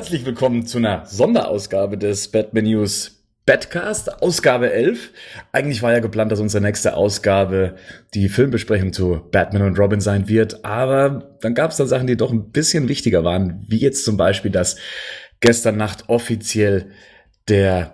herzlich 0.00 0.24
willkommen 0.24 0.64
zu 0.64 0.78
einer 0.78 1.04
Sonderausgabe 1.04 1.98
des 1.98 2.28
Batman 2.28 2.64
News 2.64 3.22
Badcast, 3.44 4.22
Ausgabe 4.22 4.72
11. 4.72 5.10
Eigentlich 5.52 5.82
war 5.82 5.92
ja 5.92 5.98
geplant, 5.98 6.32
dass 6.32 6.40
unsere 6.40 6.64
nächste 6.64 6.94
Ausgabe 6.94 7.74
die 8.14 8.30
Filmbesprechung 8.30 8.94
zu 8.94 9.20
Batman 9.30 9.60
und 9.60 9.78
Robin 9.78 10.00
sein 10.00 10.26
wird, 10.26 10.64
aber 10.64 11.36
dann 11.42 11.54
gab 11.54 11.72
es 11.72 11.76
dann 11.76 11.86
Sachen, 11.86 12.06
die 12.06 12.16
doch 12.16 12.32
ein 12.32 12.50
bisschen 12.50 12.88
wichtiger 12.88 13.24
waren, 13.24 13.62
wie 13.68 13.76
jetzt 13.76 14.06
zum 14.06 14.16
Beispiel, 14.16 14.50
dass 14.50 14.76
gestern 15.40 15.76
Nacht 15.76 16.04
offiziell 16.08 16.92
der 17.50 17.92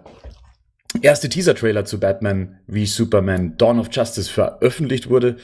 erste 1.02 1.28
Teaser-Trailer 1.28 1.86
zu 1.86 1.98
Batman 1.98 2.60
wie 2.68 2.86
Superman 2.86 3.56
Dawn 3.56 3.80
of 3.80 3.88
Justice 3.90 4.30
veröffentlicht 4.30 5.10
wurde. 5.10 5.38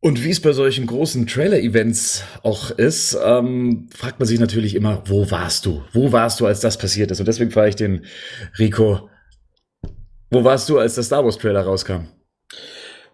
Und 0.00 0.22
wie 0.22 0.30
es 0.30 0.40
bei 0.40 0.52
solchen 0.52 0.86
großen 0.86 1.26
Trailer-Events 1.26 2.22
auch 2.44 2.70
ist, 2.70 3.18
ähm, 3.20 3.88
fragt 3.94 4.20
man 4.20 4.28
sich 4.28 4.38
natürlich 4.38 4.76
immer, 4.76 5.02
wo 5.06 5.28
warst 5.30 5.66
du? 5.66 5.82
Wo 5.92 6.12
warst 6.12 6.38
du, 6.38 6.46
als 6.46 6.60
das 6.60 6.78
passiert 6.78 7.10
ist? 7.10 7.18
Und 7.18 7.26
deswegen 7.26 7.50
frage 7.50 7.70
ich 7.70 7.76
den 7.76 8.06
Rico, 8.58 9.10
wo 10.30 10.44
warst 10.44 10.68
du, 10.68 10.78
als 10.78 10.94
der 10.94 11.02
Star 11.02 11.24
Wars-Trailer 11.24 11.62
rauskam? 11.62 12.06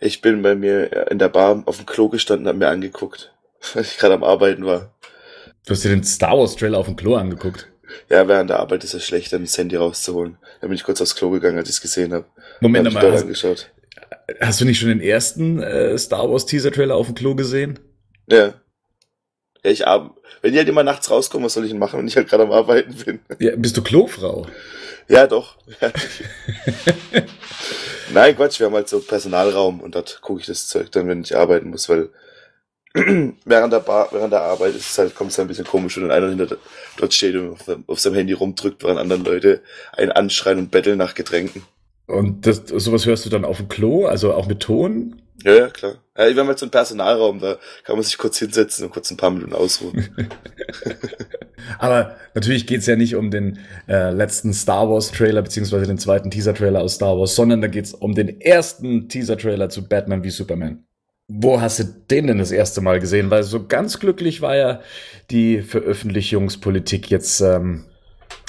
Ich 0.00 0.20
bin 0.20 0.42
bei 0.42 0.54
mir 0.54 1.10
in 1.10 1.18
der 1.18 1.30
Bar 1.30 1.62
auf 1.64 1.78
dem 1.78 1.86
Klo 1.86 2.10
gestanden 2.10 2.46
und 2.46 2.50
hab 2.50 2.56
mir 2.58 2.68
angeguckt, 2.68 3.32
weil 3.72 3.82
ich 3.82 3.96
gerade 3.96 4.14
am 4.14 4.24
Arbeiten 4.24 4.66
war. 4.66 4.94
Du 5.64 5.72
hast 5.72 5.84
dir 5.84 5.88
den 5.88 6.04
Star 6.04 6.36
Wars-Trailer 6.36 6.76
auf 6.76 6.86
dem 6.86 6.96
Klo 6.96 7.14
angeguckt? 7.14 7.70
Ja, 8.10 8.28
während 8.28 8.50
der 8.50 8.60
Arbeit 8.60 8.84
ist 8.84 8.92
es 8.92 9.06
schlecht, 9.06 9.32
dann 9.32 9.42
das 9.42 9.56
Handy 9.56 9.76
rauszuholen. 9.76 10.36
Dann 10.60 10.68
bin 10.68 10.76
ich 10.76 10.84
kurz 10.84 11.00
aufs 11.00 11.16
Klo 11.16 11.30
gegangen, 11.30 11.56
als 11.56 11.70
ich 11.70 11.76
es 11.76 11.80
gesehen 11.80 12.12
habe. 12.12 12.26
Moment 12.60 12.86
hab 12.88 12.94
mal, 12.94 13.12
hast, 13.12 13.22
angeschaut. 13.22 13.70
Hast 14.40 14.60
du 14.60 14.64
nicht 14.64 14.78
schon 14.78 14.88
den 14.88 15.00
ersten 15.00 15.62
äh, 15.62 15.96
Star 15.98 16.30
Wars 16.30 16.46
Teaser-Trailer 16.46 16.94
auf 16.94 17.06
dem 17.06 17.14
Klo 17.14 17.34
gesehen? 17.34 17.78
Ja. 18.26 18.54
Ja, 19.62 19.70
ich 19.70 19.86
ab. 19.86 20.20
Wenn 20.42 20.52
die 20.52 20.58
halt 20.58 20.68
immer 20.68 20.82
nachts 20.82 21.10
rauskommen, 21.10 21.46
was 21.46 21.54
soll 21.54 21.64
ich 21.64 21.70
denn 21.70 21.78
machen, 21.78 21.98
wenn 21.98 22.08
ich 22.08 22.16
halt 22.16 22.28
gerade 22.28 22.42
am 22.42 22.52
Arbeiten 22.52 22.94
bin? 22.94 23.20
Ja, 23.38 23.56
bist 23.56 23.76
du 23.76 23.82
Klofrau? 23.82 24.46
Ja, 25.08 25.26
doch. 25.26 25.56
Nein, 28.12 28.36
Quatsch, 28.36 28.60
wir 28.60 28.66
haben 28.66 28.74
halt 28.74 28.88
so 28.88 29.00
Personalraum 29.00 29.80
und 29.80 29.94
dort 29.94 30.20
gucke 30.20 30.40
ich 30.40 30.46
das 30.46 30.68
Zeug 30.68 30.90
dann, 30.92 31.08
wenn 31.08 31.22
ich 31.22 31.36
arbeiten 31.36 31.70
muss, 31.70 31.88
weil 31.88 32.10
während 32.94 33.72
der, 33.72 33.80
Bar, 33.80 34.08
während 34.12 34.32
der 34.32 34.42
Arbeit 34.42 34.74
ist 34.74 34.90
es 34.90 34.98
halt, 34.98 35.14
kommt 35.14 35.32
es 35.32 35.38
halt 35.38 35.46
ein 35.46 35.48
bisschen 35.48 35.64
komisch, 35.64 35.96
wenn 35.96 36.10
einer 36.10 36.28
hinter 36.28 36.56
dort 36.96 37.12
steht 37.12 37.34
und 37.34 37.52
auf, 37.52 37.68
auf 37.86 38.00
seinem 38.00 38.14
Handy 38.14 38.34
rumdrückt, 38.34 38.84
während 38.84 39.00
anderen 39.00 39.24
Leute 39.24 39.62
einen 39.92 40.12
anschreien 40.12 40.58
und 40.58 40.70
betteln 40.70 40.98
nach 40.98 41.14
Getränken. 41.14 41.64
Und 42.06 42.46
das, 42.46 42.64
sowas 42.66 43.06
hörst 43.06 43.24
du 43.24 43.30
dann 43.30 43.44
auf 43.44 43.56
dem 43.56 43.68
Klo, 43.68 44.06
also 44.06 44.34
auch 44.34 44.46
mit 44.46 44.60
Ton? 44.60 45.22
Ja, 45.42 45.54
ja, 45.54 45.68
klar. 45.68 45.94
Ja, 46.16 46.28
wir 46.28 46.36
haben 46.36 46.46
halt 46.48 46.58
so 46.58 46.66
einen 46.66 46.70
Personalraum, 46.70 47.40
da 47.40 47.58
kann 47.84 47.96
man 47.96 48.04
sich 48.04 48.18
kurz 48.18 48.38
hinsetzen 48.38 48.86
und 48.86 48.92
kurz 48.92 49.10
ein 49.10 49.16
paar 49.16 49.30
Minuten 49.30 49.52
ausruhen. 49.52 50.08
Aber 51.78 52.16
natürlich 52.34 52.66
geht's 52.66 52.86
ja 52.86 52.96
nicht 52.96 53.16
um 53.16 53.30
den 53.30 53.58
äh, 53.88 54.10
letzten 54.10 54.52
Star 54.52 54.88
Wars 54.88 55.10
Trailer, 55.10 55.42
beziehungsweise 55.42 55.86
den 55.86 55.98
zweiten 55.98 56.30
Teaser-Trailer 56.30 56.80
aus 56.80 56.94
Star 56.94 57.18
Wars, 57.18 57.34
sondern 57.34 57.60
da 57.60 57.68
geht's 57.68 57.94
um 57.94 58.14
den 58.14 58.40
ersten 58.40 59.08
Teaser-Trailer 59.08 59.70
zu 59.70 59.88
Batman 59.88 60.22
wie 60.22 60.30
Superman. 60.30 60.86
Wo 61.26 61.60
hast 61.60 61.78
du 61.78 61.84
den 61.84 62.26
denn 62.26 62.38
das 62.38 62.52
erste 62.52 62.80
Mal 62.80 63.00
gesehen? 63.00 63.30
Weil 63.30 63.42
so 63.42 63.66
ganz 63.66 63.98
glücklich 63.98 64.40
war 64.42 64.56
ja 64.56 64.80
die 65.30 65.62
Veröffentlichungspolitik 65.62 67.10
jetzt 67.10 67.40
ähm, 67.40 67.86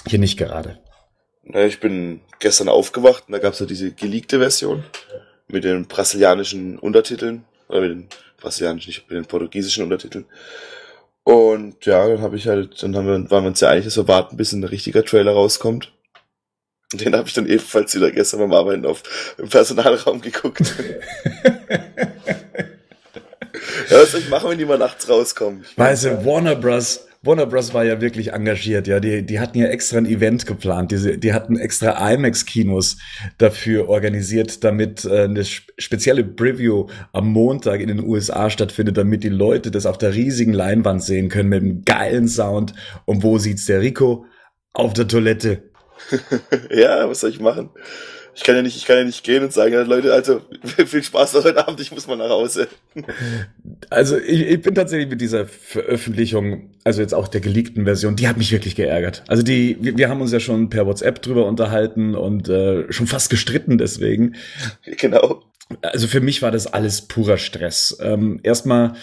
hier 0.05 0.19
nicht 0.19 0.37
gerade. 0.37 0.79
Na, 1.43 1.66
ich 1.66 1.79
bin 1.79 2.22
gestern 2.40 2.69
aufgewacht 2.69 3.25
und 3.28 3.34
da 3.34 3.40
gab's 3.40 3.59
ja 3.59 3.66
diese 3.66 3.91
geleakte 3.91 4.40
Version 4.40 4.84
mit 5.47 5.63
den 5.63 5.85
brasilianischen 5.85 6.79
Untertiteln, 6.79 7.46
oder 7.68 7.81
mit 7.81 7.91
den 7.91 8.07
brasilianischen, 8.38 8.90
nicht 8.90 9.09
mit 9.09 9.18
den 9.18 9.25
portugiesischen 9.25 9.84
Untertiteln. 9.84 10.25
Und 11.23 11.85
ja, 11.85 12.07
dann 12.07 12.22
habe 12.22 12.38
ich 12.38 12.47
halt, 12.47 12.81
dann 12.84 12.96
haben 12.96 13.07
wir, 13.07 13.31
waren 13.31 13.44
wir 13.44 13.50
uns 13.50 13.59
ja 13.59 13.69
einig, 13.69 13.85
dass 13.85 13.97
wir 13.97 14.07
warten, 14.07 14.38
bis 14.38 14.53
ein 14.53 14.63
richtiger 14.63 15.03
Trailer 15.03 15.31
rauskommt. 15.31 15.91
Und 16.91 17.01
den 17.01 17.16
habe 17.16 17.28
ich 17.28 17.34
dann 17.34 17.47
ebenfalls 17.47 17.96
wieder 17.96 18.12
gestern 18.12 18.41
beim 18.41 18.53
Arbeiten 18.53 18.85
auf 18.85 19.02
im 19.38 19.50
Personalraum 19.50 20.22
geguckt. 20.22 20.62
ja, 23.90 24.02
was 24.02 24.12
soll 24.12 24.22
ich 24.22 24.29
machen, 24.29 24.52
wenn 24.52 24.59
die 24.59 24.66
mal 24.66 24.78
nachts 24.78 25.09
rauskommen? 25.09 25.66
Weißt 25.78 26.06
du, 26.06 26.25
Warner 26.25 26.56
Bros. 26.56 27.07
Warner 27.25 27.45
Bros. 27.45 27.73
war 27.73 27.83
ja 27.83 28.01
wirklich 28.01 28.33
engagiert, 28.33 28.87
ja. 28.87 28.99
Die, 28.99 29.25
die 29.25 29.39
hatten 29.39 29.57
ja 29.57 29.67
extra 29.67 29.97
ein 29.97 30.05
Event 30.05 30.45
geplant. 30.45 30.91
Diese, 30.91 31.17
die 31.17 31.33
hatten 31.33 31.57
extra 31.57 32.11
IMAX-Kinos 32.13 32.97
dafür 33.37 33.89
organisiert, 33.89 34.63
damit 34.63 35.05
äh, 35.05 35.23
eine 35.23 35.43
spezielle 35.43 36.23
Preview 36.23 36.87
am 37.13 37.31
Montag 37.31 37.79
in 37.79 37.87
den 37.87 38.03
USA 38.03 38.49
stattfindet, 38.49 38.97
damit 38.97 39.23
die 39.23 39.29
Leute 39.29 39.71
das 39.71 39.85
auf 39.85 39.97
der 39.97 40.13
riesigen 40.13 40.53
Leinwand 40.53 41.03
sehen 41.03 41.29
können 41.29 41.49
mit 41.49 41.61
einem 41.61 41.85
geilen 41.85 42.27
Sound. 42.27 42.73
Und 43.05 43.23
wo 43.23 43.37
sieht's 43.37 43.65
der 43.65 43.81
Rico? 43.81 44.25
Auf 44.73 44.93
der 44.93 45.07
Toilette. 45.07 45.63
ja, 46.69 47.09
was 47.09 47.21
soll 47.21 47.29
ich 47.31 47.39
machen? 47.39 47.69
Ich 48.35 48.44
kann 48.44 48.56
ja 48.56 48.62
nicht, 48.62 48.75
ich 48.75 48.85
kann 48.85 48.97
ja 48.97 49.06
nicht 49.06 49.23
gehen 49.23 49.44
und 49.44 49.53
sagen, 49.53 49.73
Leute, 49.88 50.13
also 50.13 50.41
viel 50.85 51.01
Spaß 51.01 51.34
noch 51.35 51.46
heute 51.46 51.66
Abend, 51.66 51.79
ich 51.79 51.91
muss 51.91 52.06
mal 52.06 52.18
nach 52.18 52.29
Hause. 52.29 52.68
Also 53.90 54.18
ich, 54.18 54.41
ich 54.41 54.62
bin 54.62 54.75
tatsächlich 54.75 55.09
mit 55.09 55.22
dieser 55.22 55.46
Veröffentlichung, 55.46 56.72
also 56.84 57.01
jetzt 57.01 57.13
auch 57.13 57.29
der 57.29 57.40
geleakten 57.40 57.85
Version, 57.85 58.18
die 58.18 58.28
hat 58.28 58.38
mich 58.38 58.51
wirklich 58.51 58.75
geärgert. 58.75 59.23
Also 59.28 59.41
die, 59.41 59.78
wir, 59.79 59.97
wir 59.97 60.09
haben 60.09 60.19
uns 60.19 60.34
ja 60.34 60.41
schon 60.41 60.69
per 60.69 60.85
WhatsApp 60.85 61.22
drüber 61.22 61.46
unterhalten 61.46 62.13
und 62.13 62.50
äh, 62.50 62.91
schon 62.91 63.07
fast 63.07 63.29
gestritten 63.29 63.78
deswegen. 63.78 64.35
Genau. 64.97 65.44
Also 65.81 66.07
für 66.07 66.22
mich 66.22 66.41
war 66.41 66.52
das 66.52 66.67
alles 66.67 67.02
purer 67.02 67.38
Stress. 67.38 67.97
Ähm, 68.00 68.40
erstmal 68.44 68.94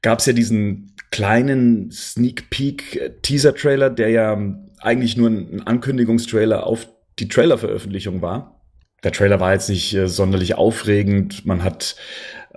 gab 0.00 0.20
es 0.20 0.26
ja 0.26 0.32
diesen 0.32 0.94
kleinen 1.10 1.90
Sneak 1.90 2.50
Peek 2.50 3.22
Teaser 3.22 3.54
Trailer, 3.54 3.90
der 3.90 4.10
ja 4.10 4.38
eigentlich 4.80 5.16
nur 5.16 5.30
ein 5.30 5.62
Ankündigungstrailer 5.66 6.66
auf 6.66 6.88
die 7.18 7.28
Trailer-Veröffentlichung 7.28 8.22
war. 8.22 8.60
Der 9.04 9.12
Trailer 9.12 9.38
war 9.38 9.52
jetzt 9.52 9.68
nicht 9.68 9.94
äh, 9.94 10.08
sonderlich 10.08 10.56
aufregend. 10.56 11.46
Man 11.46 11.62
hat 11.62 11.96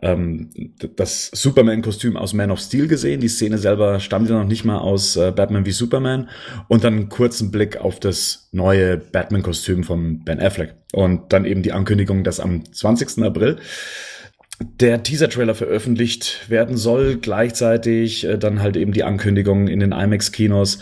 ähm, 0.02 0.50
das 0.96 1.30
Superman-Kostüm 1.34 2.18
aus 2.18 2.34
Man 2.34 2.52
of 2.52 2.60
Steel 2.60 2.88
gesehen. 2.88 3.20
Die 3.20 3.28
Szene 3.28 3.58
selber 3.58 4.00
stammte 4.00 4.34
noch 4.34 4.46
nicht 4.46 4.64
mal 4.64 4.78
aus 4.78 5.16
äh, 5.18 5.32
Batman 5.36 5.66
wie 5.66 5.72
Superman. 5.72 6.30
Und 6.68 6.84
dann 6.84 6.94
einen 6.94 7.10
kurzen 7.10 7.52
Blick 7.52 7.78
auf 7.78 8.00
das 8.00 8.48
neue 8.52 8.98
Batman-Kostüm 8.98 9.84
von 9.84 10.24
Ben 10.24 10.40
Affleck. 10.40 10.76
Und 10.94 11.34
dann 11.34 11.46
eben 11.46 11.64
die 11.64 11.74
Ankündigung, 11.74 12.24
dass 12.24 12.40
am 12.40 12.72
20. 12.72 13.24
April 13.24 13.58
der 14.80 15.04
Teaser-Trailer 15.04 15.54
veröffentlicht 15.54 16.50
werden 16.50 16.78
soll. 16.78 17.18
Gleichzeitig 17.18 18.26
äh, 18.26 18.38
dann 18.38 18.62
halt 18.62 18.78
eben 18.78 18.94
die 18.94 19.04
Ankündigung 19.04 19.68
in 19.68 19.80
den 19.80 19.92
IMAX-Kinos 19.92 20.80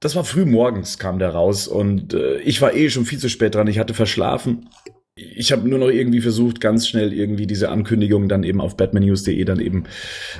das 0.00 0.14
war 0.14 0.24
früh 0.24 0.44
morgens, 0.44 0.98
kam 0.98 1.18
der 1.18 1.30
raus 1.30 1.66
und 1.66 2.14
äh, 2.14 2.38
ich 2.40 2.60
war 2.60 2.74
eh 2.74 2.88
schon 2.90 3.04
viel 3.04 3.18
zu 3.18 3.28
spät 3.28 3.54
dran. 3.54 3.66
Ich 3.66 3.78
hatte 3.78 3.94
verschlafen. 3.94 4.68
Ich 5.16 5.50
habe 5.50 5.68
nur 5.68 5.80
noch 5.80 5.88
irgendwie 5.88 6.20
versucht, 6.20 6.60
ganz 6.60 6.86
schnell 6.86 7.12
irgendwie 7.12 7.48
diese 7.48 7.70
Ankündigung 7.70 8.28
dann 8.28 8.44
eben 8.44 8.60
auf 8.60 8.76
batmannews.de 8.76 9.44
dann 9.44 9.58
eben 9.58 9.84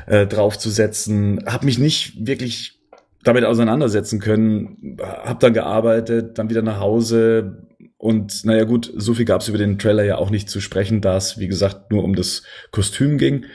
äh, 0.06 0.26
draufzusetzen. 0.26 1.44
Hab 1.46 1.64
mich 1.64 1.78
nicht 1.78 2.24
wirklich 2.24 2.78
damit 3.24 3.44
auseinandersetzen 3.44 4.20
können. 4.20 4.98
Hab 5.00 5.40
dann 5.40 5.52
gearbeitet, 5.52 6.38
dann 6.38 6.50
wieder 6.50 6.62
nach 6.62 6.78
Hause 6.78 7.66
und 7.96 8.44
naja 8.44 8.62
gut, 8.62 8.92
so 8.96 9.12
viel 9.12 9.24
gab 9.24 9.40
es 9.40 9.48
über 9.48 9.58
den 9.58 9.78
Trailer 9.78 10.04
ja 10.04 10.16
auch 10.18 10.30
nicht 10.30 10.48
zu 10.48 10.60
sprechen, 10.60 11.00
da 11.00 11.16
es 11.16 11.38
wie 11.38 11.48
gesagt 11.48 11.90
nur 11.90 12.04
um 12.04 12.14
das 12.14 12.44
Kostüm 12.70 13.18
ging. 13.18 13.46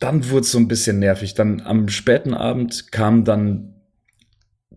Dann 0.00 0.28
wurde 0.30 0.40
es 0.40 0.50
so 0.50 0.58
ein 0.58 0.66
bisschen 0.66 0.98
nervig. 0.98 1.34
Dann 1.34 1.60
am 1.60 1.86
späten 1.86 2.34
Abend 2.34 2.90
kam 2.90 3.24
dann 3.24 3.71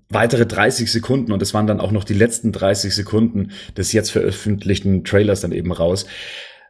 weitere 0.10 0.46
30 0.46 0.92
Sekunden 0.92 1.32
und 1.32 1.42
es 1.42 1.54
waren 1.54 1.68
dann 1.68 1.80
auch 1.80 1.92
noch 1.92 2.04
die 2.04 2.14
letzten 2.14 2.52
30 2.52 2.94
Sekunden 2.94 3.52
des 3.76 3.92
jetzt 3.92 4.12
veröffentlichten 4.12 5.04
Trailers 5.04 5.42
dann 5.42 5.52
eben 5.52 5.72
raus. 5.72 6.06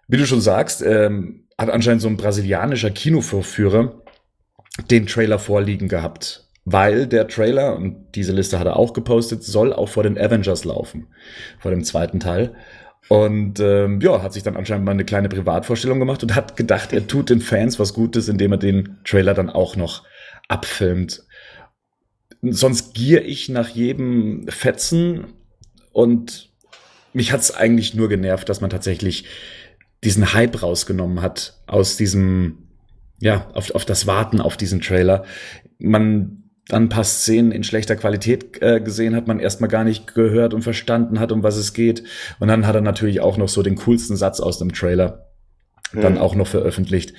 Wie 0.08 0.18
du 0.18 0.26
schon 0.26 0.42
sagst, 0.42 0.82
ähm, 0.82 1.46
hat 1.58 1.70
anscheinend 1.70 2.02
so 2.02 2.08
ein 2.08 2.18
brasilianischer 2.18 2.92
Kinovorführer 2.92 4.02
den 4.90 5.08
Trailer 5.08 5.40
vorliegen 5.40 5.88
gehabt, 5.88 6.50
weil 6.66 7.08
der 7.08 7.28
Trailer, 7.28 7.76
und 7.76 8.16
diese 8.16 8.34
Liste 8.34 8.60
hat 8.60 8.68
er 8.68 8.78
auch 8.78 8.94
gepostet, 8.94 9.44
soll 9.44 9.74
auch 9.74 9.90
vor 9.90 10.04
den 10.04 10.18
Avengers 10.18 10.66
laufen, 10.66 11.08
vor 11.60 11.72
dem 11.72 11.84
zweiten 11.84 12.20
Teil. 12.20 12.56
Und 13.08 13.60
ähm, 13.60 14.02
ja, 14.02 14.24
hat 14.24 14.34
sich 14.34 14.44
dann 14.44 14.58
anscheinend 14.58 14.86
mal 14.86 14.92
eine 14.92 15.06
kleine 15.06 15.30
Privatvorstellung 15.30 16.00
gemacht 16.00 16.24
und 16.24 16.34
hat 16.34 16.58
gedacht, 16.58 16.92
er 16.92 17.06
tut 17.06 17.30
den 17.30 17.40
Fans 17.40 17.80
was 17.80 17.94
Gutes, 17.94 18.28
indem 18.28 18.54
er 18.54 18.58
den 18.58 18.98
Trailer 19.04 19.36
dann 19.36 19.50
auch 19.52 19.76
noch 19.76 20.04
abfilmt 20.48 21.24
sonst 22.52 22.94
gier 22.94 23.26
ich 23.26 23.50
nach 23.50 23.70
jedem 23.70 24.48
Fetzen 24.48 25.26
und 25.92 26.50
mich 27.14 27.32
hat's 27.32 27.52
eigentlich 27.52 27.94
nur 27.94 28.10
genervt, 28.10 28.50
dass 28.50 28.62
man 28.62 28.70
tatsächlich 28.70 29.26
diesen 30.04 30.34
Hype 30.34 30.62
rausgenommen 30.62 31.22
hat 31.22 31.62
aus 31.66 31.98
diesem, 31.98 32.70
ja, 33.20 33.50
auf, 33.54 33.72
auf 33.72 33.86
das 33.86 34.06
Warten 34.06 34.42
auf 34.42 34.58
diesen 34.58 34.82
Trailer. 34.82 35.24
Man 35.78 36.44
dann 36.68 36.84
ein 36.84 36.90
paar 36.90 37.04
Szenen 37.04 37.52
in 37.52 37.64
schlechter 37.64 37.96
Qualität 37.96 38.62
äh, 38.62 38.82
gesehen 38.82 39.16
hat, 39.16 39.28
man 39.28 39.40
erstmal 39.40 39.70
gar 39.70 39.84
nicht 39.84 40.14
gehört 40.16 40.54
und 40.54 40.64
verstanden 40.64 41.20
hat, 41.20 41.32
um 41.32 41.44
was 41.44 41.58
es 41.58 41.74
geht. 41.74 42.04
Und 42.40 42.48
dann 42.48 42.66
hat 42.66 42.76
er 42.76 42.82
natürlich 42.82 43.22
auch 43.22 43.38
noch 43.38 43.50
so 43.50 43.62
den 43.62 43.76
coolsten 43.76 44.16
Satz 44.16 44.40
aus 44.40 44.58
dem 44.58 44.74
Trailer 44.74 45.32
dann 45.94 46.14
mhm. 46.14 46.20
auch 46.20 46.36
noch 46.36 46.48
veröffentlicht. 46.48 47.14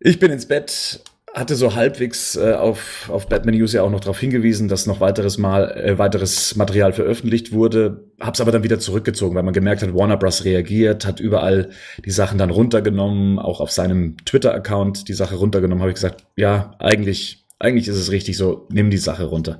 Ich 0.00 0.20
bin 0.20 0.30
ins 0.30 0.46
Bett, 0.46 1.00
hatte 1.38 1.54
so 1.54 1.74
halbwegs 1.74 2.36
äh, 2.36 2.52
auf, 2.52 3.08
auf 3.08 3.28
Batman 3.28 3.56
News 3.56 3.72
ja 3.72 3.82
auch 3.82 3.90
noch 3.90 4.00
darauf 4.00 4.18
hingewiesen, 4.18 4.68
dass 4.68 4.86
noch 4.86 5.00
weiteres 5.00 5.38
Mal 5.38 5.70
äh, 5.72 5.98
weiteres 5.98 6.56
Material 6.56 6.92
veröffentlicht 6.92 7.52
wurde, 7.52 8.04
hab's 8.20 8.40
aber 8.40 8.52
dann 8.52 8.62
wieder 8.62 8.78
zurückgezogen, 8.78 9.36
weil 9.36 9.42
man 9.42 9.54
gemerkt 9.54 9.82
hat, 9.82 9.94
Warner 9.94 10.16
Bros. 10.16 10.44
reagiert, 10.44 11.06
hat 11.06 11.20
überall 11.20 11.70
die 12.04 12.10
Sachen 12.10 12.38
dann 12.38 12.50
runtergenommen, 12.50 13.38
auch 13.38 13.60
auf 13.60 13.70
seinem 13.70 14.16
Twitter-Account 14.24 15.08
die 15.08 15.14
Sache 15.14 15.36
runtergenommen, 15.36 15.82
habe 15.82 15.90
ich 15.90 15.96
gesagt, 15.96 16.24
ja, 16.36 16.74
eigentlich, 16.78 17.46
eigentlich 17.58 17.88
ist 17.88 17.96
es 17.96 18.10
richtig 18.10 18.36
so, 18.36 18.66
nimm 18.70 18.90
die 18.90 18.98
Sache 18.98 19.24
runter. 19.24 19.58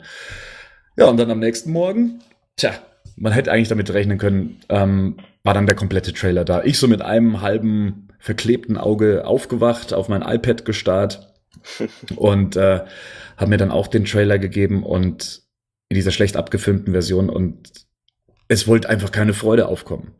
Ja, 0.96 1.06
und 1.06 1.16
dann 1.18 1.30
am 1.30 1.38
nächsten 1.38 1.70
Morgen, 1.70 2.20
tja, 2.56 2.72
man 3.16 3.32
hätte 3.32 3.52
eigentlich 3.52 3.68
damit 3.68 3.92
rechnen 3.92 4.18
können, 4.18 4.60
ähm, 4.68 5.18
war 5.44 5.54
dann 5.54 5.66
der 5.66 5.76
komplette 5.76 6.12
Trailer 6.12 6.44
da. 6.44 6.62
Ich 6.62 6.78
so 6.78 6.88
mit 6.88 7.02
einem 7.02 7.40
halben 7.40 8.08
verklebten 8.18 8.76
Auge 8.76 9.26
aufgewacht, 9.26 9.92
auf 9.92 10.08
mein 10.08 10.22
iPad 10.22 10.64
gestarrt 10.64 11.27
und 12.16 12.56
äh, 12.56 12.80
habe 13.36 13.50
mir 13.50 13.56
dann 13.56 13.70
auch 13.70 13.86
den 13.86 14.04
Trailer 14.04 14.38
gegeben 14.38 14.82
und 14.82 15.42
in 15.88 15.94
dieser 15.94 16.10
schlecht 16.10 16.36
abgefilmten 16.36 16.92
Version 16.92 17.30
und 17.30 17.70
es 18.48 18.66
wollte 18.66 18.88
einfach 18.88 19.12
keine 19.12 19.34
Freude 19.34 19.68
aufkommen 19.68 20.14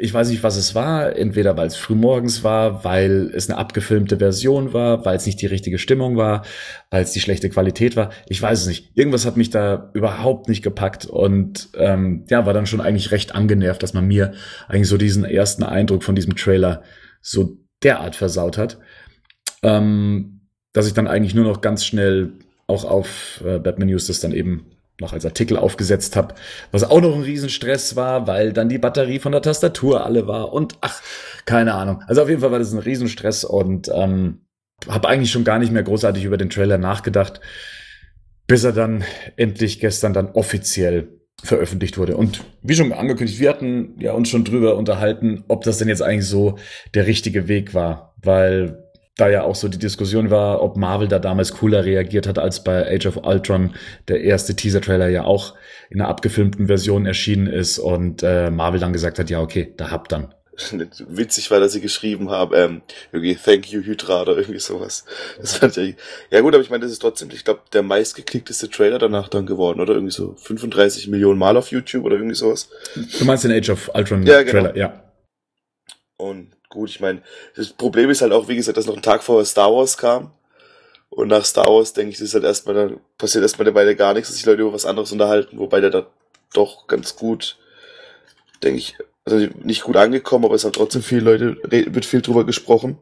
ich 0.00 0.14
weiß 0.14 0.30
nicht, 0.30 0.42
was 0.42 0.56
es 0.56 0.74
war. 0.74 1.16
Entweder 1.16 1.56
weil 1.56 1.66
es 1.66 1.76
frühmorgens 1.76 2.44
war, 2.44 2.84
weil 2.84 3.30
es 3.34 3.48
eine 3.48 3.58
abgefilmte 3.58 4.18
Version 4.18 4.72
war, 4.72 5.04
weil 5.04 5.16
es 5.16 5.26
nicht 5.26 5.40
die 5.40 5.46
richtige 5.46 5.78
Stimmung 5.78 6.16
war, 6.16 6.44
weil 6.90 7.02
es 7.02 7.12
die 7.12 7.20
schlechte 7.20 7.50
Qualität 7.50 7.96
war. 7.96 8.10
Ich 8.28 8.40
weiß 8.40 8.60
es 8.60 8.66
nicht. 8.66 8.90
Irgendwas 8.94 9.26
hat 9.26 9.36
mich 9.36 9.50
da 9.50 9.90
überhaupt 9.94 10.48
nicht 10.48 10.62
gepackt 10.62 11.06
und 11.06 11.68
ähm, 11.74 12.24
ja, 12.28 12.46
war 12.46 12.54
dann 12.54 12.66
schon 12.66 12.80
eigentlich 12.80 13.10
recht 13.10 13.34
angenervt, 13.34 13.82
dass 13.82 13.94
man 13.94 14.06
mir 14.06 14.32
eigentlich 14.68 14.88
so 14.88 14.96
diesen 14.96 15.24
ersten 15.24 15.62
Eindruck 15.62 16.02
von 16.02 16.14
diesem 16.14 16.36
Trailer 16.36 16.82
so 17.20 17.56
derart 17.82 18.16
versaut 18.16 18.58
hat, 18.58 18.78
ähm, 19.62 20.37
dass 20.72 20.86
ich 20.86 20.94
dann 20.94 21.06
eigentlich 21.06 21.34
nur 21.34 21.44
noch 21.44 21.60
ganz 21.60 21.84
schnell 21.84 22.32
auch 22.66 22.84
auf 22.84 23.42
äh, 23.44 23.58
Batman 23.58 23.88
News 23.88 24.06
das 24.06 24.20
dann 24.20 24.32
eben 24.32 24.66
noch 25.00 25.12
als 25.12 25.24
Artikel 25.24 25.56
aufgesetzt 25.56 26.16
habe, 26.16 26.34
was 26.72 26.84
auch 26.84 27.00
noch 27.00 27.14
ein 27.14 27.22
Riesenstress 27.22 27.94
war, 27.94 28.26
weil 28.26 28.52
dann 28.52 28.68
die 28.68 28.78
Batterie 28.78 29.20
von 29.20 29.32
der 29.32 29.42
Tastatur 29.42 30.04
alle 30.04 30.26
war 30.26 30.52
und 30.52 30.76
ach, 30.80 31.00
keine 31.44 31.74
Ahnung. 31.74 32.02
Also 32.08 32.22
auf 32.22 32.28
jeden 32.28 32.40
Fall 32.40 32.50
war 32.50 32.58
das 32.58 32.72
ein 32.72 32.80
Riesenstress 32.80 33.44
und 33.44 33.88
ähm, 33.94 34.40
habe 34.88 35.08
eigentlich 35.08 35.30
schon 35.30 35.44
gar 35.44 35.58
nicht 35.58 35.72
mehr 35.72 35.82
großartig 35.82 36.24
über 36.24 36.36
den 36.36 36.50
Trailer 36.50 36.78
nachgedacht, 36.78 37.40
bis 38.46 38.64
er 38.64 38.72
dann 38.72 39.04
endlich 39.36 39.78
gestern 39.80 40.12
dann 40.12 40.32
offiziell 40.32 41.08
veröffentlicht 41.42 41.98
wurde. 41.98 42.16
Und 42.16 42.42
wie 42.62 42.74
schon 42.74 42.92
angekündigt, 42.92 43.38
wir 43.38 43.50
hatten 43.50 43.94
ja 44.00 44.12
uns 44.12 44.28
schon 44.28 44.44
drüber 44.44 44.76
unterhalten, 44.76 45.44
ob 45.46 45.62
das 45.62 45.78
denn 45.78 45.88
jetzt 45.88 46.02
eigentlich 46.02 46.26
so 46.26 46.58
der 46.94 47.06
richtige 47.06 47.46
Weg 47.46 47.74
war, 47.74 48.14
weil 48.20 48.87
da 49.18 49.28
ja 49.28 49.42
auch 49.42 49.56
so 49.56 49.68
die 49.68 49.78
Diskussion 49.78 50.30
war, 50.30 50.62
ob 50.62 50.76
Marvel 50.76 51.08
da 51.08 51.18
damals 51.18 51.52
cooler 51.52 51.84
reagiert 51.84 52.26
hat 52.26 52.38
als 52.38 52.64
bei 52.64 52.88
Age 52.88 53.06
of 53.06 53.16
Ultron, 53.24 53.74
der 54.06 54.22
erste 54.22 54.54
Teaser-Trailer 54.54 55.08
ja 55.08 55.24
auch 55.24 55.54
in 55.90 56.00
einer 56.00 56.08
abgefilmten 56.08 56.68
Version 56.68 57.04
erschienen 57.04 57.48
ist 57.48 57.78
und 57.78 58.22
äh, 58.22 58.50
Marvel 58.50 58.80
dann 58.80 58.92
gesagt 58.92 59.18
hat, 59.18 59.28
ja 59.28 59.40
okay, 59.40 59.74
da 59.76 59.90
habt 59.90 60.12
dann. 60.12 60.32
Witzig 61.08 61.50
war, 61.50 61.60
dass 61.60 61.72
sie 61.72 61.80
geschrieben 61.80 62.30
haben, 62.30 62.54
ähm, 62.54 62.82
irgendwie 63.12 63.34
Thank 63.34 63.70
you 63.70 63.82
Hydra 63.82 64.22
oder 64.22 64.36
irgendwie 64.36 64.60
sowas. 64.60 65.04
Das 65.40 65.56
fand 65.56 65.76
ich, 65.76 65.96
ja 66.30 66.40
gut, 66.40 66.54
aber 66.54 66.62
ich 66.62 66.70
meine, 66.70 66.82
das 66.82 66.92
ist 66.92 67.00
trotzdem, 67.00 67.28
ich 67.32 67.44
glaube, 67.44 67.60
der 67.72 67.82
meistgeklickteste 67.82 68.70
Trailer 68.70 68.98
danach 68.98 69.28
dann 69.28 69.46
geworden, 69.46 69.80
oder? 69.80 69.94
Irgendwie 69.94 70.12
so 70.12 70.34
35 70.36 71.08
Millionen 71.08 71.38
Mal 71.38 71.56
auf 71.56 71.70
YouTube 71.70 72.04
oder 72.04 72.16
irgendwie 72.16 72.34
sowas. 72.34 72.70
Du 73.18 73.24
meinst 73.24 73.44
den 73.44 73.52
Age 73.52 73.70
of 73.70 73.90
Ultron 73.94 74.24
ja, 74.24 74.42
genau. 74.42 74.52
Trailer, 74.52 74.76
ja. 74.76 75.02
Und 76.16 76.57
gut, 76.68 76.90
ich 76.90 77.00
meine, 77.00 77.22
das 77.56 77.68
Problem 77.68 78.10
ist 78.10 78.22
halt 78.22 78.32
auch, 78.32 78.48
wie 78.48 78.56
gesagt, 78.56 78.76
dass 78.76 78.86
noch 78.86 78.96
ein 78.96 79.02
Tag 79.02 79.22
vorher 79.22 79.44
Star 79.44 79.72
Wars 79.72 79.96
kam. 79.96 80.32
Und 81.10 81.28
nach 81.28 81.44
Star 81.44 81.66
Wars, 81.66 81.94
denke 81.94 82.12
ich, 82.12 82.20
ist 82.20 82.34
halt 82.34 82.44
erstmal, 82.44 82.74
dann 82.74 83.00
passiert 83.16 83.42
erstmal 83.42 83.66
eine 83.66 83.74
Weile 83.74 83.96
gar 83.96 84.14
nichts, 84.14 84.28
dass 84.28 84.36
sich 84.36 84.46
Leute 84.46 84.62
über 84.62 84.72
was 84.72 84.86
anderes 84.86 85.10
unterhalten, 85.10 85.58
wobei 85.58 85.80
der 85.80 85.90
da 85.90 86.06
doch 86.52 86.86
ganz 86.86 87.16
gut, 87.16 87.56
denke 88.62 88.78
ich, 88.78 88.96
also 89.24 89.46
nicht 89.62 89.82
gut 89.82 89.96
angekommen, 89.96 90.44
aber 90.44 90.54
es 90.54 90.64
haben 90.64 90.72
trotzdem 90.72 91.02
viele 91.02 91.22
Leute, 91.22 91.56
wird 91.70 92.04
viel 92.04 92.22
drüber 92.22 92.44
gesprochen. 92.44 92.98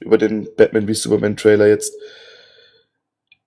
Über 0.00 0.18
den 0.18 0.48
Batman 0.56 0.88
wie 0.88 0.94
Superman 0.94 1.36
Trailer 1.36 1.68
jetzt. 1.68 1.94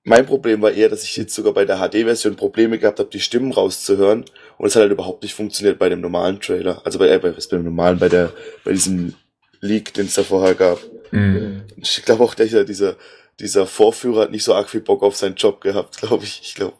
Mein 0.03 0.25
Problem 0.25 0.61
war 0.61 0.71
eher, 0.71 0.87
dass 0.87 1.03
ich 1.03 1.17
jetzt 1.17 1.35
sogar 1.35 1.53
bei 1.53 1.65
der 1.65 1.77
HD-Version 1.77 2.35
Probleme 2.35 2.79
gehabt 2.79 2.99
habe, 2.99 3.09
die 3.09 3.19
Stimmen 3.19 3.51
rauszuhören. 3.51 4.23
Und 4.57 4.67
es 4.67 4.75
hat 4.75 4.83
halt 4.83 4.91
überhaupt 4.91 5.23
nicht 5.23 5.33
funktioniert 5.33 5.79
bei 5.79 5.89
dem 5.89 5.99
normalen 5.99 6.39
Trailer. 6.39 6.81
Also 6.85 6.99
bei, 6.99 7.09
äh, 7.09 7.19
bei, 7.19 7.31
bei 7.31 7.39
dem 7.39 7.63
normalen, 7.63 7.99
bei 7.99 8.07
der, 8.07 8.31
bei 8.63 8.71
diesem 8.71 9.15
Leak, 9.61 9.93
den 9.93 10.05
es 10.05 10.15
da 10.15 10.23
vorher 10.23 10.55
gab. 10.55 10.79
Mhm. 11.11 11.63
Ich 11.77 12.03
glaube 12.03 12.23
auch, 12.23 12.35
dieser, 12.35 12.65
dieser, 12.65 12.95
dieser 13.39 13.65
Vorführer 13.65 14.23
hat 14.23 14.31
nicht 14.31 14.43
so 14.43 14.53
arg 14.53 14.69
viel 14.69 14.81
Bock 14.81 15.03
auf 15.03 15.15
seinen 15.15 15.35
Job 15.35 15.61
gehabt, 15.61 15.97
glaube 16.01 16.23
ich. 16.23 16.41
Ich 16.43 16.55
glaube, 16.55 16.73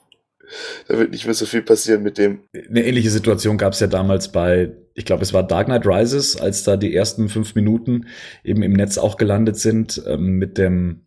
da 0.88 0.98
wird 0.98 1.12
nicht 1.12 1.25
mehr 1.25 1.33
so 1.33 1.45
viel 1.45 1.62
passieren 1.62 2.04
mit 2.04 2.18
dem. 2.18 2.42
Eine 2.54 2.86
ähnliche 2.86 3.10
Situation 3.10 3.57
gab 3.57 3.74
es 3.74 3.80
ja 3.80 3.88
damals 3.88 4.31
bei, 4.31 4.72
ich 4.94 5.06
glaube, 5.06 5.24
es 5.24 5.33
war 5.33 5.44
Dark 5.44 5.68
Knight 5.68 5.86
Rises, 5.86 6.39
als 6.39 6.63
da 6.63 6.77
die 6.77 6.95
ersten 6.95 7.30
fünf 7.30 7.56
Minuten 7.56 8.07
eben 8.44 8.62
im 8.62 8.74
Netz 8.74 8.98
auch 8.98 9.18
gelandet 9.18 9.57
sind 9.57 10.01
ähm, 10.07 10.38
mit 10.38 10.57
dem 10.57 11.01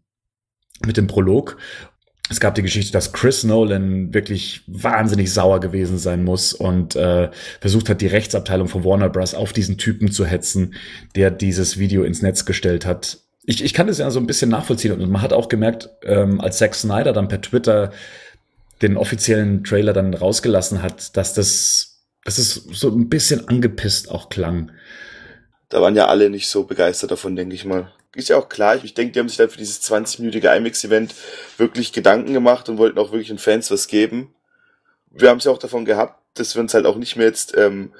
mit 0.86 0.96
dem 0.96 1.08
Prolog 1.08 1.56
es 2.30 2.40
gab 2.40 2.54
die 2.54 2.62
Geschichte, 2.62 2.92
dass 2.92 3.12
Chris 3.12 3.44
Nolan 3.44 4.12
wirklich 4.12 4.62
wahnsinnig 4.66 5.32
sauer 5.32 5.60
gewesen 5.60 5.98
sein 5.98 6.24
muss 6.24 6.52
und 6.52 6.94
äh, 6.94 7.30
versucht 7.60 7.88
hat, 7.88 8.00
die 8.00 8.06
Rechtsabteilung 8.06 8.68
von 8.68 8.84
Warner 8.84 9.08
Bros. 9.08 9.34
auf 9.34 9.52
diesen 9.52 9.78
Typen 9.78 10.12
zu 10.12 10.26
hetzen, 10.26 10.74
der 11.14 11.30
dieses 11.30 11.78
Video 11.78 12.04
ins 12.04 12.20
Netz 12.20 12.44
gestellt 12.44 12.84
hat. 12.84 13.18
Ich, 13.44 13.64
ich 13.64 13.72
kann 13.72 13.86
das 13.86 13.98
ja 13.98 14.10
so 14.10 14.20
ein 14.20 14.26
bisschen 14.26 14.50
nachvollziehen 14.50 14.92
und 14.92 15.10
man 15.10 15.22
hat 15.22 15.32
auch 15.32 15.48
gemerkt, 15.48 15.88
ähm, 16.04 16.40
als 16.40 16.58
Zack 16.58 16.74
Snyder 16.74 17.14
dann 17.14 17.28
per 17.28 17.40
Twitter 17.40 17.92
den 18.82 18.96
offiziellen 18.96 19.64
Trailer 19.64 19.94
dann 19.94 20.12
rausgelassen 20.12 20.82
hat, 20.82 21.16
dass 21.16 21.32
das, 21.32 22.04
dass 22.24 22.38
es 22.38 22.54
so 22.54 22.90
ein 22.90 23.08
bisschen 23.08 23.48
angepisst 23.48 24.10
auch 24.10 24.28
klang. 24.28 24.70
Da 25.70 25.80
waren 25.80 25.96
ja 25.96 26.08
alle 26.08 26.28
nicht 26.28 26.48
so 26.48 26.64
begeistert 26.64 27.10
davon, 27.10 27.36
denke 27.36 27.54
ich 27.54 27.64
mal 27.64 27.90
ist 28.14 28.28
ja 28.28 28.36
auch 28.36 28.48
klar, 28.48 28.82
ich, 28.82 28.94
denke, 28.94 29.12
die 29.12 29.20
haben 29.20 29.28
sich 29.28 29.38
dann 29.38 29.50
für 29.50 29.58
dieses 29.58 29.82
20-minütige 29.82 30.54
IMAX-Event 30.56 31.14
wirklich 31.56 31.92
Gedanken 31.92 32.32
gemacht 32.32 32.68
und 32.68 32.78
wollten 32.78 32.98
auch 32.98 33.12
wirklich 33.12 33.28
den 33.28 33.38
Fans 33.38 33.70
was 33.70 33.86
geben. 33.86 34.34
Wir 35.10 35.30
haben 35.30 35.38
es 35.38 35.44
ja 35.44 35.52
auch 35.52 35.58
davon 35.58 35.84
gehabt, 35.84 36.20
dass 36.34 36.54
wir 36.54 36.62
uns 36.62 36.74
halt 36.74 36.86
auch 36.86 36.96
nicht 36.96 37.16
mehr 37.16 37.26
jetzt 37.26 37.56
ähm, 37.56 37.92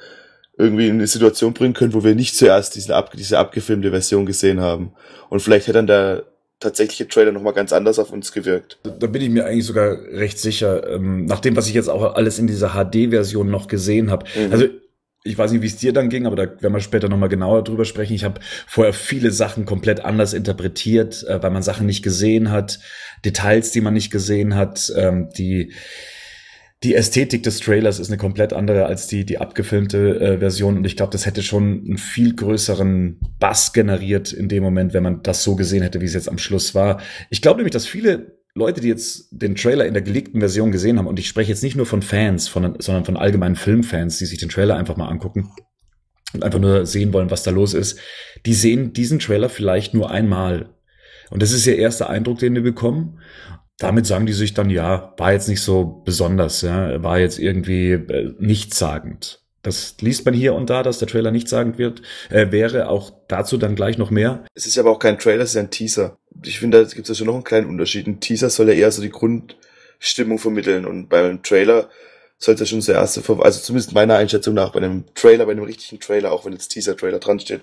irgendwie 0.56 0.88
in 0.88 0.94
eine 0.94 1.06
Situation 1.06 1.54
bringen 1.54 1.74
können, 1.74 1.94
wo 1.94 2.04
wir 2.04 2.14
nicht 2.14 2.36
zuerst 2.36 2.74
diesen 2.74 2.92
ab, 2.92 3.12
diese 3.16 3.38
abgefilmte 3.38 3.90
Version 3.90 4.26
gesehen 4.26 4.60
haben. 4.60 4.92
Und 5.28 5.40
vielleicht 5.40 5.66
hätte 5.66 5.78
dann 5.78 5.86
der 5.86 6.24
tatsächliche 6.60 7.06
Trailer 7.06 7.32
nochmal 7.32 7.52
ganz 7.52 7.72
anders 7.72 7.98
auf 7.98 8.10
uns 8.10 8.32
gewirkt. 8.32 8.78
Da 8.82 9.06
bin 9.06 9.22
ich 9.22 9.30
mir 9.30 9.46
eigentlich 9.46 9.66
sogar 9.66 9.96
recht 10.12 10.38
sicher, 10.38 10.88
ähm, 10.90 11.26
nach 11.26 11.40
dem, 11.40 11.54
was 11.54 11.68
ich 11.68 11.74
jetzt 11.74 11.88
auch 11.88 12.14
alles 12.14 12.38
in 12.38 12.48
dieser 12.48 12.70
HD-Version 12.70 13.48
noch 13.48 13.68
gesehen 13.68 14.10
habe. 14.10 14.26
Mhm. 14.34 14.52
Also 14.52 14.66
ich 15.28 15.38
weiß 15.38 15.52
nicht, 15.52 15.62
wie 15.62 15.66
es 15.66 15.76
dir 15.76 15.92
dann 15.92 16.08
ging, 16.08 16.26
aber 16.26 16.36
da 16.36 16.42
werden 16.42 16.72
wir 16.72 16.80
später 16.80 17.08
nochmal 17.08 17.28
genauer 17.28 17.62
drüber 17.62 17.84
sprechen. 17.84 18.14
Ich 18.14 18.24
habe 18.24 18.40
vorher 18.66 18.92
viele 18.92 19.30
Sachen 19.30 19.64
komplett 19.64 20.04
anders 20.04 20.32
interpretiert, 20.32 21.24
äh, 21.28 21.42
weil 21.42 21.50
man 21.50 21.62
Sachen 21.62 21.86
nicht 21.86 22.02
gesehen 22.02 22.50
hat, 22.50 22.80
Details, 23.24 23.70
die 23.70 23.80
man 23.80 23.94
nicht 23.94 24.10
gesehen 24.10 24.54
hat, 24.54 24.92
ähm, 24.96 25.28
die 25.36 25.72
die 26.84 26.94
Ästhetik 26.94 27.42
des 27.42 27.58
Trailers 27.58 27.98
ist 27.98 28.08
eine 28.08 28.18
komplett 28.18 28.52
andere 28.52 28.86
als 28.86 29.08
die, 29.08 29.24
die 29.24 29.38
abgefilmte 29.38 30.20
äh, 30.20 30.38
Version. 30.38 30.76
Und 30.76 30.84
ich 30.84 30.96
glaube, 30.96 31.10
das 31.10 31.26
hätte 31.26 31.42
schon 31.42 31.84
einen 31.84 31.98
viel 31.98 32.36
größeren 32.36 33.18
Bass 33.40 33.72
generiert 33.72 34.32
in 34.32 34.48
dem 34.48 34.62
Moment, 34.62 34.94
wenn 34.94 35.02
man 35.02 35.22
das 35.24 35.42
so 35.42 35.56
gesehen 35.56 35.82
hätte, 35.82 36.00
wie 36.00 36.04
es 36.04 36.14
jetzt 36.14 36.28
am 36.28 36.38
Schluss 36.38 36.76
war. 36.76 37.00
Ich 37.30 37.42
glaube 37.42 37.56
nämlich, 37.56 37.72
dass 37.72 37.86
viele 37.86 38.37
Leute, 38.58 38.80
die 38.80 38.88
jetzt 38.88 39.28
den 39.30 39.54
Trailer 39.54 39.86
in 39.86 39.94
der 39.94 40.02
geleakten 40.02 40.40
Version 40.40 40.72
gesehen 40.72 40.98
haben, 40.98 41.06
und 41.06 41.18
ich 41.18 41.28
spreche 41.28 41.50
jetzt 41.50 41.62
nicht 41.62 41.76
nur 41.76 41.86
von 41.86 42.02
Fans, 42.02 42.48
von, 42.48 42.76
sondern 42.80 43.04
von 43.04 43.16
allgemeinen 43.16 43.56
Filmfans, 43.56 44.18
die 44.18 44.26
sich 44.26 44.38
den 44.38 44.48
Trailer 44.48 44.76
einfach 44.76 44.96
mal 44.96 45.08
angucken 45.08 45.50
und 46.34 46.44
einfach 46.44 46.58
nur 46.58 46.84
sehen 46.84 47.12
wollen, 47.12 47.30
was 47.30 47.44
da 47.44 47.50
los 47.50 47.72
ist, 47.72 47.98
die 48.44 48.54
sehen 48.54 48.92
diesen 48.92 49.18
Trailer 49.18 49.48
vielleicht 49.48 49.94
nur 49.94 50.10
einmal. 50.10 50.74
Und 51.30 51.42
das 51.42 51.52
ist 51.52 51.66
ihr 51.66 51.78
erster 51.78 52.10
Eindruck, 52.10 52.38
den 52.38 52.54
wir 52.54 52.62
bekommen. 52.62 53.20
Damit 53.78 54.06
sagen 54.06 54.26
die 54.26 54.32
sich 54.32 54.54
dann, 54.54 54.70
ja, 54.70 55.14
war 55.18 55.32
jetzt 55.32 55.48
nicht 55.48 55.60
so 55.60 56.02
besonders, 56.04 56.62
ja, 56.62 57.02
war 57.02 57.20
jetzt 57.20 57.38
irgendwie 57.38 57.92
äh, 57.92 58.34
nichtssagend. 58.38 59.40
Das 59.62 59.96
liest 60.00 60.24
man 60.24 60.34
hier 60.34 60.54
und 60.54 60.70
da, 60.70 60.82
dass 60.82 60.98
der 60.98 61.08
Trailer 61.08 61.30
nicht 61.30 61.48
sagen 61.48 61.78
wird, 61.78 62.02
äh, 62.30 62.50
wäre 62.50 62.88
auch 62.88 63.12
dazu 63.28 63.56
dann 63.56 63.76
gleich 63.76 63.98
noch 63.98 64.10
mehr. 64.10 64.44
Es 64.54 64.66
ist 64.66 64.78
aber 64.78 64.90
auch 64.90 64.98
kein 64.98 65.18
Trailer, 65.18 65.42
es 65.42 65.50
ist 65.50 65.56
ein 65.56 65.70
Teaser. 65.70 66.18
Ich 66.44 66.58
finde, 66.58 66.82
da 66.82 66.88
gibt 66.88 67.02
es 67.02 67.08
ja 67.08 67.14
schon 67.14 67.26
noch 67.26 67.34
einen 67.34 67.44
kleinen 67.44 67.68
Unterschied. 67.68 68.06
Ein 68.06 68.20
Teaser 68.20 68.50
soll 68.50 68.68
ja 68.68 68.74
eher 68.74 68.90
so 68.92 69.02
die 69.02 69.10
Grundstimmung 69.10 70.38
vermitteln 70.38 70.86
und 70.86 71.08
beim 71.08 71.42
Trailer 71.42 71.88
sollte 72.38 72.66
schon 72.66 72.80
so 72.80 72.92
erste, 72.92 73.22
also 73.40 73.60
zumindest 73.60 73.92
meiner 73.92 74.16
Einschätzung 74.16 74.54
nach, 74.54 74.70
bei 74.70 74.78
einem 74.78 75.04
Trailer, 75.14 75.46
bei 75.46 75.52
einem 75.52 75.64
richtigen 75.64 76.00
Trailer, 76.00 76.30
auch 76.32 76.44
wenn 76.44 76.52
jetzt 76.52 76.68
Teaser-Trailer 76.68 77.18
dran 77.18 77.40
steht, 77.40 77.62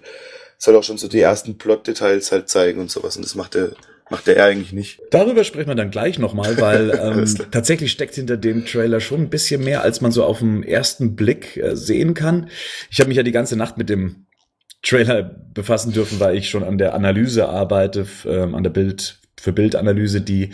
soll 0.57 0.75
auch 0.75 0.83
schon 0.83 0.97
so 0.97 1.07
die 1.07 1.21
ersten 1.21 1.57
Plot-Details 1.57 2.31
halt 2.31 2.49
zeigen 2.49 2.81
und 2.81 2.91
sowas. 2.91 3.15
Und 3.15 3.23
das 3.23 3.35
macht 3.35 3.53
der 3.53 3.71
Macht 4.09 4.27
er 4.27 4.45
eigentlich 4.45 4.71
nicht. 4.71 4.99
Darüber 5.09 5.43
sprechen 5.43 5.67
wir 5.67 5.75
dann 5.75 5.89
gleich 5.89 6.19
nochmal, 6.19 6.59
weil 6.61 6.91
ähm, 7.01 7.25
tatsächlich 7.49 7.91
steckt 7.91 8.13
hinter 8.13 8.37
dem 8.37 8.65
Trailer 8.65 8.99
schon 8.99 9.21
ein 9.21 9.29
bisschen 9.29 9.63
mehr, 9.63 9.81
als 9.81 9.99
man 10.01 10.11
so 10.11 10.23
auf 10.23 10.39
den 10.39 10.61
ersten 10.61 11.15
Blick 11.15 11.57
äh, 11.57 11.75
sehen 11.75 12.13
kann. 12.13 12.49
Ich 12.91 12.99
habe 12.99 13.07
mich 13.07 13.17
ja 13.17 13.23
die 13.23 13.31
ganze 13.31 13.55
Nacht 13.55 13.77
mit 13.77 13.89
dem 13.89 14.27
Trailer 14.85 15.23
befassen 15.53 15.91
dürfen, 15.91 16.19
weil 16.19 16.37
ich 16.37 16.49
schon 16.49 16.63
an 16.63 16.77
der 16.77 16.93
Analyse 16.93 17.49
arbeite, 17.49 18.05
ähm, 18.25 18.55
an 18.55 18.63
der 18.63 18.69
Bild 18.69 19.19
für 19.37 19.51
Bildanalyse, 19.51 20.21
die 20.21 20.51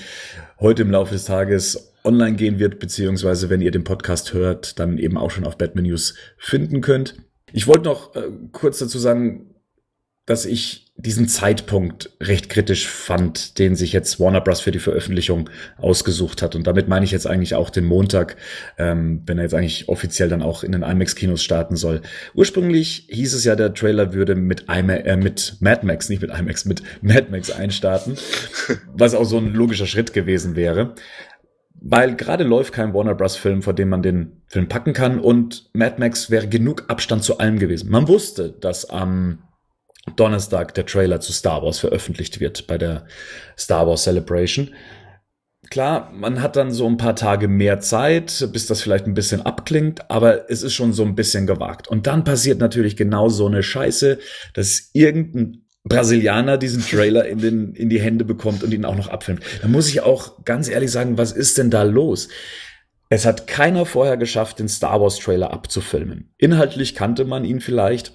heute 0.60 0.82
im 0.84 0.92
Laufe 0.92 1.14
des 1.14 1.26
Tages 1.26 1.94
online 2.04 2.36
gehen 2.36 2.58
wird, 2.58 2.80
beziehungsweise 2.80 3.50
wenn 3.50 3.62
ihr 3.62 3.72
den 3.72 3.84
Podcast 3.84 4.34
hört, 4.34 4.80
dann 4.80 4.98
eben 4.98 5.18
auch 5.18 5.32
schon 5.32 5.46
auf 5.46 5.58
Batman 5.58 5.86
News 5.86 6.16
finden 6.38 6.82
könnt. 6.82 7.16
Ich 7.54 7.68
wollte 7.68 7.84
noch 7.84 8.16
äh, 8.16 8.24
kurz 8.52 8.80
dazu 8.80 8.98
sagen, 8.98 9.54
dass 10.26 10.46
ich 10.46 10.92
diesen 10.98 11.28
Zeitpunkt 11.28 12.12
recht 12.22 12.50
kritisch 12.50 12.88
fand, 12.88 13.58
den 13.58 13.76
sich 13.76 13.92
jetzt 13.92 14.20
Warner 14.20 14.42
Bros. 14.42 14.62
für 14.62 14.72
die 14.72 14.80
Veröffentlichung 14.80 15.50
ausgesucht 15.78 16.42
hat. 16.44 16.56
Und 16.56 16.68
damit 16.68 16.88
meine 16.88 17.04
ich 17.06 17.12
jetzt 17.12 17.26
eigentlich 17.26 17.56
auch 17.56 17.72
den 17.72 17.86
Montag, 17.86 18.36
ähm, 18.78 19.24
wenn 19.26 19.40
er 19.40 19.46
jetzt 19.46 19.56
eigentlich 19.56 19.90
offiziell 19.90 20.30
dann 20.30 20.44
auch 20.44 20.64
in 20.64 20.74
den 20.74 20.84
IMAX-Kinos 20.84 21.44
starten 21.44 21.76
soll. 21.76 22.02
Ursprünglich 22.36 23.08
hieß 23.10 23.34
es 23.34 23.46
ja, 23.46 23.56
der 23.56 23.74
Trailer 23.74 24.14
würde 24.14 24.36
mit, 24.36 24.66
IMAX, 24.70 25.06
äh, 25.06 25.18
mit 25.18 25.56
Mad 25.60 25.86
Max, 25.86 26.10
nicht 26.10 26.22
mit 26.22 26.32
IMAX, 26.32 26.66
mit 26.66 26.84
Mad 27.02 27.28
Max 27.32 27.50
einstarten, 27.50 28.16
was 28.94 29.16
auch 29.16 29.26
so 29.26 29.38
ein 29.38 29.54
logischer 29.54 29.88
Schritt 29.88 30.14
gewesen 30.14 30.56
wäre. 30.56 30.94
Weil 31.84 32.16
gerade 32.16 32.44
läuft 32.44 32.74
kein 32.74 32.94
Warner 32.94 33.16
Bros. 33.16 33.38
Film, 33.38 33.64
vor 33.64 33.74
dem 33.74 33.90
man 33.90 34.04
den 34.04 34.44
Film 34.46 34.68
packen 34.68 34.94
kann 34.94 35.20
und 35.20 35.72
Mad 35.74 35.96
Max 35.98 36.30
wäre 36.30 36.48
genug 36.48 36.86
Abstand 36.90 37.24
zu 37.24 37.40
allem 37.40 37.58
gewesen. 37.58 37.90
Man 37.90 38.08
wusste, 38.08 38.52
dass 38.52 38.88
am 38.88 39.40
Donnerstag 40.16 40.74
der 40.74 40.86
Trailer 40.86 41.20
zu 41.20 41.32
Star 41.32 41.62
Wars 41.62 41.80
veröffentlicht 41.80 42.40
wird 42.40 42.68
bei 42.68 42.78
der 42.78 43.06
Star 43.58 43.88
Wars 43.88 44.04
Celebration. 44.04 44.74
Klar, 45.70 46.12
man 46.12 46.42
hat 46.42 46.56
dann 46.56 46.72
so 46.72 46.88
ein 46.88 46.98
paar 46.98 47.16
Tage 47.16 47.48
mehr 47.48 47.80
Zeit, 47.80 48.50
bis 48.52 48.66
das 48.66 48.82
vielleicht 48.82 49.06
ein 49.06 49.14
bisschen 49.14 49.44
abklingt, 49.44 50.10
aber 50.10 50.50
es 50.50 50.64
ist 50.64 50.74
schon 50.74 50.92
so 50.92 51.04
ein 51.04 51.16
bisschen 51.16 51.46
gewagt. 51.46 51.88
Und 51.88 52.08
dann 52.08 52.24
passiert 52.24 52.60
natürlich 52.60 52.98
genau 52.98 53.30
so 53.30 53.46
eine 53.46 53.62
Scheiße, 53.62 54.18
dass 54.54 54.90
irgendein 54.94 55.66
Brasilianer 55.84 56.58
diesen 56.58 56.84
Trailer 56.84 57.28
in, 57.28 57.40
den, 57.40 57.74
in 57.74 57.90
die 57.90 58.02
Hände 58.02 58.26
bekommt 58.26 58.64
und 58.64 58.74
ihn 58.74 58.86
auch 58.86 58.96
noch 58.96 59.08
abfilmt. 59.08 59.44
Da 59.62 59.68
muss 59.68 59.88
ich 59.88 60.02
auch 60.02 60.44
ganz 60.46 60.68
ehrlich 60.68 60.92
sagen, 60.92 61.18
was 61.18 61.32
ist 61.32 61.58
denn 61.58 61.70
da 61.70 61.84
los? 61.84 62.28
Es 63.10 63.26
hat 63.26 63.48
keiner 63.48 63.86
vorher 63.86 64.18
geschafft, 64.18 64.60
den 64.60 64.70
Star 64.70 65.02
Wars 65.02 65.18
Trailer 65.20 65.52
abzufilmen. 65.52 66.34
Inhaltlich 66.38 66.96
kannte 66.96 67.26
man 67.26 67.46
ihn 67.46 67.60
vielleicht, 67.60 68.14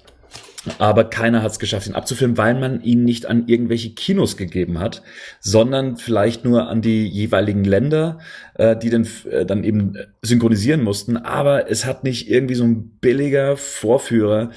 aber 0.77 1.05
keiner 1.05 1.41
hat 1.41 1.51
es 1.51 1.59
geschafft, 1.59 1.87
ihn 1.87 1.95
abzufilmen, 1.95 2.37
weil 2.37 2.59
man 2.59 2.81
ihn 2.81 3.03
nicht 3.03 3.25
an 3.25 3.47
irgendwelche 3.47 3.91
Kinos 3.91 4.37
gegeben 4.37 4.79
hat, 4.79 5.01
sondern 5.39 5.97
vielleicht 5.97 6.45
nur 6.45 6.67
an 6.67 6.81
die 6.81 7.07
jeweiligen 7.07 7.63
Länder, 7.63 8.19
äh, 8.55 8.75
die 8.75 8.89
dann, 8.89 9.07
äh, 9.29 9.45
dann 9.45 9.63
eben 9.63 9.95
synchronisieren 10.21 10.83
mussten. 10.83 11.17
Aber 11.17 11.69
es 11.69 11.85
hat 11.85 12.03
nicht 12.03 12.29
irgendwie 12.29 12.55
so 12.55 12.63
ein 12.63 12.97
billiger 12.99 13.57
Vorführer 13.57 14.51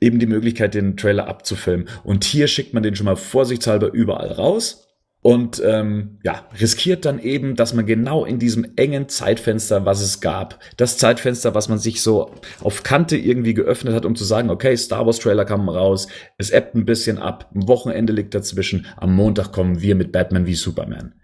eben 0.00 0.18
die 0.18 0.26
Möglichkeit, 0.26 0.74
den 0.74 0.96
Trailer 0.96 1.28
abzufilmen. 1.28 1.88
Und 2.04 2.24
hier 2.24 2.46
schickt 2.46 2.74
man 2.74 2.82
den 2.82 2.96
schon 2.96 3.06
mal 3.06 3.16
vorsichtshalber 3.16 3.92
überall 3.92 4.32
raus 4.32 4.89
und 5.22 5.62
ähm, 5.64 6.18
ja, 6.22 6.46
riskiert 6.58 7.04
dann 7.04 7.18
eben, 7.18 7.54
dass 7.54 7.74
man 7.74 7.84
genau 7.84 8.24
in 8.24 8.38
diesem 8.38 8.66
engen 8.76 9.08
Zeitfenster, 9.08 9.84
was 9.84 10.00
es 10.00 10.20
gab, 10.20 10.58
das 10.78 10.96
Zeitfenster, 10.96 11.54
was 11.54 11.68
man 11.68 11.78
sich 11.78 12.00
so 12.00 12.30
auf 12.60 12.82
Kante 12.82 13.18
irgendwie 13.18 13.52
geöffnet 13.52 13.94
hat, 13.94 14.06
um 14.06 14.16
zu 14.16 14.24
sagen, 14.24 14.48
okay, 14.48 14.74
Star 14.76 15.04
Wars 15.04 15.18
Trailer 15.18 15.44
kam 15.44 15.68
raus, 15.68 16.08
es 16.38 16.50
ebbt 16.50 16.74
ein 16.74 16.86
bisschen 16.86 17.18
ab, 17.18 17.50
ein 17.54 17.68
Wochenende 17.68 18.14
liegt 18.14 18.34
dazwischen, 18.34 18.86
am 18.96 19.14
Montag 19.14 19.52
kommen 19.52 19.82
wir 19.82 19.94
mit 19.94 20.10
Batman 20.10 20.46
wie 20.46 20.54
Superman. 20.54 21.14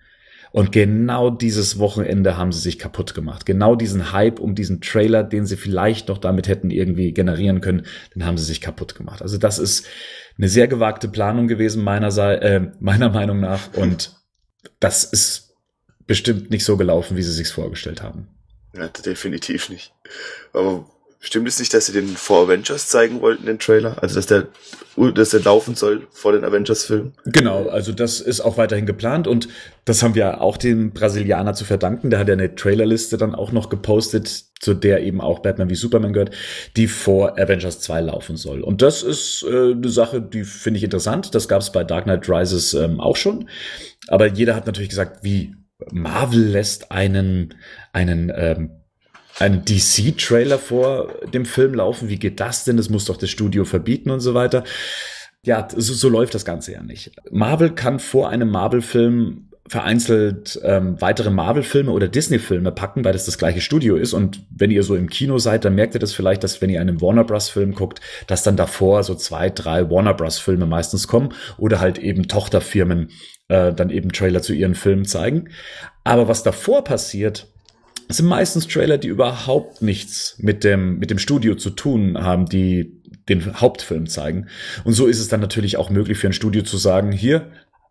Und 0.52 0.72
genau 0.72 1.28
dieses 1.28 1.78
Wochenende 1.78 2.36
haben 2.38 2.52
sie 2.52 2.60
sich 2.60 2.78
kaputt 2.78 3.14
gemacht. 3.14 3.44
Genau 3.44 3.74
diesen 3.76 4.12
Hype 4.12 4.40
um 4.40 4.54
diesen 4.54 4.80
Trailer, 4.80 5.22
den 5.22 5.44
sie 5.44 5.56
vielleicht 5.56 6.08
noch 6.08 6.18
damit 6.18 6.48
hätten 6.48 6.70
irgendwie 6.70 7.12
generieren 7.12 7.60
können, 7.60 7.84
den 8.14 8.24
haben 8.24 8.38
sie 8.38 8.44
sich 8.44 8.60
kaputt 8.60 8.94
gemacht. 8.94 9.20
Also 9.20 9.36
das 9.36 9.58
ist 9.58 9.86
eine 10.38 10.48
sehr 10.48 10.68
gewagte 10.68 11.08
Planung 11.08 11.48
gewesen 11.48 11.82
meiner, 11.82 12.16
äh, 12.42 12.70
meiner 12.80 13.08
Meinung 13.10 13.40
nach. 13.40 13.72
Und 13.74 14.16
das 14.80 15.04
ist 15.04 15.54
bestimmt 16.06 16.50
nicht 16.50 16.64
so 16.64 16.76
gelaufen, 16.76 17.16
wie 17.16 17.22
sie 17.22 17.32
sich 17.32 17.48
vorgestellt 17.48 18.02
haben. 18.02 18.28
Ja, 18.74 18.88
definitiv 18.88 19.68
nicht. 19.70 19.94
Aber 20.52 20.88
Stimmt 21.18 21.48
es 21.48 21.58
nicht, 21.58 21.72
dass 21.72 21.86
sie 21.86 21.92
den 21.92 22.08
vor 22.08 22.44
Avengers 22.44 22.88
zeigen 22.88 23.20
wollten, 23.20 23.46
den 23.46 23.58
Trailer? 23.58 24.02
Also, 24.02 24.16
dass 24.16 24.26
der, 24.26 24.48
dass 25.14 25.30
der 25.30 25.40
laufen 25.40 25.74
soll 25.74 26.06
vor 26.10 26.32
den 26.32 26.44
Avengers-Filmen? 26.44 27.14
Genau, 27.24 27.68
also 27.68 27.92
das 27.92 28.20
ist 28.20 28.40
auch 28.40 28.58
weiterhin 28.58 28.86
geplant 28.86 29.26
und 29.26 29.48
das 29.86 30.02
haben 30.02 30.14
wir 30.14 30.40
auch 30.42 30.56
dem 30.56 30.92
Brasilianer 30.92 31.54
zu 31.54 31.64
verdanken. 31.64 32.10
Der 32.10 32.18
hat 32.18 32.28
ja 32.28 32.34
eine 32.34 32.54
Trailerliste 32.54 33.16
dann 33.16 33.34
auch 33.34 33.50
noch 33.50 33.70
gepostet, 33.70 34.28
zu 34.60 34.74
der 34.74 35.02
eben 35.02 35.20
auch 35.20 35.40
Batman 35.40 35.70
wie 35.70 35.74
Superman 35.74 36.12
gehört, 36.12 36.34
die 36.76 36.86
vor 36.86 37.38
Avengers 37.38 37.80
2 37.80 38.02
laufen 38.02 38.36
soll. 38.36 38.60
Und 38.60 38.82
das 38.82 39.02
ist 39.02 39.44
äh, 39.48 39.72
eine 39.72 39.88
Sache, 39.88 40.20
die 40.20 40.44
finde 40.44 40.78
ich 40.78 40.84
interessant. 40.84 41.34
Das 41.34 41.48
gab 41.48 41.62
es 41.62 41.72
bei 41.72 41.82
Dark 41.82 42.04
Knight 42.04 42.28
Rises 42.28 42.74
ähm, 42.74 43.00
auch 43.00 43.16
schon. 43.16 43.48
Aber 44.08 44.26
jeder 44.26 44.54
hat 44.54 44.66
natürlich 44.66 44.90
gesagt, 44.90 45.24
wie 45.24 45.56
Marvel 45.92 46.42
lässt 46.42 46.90
einen, 46.90 47.54
einen 47.92 48.32
ähm, 48.34 48.70
einen 49.38 49.64
DC-Trailer 49.64 50.58
vor 50.58 51.12
dem 51.32 51.44
Film 51.44 51.74
laufen. 51.74 52.08
Wie 52.08 52.18
geht 52.18 52.40
das 52.40 52.64
denn? 52.64 52.76
Das 52.76 52.88
muss 52.88 53.04
doch 53.04 53.16
das 53.16 53.30
Studio 53.30 53.64
verbieten 53.64 54.10
und 54.10 54.20
so 54.20 54.34
weiter. 54.34 54.64
Ja, 55.44 55.68
so, 55.74 55.94
so 55.94 56.08
läuft 56.08 56.34
das 56.34 56.44
Ganze 56.44 56.72
ja 56.72 56.82
nicht. 56.82 57.12
Marvel 57.30 57.70
kann 57.70 58.00
vor 58.00 58.30
einem 58.30 58.50
Marvel-Film 58.50 59.48
vereinzelt 59.68 60.60
ähm, 60.62 61.00
weitere 61.00 61.30
Marvel-Filme 61.30 61.90
oder 61.90 62.08
Disney-Filme 62.08 62.70
packen, 62.72 63.04
weil 63.04 63.12
das 63.12 63.26
das 63.26 63.36
gleiche 63.36 63.60
Studio 63.60 63.96
ist. 63.96 64.12
Und 64.12 64.44
wenn 64.50 64.70
ihr 64.70 64.82
so 64.82 64.94
im 64.94 65.10
Kino 65.10 65.38
seid, 65.38 65.64
dann 65.64 65.74
merkt 65.74 65.94
ihr 65.94 66.00
das 66.00 66.12
vielleicht, 66.12 66.44
dass 66.44 66.62
wenn 66.62 66.70
ihr 66.70 66.80
einen 66.80 67.00
Warner 67.00 67.24
Bros-Film 67.24 67.74
guckt, 67.74 68.00
dass 68.26 68.42
dann 68.42 68.56
davor 68.56 69.02
so 69.02 69.14
zwei, 69.14 69.50
drei 69.50 69.90
Warner 69.90 70.14
Bros-Filme 70.14 70.66
meistens 70.66 71.08
kommen 71.08 71.30
oder 71.58 71.80
halt 71.80 71.98
eben 71.98 72.28
Tochterfirmen 72.28 73.10
äh, 73.48 73.72
dann 73.72 73.90
eben 73.90 74.12
Trailer 74.12 74.42
zu 74.42 74.52
ihren 74.52 74.74
Filmen 74.74 75.04
zeigen. 75.04 75.48
Aber 76.04 76.28
was 76.28 76.42
davor 76.42 76.84
passiert, 76.84 77.48
es 78.08 78.18
sind 78.18 78.26
meistens 78.26 78.68
Trailer, 78.68 78.98
die 78.98 79.08
überhaupt 79.08 79.82
nichts 79.82 80.36
mit 80.38 80.64
dem, 80.64 80.98
mit 80.98 81.10
dem 81.10 81.18
Studio 81.18 81.54
zu 81.54 81.70
tun 81.70 82.22
haben, 82.22 82.46
die 82.46 83.02
den 83.28 83.60
Hauptfilm 83.60 84.06
zeigen. 84.06 84.46
Und 84.84 84.92
so 84.92 85.06
ist 85.06 85.18
es 85.18 85.28
dann 85.28 85.40
natürlich 85.40 85.76
auch 85.76 85.90
möglich 85.90 86.18
für 86.18 86.28
ein 86.28 86.32
Studio 86.32 86.62
zu 86.62 86.76
sagen, 86.76 87.10
hier, 87.10 87.50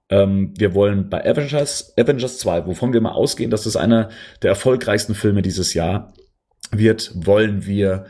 ähm, 0.10 0.53
wir 0.57 0.74
wollen 0.74 1.10
bei 1.10 1.25
Avengers, 1.25 1.93
Avengers 1.98 2.38
2, 2.39 2.67
wovon 2.67 2.93
wir 2.93 3.01
mal 3.01 3.12
ausgehen, 3.12 3.51
dass 3.51 3.65
es 3.65 3.75
einer 3.75 4.10
der 4.41 4.51
erfolgreichsten 4.51 5.15
Filme 5.15 5.41
dieses 5.41 5.74
Jahr 5.74 6.13
wird, 6.72 7.12
wollen 7.15 7.65
wir 7.65 8.05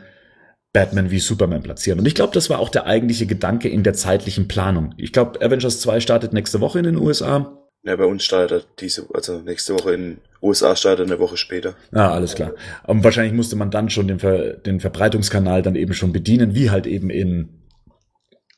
Batman 0.72 1.10
wie 1.10 1.18
Superman 1.18 1.62
platzieren. 1.62 1.98
Und 1.98 2.06
ich 2.06 2.14
glaube, 2.14 2.34
das 2.34 2.50
war 2.50 2.58
auch 2.58 2.68
der 2.68 2.86
eigentliche 2.86 3.26
Gedanke 3.26 3.68
in 3.68 3.82
der 3.82 3.94
zeitlichen 3.94 4.46
Planung. 4.46 4.94
Ich 4.98 5.12
glaube, 5.12 5.40
Avengers 5.40 5.80
2 5.80 6.00
startet 6.00 6.32
nächste 6.32 6.60
Woche 6.60 6.78
in 6.78 6.84
den 6.84 6.96
USA. 6.96 7.65
Ja, 7.86 7.94
bei 7.94 8.04
uns 8.04 8.24
startet 8.24 8.66
diese, 8.80 9.06
also 9.14 9.38
nächste 9.38 9.74
Woche 9.74 9.94
in 9.94 10.18
USA 10.42 10.74
startet 10.74 11.06
eine 11.06 11.20
Woche 11.20 11.36
später. 11.36 11.76
Ah, 11.92 12.10
alles 12.10 12.34
klar. 12.34 12.52
Und 12.84 13.04
wahrscheinlich 13.04 13.32
musste 13.32 13.54
man 13.54 13.70
dann 13.70 13.90
schon 13.90 14.08
den, 14.08 14.18
Ver, 14.18 14.54
den 14.54 14.80
Verbreitungskanal 14.80 15.62
dann 15.62 15.76
eben 15.76 15.94
schon 15.94 16.12
bedienen, 16.12 16.56
wie 16.56 16.70
halt 16.70 16.88
eben 16.88 17.10
in, 17.10 17.62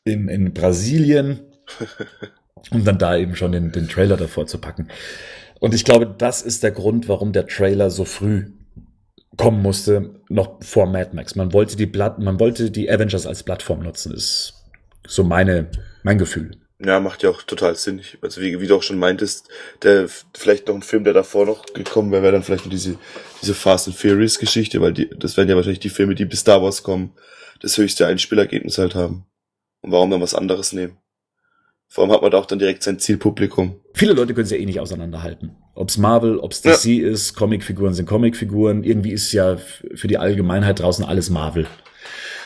in, 0.05 0.29
in 0.29 0.55
Brasilien, 0.55 1.41
um 2.71 2.85
dann 2.85 2.99
da 2.99 3.19
eben 3.19 3.37
schon 3.37 3.53
den, 3.53 3.71
den 3.71 3.89
Trailer 3.89 4.17
davor 4.17 4.47
zu 4.47 4.59
packen. 4.59 4.89
Und 5.61 5.75
ich 5.75 5.85
glaube, 5.85 6.07
das 6.07 6.41
ist 6.41 6.63
der 6.63 6.71
Grund, 6.71 7.07
warum 7.09 7.33
der 7.33 7.47
Trailer 7.47 7.91
so 7.91 8.07
früh 8.07 8.47
kommen 9.37 9.61
musste, 9.61 10.23
noch 10.31 10.63
vor 10.65 10.87
Mad 10.87 11.11
Max. 11.13 11.37
Man 11.37 11.53
wollte 11.53 11.77
die 11.77 11.87
Blatt, 11.87 12.19
man 12.19 12.41
wollte 12.41 12.71
die 12.71 12.91
Avengers 12.91 13.27
als 13.27 13.43
Plattform 13.43 13.83
nutzen, 13.83 14.15
ist 14.15 14.55
so 15.07 15.23
meine, 15.23 15.71
mein 16.03 16.17
Gefühl. 16.17 16.53
Ja, 16.81 17.01
macht 17.01 17.25
ja 17.25 17.31
auch 17.31 17.43
total 17.43 17.75
Sinn. 17.75 18.03
Also 18.23 18.41
wie, 18.41 18.61
wie 18.61 18.67
du 18.69 18.77
auch 18.77 18.83
schon 18.85 18.99
meintest, 18.99 19.49
der 19.83 20.09
vielleicht 20.35 20.69
noch 20.69 20.77
ein 20.77 20.83
Film, 20.83 21.03
der 21.03 21.13
davor 21.13 21.45
noch 21.45 21.67
gekommen 21.67 22.13
wäre, 22.13 22.23
wäre 22.23 22.33
dann 22.33 22.45
vielleicht 22.45 22.71
diese, 22.71 22.99
diese 23.43 23.55
Fast 23.55 23.89
and 23.89 23.97
Furious 23.97 24.39
Geschichte, 24.39 24.81
weil 24.81 24.93
die, 24.93 25.11
das 25.11 25.37
wären 25.37 25.49
ja 25.49 25.57
wahrscheinlich 25.57 25.81
die 25.81 25.89
Filme, 25.89 26.15
die 26.15 26.25
bis 26.25 26.41
Star 26.41 26.63
Wars 26.63 26.85
kommen, 26.85 27.13
das 27.61 27.77
höchste 27.77 28.07
Einspielergebnis 28.07 28.79
halt 28.79 28.95
haben. 28.95 29.25
Und 29.81 29.91
warum 29.91 30.11
dann 30.11 30.21
was 30.21 30.35
anderes 30.35 30.73
nehmen? 30.73 30.99
Vor 31.89 32.05
allem 32.05 32.13
hat 32.13 32.23
man 32.23 32.31
da 32.31 32.39
auch 32.39 32.47
dann 32.47 32.59
direkt 32.61 32.83
sein 32.85 33.01
Zielpublikum. 33.01 33.81
Viele 33.95 34.13
Leute 34.13 34.35
können 34.35 34.45
es 34.45 34.51
ja 34.51 34.59
eh 34.59 34.67
nicht 34.67 34.79
auseinanderhalten. 34.79 35.57
Ob's 35.75 35.97
Marvel, 35.97 36.39
ob's 36.39 36.61
DC 36.61 36.85
ja. 36.85 37.09
ist, 37.09 37.35
Comicfiguren 37.35 37.95
sind 37.95 38.07
Comicfiguren. 38.07 38.85
Irgendwie 38.85 39.13
ist 39.13 39.33
ja 39.33 39.57
für 39.57 40.07
die 40.07 40.19
Allgemeinheit 40.19 40.81
draußen 40.81 41.05
alles 41.05 41.31
Marvel 41.31 41.67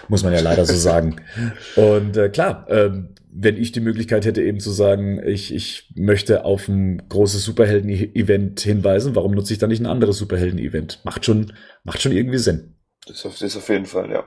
muss 0.09 0.23
man 0.23 0.33
ja 0.33 0.41
leider 0.41 0.67
so 0.67 0.75
sagen. 0.75 1.17
Und 1.77 2.17
äh, 2.17 2.29
klar, 2.29 2.67
ähm, 2.69 3.15
wenn 3.35 3.57
ich 3.57 3.73
die 3.73 3.81
Möglichkeit 3.81 4.27
hätte, 4.27 4.43
eben 4.43 4.61
zu 4.61 4.71
sagen, 4.71 5.21
ich, 5.25 5.55
ich 5.55 5.91
möchte 5.97 6.45
auf 6.45 6.69
ein 6.69 7.09
großes 7.09 7.43
Superhelden-Event 7.45 8.61
hinweisen, 8.61 9.15
warum 9.15 9.33
nutze 9.33 9.55
ich 9.55 9.59
dann 9.59 9.71
nicht 9.71 9.81
ein 9.81 9.87
anderes 9.87 10.19
Superhelden-Event? 10.19 11.01
Macht 11.05 11.25
schon, 11.25 11.53
macht 11.83 12.03
schon 12.03 12.12
irgendwie 12.12 12.39
Sinn. 12.39 12.75
Das 13.07 13.25
ist, 13.25 13.43
das 13.43 13.57
auf 13.57 13.69
jeden 13.69 13.87
Fall, 13.87 14.11
ja. 14.11 14.25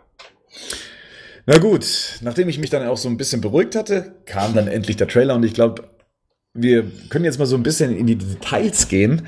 Na 1.45 1.59
gut, 1.59 1.85
nachdem 2.21 2.49
ich 2.49 2.57
mich 2.57 2.71
dann 2.71 2.87
auch 2.87 2.97
so 2.97 3.07
ein 3.07 3.17
bisschen 3.17 3.41
beruhigt 3.41 3.75
hatte, 3.75 4.15
kam 4.25 4.55
dann 4.55 4.67
endlich 4.67 4.97
der 4.97 5.07
Trailer 5.07 5.35
und 5.35 5.45
ich 5.45 5.53
glaube, 5.53 5.83
wir 6.55 6.89
können 7.09 7.25
jetzt 7.25 7.37
mal 7.37 7.45
so 7.45 7.57
ein 7.57 7.63
bisschen 7.63 7.95
in 7.95 8.07
die 8.07 8.15
Details 8.15 8.87
gehen. 8.87 9.27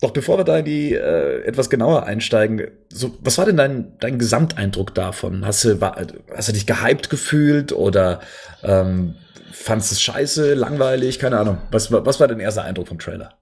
Doch 0.00 0.12
bevor 0.12 0.38
wir 0.38 0.44
da 0.44 0.58
in 0.58 0.64
die 0.64 0.94
äh, 0.94 1.42
etwas 1.44 1.68
genauer 1.68 2.04
einsteigen, 2.04 2.70
so, 2.88 3.16
was 3.20 3.36
war 3.36 3.44
denn 3.44 3.58
dein, 3.58 3.98
dein 4.00 4.18
Gesamteindruck 4.18 4.94
davon? 4.94 5.44
Hast 5.44 5.64
du, 5.64 5.80
war, 5.80 5.96
hast 6.34 6.48
du 6.48 6.52
dich 6.52 6.66
gehypt 6.66 7.10
gefühlt 7.10 7.72
oder 7.72 8.20
ähm, 8.62 9.16
fandst 9.52 9.92
es 9.92 10.00
scheiße, 10.00 10.54
langweilig, 10.54 11.18
keine 11.18 11.38
Ahnung. 11.38 11.58
Was, 11.70 11.92
was 11.92 12.18
war 12.18 12.28
dein 12.28 12.40
erster 12.40 12.64
Eindruck 12.64 12.88
vom 12.88 12.98
Trailer? 12.98 13.38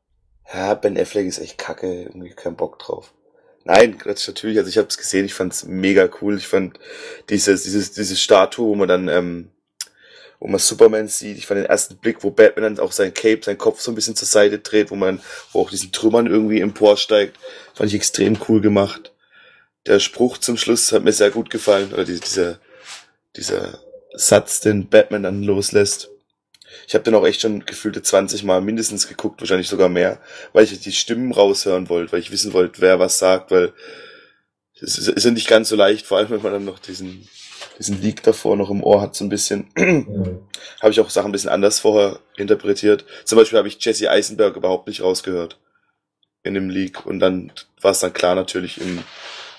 Ja, 0.52 0.74
Ben 0.74 0.98
Affleck 0.98 1.26
ist 1.26 1.38
echt 1.38 1.58
kacke, 1.58 2.04
irgendwie 2.04 2.30
kein 2.30 2.56
Bock 2.56 2.78
drauf. 2.78 3.14
Nein, 3.64 3.98
natürlich. 4.04 4.58
Also 4.58 4.70
ich 4.70 4.78
habe 4.78 4.88
es 4.88 4.96
gesehen, 4.96 5.26
ich 5.26 5.34
fand's 5.34 5.64
mega 5.66 6.08
cool. 6.20 6.38
Ich 6.38 6.48
fand 6.48 6.78
dieses, 7.28 7.64
dieses, 7.64 7.92
diese 7.92 8.16
Statue, 8.16 8.66
wo 8.66 8.74
man 8.74 8.88
dann, 8.88 9.08
ähm, 9.08 9.50
wo 10.40 10.48
man 10.48 10.60
Superman 10.60 11.08
sieht. 11.08 11.38
Ich 11.38 11.46
fand 11.46 11.58
den 11.58 11.66
ersten 11.66 11.96
Blick, 11.96 12.22
wo 12.22 12.30
Batman 12.30 12.76
dann 12.76 12.84
auch 12.84 12.92
sein 12.92 13.12
Cape, 13.12 13.40
sein 13.42 13.58
Kopf 13.58 13.80
so 13.80 13.90
ein 13.90 13.94
bisschen 13.94 14.16
zur 14.16 14.28
Seite 14.28 14.58
dreht, 14.58 14.90
wo 14.90 14.94
man, 14.94 15.20
wo 15.52 15.60
auch 15.60 15.70
diesen 15.70 15.92
Trümmern 15.92 16.26
irgendwie 16.26 16.60
emporsteigt, 16.60 17.36
fand 17.74 17.88
ich 17.88 17.96
extrem 17.96 18.38
cool 18.48 18.60
gemacht. 18.60 19.12
Der 19.86 20.00
Spruch 20.00 20.38
zum 20.38 20.56
Schluss 20.56 20.92
hat 20.92 21.04
mir 21.04 21.12
sehr 21.12 21.30
gut 21.30 21.50
gefallen, 21.50 21.92
oder 21.92 22.04
dieser, 22.04 22.60
dieser 23.36 23.80
Satz, 24.12 24.60
den 24.60 24.88
Batman 24.88 25.22
dann 25.22 25.42
loslässt. 25.42 26.10
Ich 26.86 26.94
habe 26.94 27.04
den 27.04 27.14
auch 27.14 27.26
echt 27.26 27.40
schon 27.40 27.64
gefühlte 27.64 28.02
20 28.02 28.44
Mal 28.44 28.60
mindestens 28.60 29.08
geguckt, 29.08 29.40
wahrscheinlich 29.40 29.68
sogar 29.68 29.88
mehr, 29.88 30.20
weil 30.52 30.64
ich 30.64 30.78
die 30.80 30.92
Stimmen 30.92 31.32
raushören 31.32 31.88
wollte, 31.88 32.12
weil 32.12 32.20
ich 32.20 32.30
wissen 32.30 32.52
wollte, 32.52 32.80
wer 32.80 32.98
was 32.98 33.18
sagt, 33.18 33.50
weil 33.50 33.72
es 34.80 34.98
ist 34.98 35.24
ja 35.24 35.30
nicht 35.30 35.48
ganz 35.48 35.70
so 35.70 35.76
leicht, 35.76 36.06
vor 36.06 36.18
allem 36.18 36.30
wenn 36.30 36.42
man 36.42 36.52
dann 36.52 36.64
noch 36.64 36.78
diesen, 36.78 37.28
diesen 37.78 38.00
Leak 38.00 38.22
davor 38.22 38.56
noch 38.56 38.70
im 38.70 38.82
Ohr 38.82 39.00
hat, 39.00 39.14
so 39.14 39.24
ein 39.24 39.28
bisschen. 39.28 39.68
Mhm. 39.76 40.40
habe 40.80 40.90
ich 40.90 41.00
auch 41.00 41.10
Sachen 41.10 41.28
ein 41.28 41.32
bisschen 41.32 41.50
anders 41.50 41.80
vorher 41.80 42.18
interpretiert. 42.36 43.04
Zum 43.24 43.38
Beispiel 43.38 43.58
habe 43.58 43.68
ich 43.68 43.82
Jesse 43.84 44.10
Eisenberg 44.10 44.56
überhaupt 44.56 44.88
nicht 44.88 45.02
rausgehört 45.02 45.58
in 46.42 46.54
dem 46.54 46.70
Leak 46.70 47.04
und 47.06 47.20
dann 47.20 47.52
war 47.80 47.92
es 47.92 48.00
dann 48.00 48.12
klar 48.12 48.34
natürlich, 48.34 48.80
im, 48.80 49.02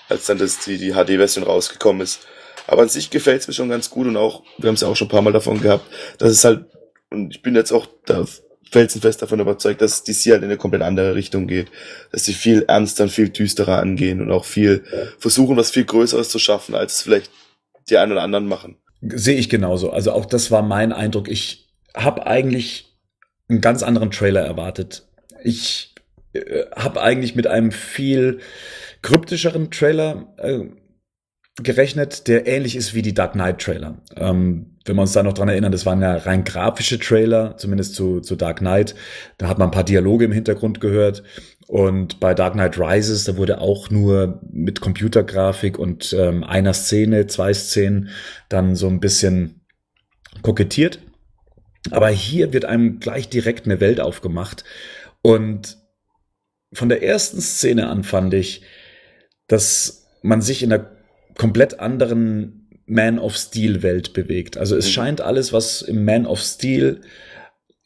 als 0.08 0.26
dann 0.26 0.38
das, 0.38 0.60
die, 0.60 0.78
die 0.78 0.92
HD-Version 0.92 1.44
rausgekommen 1.44 2.02
ist. 2.02 2.26
Aber 2.66 2.82
an 2.82 2.88
sich 2.88 3.10
gefällt 3.10 3.42
es 3.42 3.48
mir 3.48 3.54
schon 3.54 3.68
ganz 3.68 3.90
gut 3.90 4.06
und 4.06 4.16
auch, 4.16 4.42
wir 4.58 4.68
haben 4.68 4.74
es 4.74 4.80
ja 4.80 4.88
auch 4.88 4.96
schon 4.96 5.08
ein 5.08 5.10
paar 5.10 5.22
Mal 5.22 5.32
davon 5.32 5.60
gehabt, 5.60 5.84
dass 6.18 6.30
es 6.30 6.44
halt 6.44 6.64
und 7.10 7.34
ich 7.34 7.42
bin 7.42 7.54
jetzt 7.54 7.72
auch 7.72 7.86
da 8.06 8.24
felsenfest 8.70 9.20
davon 9.20 9.40
überzeugt, 9.40 9.82
dass 9.82 10.04
DC 10.04 10.26
halt 10.26 10.42
in 10.42 10.44
eine 10.44 10.56
komplett 10.56 10.82
andere 10.82 11.14
Richtung 11.14 11.48
geht. 11.48 11.68
Dass 12.12 12.24
sie 12.24 12.34
viel 12.34 12.62
ernster 12.62 13.04
und 13.04 13.10
viel 13.10 13.28
düsterer 13.28 13.78
angehen 13.78 14.20
und 14.20 14.30
auch 14.30 14.44
viel 14.44 14.84
versuchen, 15.18 15.56
was 15.56 15.72
viel 15.72 15.84
Größeres 15.84 16.28
zu 16.28 16.38
schaffen, 16.38 16.74
als 16.74 16.94
es 16.94 17.02
vielleicht 17.02 17.30
die 17.88 17.98
einen 17.98 18.12
oder 18.12 18.22
anderen 18.22 18.46
machen. 18.46 18.76
Sehe 19.02 19.36
ich 19.36 19.48
genauso. 19.48 19.90
Also 19.90 20.12
auch 20.12 20.26
das 20.26 20.50
war 20.50 20.62
mein 20.62 20.92
Eindruck. 20.92 21.28
Ich 21.28 21.68
habe 21.94 22.26
eigentlich 22.26 22.98
einen 23.48 23.60
ganz 23.60 23.82
anderen 23.82 24.10
Trailer 24.10 24.42
erwartet. 24.42 25.08
Ich 25.42 25.94
äh, 26.32 26.64
habe 26.76 27.02
eigentlich 27.02 27.34
mit 27.34 27.46
einem 27.46 27.72
viel 27.72 28.40
kryptischeren 29.02 29.70
Trailer 29.70 30.34
äh, 30.36 30.66
gerechnet, 31.62 32.28
der 32.28 32.46
ähnlich 32.46 32.76
ist 32.76 32.94
wie 32.94 33.02
die 33.02 33.14
Dark 33.14 33.32
Knight 33.32 33.60
Trailer. 33.60 33.98
Ähm, 34.16 34.69
wenn 34.84 34.96
wir 34.96 35.02
uns 35.02 35.12
da 35.12 35.22
noch 35.22 35.34
dran 35.34 35.48
erinnern, 35.48 35.72
das 35.72 35.84
waren 35.84 36.00
ja 36.00 36.16
rein 36.16 36.44
grafische 36.44 36.98
Trailer, 36.98 37.56
zumindest 37.58 37.94
zu, 37.94 38.20
zu 38.20 38.34
Dark 38.34 38.58
Knight. 38.58 38.94
Da 39.36 39.48
hat 39.48 39.58
man 39.58 39.68
ein 39.68 39.72
paar 39.72 39.84
Dialoge 39.84 40.24
im 40.24 40.32
Hintergrund 40.32 40.80
gehört. 40.80 41.22
Und 41.66 42.18
bei 42.18 42.34
Dark 42.34 42.54
Knight 42.54 42.78
Rises, 42.78 43.24
da 43.24 43.36
wurde 43.36 43.60
auch 43.60 43.90
nur 43.90 44.40
mit 44.50 44.80
Computergrafik 44.80 45.78
und 45.78 46.14
ähm, 46.18 46.42
einer 46.44 46.72
Szene, 46.72 47.26
zwei 47.26 47.52
Szenen 47.52 48.08
dann 48.48 48.74
so 48.74 48.88
ein 48.88 49.00
bisschen 49.00 49.60
kokettiert. 50.42 51.00
Aber 51.90 52.08
hier 52.08 52.52
wird 52.52 52.64
einem 52.64 53.00
gleich 53.00 53.28
direkt 53.28 53.66
eine 53.66 53.80
Welt 53.80 54.00
aufgemacht. 54.00 54.64
Und 55.22 55.78
von 56.72 56.88
der 56.88 57.02
ersten 57.02 57.40
Szene 57.40 57.88
an 57.88 58.02
fand 58.02 58.32
ich, 58.32 58.62
dass 59.46 60.06
man 60.22 60.40
sich 60.40 60.62
in 60.62 60.70
der 60.70 60.90
komplett 61.36 61.80
anderen 61.80 62.59
Man 62.90 63.20
of 63.20 63.36
Steel 63.36 63.82
Welt 63.82 64.12
bewegt. 64.12 64.58
Also 64.58 64.76
es 64.76 64.86
mhm. 64.86 64.90
scheint 64.90 65.20
alles, 65.20 65.52
was 65.52 65.80
im 65.80 66.04
Man 66.04 66.26
of 66.26 66.40
Steel, 66.40 67.00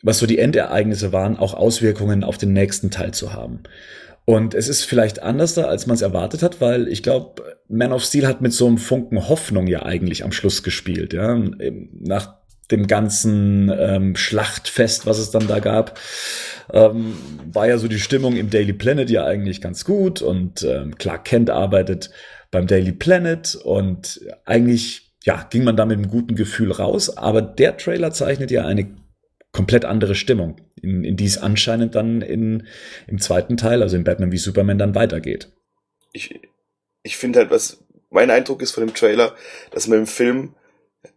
was 0.03 0.19
so 0.19 0.27
die 0.27 0.39
Endereignisse 0.39 1.13
waren, 1.13 1.37
auch 1.37 1.55
Auswirkungen 1.55 2.25
auf 2.25 2.39
den 2.39 2.53
nächsten 2.53 2.91
Teil 2.91 3.13
zu 3.13 3.33
haben. 3.33 3.63
Und 4.25 4.55
es 4.55 4.69
ist 4.69 4.85
vielleicht 4.85 5.23
anders 5.23 5.53
da, 5.53 5.65
als 5.65 5.87
man 5.87 5.97
es 5.97 6.03
erwartet 6.03 6.43
hat, 6.43 6.63
weil 6.63 6.89
ich 6.89 7.03
glaube, 7.03 7.59
Man 7.69 7.93
of 7.93 8.03
Steel 8.03 8.27
hat 8.27 8.41
mit 8.41 8.55
so 8.55 8.67
einem 8.67 8.79
Funken 8.79 9.29
Hoffnung 9.29 9.67
ja 9.67 9.85
eigentlich 9.85 10.25
am 10.25 10.33
Schluss 10.33 10.63
gespielt. 10.63 11.13
Ja? 11.13 11.39
Nach 12.01 12.37
dem 12.71 12.87
ganzen 12.87 13.71
ähm, 13.79 14.17
Schlachtfest, 14.17 15.05
was 15.05 15.19
es 15.19 15.31
dann 15.31 15.47
da 15.47 15.59
gab, 15.59 16.01
ähm, 16.73 17.15
war 17.53 17.69
ja 17.69 17.77
so 17.77 17.89
die 17.89 17.99
Stimmung 17.99 18.37
im 18.37 18.49
Daily 18.49 18.73
Planet 18.73 19.11
ja 19.11 19.27
eigentlich 19.27 19.61
ganz 19.61 19.85
gut 19.85 20.23
und 20.23 20.63
ähm, 20.63 20.97
Clark 20.97 21.27
Kent 21.27 21.51
arbeitet 21.51 22.09
beim 22.55 22.67
Daily 22.67 22.93
Planet 22.93 23.57
und 23.57 24.21
eigentlich 24.45 25.13
ja, 25.25 25.47
ging 25.51 25.65
man 25.65 25.77
da 25.77 25.87
mit 25.87 25.99
einem 25.99 26.09
guten 26.09 26.37
Gefühl 26.37 26.71
raus, 26.71 27.17
aber 27.17 27.43
der 27.43 27.77
Trailer 27.77 28.13
zeichnet 28.13 28.51
ja 28.51 28.65
eine 28.65 28.95
komplett 29.53 29.85
andere 29.85 30.15
Stimmung, 30.15 30.57
in, 30.81 31.03
in 31.03 31.17
die 31.17 31.25
es 31.25 31.39
anscheinend 31.39 31.95
dann 31.95 32.23
in, 32.23 32.67
im 33.07 33.19
zweiten 33.19 33.57
Teil, 33.57 33.83
also 33.83 33.97
in 33.97 34.05
Batman 34.05 34.33
wie 34.33 34.39
Superman, 34.39 34.79
dann 34.79 34.95
weitergeht. 34.95 35.51
Ich, 36.13 36.41
ich 37.03 37.17
finde 37.17 37.41
halt, 37.41 37.51
was 37.51 37.85
mein 38.11 38.31
Eindruck 38.31 38.63
ist 38.63 38.73
von 38.73 38.87
dem 38.87 38.95
Trailer, 38.95 39.35
dass 39.71 39.89
man 39.89 40.01
im 40.01 40.07
Film 40.07 40.55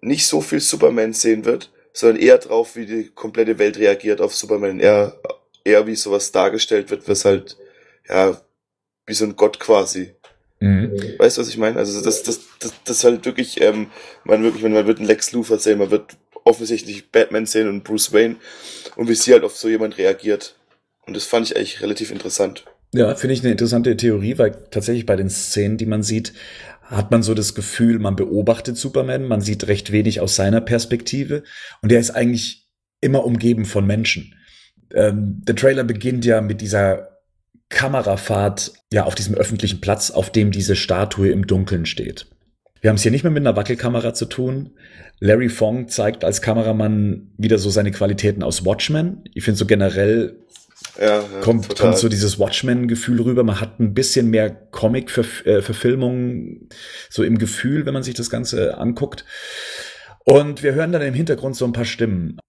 nicht 0.01 0.25
so 0.25 0.41
viel 0.41 0.59
Superman 0.59 1.13
sehen 1.13 1.45
wird, 1.45 1.71
sondern 1.93 2.21
eher 2.21 2.37
drauf, 2.39 2.75
wie 2.75 2.85
die 2.85 3.09
komplette 3.09 3.59
Welt 3.59 3.77
reagiert 3.77 4.21
auf 4.21 4.35
Superman. 4.35 4.79
Eher, 4.79 5.19
eher 5.63 5.85
wie 5.85 5.95
sowas 5.95 6.31
dargestellt 6.31 6.89
wird, 6.89 7.07
was 7.07 7.25
halt, 7.25 7.57
ja, 8.07 8.41
wie 9.05 9.13
so 9.13 9.25
ein 9.25 9.35
Gott 9.35 9.59
quasi 9.59 10.15
Mhm. 10.59 10.91
Weißt 11.17 11.37
du, 11.37 11.41
was 11.41 11.49
ich 11.49 11.57
meine? 11.57 11.77
Also 11.77 12.01
das, 12.01 12.23
das, 12.23 12.41
das, 12.59 12.73
das 12.83 13.03
halt 13.03 13.25
wirklich, 13.25 13.61
ähm, 13.61 13.87
man 14.23 14.43
wirklich, 14.43 14.63
man 14.63 14.87
wird 14.87 14.97
einen 14.97 15.07
Lex 15.07 15.31
Luthor 15.31 15.59
sehen, 15.59 15.77
man 15.77 15.91
wird 15.91 16.17
offensichtlich 16.43 17.11
Batman 17.11 17.45
sehen 17.45 17.67
und 17.67 17.83
Bruce 17.83 18.13
Wayne 18.13 18.37
und 18.95 19.07
wie 19.07 19.15
sie 19.15 19.33
halt 19.33 19.43
auf 19.43 19.55
so 19.55 19.67
jemand 19.69 19.97
reagiert. 19.97 20.55
Und 21.05 21.15
das 21.15 21.25
fand 21.25 21.47
ich 21.47 21.55
eigentlich 21.55 21.81
relativ 21.81 22.11
interessant. 22.11 22.65
Ja, 22.93 23.15
finde 23.15 23.33
ich 23.33 23.41
eine 23.41 23.51
interessante 23.51 23.95
Theorie, 23.97 24.37
weil 24.37 24.51
tatsächlich 24.71 25.05
bei 25.05 25.15
den 25.15 25.29
Szenen, 25.29 25.77
die 25.77 25.85
man 25.85 26.03
sieht, 26.03 26.33
hat 26.81 27.11
man 27.11 27.21
so 27.21 27.33
das 27.33 27.53
Gefühl, 27.53 27.99
man 27.99 28.15
beobachtet 28.15 28.77
Superman, 28.77 29.27
man 29.27 29.41
sieht 29.41 29.67
recht 29.67 29.91
wenig 29.91 30.21
aus 30.21 30.35
seiner 30.35 30.61
Perspektive 30.61 31.43
und 31.81 31.91
er 31.91 31.99
ist 31.99 32.11
eigentlich 32.11 32.65
immer 33.01 33.25
umgeben 33.25 33.65
von 33.65 33.85
Menschen. 33.85 34.35
Ähm, 34.93 35.41
der 35.45 35.55
Trailer 35.55 35.83
beginnt 35.83 36.23
ja 36.23 36.39
mit 36.39 36.61
dieser 36.61 37.16
Kamerafahrt 37.69 38.73
ja 38.91 39.03
auf 39.03 39.15
diesem 39.15 39.35
öffentlichen 39.35 39.81
Platz, 39.81 40.11
auf 40.11 40.31
dem 40.31 40.51
diese 40.51 40.75
Statue 40.75 41.29
im 41.29 41.47
Dunkeln 41.47 41.85
steht. 41.85 42.27
Wir 42.81 42.89
haben 42.89 42.95
es 42.95 43.01
hier 43.01 43.11
nicht 43.11 43.23
mehr 43.23 43.31
mit 43.31 43.45
einer 43.45 43.55
Wackelkamera 43.55 44.13
zu 44.13 44.25
tun. 44.25 44.71
Larry 45.19 45.49
Fong 45.49 45.87
zeigt 45.87 46.23
als 46.23 46.41
Kameramann 46.41 47.31
wieder 47.37 47.57
so 47.57 47.69
seine 47.69 47.91
Qualitäten 47.91 48.43
aus 48.43 48.65
Watchmen. 48.65 49.23
Ich 49.33 49.43
finde 49.43 49.57
so 49.57 49.65
generell 49.65 50.39
ja, 50.99 51.21
ja, 51.21 51.41
kommt, 51.41 51.77
kommt 51.77 51.97
so 51.97 52.07
dieses 52.07 52.39
Watchmen-Gefühl 52.39 53.21
rüber. 53.21 53.43
Man 53.43 53.59
hat 53.59 53.79
ein 53.79 53.93
bisschen 53.93 54.29
mehr 54.29 54.49
Comic-Verfilmung 54.49 56.69
so 57.09 57.23
im 57.23 57.37
Gefühl, 57.37 57.85
wenn 57.85 57.93
man 57.93 58.03
sich 58.03 58.15
das 58.15 58.29
Ganze 58.29 58.77
anguckt. 58.77 59.25
Und 60.23 60.63
wir 60.63 60.73
hören 60.73 60.91
dann 60.91 61.01
im 61.01 61.13
Hintergrund 61.13 61.55
so 61.55 61.65
ein 61.65 61.73
paar 61.73 61.85
Stimmen. 61.85 62.39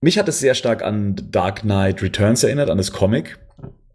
Mich 0.00 0.18
hat 0.18 0.28
es 0.28 0.40
sehr 0.40 0.54
stark 0.54 0.82
an 0.82 1.16
Dark 1.30 1.62
Knight 1.62 2.02
Returns 2.02 2.44
erinnert, 2.44 2.70
an 2.70 2.78
das 2.78 2.92
Comic 2.92 3.38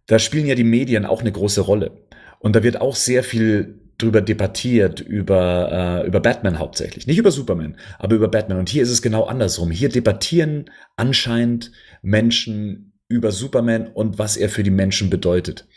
da 0.08 0.20
spielen 0.20 0.48
ja 0.48 0.56
die 0.56 0.64
Medien 0.64 1.06
auch 1.06 1.22
eine 1.22 1.32
große 1.32 1.62
Rolle. 1.62 1.92
Und 2.40 2.56
da 2.56 2.64
wird 2.64 2.82
auch 2.82 2.96
sehr 2.96 3.24
viel 3.24 3.80
drüber 3.98 4.22
debattiert, 4.22 5.00
über, 5.00 6.04
äh, 6.04 6.08
über 6.08 6.20
Batman 6.20 6.60
hauptsächlich. 6.60 7.08
Nicht 7.08 7.18
über 7.18 7.32
Superman, 7.32 7.76
aber 8.00 8.16
über 8.16 8.28
Batman. 8.28 8.60
Und 8.60 8.70
hier 8.70 8.84
ist 8.84 8.92
es 8.92 9.02
genau 9.02 9.26
andersrum. 9.26 9.72
Hier 9.72 9.90
debattieren 9.90 10.66
anscheinend 10.96 11.72
Menschen 12.02 12.94
über 13.10 13.32
Superman 13.32 13.88
und 13.88 14.20
was 14.20 14.38
er 14.38 14.50
für 14.50 14.64
die 14.64 14.72
Menschen 14.72 15.10
bedeutet. 15.10 15.68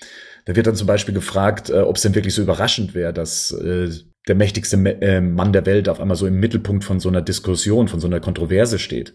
Da 0.44 0.56
wird 0.56 0.66
dann 0.66 0.76
zum 0.76 0.86
Beispiel 0.86 1.14
gefragt, 1.14 1.70
äh, 1.70 1.80
ob 1.80 1.96
es 1.96 2.02
denn 2.02 2.14
wirklich 2.14 2.34
so 2.34 2.42
überraschend 2.42 2.94
wäre, 2.94 3.12
dass 3.12 3.52
äh, 3.52 3.88
der 4.28 4.34
mächtigste 4.34 4.76
äh, 4.76 5.20
Mann 5.20 5.52
der 5.52 5.64
Welt 5.64 5.88
auf 5.88 5.98
einmal 5.98 6.16
so 6.16 6.26
im 6.26 6.38
Mittelpunkt 6.38 6.84
von 6.84 7.00
so 7.00 7.08
einer 7.08 7.22
Diskussion, 7.22 7.88
von 7.88 8.00
so 8.00 8.06
einer 8.06 8.20
Kontroverse 8.20 8.78
steht 8.78 9.14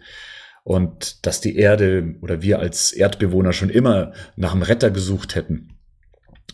und 0.66 1.28
dass 1.28 1.42
die 1.42 1.58
Erde 1.58 2.16
oder 2.22 2.42
wir 2.42 2.58
als 2.58 2.92
Erdbewohner 2.92 3.54
schon 3.54 3.70
immer 3.70 4.14
nach 4.36 4.52
einem 4.52 4.64
Retter 4.64 4.90
gesucht 4.90 5.36
hätten. 5.36 5.78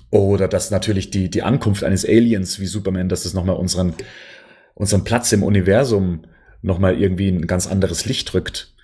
Oder 0.09 0.49
dass 0.49 0.69
natürlich 0.69 1.11
die, 1.11 1.29
die 1.29 1.43
Ankunft 1.43 1.85
eines 1.85 2.03
Aliens 2.03 2.59
wie 2.59 2.65
Superman, 2.65 3.07
dass 3.07 3.23
das 3.23 3.33
nochmal 3.33 3.55
unseren, 3.55 3.93
unseren 4.73 5.05
Platz 5.05 5.31
im 5.31 5.43
Universum 5.43 6.25
nochmal 6.61 6.99
irgendwie 6.99 7.29
ein 7.29 7.47
ganz 7.47 7.67
anderes 7.67 8.03
Licht 8.03 8.33
drückt. 8.33 8.75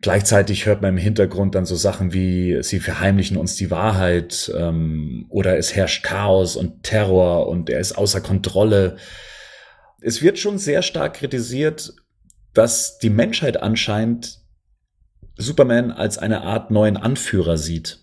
Gleichzeitig 0.00 0.64
hört 0.64 0.80
man 0.80 0.94
im 0.94 1.02
Hintergrund 1.02 1.54
dann 1.54 1.66
so 1.66 1.76
Sachen 1.76 2.14
wie, 2.14 2.62
sie 2.62 2.80
verheimlichen 2.80 3.36
uns 3.36 3.56
die 3.56 3.70
Wahrheit 3.70 4.50
ähm, 4.56 5.26
oder 5.28 5.58
es 5.58 5.76
herrscht 5.76 6.02
Chaos 6.02 6.56
und 6.56 6.82
Terror 6.82 7.46
und 7.46 7.68
er 7.68 7.78
ist 7.78 7.92
außer 7.98 8.22
Kontrolle. 8.22 8.96
Es 10.00 10.22
wird 10.22 10.38
schon 10.38 10.56
sehr 10.56 10.80
stark 10.80 11.12
kritisiert, 11.12 11.92
dass 12.54 12.98
die 12.98 13.10
Menschheit 13.10 13.62
anscheinend 13.62 14.41
Superman 15.36 15.90
als 15.90 16.18
eine 16.18 16.42
Art 16.42 16.70
neuen 16.70 16.96
Anführer 16.96 17.56
sieht. 17.58 18.00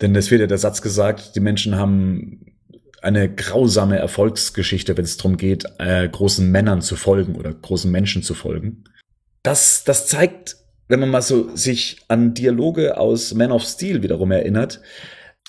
Denn 0.00 0.14
es 0.16 0.30
wird 0.30 0.40
ja 0.40 0.46
der 0.46 0.58
Satz 0.58 0.82
gesagt, 0.82 1.36
die 1.36 1.40
Menschen 1.40 1.76
haben 1.76 2.56
eine 3.02 3.32
grausame 3.32 3.98
Erfolgsgeschichte, 3.98 4.96
wenn 4.96 5.04
es 5.04 5.16
darum 5.16 5.36
geht, 5.36 5.64
äh, 5.78 6.08
großen 6.08 6.50
Männern 6.50 6.82
zu 6.82 6.96
folgen 6.96 7.36
oder 7.36 7.52
großen 7.52 7.90
Menschen 7.90 8.22
zu 8.22 8.34
folgen. 8.34 8.84
das, 9.42 9.84
das 9.84 10.06
zeigt, 10.06 10.56
wenn 10.88 11.00
man 11.00 11.08
mal 11.10 11.22
so 11.22 11.54
sich 11.56 12.02
an 12.08 12.34
Dialoge 12.34 12.98
aus 12.98 13.32
Man 13.32 13.52
of 13.52 13.62
Steel 13.62 14.02
wiederum 14.02 14.32
erinnert, 14.32 14.80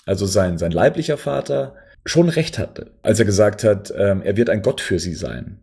also 0.06 0.24
sein, 0.24 0.56
sein 0.56 0.70
leiblicher 0.70 1.18
Vater 1.18 1.74
schon 2.06 2.28
recht 2.28 2.58
hatte, 2.58 2.92
als 3.02 3.18
er 3.18 3.24
gesagt 3.24 3.64
hat, 3.64 3.92
ähm, 3.96 4.22
er 4.22 4.36
wird 4.36 4.50
ein 4.50 4.62
Gott 4.62 4.80
für 4.80 4.98
sie 4.98 5.14
sein. 5.14 5.60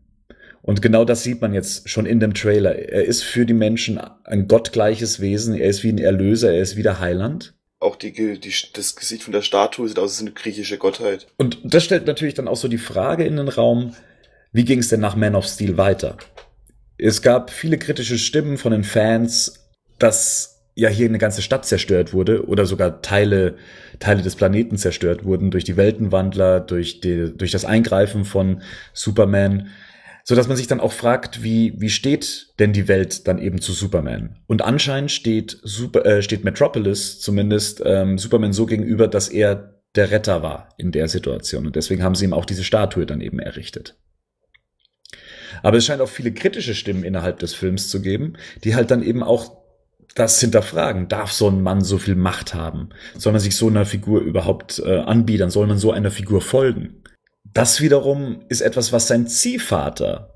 Und 0.69 0.83
genau 0.83 1.03
das 1.03 1.23
sieht 1.23 1.41
man 1.41 1.55
jetzt 1.55 1.89
schon 1.89 2.05
in 2.05 2.19
dem 2.19 2.35
Trailer. 2.35 2.75
Er 2.75 3.03
ist 3.03 3.23
für 3.23 3.43
die 3.47 3.55
Menschen 3.55 3.99
ein 4.23 4.47
gottgleiches 4.47 5.19
Wesen, 5.19 5.55
er 5.55 5.67
ist 5.67 5.83
wie 5.83 5.91
ein 5.91 5.97
Erlöser, 5.97 6.53
er 6.53 6.61
ist 6.61 6.77
wie 6.77 6.83
der 6.83 6.99
Heiland. 6.99 7.55
Auch 7.79 7.95
die, 7.95 8.13
die, 8.13 8.53
das 8.73 8.95
Gesicht 8.95 9.23
von 9.23 9.33
der 9.33 9.41
Statue 9.41 9.87
sieht 9.87 9.97
aus 9.97 10.19
wie 10.19 10.27
eine 10.27 10.35
griechische 10.35 10.77
Gottheit. 10.77 11.25
Und 11.37 11.57
das 11.63 11.85
stellt 11.85 12.05
natürlich 12.05 12.35
dann 12.35 12.47
auch 12.47 12.55
so 12.55 12.67
die 12.67 12.77
Frage 12.77 13.23
in 13.23 13.37
den 13.37 13.47
Raum, 13.47 13.95
wie 14.51 14.63
ging 14.63 14.77
es 14.77 14.89
denn 14.89 14.99
nach 14.99 15.15
Man 15.15 15.33
of 15.33 15.47
Steel 15.47 15.75
weiter? 15.77 16.17
Es 16.99 17.23
gab 17.23 17.49
viele 17.49 17.79
kritische 17.79 18.19
Stimmen 18.19 18.59
von 18.59 18.71
den 18.71 18.83
Fans, 18.83 19.67
dass 19.97 20.61
ja 20.75 20.89
hier 20.89 21.07
eine 21.07 21.17
ganze 21.17 21.41
Stadt 21.41 21.65
zerstört 21.65 22.13
wurde 22.13 22.45
oder 22.45 22.67
sogar 22.67 23.01
Teile, 23.01 23.55
Teile 23.97 24.21
des 24.21 24.35
Planeten 24.35 24.77
zerstört 24.77 25.25
wurden 25.25 25.49
durch 25.49 25.63
die 25.63 25.77
Weltenwandler, 25.77 26.59
durch, 26.59 27.01
die, 27.01 27.35
durch 27.35 27.49
das 27.49 27.65
Eingreifen 27.65 28.23
von 28.23 28.61
Superman 28.93 29.69
so 30.29 30.35
dass 30.35 30.47
man 30.47 30.57
sich 30.57 30.67
dann 30.67 30.79
auch 30.79 30.91
fragt, 30.91 31.41
wie, 31.41 31.73
wie 31.81 31.89
steht 31.89 32.53
denn 32.59 32.71
die 32.71 32.87
Welt 32.87 33.27
dann 33.27 33.39
eben 33.39 33.61
zu 33.61 33.73
Superman? 33.73 34.37
Und 34.45 34.61
anscheinend 34.61 35.09
steht, 35.09 35.57
Super, 35.63 36.05
äh, 36.05 36.21
steht 36.21 36.43
Metropolis 36.43 37.19
zumindest 37.19 37.81
ähm, 37.83 38.19
Superman 38.19 38.53
so 38.53 38.67
gegenüber, 38.67 39.07
dass 39.07 39.27
er 39.27 39.81
der 39.95 40.11
Retter 40.11 40.43
war 40.43 40.69
in 40.77 40.91
der 40.91 41.07
Situation. 41.07 41.65
Und 41.65 41.75
deswegen 41.75 42.03
haben 42.03 42.13
sie 42.13 42.25
ihm 42.25 42.33
auch 42.33 42.45
diese 42.45 42.63
Statue 42.63 43.07
dann 43.07 43.21
eben 43.21 43.39
errichtet. 43.39 43.97
Aber 45.63 45.77
es 45.77 45.85
scheint 45.85 45.99
auch 45.99 46.09
viele 46.09 46.31
kritische 46.31 46.75
Stimmen 46.75 47.03
innerhalb 47.03 47.39
des 47.39 47.55
Films 47.55 47.89
zu 47.89 47.99
geben, 47.99 48.33
die 48.63 48.75
halt 48.75 48.91
dann 48.91 49.01
eben 49.01 49.23
auch 49.23 49.57
das 50.13 50.39
hinterfragen. 50.39 51.07
Darf 51.07 51.31
so 51.31 51.47
ein 51.49 51.63
Mann 51.63 51.81
so 51.81 51.97
viel 51.97 52.13
Macht 52.13 52.53
haben? 52.53 52.89
Soll 53.17 53.33
man 53.33 53.41
sich 53.41 53.55
so 53.55 53.67
einer 53.67 53.87
Figur 53.87 54.21
überhaupt 54.21 54.77
äh, 54.77 54.99
anbiedern? 54.99 55.49
Soll 55.49 55.65
man 55.65 55.79
so 55.79 55.91
einer 55.91 56.11
Figur 56.11 56.41
folgen? 56.41 57.01
Das 57.59 57.81
wiederum 57.81 58.45
ist 58.47 58.61
etwas, 58.61 58.93
was 58.93 59.09
sein 59.09 59.27
Ziehvater 59.27 60.33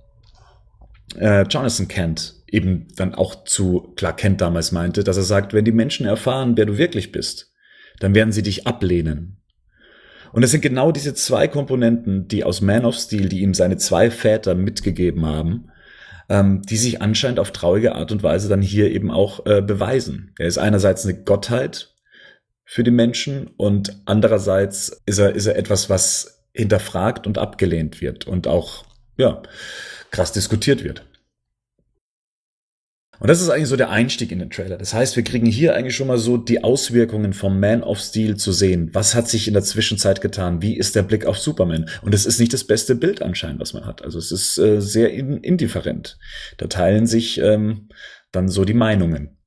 äh, 1.17 1.43
Jonathan 1.43 1.87
Kent 1.87 2.33
eben 2.47 2.89
dann 2.97 3.15
auch 3.15 3.45
zu 3.45 3.93
Clark 3.95 4.17
Kent 4.17 4.41
damals 4.41 4.73
meinte, 4.73 5.05
dass 5.05 5.15
er 5.15 5.23
sagt, 5.23 5.53
wenn 5.53 5.63
die 5.63 5.71
Menschen 5.71 6.05
erfahren, 6.05 6.57
wer 6.57 6.65
du 6.65 6.77
wirklich 6.77 7.13
bist, 7.13 7.53
dann 8.01 8.13
werden 8.13 8.33
sie 8.33 8.43
dich 8.43 8.67
ablehnen. 8.67 9.37
Und 10.33 10.43
es 10.43 10.51
sind 10.51 10.59
genau 10.59 10.91
diese 10.91 11.13
zwei 11.13 11.47
Komponenten, 11.47 12.27
die 12.27 12.43
aus 12.43 12.59
Man 12.59 12.83
of 12.83 12.95
Steel, 12.95 13.29
die 13.29 13.39
ihm 13.39 13.53
seine 13.53 13.77
zwei 13.77 14.11
Väter 14.11 14.53
mitgegeben 14.53 15.25
haben, 15.25 15.69
ähm, 16.27 16.61
die 16.63 16.75
sich 16.75 17.01
anscheinend 17.01 17.39
auf 17.39 17.51
traurige 17.51 17.95
Art 17.95 18.11
und 18.11 18.21
Weise 18.21 18.49
dann 18.49 18.61
hier 18.61 18.91
eben 18.91 19.09
auch 19.09 19.45
äh, 19.45 19.61
beweisen. 19.61 20.33
Er 20.37 20.47
ist 20.47 20.57
einerseits 20.57 21.05
eine 21.05 21.23
Gottheit 21.23 21.95
für 22.65 22.83
die 22.83 22.91
Menschen 22.91 23.47
und 23.55 24.01
andererseits 24.03 25.01
ist 25.05 25.19
er, 25.19 25.33
ist 25.33 25.45
er 25.45 25.55
etwas, 25.55 25.89
was 25.89 26.42
hinterfragt 26.53 27.27
und 27.27 27.37
abgelehnt 27.37 28.01
wird 28.01 28.25
und 28.27 28.47
auch, 28.47 28.85
ja, 29.17 29.41
krass 30.11 30.31
diskutiert 30.31 30.83
wird. 30.83 31.03
Und 33.19 33.29
das 33.29 33.41
ist 33.41 33.49
eigentlich 33.49 33.69
so 33.69 33.77
der 33.77 33.89
Einstieg 33.89 34.31
in 34.31 34.39
den 34.39 34.49
Trailer. 34.49 34.77
Das 34.77 34.93
heißt, 34.93 35.15
wir 35.15 35.23
kriegen 35.23 35.45
hier 35.45 35.75
eigentlich 35.75 35.95
schon 35.95 36.07
mal 36.07 36.17
so 36.17 36.35
die 36.35 36.63
Auswirkungen 36.63 37.31
vom 37.31 37.59
Man 37.59 37.81
of 37.81 37.99
Steel 37.99 38.35
zu 38.35 38.51
sehen. 38.51 38.89
Was 38.91 39.15
hat 39.15 39.29
sich 39.29 39.47
in 39.47 39.53
der 39.53 39.63
Zwischenzeit 39.63 40.19
getan? 40.19 40.61
Wie 40.61 40.75
ist 40.75 40.95
der 40.95 41.03
Blick 41.03 41.25
auf 41.25 41.37
Superman? 41.37 41.89
Und 42.01 42.13
es 42.13 42.25
ist 42.25 42.39
nicht 42.39 42.51
das 42.51 42.65
beste 42.65 42.95
Bild 42.95 43.21
anscheinend, 43.21 43.61
was 43.61 43.73
man 43.73 43.85
hat. 43.85 44.03
Also 44.03 44.19
es 44.19 44.31
ist 44.33 44.57
äh, 44.57 44.81
sehr 44.81 45.13
in 45.13 45.37
indifferent. 45.37 46.17
Da 46.57 46.67
teilen 46.67 47.07
sich 47.07 47.39
ähm, 47.39 47.87
dann 48.33 48.49
so 48.49 48.65
die 48.65 48.73
Meinungen. 48.73 49.37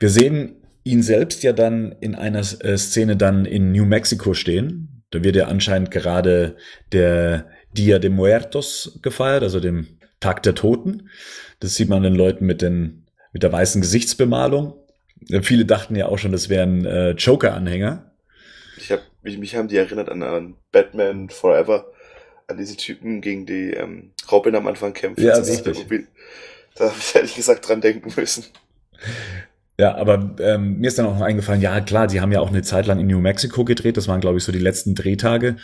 Wir 0.00 0.10
sehen 0.10 0.56
ihn 0.82 1.02
selbst 1.02 1.44
ja 1.44 1.52
dann 1.52 1.92
in 2.00 2.16
einer 2.16 2.40
äh, 2.40 2.76
Szene 2.78 3.16
dann 3.16 3.44
in 3.44 3.70
New 3.70 3.84
Mexico 3.84 4.34
stehen, 4.34 4.89
da 5.10 5.22
wird 5.24 5.36
ja 5.36 5.46
anscheinend 5.46 5.90
gerade 5.90 6.56
der 6.92 7.46
Dia 7.72 7.98
de 7.98 8.10
Muertos 8.10 8.98
gefeiert, 9.02 9.42
also 9.42 9.60
dem 9.60 9.98
Tag 10.20 10.42
der 10.42 10.54
Toten. 10.54 11.10
Das 11.60 11.74
sieht 11.74 11.88
man 11.88 12.02
den 12.02 12.14
Leuten 12.14 12.46
mit, 12.46 12.62
den, 12.62 13.06
mit 13.32 13.42
der 13.42 13.52
weißen 13.52 13.80
Gesichtsbemalung. 13.80 14.74
Viele 15.42 15.64
dachten 15.64 15.96
ja 15.96 16.06
auch 16.06 16.18
schon, 16.18 16.32
das 16.32 16.48
wären 16.48 16.84
äh, 16.84 17.10
Joker-Anhänger. 17.10 18.10
Ich 18.76 18.90
hab, 18.90 19.02
mich, 19.22 19.38
mich 19.38 19.54
haben 19.54 19.68
die 19.68 19.76
erinnert 19.76 20.08
an, 20.08 20.22
an 20.22 20.56
Batman 20.72 21.28
Forever, 21.28 21.86
an 22.46 22.56
diese 22.56 22.76
Typen, 22.76 23.20
gegen 23.20 23.46
die 23.46 23.72
ähm, 23.72 24.12
Robin 24.30 24.54
am 24.54 24.66
Anfang 24.66 24.92
kämpft. 24.92 25.20
Ja, 25.20 25.36
richtig. 25.36 25.86
Da 26.76 26.84
habe 26.86 26.94
ich 26.98 27.14
ehrlich 27.14 27.34
gesagt 27.34 27.68
dran 27.68 27.80
denken 27.80 28.12
müssen. 28.16 28.44
Ja, 29.80 29.94
aber 29.94 30.36
ähm, 30.40 30.78
mir 30.78 30.88
ist 30.88 30.98
dann 30.98 31.06
auch 31.06 31.14
noch 31.14 31.24
eingefallen, 31.24 31.62
ja 31.62 31.80
klar, 31.80 32.06
die 32.06 32.20
haben 32.20 32.32
ja 32.32 32.40
auch 32.40 32.50
eine 32.50 32.60
Zeit 32.60 32.86
lang 32.86 33.00
in 33.00 33.06
New 33.06 33.18
Mexico 33.18 33.64
gedreht, 33.64 33.96
das 33.96 34.08
waren 34.08 34.20
glaube 34.20 34.36
ich 34.36 34.44
so 34.44 34.52
die 34.52 34.58
letzten 34.58 34.94
Drehtage. 34.94 35.56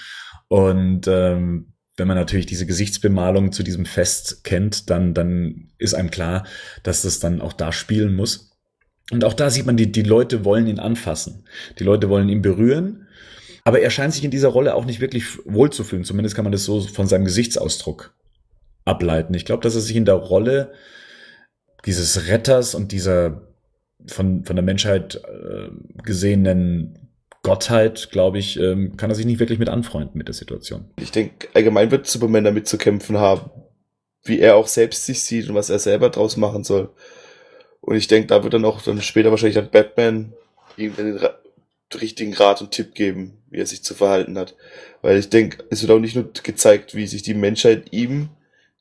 Und 0.48 1.06
ähm, 1.06 1.74
wenn 1.98 2.08
man 2.08 2.16
natürlich 2.16 2.46
diese 2.46 2.64
Gesichtsbemalung 2.64 3.52
zu 3.52 3.62
diesem 3.62 3.84
Fest 3.84 4.42
kennt, 4.42 4.88
dann, 4.88 5.12
dann 5.12 5.68
ist 5.76 5.92
einem 5.92 6.10
klar, 6.10 6.46
dass 6.82 7.02
das 7.02 7.20
dann 7.20 7.42
auch 7.42 7.52
da 7.52 7.72
spielen 7.72 8.16
muss. 8.16 8.56
Und 9.10 9.22
auch 9.22 9.34
da 9.34 9.50
sieht 9.50 9.66
man, 9.66 9.76
die, 9.76 9.92
die 9.92 10.02
Leute 10.02 10.46
wollen 10.46 10.66
ihn 10.66 10.78
anfassen. 10.78 11.44
Die 11.78 11.84
Leute 11.84 12.08
wollen 12.08 12.30
ihn 12.30 12.40
berühren. 12.40 13.08
Aber 13.64 13.80
er 13.80 13.90
scheint 13.90 14.14
sich 14.14 14.24
in 14.24 14.30
dieser 14.30 14.48
Rolle 14.48 14.76
auch 14.76 14.86
nicht 14.86 15.00
wirklich 15.00 15.26
wohlzufühlen. 15.44 16.04
Zumindest 16.04 16.34
kann 16.34 16.44
man 16.46 16.52
das 16.52 16.64
so 16.64 16.80
von 16.80 17.06
seinem 17.06 17.26
Gesichtsausdruck 17.26 18.14
ableiten. 18.86 19.34
Ich 19.34 19.44
glaube, 19.44 19.62
dass 19.62 19.74
er 19.74 19.82
sich 19.82 19.94
in 19.94 20.06
der 20.06 20.14
Rolle 20.14 20.72
dieses 21.84 22.28
Retters 22.28 22.74
und 22.74 22.92
dieser 22.92 23.45
von, 24.08 24.44
von 24.44 24.56
der 24.56 24.64
Menschheit 24.64 25.16
äh, 25.16 25.68
gesehenen 26.02 26.98
Gottheit, 27.42 28.08
glaube 28.10 28.38
ich, 28.38 28.58
ähm, 28.58 28.96
kann 28.96 29.10
er 29.10 29.14
sich 29.14 29.26
nicht 29.26 29.38
wirklich 29.38 29.58
mit 29.58 29.68
anfreunden 29.68 30.18
mit 30.18 30.26
der 30.26 30.34
Situation. 30.34 30.84
Ich 31.00 31.12
denke, 31.12 31.48
allgemein 31.54 31.90
wird 31.90 32.06
Superman 32.06 32.44
damit 32.44 32.66
zu 32.66 32.76
kämpfen 32.76 33.18
haben, 33.18 33.50
wie 34.24 34.40
er 34.40 34.56
auch 34.56 34.66
selbst 34.66 35.06
sich 35.06 35.22
sieht 35.22 35.48
und 35.48 35.54
was 35.54 35.70
er 35.70 35.78
selber 35.78 36.10
draus 36.10 36.36
machen 36.36 36.64
soll. 36.64 36.90
Und 37.80 37.94
ich 37.94 38.08
denke, 38.08 38.26
da 38.26 38.42
wird 38.42 38.54
dann 38.54 38.64
auch 38.64 38.82
dann 38.82 39.00
später 39.00 39.30
wahrscheinlich 39.30 39.54
dann 39.54 39.70
Batman 39.70 40.32
ihm 40.76 40.96
den 40.96 41.20
richtigen 41.94 42.34
Rat 42.34 42.60
und 42.60 42.72
Tipp 42.72 42.94
geben, 42.94 43.38
wie 43.48 43.58
er 43.58 43.66
sich 43.66 43.84
zu 43.84 43.94
verhalten 43.94 44.36
hat. 44.36 44.56
Weil 45.02 45.18
ich 45.18 45.28
denke, 45.28 45.64
es 45.70 45.82
wird 45.82 45.92
auch 45.92 46.00
nicht 46.00 46.16
nur 46.16 46.28
gezeigt, 46.42 46.96
wie 46.96 47.06
sich 47.06 47.22
die 47.22 47.34
Menschheit 47.34 47.92
ihm 47.92 48.30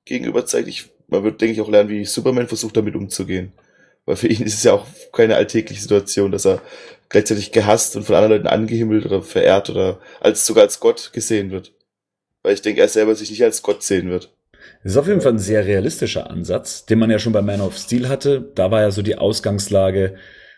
gegenüber 0.05 0.45
zeigt. 0.45 0.67
Ich, 0.67 0.89
man 1.07 1.23
wird, 1.23 1.39
denke 1.39 1.53
ich, 1.53 1.61
auch 1.61 1.69
lernen, 1.69 1.89
wie 1.89 2.03
Superman 2.03 2.47
versucht, 2.47 2.75
damit 2.77 2.95
umzugehen. 2.95 3.53
Weil 4.05 4.15
für 4.15 4.27
ihn 4.27 4.43
ist 4.43 4.55
es 4.55 4.63
ja 4.63 4.73
auch 4.73 4.85
keine 5.11 5.35
alltägliche 5.35 5.81
Situation, 5.81 6.31
dass 6.31 6.45
er 6.45 6.61
gleichzeitig 7.09 7.51
gehasst 7.51 7.95
und 7.95 8.03
von 8.03 8.15
anderen 8.15 8.33
Leuten 8.33 8.47
angehimmelt 8.47 9.05
oder 9.05 9.21
verehrt 9.21 9.69
oder 9.69 9.99
als 10.19 10.45
sogar 10.45 10.63
als 10.63 10.79
Gott 10.79 11.11
gesehen 11.13 11.51
wird. 11.51 11.73
Weil 12.43 12.53
ich 12.53 12.61
denke, 12.61 12.81
er 12.81 12.87
selber 12.87 13.15
sich 13.15 13.29
nicht 13.29 13.43
als 13.43 13.61
Gott 13.61 13.83
sehen 13.83 14.09
wird. 14.09 14.31
Das 14.83 14.93
ist 14.93 14.97
auf 14.97 15.07
jeden 15.07 15.21
Fall 15.21 15.33
ein 15.33 15.39
sehr 15.39 15.65
realistischer 15.65 16.29
Ansatz, 16.29 16.85
den 16.85 16.99
man 16.99 17.09
ja 17.09 17.19
schon 17.19 17.33
bei 17.33 17.41
Man 17.41 17.61
of 17.61 17.77
Steel 17.77 18.07
hatte. 18.07 18.51
Da 18.55 18.69
war 18.71 18.81
ja 18.81 18.91
so 18.91 19.01
die 19.01 19.17
Ausgangslage, 19.17 20.15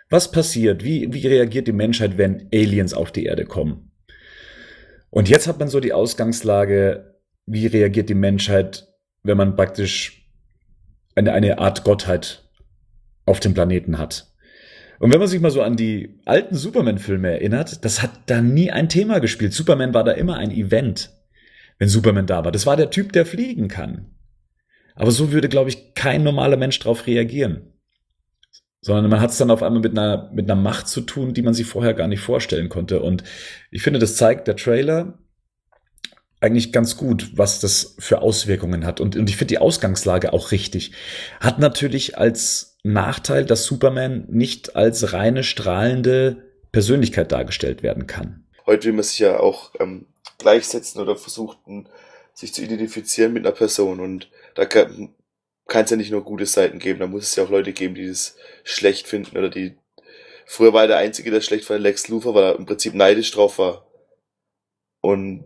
was 0.10 0.32
passiert, 0.32 0.84
wie, 0.84 1.14
wie 1.14 1.28
reagiert 1.28 1.68
die 1.68 1.74
Menschheit, 1.74 2.18
wenn 2.18 2.48
Aliens 2.54 2.94
auf 2.94 3.12
die 3.12 3.26
Erde 3.26 3.46
kommen? 3.46 3.92
Und 5.10 5.30
jetzt 5.30 5.48
hat 5.48 5.60
man 5.60 5.70
so 5.70 5.80
die 5.80 5.94
Ausgangslage, 5.94 7.16
wie 7.46 7.68
reagiert 7.68 8.10
die 8.10 8.16
Menschheit, 8.16 8.88
wenn 9.24 9.38
man 9.38 9.56
praktisch 9.56 10.30
eine, 11.16 11.34
eine 11.34 11.60
Art 11.60 11.84
Gottheit 11.84 12.47
auf 13.28 13.40
dem 13.40 13.54
Planeten 13.54 13.98
hat. 13.98 14.34
Und 15.00 15.14
wenn 15.14 15.20
man 15.20 15.28
sich 15.28 15.42
mal 15.42 15.52
so 15.52 15.62
an 15.62 15.76
die 15.76 16.20
alten 16.26 16.56
Superman-Filme 16.56 17.30
erinnert, 17.30 17.86
das 17.86 18.02
hat 18.02 18.12
da 18.26 18.42
nie 18.42 18.72
ein 18.72 18.90
Thema 18.90 19.20
gespielt. 19.20 19.54
Superman 19.54 19.94
war 19.94 20.04
da 20.04 20.14
immer 20.14 20.38
ein 20.38 20.50
Event, 20.50 21.12
wenn 21.78 21.90
Superman 21.90 22.26
da 22.26 22.44
war. 22.44 22.52
Das 22.52 22.66
war 22.66 22.78
der 22.78 22.90
Typ, 22.90 23.14
der 23.14 23.26
fliegen 23.26 23.68
kann. 23.68 24.16
Aber 24.96 25.12
so 25.12 25.32
würde, 25.32 25.50
glaube 25.50 25.70
ich, 25.70 25.94
kein 25.94 26.24
normaler 26.24 26.58
Mensch 26.58 26.80
darauf 26.80 27.06
reagieren. 27.06 27.74
Sondern 28.82 29.10
man 29.10 29.20
hat 29.20 29.32
es 29.32 29.38
dann 29.38 29.52
auf 29.52 29.62
einmal 29.62 29.82
mit 29.82 29.92
einer, 29.92 30.32
mit 30.34 30.50
einer 30.50 30.60
Macht 30.60 30.88
zu 30.88 31.02
tun, 31.02 31.34
die 31.34 31.44
man 31.44 31.54
sich 31.54 31.68
vorher 31.68 31.94
gar 31.94 32.08
nicht 32.08 32.22
vorstellen 32.22 32.70
konnte. 32.70 33.02
Und 33.02 33.24
ich 33.70 33.84
finde, 33.84 34.00
das 34.00 34.16
zeigt 34.16 34.48
der 34.48 34.56
Trailer 34.56 35.20
eigentlich 36.40 36.72
ganz 36.72 36.98
gut, 36.98 37.32
was 37.36 37.60
das 37.60 37.96
für 38.00 38.22
Auswirkungen 38.22 38.86
hat. 38.86 39.00
Und, 39.00 39.16
und 39.16 39.30
ich 39.30 39.38
finde 39.38 39.54
die 39.54 39.58
Ausgangslage 39.60 40.34
auch 40.34 40.52
richtig. 40.52 40.94
Hat 41.40 41.60
natürlich 41.60 42.18
als 42.18 42.77
Nachteil, 42.94 43.46
dass 43.46 43.66
Superman 43.66 44.26
nicht 44.30 44.76
als 44.76 45.14
reine 45.14 45.44
strahlende 45.44 46.46
Persönlichkeit 46.72 47.32
dargestellt 47.32 47.84
werden 47.84 48.08
kann. 48.08 48.46
Heute 48.66 48.88
will 48.88 48.94
man 48.94 49.04
sich 49.04 49.20
ja 49.20 49.40
auch 49.40 49.72
ähm, 49.80 50.08
gleichsetzen 50.38 51.02
oder 51.02 51.16
versuchen, 51.16 51.88
sich 52.34 52.54
zu 52.54 52.62
identifizieren 52.62 53.34
mit 53.34 53.46
einer 53.46 53.56
Person 53.56 54.00
und 54.00 54.30
da 54.56 54.66
kann 54.66 55.10
es 55.68 55.90
ja 55.90 55.98
nicht 55.98 56.12
nur 56.12 56.24
gute 56.24 56.46
Seiten 56.46 56.80
geben, 56.80 57.00
da 57.00 57.08
muss 57.08 57.24
es 57.24 57.36
ja 57.36 57.44
auch 57.44 57.50
Leute 57.50 57.74
geben, 57.74 57.96
die 57.96 58.08
das 58.08 58.36
schlecht 58.64 59.08
finden 59.08 59.38
oder 59.38 59.50
die 59.50 59.76
früher 60.46 60.74
war 60.74 60.84
er 60.84 60.88
der 60.88 60.98
Einzige, 60.98 61.30
der 61.30 61.42
schlecht 61.42 61.70
war, 61.70 61.78
Lex 61.78 62.08
Luthor, 62.08 62.34
weil 62.34 62.44
er 62.44 62.56
im 62.56 62.66
Prinzip 62.66 62.94
neidisch 62.94 63.32
drauf 63.32 63.60
war. 63.60 63.86
Und 65.02 65.46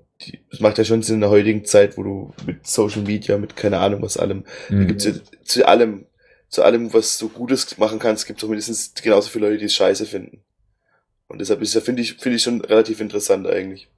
es 0.52 0.60
macht 0.60 0.78
ja 0.78 0.86
schon 0.86 1.02
Sinn 1.02 1.16
in 1.16 1.22
der 1.22 1.30
heutigen 1.30 1.66
Zeit, 1.66 1.98
wo 1.98 2.04
du 2.04 2.34
mit 2.46 2.66
Social 2.66 3.02
Media, 3.02 3.38
mit 3.38 3.56
keine 3.56 3.80
Ahnung 3.80 4.02
was 4.02 4.18
allem, 4.18 4.46
mhm. 4.70 4.80
da 4.80 4.84
gibt's 4.86 5.06
ja 5.06 5.14
zu 5.44 5.68
allem 5.68 6.06
zu 6.52 6.64
allem, 6.64 6.94
was 6.94 7.18
du 7.18 7.30
Gutes 7.30 7.78
machen 7.78 7.98
kannst, 7.98 8.28
gibt 8.28 8.40
es 8.40 8.44
auch 8.44 8.50
mindestens 8.50 8.94
genauso 9.02 9.30
viele 9.30 9.48
Leute, 9.48 9.60
die 9.60 9.66
es 9.66 9.74
scheiße 9.74 10.06
finden. 10.06 10.44
Und 11.28 11.40
deshalb 11.40 11.62
ist 11.62 11.74
ja, 11.74 11.82
finde 11.82 12.02
ich, 12.02 12.16
finde 12.16 12.36
ich 12.36 12.44
schon 12.44 12.60
relativ 12.62 13.00
interessant 13.00 13.48
eigentlich. 13.48 13.90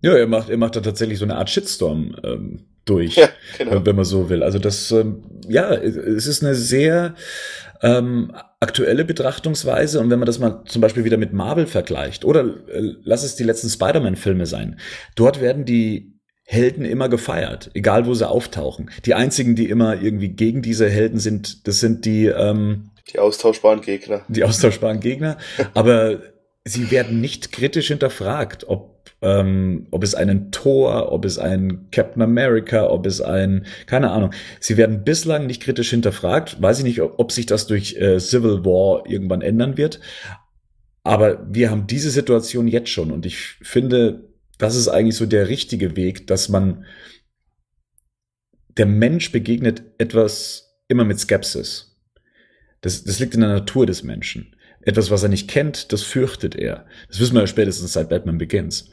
Ja, 0.00 0.16
er 0.16 0.26
macht, 0.26 0.48
er 0.48 0.56
macht 0.56 0.76
da 0.76 0.80
tatsächlich 0.80 1.18
so 1.18 1.26
eine 1.26 1.36
Art 1.36 1.50
Shitstorm 1.50 2.16
ähm, 2.24 2.64
durch, 2.86 3.16
ja, 3.16 3.28
genau. 3.58 3.84
wenn 3.84 3.96
man 3.96 4.06
so 4.06 4.30
will. 4.30 4.42
Also 4.42 4.58
das, 4.58 4.90
ähm, 4.92 5.22
ja, 5.46 5.74
es 5.74 6.26
ist 6.26 6.42
eine 6.42 6.54
sehr 6.54 7.14
ähm, 7.82 8.32
aktuelle 8.60 9.04
Betrachtungsweise. 9.04 10.00
Und 10.00 10.08
wenn 10.08 10.18
man 10.18 10.26
das 10.26 10.38
mal 10.38 10.64
zum 10.64 10.80
Beispiel 10.80 11.04
wieder 11.04 11.18
mit 11.18 11.34
Marvel 11.34 11.66
vergleicht, 11.66 12.24
oder 12.24 12.46
äh, 12.68 12.94
lass 13.02 13.24
es 13.24 13.36
die 13.36 13.44
letzten 13.44 13.68
Spider-Man-Filme 13.68 14.46
sein, 14.46 14.80
dort 15.16 15.42
werden 15.42 15.66
die 15.66 16.18
Helden 16.50 16.84
immer 16.84 17.08
gefeiert, 17.08 17.70
egal 17.74 18.06
wo 18.06 18.14
sie 18.14 18.28
auftauchen. 18.28 18.90
Die 19.04 19.14
einzigen, 19.14 19.54
die 19.54 19.70
immer 19.70 20.02
irgendwie 20.02 20.30
gegen 20.30 20.62
diese 20.62 20.90
Helden 20.90 21.20
sind, 21.20 21.68
das 21.68 21.78
sind 21.78 22.04
die 22.04 22.26
ähm, 22.26 22.90
die 23.12 23.20
austauschbaren 23.20 23.80
Gegner. 23.82 24.22
Die 24.26 24.42
austauschbaren 24.42 24.98
Gegner. 24.98 25.38
Aber 25.74 26.22
sie 26.64 26.90
werden 26.90 27.20
nicht 27.20 27.52
kritisch 27.52 27.86
hinterfragt, 27.86 28.64
ob 28.66 28.98
ähm, 29.22 29.86
ob 29.92 30.02
es 30.02 30.16
einen 30.16 30.50
Thor, 30.50 31.12
ob 31.12 31.24
es 31.24 31.38
ein 31.38 31.86
Captain 31.92 32.22
America, 32.22 32.88
ob 32.88 33.06
es 33.06 33.20
ein, 33.20 33.66
keine 33.86 34.10
Ahnung. 34.10 34.32
Sie 34.58 34.76
werden 34.76 35.04
bislang 35.04 35.46
nicht 35.46 35.62
kritisch 35.62 35.90
hinterfragt. 35.90 36.60
Weiß 36.60 36.78
ich 36.78 36.84
nicht, 36.84 37.00
ob, 37.00 37.20
ob 37.20 37.30
sich 37.30 37.46
das 37.46 37.68
durch 37.68 37.94
äh, 37.96 38.18
Civil 38.18 38.64
War 38.64 39.08
irgendwann 39.08 39.42
ändern 39.42 39.76
wird. 39.76 40.00
Aber 41.04 41.46
wir 41.48 41.70
haben 41.70 41.86
diese 41.86 42.10
Situation 42.10 42.66
jetzt 42.66 42.88
schon 42.88 43.12
und 43.12 43.24
ich 43.24 43.56
finde, 43.62 44.29
das 44.60 44.76
ist 44.76 44.88
eigentlich 44.88 45.16
so 45.16 45.26
der 45.26 45.48
richtige 45.48 45.96
Weg, 45.96 46.26
dass 46.26 46.48
man 46.48 46.84
der 48.76 48.86
Mensch 48.86 49.32
begegnet 49.32 49.82
etwas 49.98 50.82
immer 50.88 51.04
mit 51.04 51.18
Skepsis. 51.18 51.98
Das, 52.82 53.04
das 53.04 53.18
liegt 53.18 53.34
in 53.34 53.40
der 53.40 53.50
Natur 53.50 53.86
des 53.86 54.02
Menschen. 54.02 54.54
Etwas, 54.82 55.10
was 55.10 55.22
er 55.22 55.28
nicht 55.28 55.48
kennt, 55.48 55.92
das 55.92 56.02
fürchtet 56.02 56.54
er. 56.54 56.86
Das 57.08 57.20
wissen 57.20 57.34
wir 57.34 57.40
ja 57.40 57.46
spätestens 57.46 57.92
seit 57.92 58.08
Batman 58.08 58.38
Begins. 58.38 58.90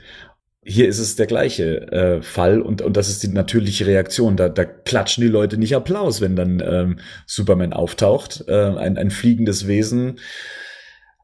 Hier 0.63 0.87
ist 0.87 0.99
es 0.99 1.15
der 1.15 1.27
gleiche 1.27 1.89
äh, 1.91 2.21
Fall 2.21 2.61
und, 2.61 2.81
und 2.81 2.97
das 2.97 3.07
ist 3.07 3.23
die 3.23 3.29
natürliche 3.29 3.85
Reaktion. 3.87 4.35
Da, 4.35 4.49
da 4.49 4.65
klatschen 4.65 5.21
die 5.21 5.29
Leute 5.29 5.57
nicht 5.57 5.75
Applaus, 5.75 6.19
wenn 6.19 6.35
dann 6.35 6.61
ähm, 6.65 6.99
Superman 7.25 7.71
auftaucht, 7.71 8.43
äh, 8.47 8.75
ein, 8.75 8.97
ein 8.97 9.11
fliegendes 9.11 9.67
Wesen, 9.67 10.19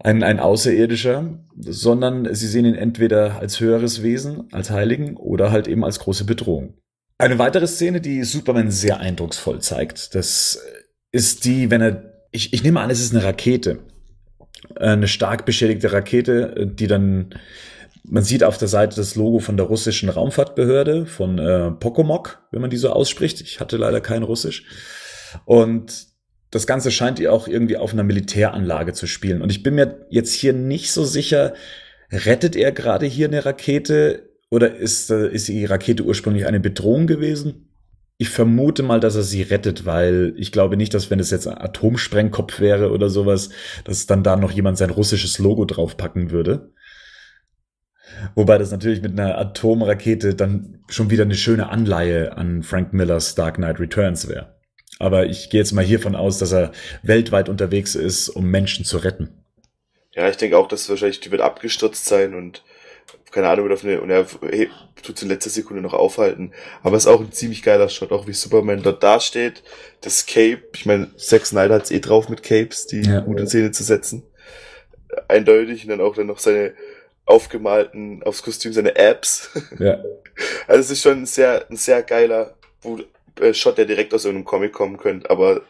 ein, 0.03 0.21
ein 0.21 0.39
Außerirdischer, 0.39 1.39
sondern 1.57 2.33
sie 2.35 2.47
sehen 2.47 2.65
ihn 2.65 2.75
entweder 2.75 3.39
als 3.39 3.59
höheres 3.61 4.03
Wesen, 4.03 4.49
als 4.51 4.69
Heiligen 4.69 5.15
oder 5.15 5.51
halt 5.51 5.67
eben 5.67 5.85
als 5.85 5.99
große 5.99 6.25
Bedrohung. 6.25 6.73
Eine 7.17 7.39
weitere 7.39 7.67
Szene, 7.67 8.01
die 8.01 8.23
Superman 8.23 8.69
sehr 8.69 8.99
eindrucksvoll 8.99 9.61
zeigt, 9.61 10.13
das 10.13 10.61
ist 11.11 11.45
die, 11.45 11.71
wenn 11.71 11.81
er, 11.81 12.13
ich, 12.31 12.53
ich 12.53 12.63
nehme 12.63 12.81
an, 12.81 12.89
es 12.89 12.99
ist 12.99 13.15
eine 13.15 13.23
Rakete, 13.23 13.79
eine 14.75 15.07
stark 15.07 15.45
beschädigte 15.45 15.93
Rakete, 15.93 16.67
die 16.67 16.87
dann, 16.87 17.35
man 18.03 18.23
sieht 18.23 18.43
auf 18.43 18.57
der 18.57 18.67
Seite 18.67 18.97
das 18.97 19.15
Logo 19.15 19.39
von 19.39 19.55
der 19.55 19.67
russischen 19.67 20.09
Raumfahrtbehörde, 20.09 21.05
von 21.05 21.39
äh, 21.39 21.71
Pokomok, 21.71 22.43
wenn 22.51 22.59
man 22.59 22.69
die 22.69 22.77
so 22.77 22.89
ausspricht. 22.89 23.39
Ich 23.39 23.61
hatte 23.61 23.77
leider 23.77 24.01
kein 24.01 24.23
Russisch. 24.23 24.65
Und 25.45 26.12
das 26.53 26.67
Ganze 26.67 26.91
scheint 26.91 27.19
ihr 27.19 27.33
auch 27.33 27.47
irgendwie 27.47 27.77
auf 27.77 27.93
einer 27.93 28.03
Militäranlage 28.03 28.93
zu 28.93 29.07
spielen. 29.07 29.41
Und 29.41 29.51
ich 29.51 29.63
bin 29.63 29.73
mir 29.73 30.05
jetzt 30.09 30.33
hier 30.33 30.53
nicht 30.53 30.91
so 30.91 31.03
sicher, 31.03 31.53
rettet 32.11 32.55
er 32.55 32.71
gerade 32.71 33.07
hier 33.07 33.27
eine 33.27 33.43
Rakete 33.43 34.29
oder 34.51 34.75
ist, 34.75 35.09
äh, 35.09 35.29
ist 35.29 35.47
die 35.47 35.65
Rakete 35.65 36.03
ursprünglich 36.03 36.45
eine 36.45 36.59
Bedrohung 36.59 37.07
gewesen? 37.07 37.69
Ich 38.17 38.29
vermute 38.29 38.83
mal, 38.83 38.99
dass 38.99 39.15
er 39.15 39.23
sie 39.23 39.41
rettet, 39.41 39.87
weil 39.87 40.33
ich 40.37 40.51
glaube 40.51 40.77
nicht, 40.77 40.93
dass 40.93 41.09
wenn 41.09 41.19
es 41.19 41.31
jetzt 41.31 41.47
ein 41.47 41.57
Atomsprengkopf 41.57 42.59
wäre 42.59 42.91
oder 42.91 43.09
sowas, 43.09 43.49
dass 43.83 44.05
dann 44.05 44.21
da 44.21 44.35
noch 44.35 44.51
jemand 44.51 44.77
sein 44.77 44.91
russisches 44.91 45.39
Logo 45.39 45.65
draufpacken 45.65 46.29
würde. 46.29 46.71
Wobei 48.35 48.59
das 48.59 48.69
natürlich 48.69 49.01
mit 49.01 49.19
einer 49.19 49.39
Atomrakete 49.39 50.35
dann 50.35 50.83
schon 50.87 51.09
wieder 51.09 51.23
eine 51.23 51.33
schöne 51.33 51.69
Anleihe 51.69 52.37
an 52.37 52.61
Frank 52.61 52.93
Millers 52.93 53.33
Dark 53.33 53.55
Knight 53.55 53.79
Returns 53.79 54.29
wäre. 54.29 54.52
Aber 54.99 55.25
ich 55.25 55.49
gehe 55.49 55.59
jetzt 55.59 55.73
mal 55.73 55.83
hiervon 55.83 56.15
aus, 56.15 56.37
dass 56.37 56.51
er 56.51 56.71
weltweit 57.01 57.49
unterwegs 57.49 57.95
ist, 57.95 58.29
um 58.29 58.45
Menschen 58.45 58.85
zu 58.85 58.97
retten. 58.97 59.29
Ja, 60.11 60.29
ich 60.29 60.37
denke 60.37 60.57
auch, 60.57 60.67
dass 60.67 60.89
wahrscheinlich 60.89 61.19
die 61.19 61.31
wird 61.31 61.41
abgestürzt 61.41 62.05
sein 62.05 62.35
und 62.35 62.63
keine 63.31 63.49
Ahnung, 63.49 63.71
auf 63.71 63.83
eine, 63.83 63.99
und 63.99 64.11
er 64.11 64.27
hey, 64.41 64.69
tut 65.01 65.21
in 65.23 65.27
letzter 65.27 65.49
Sekunde 65.49 65.81
noch 65.81 65.93
aufhalten. 65.93 66.53
Aber 66.83 66.95
es 66.95 67.03
ist 67.03 67.11
auch 67.11 67.19
ein 67.19 67.31
ziemlich 67.31 67.63
geiler 67.63 67.89
Shot, 67.89 68.11
auch 68.11 68.27
wie 68.27 68.33
Superman 68.33 68.83
dort 68.83 69.01
dasteht. 69.01 69.63
Das 70.01 70.27
Cape, 70.27 70.61
ich 70.75 70.85
meine, 70.85 71.15
Zack 71.17 71.45
Snyder 71.45 71.75
hat's 71.75 71.89
eh 71.89 71.99
drauf 71.99 72.29
mit 72.29 72.43
Capes, 72.43 72.85
die 72.85 73.01
ja. 73.01 73.21
gut 73.21 73.39
in 73.39 73.47
Szene 73.47 73.71
zu 73.71 73.83
setzen. 73.83 74.23
Eindeutig. 75.27 75.83
Und 75.83 75.89
dann 75.89 76.01
auch 76.01 76.15
dann 76.15 76.27
noch 76.27 76.37
seine 76.37 76.73
aufgemalten, 77.25 78.21
aufs 78.23 78.43
Kostüm 78.43 78.71
seine 78.71 78.95
Apps. 78.95 79.49
Ja. 79.79 80.01
Also 80.65 80.79
es 80.79 80.89
ist 80.89 81.03
schon 81.03 81.19
ein 81.19 81.25
sehr, 81.27 81.69
ein 81.69 81.75
sehr 81.75 82.01
geiler 82.01 82.55
Shot, 83.53 83.77
der 83.77 83.85
direkt 83.85 84.13
aus 84.13 84.25
irgendeinem 84.25 84.45
Comic 84.45 84.73
kommen 84.73 84.97
könnte, 84.97 85.29
aber 85.29 85.61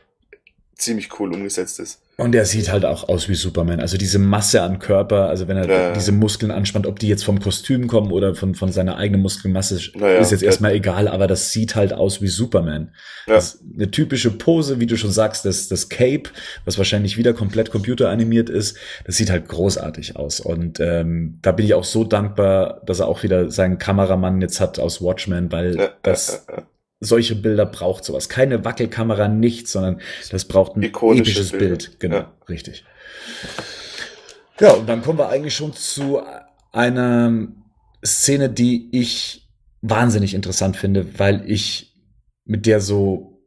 ziemlich 0.76 1.20
cool 1.20 1.34
umgesetzt 1.34 1.80
ist. 1.80 2.00
Und 2.16 2.36
er 2.36 2.46
sieht 2.46 2.72
halt 2.72 2.86
auch 2.86 3.10
aus 3.10 3.28
wie 3.28 3.34
Superman. 3.34 3.80
Also 3.80 3.98
diese 3.98 4.20
Masse 4.20 4.62
an 4.62 4.78
Körper, 4.78 5.30
also 5.30 5.48
wenn 5.48 5.58
er 5.58 5.68
ja. 5.68 5.94
diese 5.94 6.12
Muskeln 6.12 6.52
anspannt, 6.52 6.86
ob 6.86 7.00
die 7.00 7.08
jetzt 7.08 7.26
vom 7.26 7.40
Kostüm 7.40 7.88
kommen 7.88 8.12
oder 8.12 8.36
von, 8.36 8.54
von 8.54 8.72
seiner 8.72 8.98
eigenen 8.98 9.22
Muskelmasse, 9.22 9.80
naja, 9.96 10.20
ist 10.20 10.32
jetzt 10.32 10.44
erstmal 10.44 10.74
egal, 10.74 11.08
aber 11.08 11.26
das 11.26 11.52
sieht 11.52 11.76
halt 11.76 11.92
aus 11.92 12.22
wie 12.22 12.28
Superman. 12.28 12.94
Ja. 13.26 13.42
eine 13.74 13.90
typische 13.90 14.30
Pose, 14.30 14.80
wie 14.80 14.86
du 14.86 14.96
schon 14.96 15.12
sagst, 15.12 15.46
das, 15.46 15.70
das 15.70 15.90
Cape, 15.90 16.30
was 16.66 16.78
wahrscheinlich 16.78 17.18
wieder 17.18 17.34
komplett 17.34 17.72
computeranimiert 17.72 18.50
ist, 18.50 18.78
das 19.06 19.18
sieht 19.18 19.32
halt 19.32 19.48
großartig 19.48 20.16
aus. 20.16 20.40
Und 20.40 20.80
ähm, 20.80 21.40
da 21.42 21.52
bin 21.52 21.66
ich 21.66 21.74
auch 21.74 21.86
so 21.86 22.04
dankbar, 22.04 22.82
dass 22.86 23.00
er 23.00 23.08
auch 23.08 23.24
wieder 23.24 23.50
seinen 23.50 23.80
Kameramann 23.80 24.40
jetzt 24.40 24.60
hat 24.60 24.78
aus 24.78 25.02
Watchmen, 25.02 25.52
weil 25.52 25.78
ja, 25.78 25.90
das 26.04 26.46
solche 27.04 27.36
Bilder 27.36 27.66
braucht 27.66 28.04
sowas. 28.04 28.30
Keine 28.30 28.66
Wackelkamera, 28.66 29.28
nichts, 29.28 29.72
sondern 29.72 30.02
das 30.32 30.46
braucht 30.46 30.76
ein 30.76 30.84
episches 30.84 31.52
Bilder. 31.52 31.68
Bild. 31.68 32.00
Genau, 32.00 32.16
ja. 32.18 32.34
richtig. 32.50 32.86
Ja, 34.60 34.72
und 34.72 34.88
dann 34.88 35.02
kommen 35.02 35.20
wir 35.20 35.30
eigentlich 35.30 35.56
schon 35.56 35.74
zu 35.74 36.22
einer 36.72 37.48
Szene, 38.06 38.50
die 38.50 38.90
ich 38.92 39.50
wahnsinnig 39.82 40.34
interessant 40.34 40.78
finde, 40.78 41.20
weil 41.20 41.44
ich 41.50 41.96
mit 42.46 42.66
der 42.66 42.80
so 42.80 43.42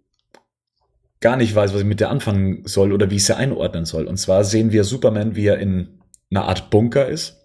gar 1.20 1.36
nicht 1.36 1.54
weiß, 1.54 1.72
was 1.72 1.80
ich 1.80 1.86
mit 1.86 2.00
der 2.00 2.10
anfangen 2.10 2.62
soll 2.66 2.92
oder 2.92 3.10
wie 3.10 3.16
ich 3.16 3.24
sie 3.24 3.36
einordnen 3.36 3.84
soll. 3.84 4.06
Und 4.06 4.18
zwar 4.18 4.44
sehen 4.44 4.72
wir 4.72 4.84
Superman, 4.84 5.34
wie 5.34 5.46
er 5.46 5.58
in 5.58 6.00
einer 6.30 6.44
Art 6.44 6.70
Bunker 6.70 7.08
ist. 7.08 7.36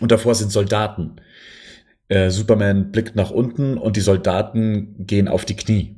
Und 0.00 0.12
davor 0.12 0.34
sind 0.34 0.52
Soldaten. 0.52 1.16
Äh, 2.10 2.30
Superman 2.30 2.90
blickt 2.90 3.14
nach 3.14 3.30
unten 3.30 3.78
und 3.78 3.96
die 3.96 4.00
Soldaten 4.00 5.06
gehen 5.06 5.28
auf 5.28 5.44
die 5.44 5.54
Knie. 5.54 5.96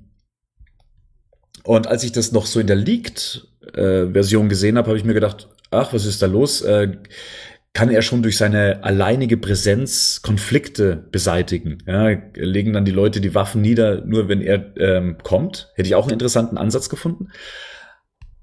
Und 1.65 1.87
als 1.87 2.05
ich 2.05 2.13
das 2.13 2.33
noch 2.33 2.45
so 2.45 2.61
in 2.61 2.67
der 2.67 2.77
Leaked-Version 2.77 4.47
äh, 4.47 4.49
gesehen 4.49 4.77
habe, 4.77 4.89
habe 4.89 4.99
ich 4.99 5.05
mir 5.05 5.15
gedacht, 5.15 5.49
ach, 5.71 5.95
was 5.95 6.05
ist 6.05 6.21
da 6.21 6.27
los? 6.27 6.61
Äh, 6.61 6.99
kann 7.73 7.89
er 7.89 8.03
schon 8.03 8.23
durch 8.23 8.37
seine 8.37 8.85
alleinige 8.85 9.39
Präsenz 9.39 10.21
Konflikte 10.21 11.09
beseitigen. 11.11 11.79
Ja, 11.87 12.11
legen 12.35 12.75
dann 12.75 12.85
die 12.85 12.91
Leute 12.91 13.23
die 13.23 13.35
Waffen 13.35 13.63
nieder, 13.63 14.05
nur 14.05 14.29
wenn 14.29 14.43
er 14.43 14.77
ähm, 14.77 15.17
kommt. 15.23 15.73
Hätte 15.77 15.87
ich 15.87 15.95
auch 15.95 16.05
einen 16.05 16.13
interessanten 16.13 16.59
Ansatz 16.59 16.91
gefunden. 16.91 17.29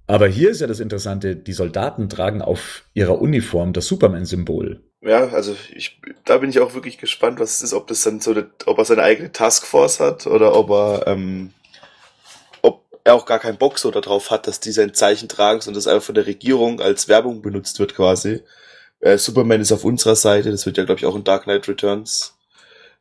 Aber 0.07 0.27
hier 0.27 0.49
ist 0.49 0.61
ja 0.61 0.65
das 0.65 0.79
Interessante, 0.79 1.35
die 1.35 1.53
Soldaten 1.53 2.09
tragen 2.09 2.41
auf 2.41 2.85
ihrer 2.95 3.21
Uniform 3.21 3.73
das 3.73 3.85
Superman-Symbol. 3.85 4.81
Ja, 5.01 5.29
also 5.29 5.55
ich, 5.73 5.99
da 6.25 6.37
bin 6.39 6.49
ich 6.49 6.59
auch 6.59 6.73
wirklich 6.73 6.97
gespannt, 6.97 7.39
was 7.39 7.55
es 7.55 7.61
ist, 7.63 7.73
ob 7.73 7.87
das 7.87 8.03
dann 8.03 8.19
so, 8.19 8.35
ob 8.65 8.77
er 8.77 8.85
seine 8.85 9.03
eigene 9.03 9.31
Taskforce 9.31 10.01
hat 10.01 10.27
oder 10.27 10.55
ob 10.55 10.69
er, 10.71 11.07
ähm, 11.07 11.53
ob 12.61 12.83
er 13.05 13.15
auch 13.15 13.25
gar 13.25 13.39
keinen 13.39 13.57
Bock 13.57 13.79
so 13.79 13.91
darauf 13.91 14.29
hat, 14.29 14.45
dass 14.45 14.59
die 14.59 14.73
sein 14.73 14.93
Zeichen 14.93 15.29
tragen, 15.29 15.61
sondern 15.61 15.77
das 15.79 15.87
einfach 15.87 16.05
von 16.05 16.15
der 16.15 16.25
Regierung 16.27 16.81
als 16.81 17.07
Werbung 17.07 17.41
benutzt 17.41 17.79
wird 17.79 17.95
quasi. 17.95 18.43
Äh, 18.99 19.17
Superman 19.17 19.61
ist 19.61 19.71
auf 19.71 19.85
unserer 19.85 20.17
Seite, 20.17 20.51
das 20.51 20.65
wird 20.65 20.77
ja 20.77 20.83
glaube 20.83 20.99
ich 20.99 21.05
auch 21.05 21.15
in 21.15 21.23
Dark 21.23 21.43
Knight 21.43 21.69
Returns, 21.69 22.35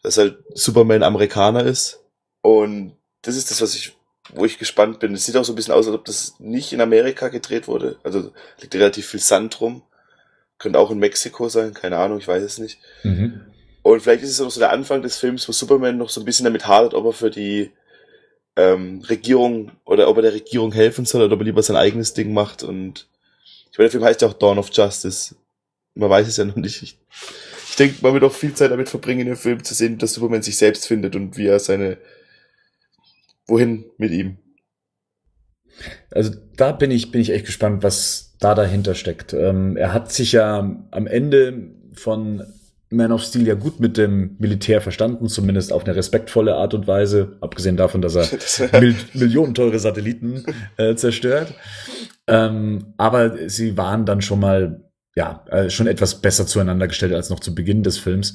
dass 0.03 0.19
halt 0.19 0.39
Superman 0.55 1.03
Amerikaner 1.03 1.65
ist. 1.65 2.01
Und 2.43 2.97
das 3.23 3.35
ist 3.35 3.51
das, 3.51 3.61
was 3.61 3.75
ich, 3.75 3.97
wo 4.33 4.45
ich 4.45 4.59
gespannt 4.59 5.01
bin. 5.01 5.15
Es 5.15 5.27
sieht 5.27 5.37
auch 5.37 5.45
so 5.45 5.53
ein 5.53 5.57
bisschen 5.57 5.75
aus, 5.75 5.89
als 5.89 5.97
ob 5.97 6.05
das 6.05 6.37
nicht 6.39 6.73
in 6.73 6.81
Amerika 6.81 7.27
gedreht 7.27 7.67
wurde. 7.67 7.99
Also 8.05 8.33
liegt 8.61 8.75
relativ 8.77 9.09
viel 9.09 9.21
Sand 9.21 9.61
rum. 9.61 9.83
Könnte 10.59 10.79
auch 10.79 10.91
in 10.91 10.99
Mexiko 10.99 11.49
sein, 11.49 11.73
keine 11.73 11.99
Ahnung, 11.99 12.19
ich 12.19 12.29
weiß 12.29 12.43
es 12.43 12.59
nicht. 12.59 12.79
Mhm. 13.05 13.41
Und 13.83 14.01
vielleicht 14.03 14.23
ist 14.23 14.31
es 14.31 14.41
auch 14.41 14.51
so 14.51 14.61
der 14.61 14.73
Anfang 14.73 15.03
des 15.03 15.17
Films, 15.19 15.49
wo 15.49 15.53
Superman 15.53 15.97
noch 15.97 16.11
so 16.11 16.21
ein 16.21 16.25
bisschen 16.25 16.45
damit 16.45 16.67
hadert, 16.67 16.95
ob 16.95 17.07
er 17.07 17.13
für 17.13 17.31
die 17.31 17.71
ähm, 18.57 19.03
Regierung 19.09 19.71
oder 19.85 20.09
ob 20.09 20.17
er 20.17 20.23
der 20.23 20.35
Regierung 20.35 20.73
helfen 20.73 21.05
soll 21.05 21.23
oder 21.23 21.35
ob 21.35 21.41
er 21.41 21.45
lieber 21.45 21.63
sein 21.63 21.77
eigenes 21.77 22.13
Ding 22.13 22.33
macht. 22.33 22.63
Und 22.65 23.07
ich 23.71 23.79
meine, 23.79 23.87
der 23.87 23.93
Film 23.93 24.05
heißt 24.05 24.21
ja 24.21 24.29
auch 24.29 24.35
Dawn 24.35 24.59
of 24.59 24.71
Justice. 24.73 25.37
Man 25.95 26.11
weiß 26.11 26.27
es 26.27 26.37
ja 26.37 26.45
noch 26.45 26.57
nicht. 26.57 26.83
Ich, 26.83 26.99
ich 27.71 27.77
denke, 27.77 27.97
man 28.03 28.13
wird 28.13 28.25
auch 28.25 28.33
viel 28.33 28.53
Zeit 28.53 28.73
damit 28.73 28.89
verbringen, 28.89 29.21
in 29.21 29.27
dem 29.29 29.37
Film 29.37 29.63
zu 29.63 29.75
sehen, 29.75 29.97
dass 29.99 30.15
Superman 30.15 30.43
sich 30.43 30.59
selbst 30.59 30.87
findet 30.87 31.15
und 31.15 31.37
wie 31.37 31.47
er 31.47 31.61
seine, 31.61 31.99
wohin 33.47 33.85
mit 33.97 34.11
ihm. 34.11 34.39
Also 36.11 36.33
da 36.57 36.73
bin 36.73 36.91
ich, 36.91 37.11
bin 37.11 37.21
ich 37.21 37.31
echt 37.31 37.47
gespannt, 37.47 37.83
was 37.83 38.37
da 38.41 38.55
dahinter 38.55 38.95
steckt. 38.95 39.33
Ähm, 39.33 39.77
er 39.77 39.93
hat 39.93 40.13
sich 40.13 40.33
ja 40.33 40.59
am 40.91 41.07
Ende 41.07 41.71
von 41.93 42.43
Man 42.91 43.13
of 43.13 43.23
Steel 43.23 43.47
ja 43.47 43.55
gut 43.55 43.81
mit 43.81 43.97
dem 43.97 44.37
Militär 44.39 44.81
verstanden, 44.81 45.29
zumindest 45.29 45.73
auf 45.73 45.85
eine 45.85 45.95
respektvolle 45.95 46.55
Art 46.55 46.73
und 46.73 46.87
Weise, 46.87 47.37
abgesehen 47.41 47.77
davon, 47.77 48.01
dass 48.01 48.15
er 48.15 48.29
mil 48.81 48.95
millionenteure 49.13 49.79
Satelliten 49.79 50.45
äh, 50.77 50.95
zerstört. 50.95 51.53
Ähm, 52.27 52.95
aber 52.97 53.49
sie 53.49 53.77
waren 53.77 54.07
dann 54.07 54.23
schon 54.23 54.41
mal, 54.41 54.85
ja, 55.15 55.45
äh, 55.51 55.69
schon 55.69 55.87
etwas 55.87 56.21
besser 56.21 56.47
zueinander 56.47 56.89
gestellt 56.89 57.13
als 57.13 57.29
noch 57.29 57.41
zu 57.41 57.55
Beginn 57.55 57.83
des 57.83 57.99
Films. 57.99 58.35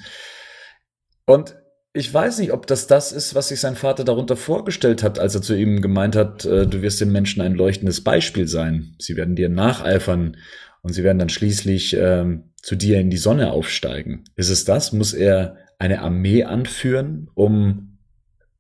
Und 1.26 1.56
ich 1.94 2.12
weiß 2.12 2.40
nicht, 2.40 2.52
ob 2.52 2.66
das 2.66 2.88
das 2.88 3.12
ist, 3.12 3.36
was 3.36 3.50
sich 3.50 3.60
sein 3.60 3.76
Vater 3.76 4.04
darunter 4.04 4.36
vorgestellt 4.36 5.04
hat, 5.04 5.20
als 5.20 5.36
er 5.36 5.44
zu 5.44 5.56
ihm 5.56 5.82
gemeint 5.82 6.16
hat, 6.16 6.44
äh, 6.44 6.66
du 6.66 6.82
wirst 6.82 7.00
den 7.00 7.12
Menschen 7.12 7.42
ein 7.42 7.54
leuchtendes 7.54 8.02
Beispiel 8.02 8.48
sein. 8.48 8.96
Sie 8.98 9.16
werden 9.16 9.36
dir 9.36 9.48
nacheifern 9.48 10.38
und 10.82 10.94
sie 10.94 11.04
werden 11.04 11.20
dann 11.20 11.30
schließlich 11.30 11.96
ähm, 11.96 12.46
zu 12.64 12.76
dir 12.76 13.00
in 13.00 13.12
die 13.12 13.18
Sonne 13.18 13.52
aufsteigen. 13.52 14.24
Ist 14.36 14.50
es 14.50 14.66
das? 14.66 14.92
Muss 14.92 15.14
er 15.14 15.58
eine 15.78 16.02
Armee 16.02 16.44
anführen, 16.44 17.30
um 17.36 18.00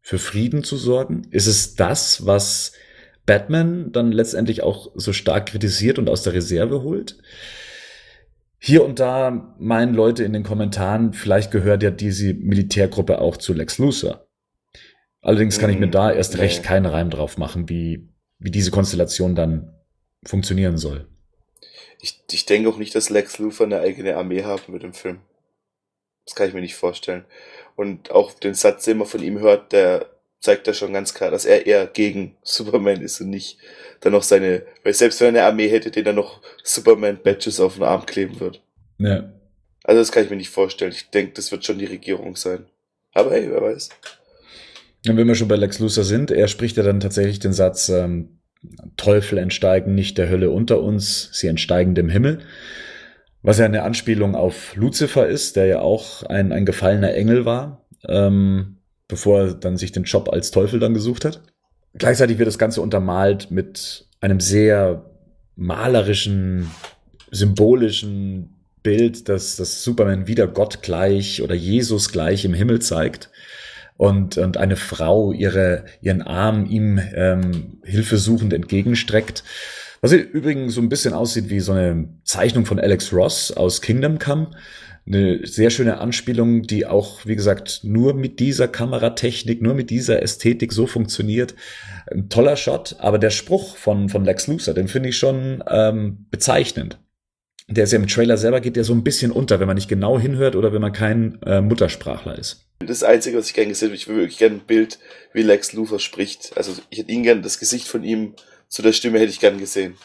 für 0.02 0.20
Frieden 0.20 0.64
zu 0.64 0.78
sorgen? 0.78 1.24
Ist 1.32 1.48
es 1.48 1.74
das, 1.76 2.28
was 2.28 2.74
Batman 3.26 3.92
dann 3.92 4.12
letztendlich 4.12 4.62
auch 4.62 4.92
so 4.96 5.12
stark 5.12 5.48
kritisiert 5.48 5.98
und 5.98 6.08
aus 6.08 6.22
der 6.22 6.34
Reserve 6.34 6.84
holt? 6.84 7.18
Hier 8.66 8.86
und 8.86 9.02
da 9.02 9.54
meinen 9.60 9.94
Leute 9.94 10.24
in 10.24 10.32
den 10.32 10.44
Kommentaren, 10.44 11.12
vielleicht 11.12 11.52
gehört 11.52 11.84
ja 11.84 11.92
diese 11.92 12.34
Militärgruppe 12.34 13.20
auch 13.20 13.36
zu 13.36 13.52
Lex 13.52 13.78
Luthor. 13.78 14.26
Allerdings 15.20 15.60
kann 15.60 15.70
ich 15.70 15.80
mir 15.80 15.88
mhm. 15.88 15.92
da 15.92 16.14
erst 16.14 16.38
recht 16.38 16.64
keinen 16.64 16.86
Reim 16.86 17.10
drauf 17.10 17.38
machen, 17.38 17.68
wie, 17.68 18.08
wie 18.40 18.52
diese 18.52 18.72
Konstellation 18.72 19.36
dann 19.36 19.76
funktionieren 20.26 20.78
soll. 20.78 21.10
Ich, 22.00 22.24
ich 22.32 22.46
denke 22.46 22.70
auch 22.70 22.78
nicht, 22.78 22.96
dass 22.96 23.10
Lex 23.10 23.38
Luthor 23.38 23.66
eine 23.66 23.82
eigene 23.82 24.16
Armee 24.16 24.46
haben 24.46 24.72
mit 24.72 24.84
dem 24.84 24.94
Film. 24.94 25.20
Das 26.26 26.34
kann 26.34 26.48
ich 26.48 26.54
mir 26.54 26.62
nicht 26.62 26.76
vorstellen. 26.76 27.26
Und 27.76 28.12
auch 28.12 28.32
den 28.32 28.54
Satz, 28.54 28.86
den 28.86 28.98
man 28.98 29.08
von 29.08 29.22
ihm 29.22 29.40
hört, 29.40 29.74
der 29.74 30.10
zeigt 30.40 30.70
da 30.70 30.74
schon 30.74 30.94
ganz 30.94 31.14
klar, 31.14 31.32
dass 31.32 31.44
er 31.44 31.68
eher 31.68 31.86
gegen 31.86 32.38
Superman 32.44 33.02
ist 33.02 33.20
und 33.20 33.30
nicht 33.30 33.58
dann 34.04 34.14
noch 34.14 34.24
seine, 34.24 34.64
weil 34.84 34.94
selbst 34.94 35.22
wenn 35.22 35.36
er 35.36 35.46
eine 35.46 35.52
Armee 35.52 35.70
hätte, 35.70 35.92
den 35.92 36.06
dann 36.06 36.16
noch 36.16 36.42
Superman-Badges 36.64 37.60
auf 37.60 37.76
den 37.76 37.84
Arm 37.84 38.06
kleben 38.06 38.40
wird. 38.40 38.62
Ja. 38.98 39.32
Also 39.84 40.00
das 40.00 40.12
kann 40.12 40.24
ich 40.24 40.30
mir 40.30 40.36
nicht 40.36 40.50
vorstellen. 40.50 40.92
Ich 40.92 41.10
denke, 41.10 41.34
das 41.34 41.52
wird 41.52 41.66
schon 41.66 41.80
die 41.80 41.86
Regierung 41.86 42.36
sein. 42.36 42.66
Aber 43.14 43.32
hey, 43.32 43.50
wer 43.50 43.62
weiß. 43.62 43.90
Und 45.08 45.18
wenn 45.18 45.28
wir 45.28 45.36
schon 45.36 45.48
bei 45.48 45.56
Lex 45.56 45.80
Luthor 45.80 46.04
sind, 46.04 46.32
er 46.32 46.48
spricht 46.48 46.78
ja 46.78 46.84
dann 46.84 47.00
tatsächlich 47.00 47.40
den 47.40 47.54
Satz, 47.54 47.90
ähm, 47.90 48.40
Teufel 48.96 49.38
entsteigen 49.38 49.94
nicht 49.94 50.18
der 50.18 50.30
Hölle 50.30 50.50
unter 50.50 50.82
uns, 50.82 51.30
sie 51.34 51.48
entsteigen 51.48 51.96
dem 51.96 52.08
Himmel. 52.08 52.40
Was 53.42 53.60
ja 53.60 53.66
eine 53.66 53.84
Anspielung 53.84 54.36
auf 54.36 54.74
Lucifer 54.76 55.28
ist, 55.28 55.58
der 55.58 55.66
ja 55.66 55.82
auch 55.82 56.24
ein, 56.24 56.54
ein 56.54 56.66
gefallener 56.66 57.14
Engel 57.14 57.44
war. 57.44 57.86
Ähm, 58.08 58.78
bevor 59.08 59.42
er 59.42 59.54
dann 59.54 59.78
sich 59.78 59.92
den 59.92 60.04
Job 60.04 60.30
als 60.30 60.52
Teufel 60.52 60.80
dann 60.80 60.94
gesucht 60.94 61.26
hat. 61.26 61.42
Gleichzeitig 61.96 62.40
wird 62.40 62.48
das 62.48 62.58
Ganze 62.58 62.82
untermalt 62.82 63.52
mit 63.52 64.06
einem 64.20 64.40
sehr 64.40 65.06
malerischen, 65.56 66.72
symbolischen 67.32 68.56
Bild, 68.82 69.30
dass 69.30 69.56
das 69.56 69.84
Superman 69.84 70.28
wieder 70.28 70.48
Gott 70.48 70.82
gleich 70.82 71.42
oder 71.42 71.56
Jesus 71.56 72.12
gleich 72.12 72.46
im 72.46 72.54
Himmel 72.54 72.82
zeigt 72.82 73.30
und, 73.98 74.38
und 74.38 74.58
eine 74.58 74.76
Frau 74.76 75.32
ihre, 75.32 75.86
ihren 76.02 76.22
Arm 76.22 76.66
ihm 76.66 77.00
ähm, 77.14 77.78
hilfesuchend 77.84 78.54
entgegenstreckt. 78.54 79.44
Was 80.02 80.12
übrigens 80.12 80.74
so 80.74 80.82
ein 80.82 80.90
bisschen 80.90 81.14
aussieht 81.14 81.50
wie 81.50 81.62
so 81.62 81.72
eine 81.72 82.10
Zeichnung 82.24 82.66
von 82.66 82.80
Alex 82.80 83.14
Ross 83.14 83.52
aus 83.52 83.82
Kingdom 83.82 84.20
Come 84.20 84.52
eine 85.06 85.46
sehr 85.46 85.70
schöne 85.70 85.98
Anspielung, 86.00 86.64
die 86.64 86.86
auch, 86.86 87.26
wie 87.26 87.36
gesagt, 87.36 87.82
nur 87.84 88.14
mit 88.14 88.40
dieser 88.40 88.68
Kameratechnik, 88.68 89.62
nur 89.62 89.74
mit 89.74 89.90
dieser 89.90 90.22
Ästhetik 90.22 90.72
so 90.72 90.88
funktioniert. 90.88 91.56
Ein 92.12 92.30
toller 92.30 92.56
Shot, 92.56 92.96
aber 93.00 93.20
der 93.20 93.30
Spruch 93.30 93.76
von, 93.76 94.08
von 94.10 94.24
Lex 94.24 94.48
Luthor, 94.48 94.74
den 94.74 94.88
finde 94.88 95.10
ich 95.10 95.18
schon 95.18 95.64
ähm, 95.70 96.26
bezeichnend. 96.32 97.00
Der 97.68 97.86
ist 97.86 97.94
ja 97.94 98.00
im 98.00 98.08
Trailer 98.08 98.38
selber, 98.38 98.62
geht 98.62 98.78
ja 98.78 98.84
so 98.84 98.94
ein 98.94 99.04
bisschen 99.04 99.32
unter, 99.32 99.60
wenn 99.60 99.68
man 99.68 99.76
nicht 99.76 99.90
genau 99.90 100.20
hinhört 100.20 100.56
oder 100.56 100.74
wenn 100.74 100.82
man 100.82 100.94
kein 100.94 101.42
äh, 101.46 101.62
Muttersprachler 101.62 102.38
ist. 102.38 102.68
Das 102.80 103.04
Einzige, 103.04 103.38
was 103.38 103.48
ich 103.48 103.54
gerne 103.54 103.70
gesehen 103.70 103.90
habe, 103.90 103.96
ich 103.96 104.08
würde 104.08 104.22
wirklich 104.22 104.38
gerne 104.38 104.56
ein 104.56 104.68
Bild, 104.68 105.00
wie 105.34 105.42
Lex 105.42 105.74
Luthor 105.74 106.00
spricht. 106.00 106.52
Also 106.56 106.74
ich 106.90 107.00
hätte 107.00 107.12
ihn 107.12 107.24
gerne, 107.24 107.42
das 107.42 107.60
Gesicht 107.60 107.88
von 107.88 108.04
ihm 108.04 108.36
zu 108.68 108.82
der 108.82 108.94
Stimme 108.94 109.20
hätte 109.20 109.32
ich 109.32 109.40
gern 109.40 109.60
gesehen. 109.60 109.96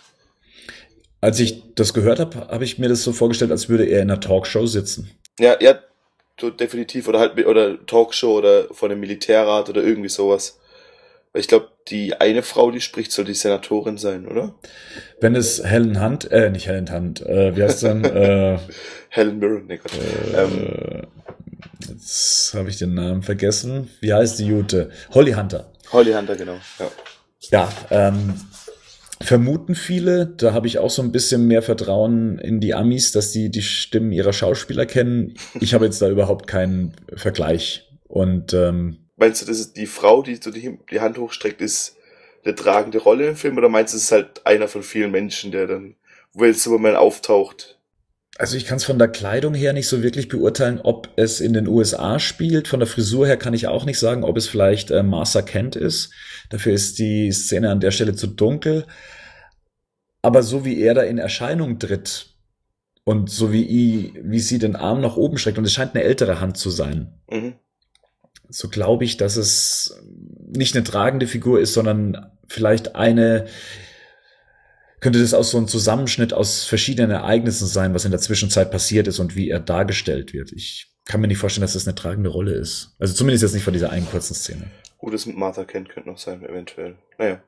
Als 1.21 1.41
ich 1.41 1.75
das 1.75 1.95
gehört 1.95 2.21
habe, 2.21 2.49
habe 2.49 2.65
ich 2.65 2.79
mir 2.79 2.89
das 2.89 3.03
so 3.03 3.13
vorgestellt, 3.13 3.51
als 3.51 3.69
würde 3.69 3.85
er 3.85 4.03
in 4.03 4.11
einer 4.11 4.21
Talkshow 4.21 4.67
sitzen. 4.67 5.11
Ja, 5.39 5.57
ja, 5.61 5.79
definitiv. 6.61 7.09
Oder 7.09 7.19
halt, 7.19 7.47
oder 7.47 7.85
Talkshow 7.87 8.39
oder 8.39 8.73
von 8.73 8.91
einem 8.91 9.01
Militärrat 9.01 9.69
oder 9.69 9.83
irgendwie 9.83 10.09
sowas. 10.09 10.59
Weil 11.33 11.41
ich 11.41 11.49
glaube, 11.49 11.69
die 11.89 12.15
eine 12.15 12.43
Frau, 12.43 12.71
die 12.71 12.81
spricht, 12.81 13.13
soll 13.13 13.25
die 13.25 13.35
Senatorin 13.35 13.99
sein, 13.99 14.27
oder? 14.27 14.55
Wenn 15.21 15.35
es 15.35 15.63
Helen 15.65 16.03
Hunt, 16.03 16.31
äh, 16.31 16.51
nicht 16.51 16.67
Helen 16.67 16.93
Hunt, 16.93 17.21
äh, 17.23 17.55
wie 17.57 17.63
heißt 17.63 17.83
dann? 17.83 18.05
äh, 18.05 18.59
Helen 19.09 19.39
Mirren, 19.39 19.67
nee, 19.67 19.79
Gott. 19.79 19.93
Äh, 19.93 20.43
ähm, 20.43 21.03
jetzt 21.89 22.55
habe 22.55 22.71
ich 22.71 22.79
den 22.79 22.95
Namen 22.95 23.23
vergessen. 23.23 23.91
Wie 24.01 24.13
heißt 24.13 24.39
die 24.39 24.47
Jute? 24.47 24.91
Holly 25.13 25.33
Hunter. 25.33 25.73
Holly 25.93 26.13
Hunter, 26.13 26.37
genau, 26.37 26.57
ja. 26.79 26.91
Ja, 27.51 27.69
ähm, 27.91 28.35
vermuten 29.21 29.75
viele. 29.75 30.27
Da 30.27 30.53
habe 30.53 30.67
ich 30.67 30.79
auch 30.79 30.91
so 30.91 31.03
ein 31.03 31.13
bisschen 31.13 31.47
mehr 31.47 31.63
Vertrauen 31.63 32.39
in 32.39 32.61
die 32.61 32.75
Amis, 32.75 33.13
dass 33.13 33.33
die 33.33 33.51
die 33.51 33.63
Stimmen 33.63 34.13
ihrer 34.13 34.33
Schauspieler 34.33 34.87
kennen. 34.87 35.35
Ich 35.61 35.75
habe 35.75 35.85
jetzt 35.85 36.01
da 36.01 36.09
überhaupt 36.09 36.47
keinen 36.47 36.95
Vergleich. 37.15 37.89
Und 38.07 38.55
ähm, 38.55 38.99
meinst 39.17 39.43
du, 39.43 39.47
das 39.47 39.61
ist 39.61 39.77
die 39.77 39.87
Frau, 39.87 40.23
die 40.23 40.37
so 40.37 40.51
die, 40.51 41.01
Hand 41.01 41.19
hochstreckt, 41.19 41.61
ist 41.61 41.97
eine 42.45 42.55
tragende 42.55 42.99
Rolle 42.99 43.29
im 43.29 43.37
Film? 43.37 43.59
Oder 43.59 43.69
meinst 43.69 43.93
du, 43.93 43.99
es 43.99 44.05
ist 44.05 44.13
halt 44.13 44.47
einer 44.47 44.69
von 44.69 44.83
vielen 44.83 45.11
Menschen, 45.11 45.53
der 45.53 45.67
dann, 45.67 45.95
wo 46.33 46.45
jetzt 46.45 46.63
Superman 46.63 46.97
auftaucht? 46.97 47.78
Also 48.39 48.57
ich 48.57 48.67
kann 48.67 48.77
es 48.77 48.85
von 48.85 49.01
der 49.01 49.09
Kleidung 49.09 49.53
her 49.53 49.73
nicht 49.73 49.89
so 49.89 50.03
wirklich 50.05 50.29
beurteilen, 50.29 50.81
ob 50.81 51.09
es 51.17 51.41
in 51.41 51.53
den 51.53 51.67
USA 51.67 52.21
spielt. 52.21 52.69
Von 52.69 52.79
der 52.79 52.87
Frisur 52.87 53.27
her 53.27 53.37
kann 53.37 53.53
ich 53.53 53.67
auch 53.67 53.85
nicht 53.85 53.99
sagen, 53.99 54.23
ob 54.23 54.37
es 54.37 54.47
vielleicht 54.47 54.93
äh, 54.93 55.03
Martha 55.03 55.43
Kent 55.43 55.75
ist. 55.75 56.13
Dafür 56.49 56.73
ist 56.73 57.01
die 57.01 57.33
Szene 57.33 57.69
an 57.69 57.81
der 57.81 57.91
Stelle 57.91 58.15
zu 58.15 58.29
dunkel. 58.29 58.87
Aber 60.23 60.45
so 60.45 60.65
wie 60.65 60.81
er 60.81 60.95
da 60.95 61.03
in 61.03 61.19
Erscheinung 61.19 61.81
tritt 61.81 62.37
und 63.03 63.29
so 63.29 63.53
wie, 63.53 63.65
i, 63.65 64.15
wie 64.23 64.41
sie 64.41 64.59
den 64.59 64.77
Arm 64.77 65.01
nach 65.01 65.17
oben 65.17 65.39
streckt, 65.39 65.59
und 65.59 65.65
es 65.65 65.73
scheint 65.73 65.95
eine 65.95 66.05
ältere 66.05 66.41
Hand 66.41 66.59
zu 66.59 66.71
sein, 66.71 67.15
mhm. 67.31 67.55
so 68.51 68.69
glaube 68.69 69.05
ich, 69.05 69.17
dass 69.17 69.37
es 69.37 70.01
nicht 70.47 70.77
eine 70.77 70.85
tragende 70.85 71.27
Figur 71.27 71.59
ist, 71.59 71.73
sondern 71.73 72.31
vielleicht 72.47 72.97
eine, 72.97 73.47
könnte 75.01 75.21
das 75.21 75.35
auch 75.35 75.45
so 75.45 75.59
ein 75.59 75.69
Zusammenschnitt 75.69 76.33
aus 76.33 76.65
verschiedenen 76.65 77.11
Ereignissen 77.11 77.67
sein, 77.67 77.95
was 77.95 78.05
in 78.05 78.11
der 78.11 78.21
Zwischenzeit 78.21 78.71
passiert 78.71 79.07
ist 79.07 79.19
und 79.19 79.37
wie 79.37 79.51
er 79.51 79.61
dargestellt 79.61 80.33
wird. 80.33 80.53
Ich 80.53 80.93
kann 81.05 81.21
mir 81.21 81.29
nicht 81.29 81.39
vorstellen, 81.39 81.63
dass 81.63 81.75
das 81.75 81.87
eine 81.87 81.95
tragende 81.95 82.31
Rolle 82.31 82.53
ist. 82.53 82.95
Also 82.99 83.15
zumindest 83.15 83.43
jetzt 83.43 83.55
nicht 83.55 83.65
von 83.65 83.73
dieser 83.73 83.91
einen 83.91 84.07
kurzen 84.07 84.35
Szene. 84.35 84.65
Gut, 84.99 85.15
das 85.15 85.27
mit 85.27 85.37
Martha 85.37 85.65
kennt 85.65 85.89
könnte 85.89 86.11
noch 86.11 86.19
sein, 86.19 86.45
eventuell. 86.45 86.97
Naja. 87.19 87.43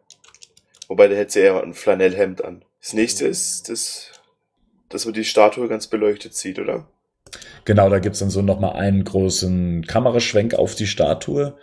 Wobei, 0.88 1.08
der 1.08 1.18
hätte 1.18 1.32
sie 1.32 1.40
eher 1.40 1.62
ein 1.62 1.74
Flanellhemd 1.74 2.44
an. 2.44 2.64
Das 2.80 2.94
nächste 2.94 3.26
ist, 3.26 3.68
das, 3.68 4.12
dass 4.88 5.04
man 5.04 5.14
die 5.14 5.24
Statue 5.24 5.68
ganz 5.68 5.88
beleuchtet 5.88 6.34
sieht, 6.34 6.58
oder? 6.58 6.88
Genau, 7.64 7.90
da 7.90 7.98
gibt's 7.98 8.20
dann 8.20 8.30
so 8.30 8.42
nochmal 8.42 8.76
einen 8.76 9.04
großen 9.04 9.84
Kameraschwenk 9.86 10.54
auf 10.54 10.74
die 10.74 10.86
Statue. 10.86 11.56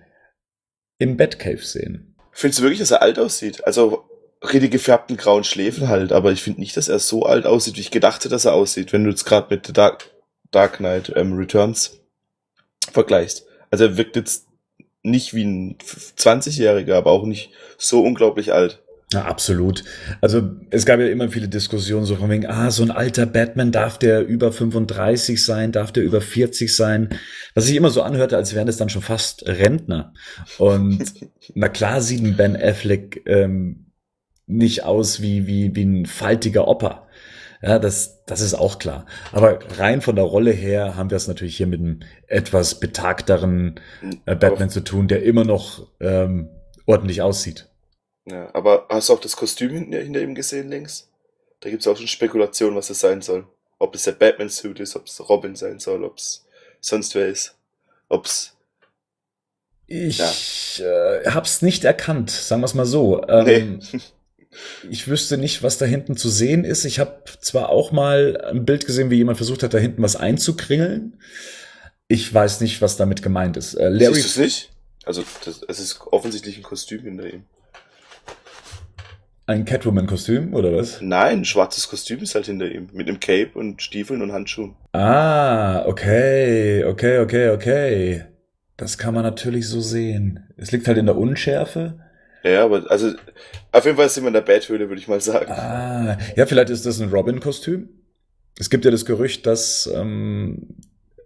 im 0.97 1.15
Batcave 1.15 1.63
sehen. 1.63 2.15
Findest 2.32 2.59
du 2.59 2.63
wirklich, 2.63 2.80
dass 2.80 2.91
er 2.91 3.03
alt 3.03 3.20
aussieht? 3.20 3.65
Also 3.65 4.09
richtig 4.43 4.72
gefärbten 4.72 5.15
grauen 5.15 5.43
Schläfen 5.43 5.88
halt, 5.89 6.11
aber 6.11 6.32
ich 6.32 6.41
finde 6.41 6.59
nicht, 6.59 6.76
dass 6.76 6.89
er 6.89 6.99
so 6.99 7.24
alt 7.24 7.45
aussieht, 7.45 7.76
wie 7.76 7.82
ich 7.82 7.91
gedacht 7.91 8.22
hätte, 8.22 8.30
dass 8.30 8.45
er 8.45 8.53
aussieht, 8.53 8.93
wenn 8.93 9.03
du 9.03 9.11
jetzt 9.11 9.26
gerade 9.26 9.53
mit 9.53 9.78
Dark, 9.78 10.09
Dark 10.51 10.78
Knight 10.78 11.13
ähm, 11.15 11.34
Returns 11.34 11.99
vergleichst. 12.91 13.45
Also 13.70 13.86
er 13.86 13.97
wirkt 13.97 14.15
jetzt 14.15 14.47
nicht 15.03 15.34
wie 15.34 15.43
ein 15.43 15.78
20-Jähriger, 15.78 16.95
aber 16.95 17.11
auch 17.11 17.26
nicht 17.26 17.51
so 17.78 18.01
unglaublich 18.03 18.53
alt. 18.53 18.84
Ja, 19.14 19.24
absolut. 19.24 19.86
Also 20.20 20.58
es 20.70 20.86
gab 20.86 20.99
ja 20.99 21.08
immer 21.08 21.30
viele 21.30 21.47
Diskussionen 21.47 22.05
so 22.05 22.18
von 22.18 22.30
wegen, 22.30 22.45
ah, 22.45 22.72
so 22.72 22.84
ein 22.84 22.91
alter 22.91 23.26
Batman, 23.26 23.72
darf 23.72 23.97
der 23.97 24.28
über 24.28 24.51
35 24.51 25.43
sein, 25.43 25.72
darf 25.72 25.93
der 25.93 26.03
über 26.03 26.20
40 26.20 26.76
sein? 26.76 27.10
Was 27.53 27.66
sich 27.66 27.78
immer 27.78 27.89
so 27.89 28.01
anhörte, 28.01 28.36
als 28.36 28.53
wären 28.53 28.68
es 28.68 28.76
dann 28.76 28.89
schon 28.89 29.01
fast 29.01 29.47
Rentner. 29.47 30.14
Und 30.58 31.14
na 31.55 31.70
klar 31.70 32.01
sieht 32.01 32.22
ein 32.22 32.36
Ben 32.36 32.58
Affleck 32.58 33.24
ähm, 33.28 33.93
nicht 34.45 34.84
aus 34.84 35.22
wie, 35.22 35.47
wie, 35.47 35.74
wie 35.74 35.86
ein 35.86 36.05
faltiger 36.05 36.68
Opa. 36.68 37.08
Ja, 37.62 37.80
das, 37.80 38.26
das 38.26 38.41
ist 38.41 38.55
auch 38.55 38.78
klar. 38.78 39.05
Aber 39.32 39.60
rein 39.78 40.01
von 40.01 40.18
der 40.18 40.26
Rolle 40.26 40.51
her 40.51 40.97
haben 40.97 41.12
wir 41.12 41.16
es 41.16 41.30
natürlich 41.30 41.55
hier 41.55 41.68
mit 41.68 41.80
einem 41.80 42.01
etwas 42.28 42.80
betagteren 42.82 43.80
äh, 44.26 44.36
Batman 44.36 44.70
zu 44.70 44.82
tun, 44.82 45.08
der 45.08 45.24
immer 45.24 45.45
noch 45.45 45.88
ähm, 46.01 46.49
ordentlich 46.86 47.22
aussieht. 47.22 47.70
Ja, 48.30 48.53
aber 48.53 48.88
hast 48.89 49.07
du 49.07 49.13
auch 49.13 49.21
das 49.21 49.38
Kostüm 49.38 49.71
hinter, 49.71 49.99
hinter 49.99 50.21
ihm 50.21 50.36
gesehen 50.36 50.69
links? 50.69 51.07
Da 51.61 51.69
gibt 51.69 51.82
es 51.82 51.88
auch 51.88 51.95
schon 51.95 52.07
Spekulationen, 52.07 52.75
was 52.75 52.89
es 52.89 52.99
sein 52.99 53.21
soll. 53.21 53.47
Ob 53.80 53.95
es 53.95 54.03
der 54.03 54.11
Batman-Suit 54.11 54.80
ist, 54.80 54.95
ob 54.95 55.07
es 55.07 55.30
Robin 55.30 55.55
sein 55.55 55.80
soll, 55.80 56.03
ob 56.03 56.17
es 56.17 56.45
sonst 56.82 57.15
wer 57.15 57.28
ist. 57.28 57.55
Ob 58.09 58.25
es. 58.25 58.53
Ich 59.88 60.17
ja. 60.17 60.86
äh, 60.86 61.30
hab's 61.30 61.61
nicht 61.61 61.86
erkannt, 61.86 62.30
sagen 62.30 62.61
wir 62.61 62.65
es 62.65 62.73
mal 62.73 62.86
so. 62.86 63.25
Ähm, 63.30 63.80
nee. 63.91 63.99
ich 64.89 65.07
wüsste 65.07 65.38
nicht, 65.38 65.63
was 65.63 65.78
da 65.78 65.86
hinten 65.86 66.17
zu 66.17 66.30
sehen 66.30 66.65
ist. 66.65 66.84
Ich 66.84 66.99
habe 66.99 67.23
zwar 67.39 67.69
auch 67.69 67.93
mal 67.93 68.41
ein 68.41 68.65
Bild 68.65 68.86
gesehen, 68.86 69.09
wie 69.09 69.15
jemand 69.15 69.38
versucht 69.38 69.63
hat, 69.63 69.73
da 69.73 69.78
hinten 69.78 70.03
was 70.03 70.17
einzukringeln. 70.17 71.21
Ich 72.09 72.34
weiß 72.34 72.59
nicht, 72.59 72.82
was 72.82 72.97
damit 72.97 73.21
gemeint 73.21 73.55
ist. 73.55 73.75
Äh, 73.75 73.88
Larry 73.88 74.15
Siehst 74.15 74.38
du 74.38 74.41
es 74.41 74.45
nicht? 74.45 74.69
Also, 75.05 75.23
das, 75.45 75.61
es 75.65 75.80
ist 75.80 76.01
offensichtlich 76.07 76.57
ein 76.57 76.63
Kostüm 76.63 77.03
hinter 77.03 77.32
ihm. 77.32 77.45
Ein 79.49 79.63
Catwoman-Kostüm 79.63 80.53
oder 80.53 80.75
was? 80.75 80.99
Nein, 80.99 81.39
ein 81.39 81.45
schwarzes 81.45 81.87
Kostüm 81.87 82.19
ist 82.19 82.35
halt 82.35 82.47
hinter 82.47 82.69
ihm. 82.69 82.89
Mit 82.91 83.07
einem 83.07 83.21
Cape 83.21 83.51
und 83.57 83.81
Stiefeln 83.81 84.21
und 84.21 84.33
Handschuhen. 84.33 84.75
Ah, 84.91 85.85
okay, 85.85 86.83
okay, 86.83 87.19
okay, 87.19 87.49
okay. 87.51 88.25
Das 88.75 88.97
kann 88.97 89.13
man 89.13 89.23
natürlich 89.23 89.69
so 89.69 89.79
sehen. 89.79 90.43
Es 90.57 90.73
liegt 90.73 90.85
halt 90.85 90.97
in 90.97 91.05
der 91.05 91.15
Unschärfe. 91.15 91.97
Ja, 92.43 92.65
aber 92.65 92.91
also 92.91 93.13
auf 93.71 93.85
jeden 93.85 93.95
Fall 93.95 94.09
sind 94.09 94.25
wir 94.25 94.27
in 94.27 94.33
der 94.33 94.41
Bathöhle, 94.41 94.89
würde 94.89 94.99
ich 94.99 95.07
mal 95.07 95.21
sagen. 95.21 95.49
Ah, 95.49 96.17
ja, 96.35 96.45
vielleicht 96.45 96.69
ist 96.69 96.85
das 96.85 96.99
ein 96.99 97.09
Robin-Kostüm. 97.09 97.87
Es 98.59 98.69
gibt 98.69 98.83
ja 98.83 98.91
das 98.91 99.05
Gerücht, 99.05 99.45
dass 99.45 99.89
ähm, 99.95 100.75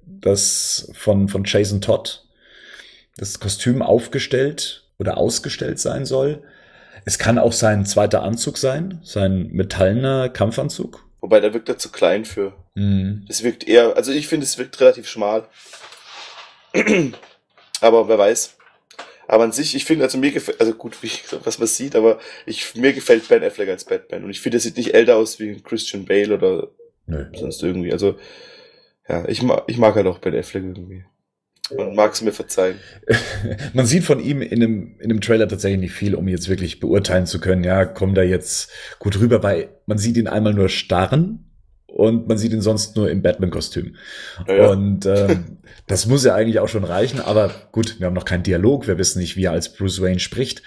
das 0.06 0.92
von, 0.94 1.28
von 1.28 1.44
Jason 1.44 1.82
Todd 1.82 2.24
das 3.18 3.40
Kostüm 3.40 3.82
aufgestellt 3.82 4.92
oder 5.00 5.18
ausgestellt 5.18 5.80
sein 5.80 6.06
soll 6.06 6.44
es 7.06 7.18
kann 7.18 7.38
auch 7.38 7.54
sein 7.54 7.86
zweiter 7.86 8.24
Anzug 8.24 8.58
sein, 8.58 9.00
sein 9.04 9.50
metallener 9.52 10.30
Kampfanzug. 10.30 11.06
Wobei, 11.20 11.40
der 11.40 11.54
wirkt 11.54 11.70
da 11.70 11.78
zu 11.78 11.90
klein 11.92 12.26
für. 12.26 12.54
Mhm. 12.76 13.26
Das 13.28 13.44
wirkt 13.44 13.68
eher, 13.68 13.96
also 13.96 14.12
ich 14.12 14.28
finde, 14.28 14.46
es 14.46 14.58
wirkt 14.58 14.80
relativ 14.80 15.08
schmal. 15.08 15.48
aber 17.82 18.08
wer 18.08 18.18
weiß. 18.18 18.58
Aber 19.28 19.46
an 19.46 19.52
sich, 19.52 19.76
ich 19.76 19.86
finde, 19.86 20.04
also 20.04 20.18
mir 20.18 20.32
gefällt, 20.32 20.60
also 20.60 20.74
gut, 20.74 20.98
wie, 21.04 21.12
was 21.44 21.60
man 21.60 21.68
sieht, 21.68 21.96
aber 21.96 22.20
ich, 22.46 22.76
mir 22.76 22.94
gefällt 22.94 23.28
Ben 23.28 23.44
Affleck 23.44 23.70
als 23.70 23.86
Batman. 23.86 24.24
Und 24.24 24.30
ich 24.30 24.42
finde, 24.42 24.58
er 24.58 24.62
sieht 24.62 24.78
nicht 24.78 24.94
älter 24.94 25.18
aus 25.18 25.40
wie 25.40 25.62
Christian 25.62 26.06
Bale 26.06 26.34
oder 26.34 26.70
Nö. 27.06 27.26
sonst 27.34 27.62
irgendwie. 27.64 27.94
Also, 27.94 28.18
ja, 29.08 29.28
ich 29.28 29.42
mag, 29.42 29.64
ich 29.68 29.78
mag 29.78 29.96
halt 29.96 30.08
auch 30.08 30.20
Ben 30.20 30.36
Affleck 30.36 30.64
irgendwie. 30.64 31.06
Man 31.78 31.96
mag 31.96 32.14
es 32.14 32.22
mir 32.22 32.32
verzeihen. 32.32 32.76
Man 33.74 33.86
sieht 33.86 34.04
von 34.04 34.20
ihm 34.20 34.42
in 34.42 34.62
einem, 34.64 34.96
in 35.00 35.12
einem 35.12 35.22
Trailer 35.22 35.48
tatsächlich 35.48 35.80
nicht 35.80 35.94
viel, 35.94 36.16
um 36.16 36.28
jetzt 36.28 36.50
wirklich 36.50 36.80
beurteilen 36.80 37.26
zu 37.26 37.40
können, 37.40 37.64
ja, 37.64 37.86
kommt 37.86 38.18
da 38.18 38.24
jetzt 38.24 38.72
gut 39.00 39.20
rüber, 39.20 39.44
weil 39.44 39.70
man 39.86 39.98
sieht 39.98 40.18
ihn 40.18 40.28
einmal 40.28 40.54
nur 40.54 40.70
starren 40.70 41.52
und 41.88 42.28
man 42.28 42.38
sieht 42.38 42.54
ihn 42.54 42.62
sonst 42.62 42.96
nur 42.96 43.10
im 43.10 43.22
Batman-Kostüm. 43.22 43.96
Ja. 44.48 44.70
Und 44.70 45.06
ähm, 45.06 45.58
das 45.88 46.06
muss 46.06 46.24
ja 46.24 46.36
eigentlich 46.36 46.60
auch 46.60 46.70
schon 46.70 46.84
reichen, 46.84 47.20
aber 47.20 47.52
gut, 47.72 48.00
wir 48.00 48.08
haben 48.08 48.14
noch 48.14 48.26
keinen 48.26 48.44
Dialog, 48.44 48.88
wir 48.88 48.98
wissen 48.98 49.20
nicht, 49.20 49.36
wie 49.36 49.46
er 49.46 49.52
als 49.52 49.74
Bruce 49.74 50.02
Wayne 50.02 50.20
spricht. 50.20 50.64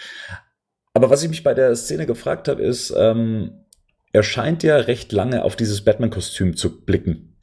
Aber 0.92 1.10
was 1.10 1.22
ich 1.22 1.28
mich 1.28 1.42
bei 1.42 1.54
der 1.54 1.74
Szene 1.74 2.06
gefragt 2.06 2.48
habe, 2.48 2.62
ist, 2.62 2.94
ähm, 2.96 3.64
er 4.12 4.22
scheint 4.22 4.62
ja 4.62 4.76
recht 4.76 5.12
lange 5.12 5.42
auf 5.42 5.56
dieses 5.56 5.82
Batman-Kostüm 5.84 6.56
zu 6.56 6.84
blicken. 6.84 7.33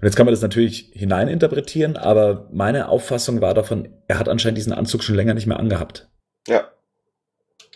Und 0.00 0.04
jetzt 0.04 0.16
kann 0.16 0.26
man 0.26 0.32
das 0.32 0.42
natürlich 0.42 0.90
hineininterpretieren, 0.92 1.96
aber 1.96 2.48
meine 2.52 2.88
Auffassung 2.88 3.40
war 3.40 3.54
davon, 3.54 3.88
er 4.06 4.18
hat 4.18 4.28
anscheinend 4.28 4.58
diesen 4.58 4.72
Anzug 4.72 5.02
schon 5.02 5.16
länger 5.16 5.34
nicht 5.34 5.46
mehr 5.46 5.58
angehabt. 5.58 6.08
Ja, 6.46 6.70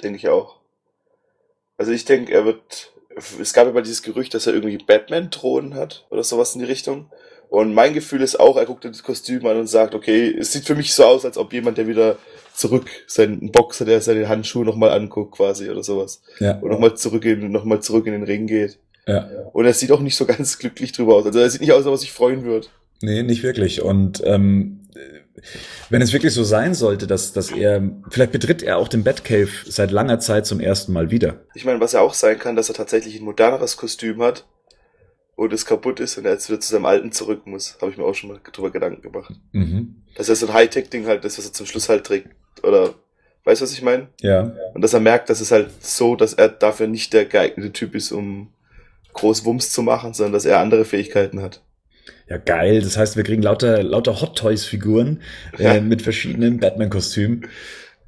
denke 0.03 0.19
ich 0.19 0.29
auch. 0.29 0.61
Also 1.77 1.93
ich 1.93 2.05
denke, 2.05 2.33
er 2.33 2.45
wird. 2.45 2.93
Es 3.41 3.53
gab 3.53 3.69
immer 3.69 3.83
dieses 3.83 4.03
Gerücht, 4.03 4.33
dass 4.33 4.47
er 4.47 4.55
irgendwie 4.55 4.79
Batman-Thronen 4.79 5.75
hat 5.75 6.07
oder 6.09 6.25
sowas 6.25 6.55
in 6.55 6.61
die 6.61 6.67
Richtung. 6.67 7.11
Und 7.51 7.75
mein 7.75 7.93
Gefühl 7.93 8.23
ist 8.23 8.41
auch, 8.41 8.57
er 8.57 8.65
guckt 8.65 8.87
das 8.87 9.03
Kostüm 9.03 9.45
an 9.45 9.59
und 9.59 9.67
sagt, 9.67 9.95
okay, 9.95 10.35
es 10.35 10.53
sieht 10.53 10.65
für 10.65 10.75
mich 10.75 10.95
so 10.95 11.05
aus, 11.05 11.27
als 11.27 11.37
ob 11.37 11.53
jemand, 11.53 11.77
der 11.77 11.87
wieder 11.87 12.17
zurück, 12.55 12.89
seinen 13.07 13.53
Boxer, 13.53 13.85
der 13.85 14.01
seine 14.01 14.27
Handschuhe 14.27 14.65
nochmal 14.65 14.91
anguckt 14.91 15.33
quasi 15.33 15.69
oder 15.69 15.83
sowas. 15.83 16.23
Ja. 16.39 16.59
Und 16.61 16.71
nochmal 16.71 16.97
zurück 16.97 17.27
in, 17.27 17.53
noch 17.53 17.65
mal 17.65 17.81
zurück 17.81 18.07
in 18.07 18.15
den 18.15 18.23
Ring 18.23 18.47
geht. 18.47 18.79
Ja. 19.07 19.29
Und 19.53 19.65
er 19.65 19.75
sieht 19.75 19.93
auch 19.93 20.01
nicht 20.01 20.17
so 20.17 20.27
ganz 20.27 20.59
glücklich 20.61 20.93
drüber 20.93 21.17
aus. 21.17 21.27
Also 21.27 21.39
er 21.39 21.51
sieht 21.51 21.61
nicht 21.61 21.73
aus, 21.73 21.79
als 21.79 21.87
ob 21.87 21.95
er 21.95 21.99
sich 21.99 22.13
freuen 22.13 22.45
wird. 22.45 22.71
Nee, 23.01 23.23
nicht 23.23 23.43
wirklich. 23.43 23.83
Und 23.83 24.23
ähm, 24.25 24.83
wenn 25.91 26.03
es 26.03 26.13
wirklich 26.13 26.33
so 26.33 26.45
sein 26.45 26.75
sollte, 26.75 27.07
dass, 27.07 27.33
dass 27.33 27.51
er, 27.51 27.83
vielleicht 28.11 28.33
betritt 28.33 28.63
er 28.63 28.79
auch 28.79 28.89
den 28.89 29.03
Batcave 29.03 29.51
seit 29.67 29.91
langer 29.91 30.21
Zeit 30.21 30.47
zum 30.47 30.61
ersten 30.61 30.93
Mal 30.93 31.11
wieder. 31.11 31.41
Ich 31.55 31.65
meine, 31.65 31.81
was 31.81 31.93
ja 31.93 32.01
auch 32.01 32.15
sein 32.15 32.39
kann, 32.39 32.57
dass 32.57 32.69
er 32.69 32.75
tatsächlich 32.75 33.19
ein 33.19 33.25
moderneres 33.25 33.77
Kostüm 33.77 34.23
hat 34.23 34.47
und 35.35 35.53
es 35.53 35.67
kaputt 35.67 35.99
ist 36.01 36.19
und 36.19 36.27
er 36.27 36.33
jetzt 36.33 36.49
wieder 36.49 36.61
zu 36.61 36.73
seinem 36.73 36.87
alten 36.87 37.13
zurück 37.13 37.47
muss. 37.47 37.77
Habe 37.81 37.91
ich 37.91 37.99
mir 37.99 38.05
auch 38.05 38.15
schon 38.15 38.31
mal 38.31 38.41
drüber 38.53 38.71
Gedanken 38.71 39.03
gemacht. 39.03 39.35
Mhm. 39.53 39.97
Dass 40.15 40.29
er 40.29 40.37
so 40.37 40.47
ein 40.47 40.53
Hightech-Ding 40.53 41.07
halt 41.07 41.25
ist, 41.25 41.39
was 41.39 41.47
er 41.47 41.53
zum 41.53 41.67
Schluss 41.67 41.89
halt 41.89 42.05
trägt. 42.05 42.29
Oder 42.63 42.95
weißt 43.45 43.61
du, 43.61 43.65
was 43.65 43.73
ich 43.73 43.83
meine? 43.83 44.09
Ja. 44.21 44.53
Und 44.75 44.83
dass 44.83 44.95
er 44.95 45.01
merkt, 45.01 45.31
dass 45.31 45.41
es 45.41 45.51
halt 45.51 45.71
so, 45.81 46.15
dass 46.15 46.35
er 46.35 46.49
dafür 46.49 46.87
nicht 46.87 47.13
der 47.13 47.25
geeignete 47.25 47.73
Typ 47.73 47.95
ist, 47.95 48.13
um 48.13 48.53
groß 49.15 49.45
Wumms 49.45 49.73
zu 49.73 49.83
machen, 49.83 50.15
sondern 50.15 50.33
dass 50.33 50.45
er 50.45 50.59
andere 50.59 50.85
Fähigkeiten 50.85 51.43
hat. 51.43 51.63
Ja, 52.29 52.39
geil. 52.39 52.81
Das 52.81 52.97
heißt, 52.97 53.17
wir 53.17 53.25
kriegen 53.25 53.43
lauter, 53.43 53.83
lauter 53.83 54.21
Hot 54.21 54.39
Toys-Figuren 54.39 55.23
äh, 55.59 55.77
ja. 55.77 55.81
mit 55.81 56.03
verschiedenen 56.03 56.59
Batman-Kostümen. 56.59 57.47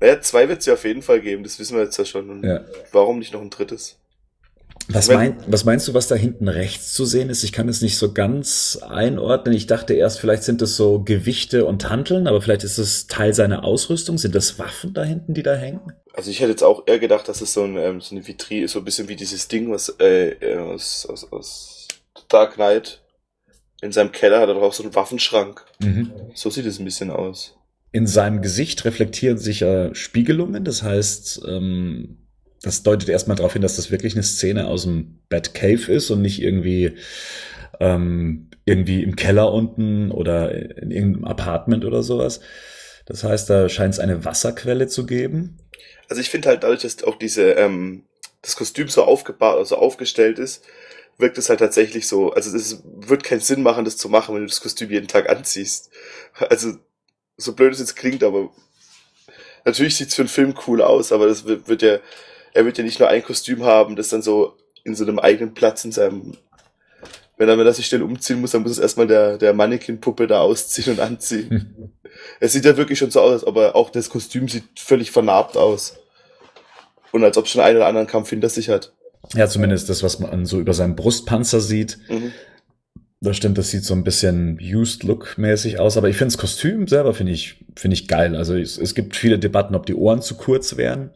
Naja, 0.00 0.20
zwei 0.20 0.48
wird 0.48 0.60
es 0.60 0.66
ja 0.66 0.74
auf 0.74 0.84
jeden 0.84 1.02
Fall 1.02 1.20
geben, 1.20 1.44
das 1.44 1.58
wissen 1.58 1.76
wir 1.76 1.84
jetzt 1.84 1.96
ja 1.98 2.04
schon. 2.04 2.30
Und 2.30 2.44
ja. 2.44 2.60
warum 2.92 3.18
nicht 3.18 3.32
noch 3.32 3.40
ein 3.40 3.50
drittes? 3.50 3.98
Was, 4.88 5.08
mein, 5.08 5.36
was 5.46 5.64
meinst 5.64 5.88
du, 5.88 5.94
was 5.94 6.08
da 6.08 6.14
hinten 6.14 6.48
rechts 6.48 6.92
zu 6.92 7.04
sehen 7.04 7.30
ist? 7.30 7.42
Ich 7.42 7.52
kann 7.52 7.68
es 7.68 7.80
nicht 7.80 7.96
so 7.96 8.12
ganz 8.12 8.78
einordnen. 8.82 9.54
Ich 9.54 9.66
dachte 9.66 9.94
erst, 9.94 10.20
vielleicht 10.20 10.42
sind 10.42 10.60
es 10.60 10.76
so 10.76 11.00
Gewichte 11.00 11.64
und 11.64 11.88
Hanteln, 11.88 12.26
aber 12.26 12.42
vielleicht 12.42 12.64
ist 12.64 12.78
es 12.78 13.06
Teil 13.06 13.32
seiner 13.32 13.64
Ausrüstung. 13.64 14.18
Sind 14.18 14.34
das 14.34 14.58
Waffen 14.58 14.92
da 14.92 15.02
hinten, 15.02 15.32
die 15.32 15.42
da 15.42 15.54
hängen? 15.54 15.80
Also 16.12 16.30
ich 16.30 16.40
hätte 16.40 16.50
jetzt 16.50 16.62
auch 16.62 16.82
eher 16.86 16.98
gedacht, 16.98 17.28
dass 17.28 17.40
es 17.40 17.54
so, 17.54 17.64
ein, 17.64 17.76
ähm, 17.76 18.00
so 18.00 18.14
eine 18.14 18.26
Vitrine 18.26 18.64
ist, 18.64 18.72
so 18.72 18.80
ein 18.80 18.84
bisschen 18.84 19.08
wie 19.08 19.16
dieses 19.16 19.48
Ding, 19.48 19.72
was 19.72 19.88
äh, 19.98 20.36
aus, 20.58 21.06
aus, 21.06 21.32
aus 21.32 21.88
Dark 22.28 22.54
Knight 22.54 23.00
in 23.84 23.92
seinem 23.92 24.12
Keller 24.12 24.40
hat 24.40 24.48
er 24.48 24.54
doch 24.54 24.62
auch 24.62 24.72
so 24.72 24.82
einen 24.82 24.94
Waffenschrank. 24.94 25.64
Mhm. 25.80 26.10
So 26.34 26.48
sieht 26.48 26.64
es 26.66 26.78
ein 26.78 26.86
bisschen 26.86 27.10
aus. 27.10 27.56
In 27.92 28.06
seinem 28.06 28.40
Gesicht 28.40 28.84
reflektieren 28.84 29.38
sich 29.38 29.62
äh, 29.62 29.94
Spiegelungen, 29.94 30.64
das 30.64 30.82
heißt, 30.82 31.42
ähm, 31.46 32.23
das 32.64 32.82
deutet 32.82 33.08
erstmal 33.08 33.36
darauf 33.36 33.52
hin, 33.52 33.62
dass 33.62 33.76
das 33.76 33.90
wirklich 33.90 34.14
eine 34.14 34.22
Szene 34.22 34.66
aus 34.66 34.84
dem 34.84 35.20
Batcave 35.28 35.92
ist 35.92 36.10
und 36.10 36.22
nicht 36.22 36.40
irgendwie 36.42 36.92
ähm, 37.80 38.48
irgendwie 38.64 39.02
im 39.02 39.16
Keller 39.16 39.52
unten 39.52 40.10
oder 40.10 40.52
in 40.52 40.90
irgendeinem 40.90 41.24
Apartment 41.26 41.84
oder 41.84 42.02
sowas. 42.02 42.40
Das 43.06 43.22
heißt, 43.22 43.50
da 43.50 43.68
scheint 43.68 43.94
es 43.94 44.00
eine 44.00 44.24
Wasserquelle 44.24 44.86
zu 44.86 45.04
geben. 45.04 45.58
Also 46.08 46.20
ich 46.20 46.30
finde 46.30 46.48
halt 46.48 46.62
dadurch, 46.62 46.82
dass 46.82 47.04
auch 47.04 47.16
diese 47.16 47.52
ähm, 47.52 48.04
das 48.42 48.56
Kostüm 48.56 48.88
so 48.88 49.04
aufgebaut, 49.04 49.58
also 49.58 49.76
aufgestellt 49.76 50.38
ist, 50.38 50.64
wirkt 51.18 51.38
es 51.38 51.48
halt 51.48 51.60
tatsächlich 51.60 52.08
so. 52.08 52.32
Also 52.32 52.56
es 52.56 52.82
wird 52.84 53.24
keinen 53.24 53.40
Sinn 53.40 53.62
machen, 53.62 53.84
das 53.84 53.96
zu 53.96 54.08
machen, 54.08 54.34
wenn 54.34 54.42
du 54.42 54.48
das 54.48 54.60
Kostüm 54.60 54.90
jeden 54.90 55.08
Tag 55.08 55.28
anziehst. 55.28 55.90
Also 56.34 56.76
so 57.36 57.54
blöd 57.54 57.72
es 57.72 57.80
jetzt 57.80 57.96
klingt, 57.96 58.22
aber 58.22 58.50
natürlich 59.64 59.96
sieht's 59.96 60.14
für 60.14 60.22
einen 60.22 60.28
Film 60.28 60.54
cool 60.66 60.82
aus, 60.82 61.12
aber 61.12 61.26
das 61.26 61.44
wird, 61.44 61.68
wird 61.68 61.82
ja, 61.82 61.98
er 62.54 62.64
wird 62.64 62.78
ja 62.78 62.84
nicht 62.84 63.00
nur 63.00 63.08
ein 63.08 63.22
Kostüm 63.22 63.64
haben, 63.64 63.96
das 63.96 64.08
dann 64.08 64.22
so 64.22 64.56
in 64.84 64.94
so 64.94 65.04
einem 65.04 65.18
eigenen 65.18 65.54
Platz 65.54 65.84
in 65.84 65.92
seinem 65.92 66.36
wenn 67.36 67.48
er, 67.48 67.58
wenn 67.58 67.66
er 67.66 67.72
sich 67.72 67.86
schnell 67.86 68.02
umziehen 68.02 68.40
muss, 68.40 68.52
dann 68.52 68.62
muss 68.62 68.72
es 68.72 68.78
erstmal 68.78 69.06
der, 69.06 69.38
der 69.38 69.54
Mannequin-Puppe 69.54 70.26
da 70.26 70.40
ausziehen 70.40 70.92
und 70.92 71.00
anziehen. 71.00 71.90
es 72.40 72.52
sieht 72.52 72.64
ja 72.64 72.76
wirklich 72.76 72.98
schon 72.98 73.10
so 73.10 73.20
aus, 73.20 73.44
aber 73.44 73.74
auch 73.74 73.90
das 73.90 74.08
Kostüm 74.08 74.48
sieht 74.48 74.64
völlig 74.76 75.10
vernarbt 75.10 75.56
aus. 75.56 75.96
Und 77.10 77.24
als 77.24 77.36
ob 77.36 77.48
schon 77.48 77.60
einen 77.60 77.76
oder 77.76 77.86
anderen 77.86 78.06
Kampf 78.06 78.30
hinter 78.30 78.48
sich 78.48 78.68
hat. 78.68 78.92
Ja, 79.34 79.48
zumindest 79.48 79.88
das, 79.88 80.02
was 80.02 80.18
man 80.20 80.46
so 80.46 80.60
über 80.60 80.74
seinen 80.74 80.96
Brustpanzer 80.96 81.60
sieht. 81.60 81.98
Mhm. 82.08 82.32
Das 83.20 83.36
stimmt, 83.36 83.56
das 83.56 83.70
sieht 83.70 83.84
so 83.84 83.94
ein 83.94 84.04
bisschen 84.04 84.58
used 84.60 85.02
look 85.02 85.38
mäßig 85.38 85.78
aus, 85.78 85.96
aber 85.96 86.10
ich 86.10 86.16
finde 86.16 86.32
das 86.34 86.38
Kostüm 86.38 86.86
selber 86.86 87.14
finde 87.14 87.32
ich 87.32 87.64
finde 87.74 87.94
ich 87.94 88.06
geil. 88.06 88.36
Also 88.36 88.54
es, 88.54 88.76
es 88.76 88.94
gibt 88.94 89.16
viele 89.16 89.38
Debatten, 89.38 89.74
ob 89.74 89.86
die 89.86 89.94
Ohren 89.94 90.20
zu 90.20 90.36
kurz 90.36 90.76
wären. 90.76 91.10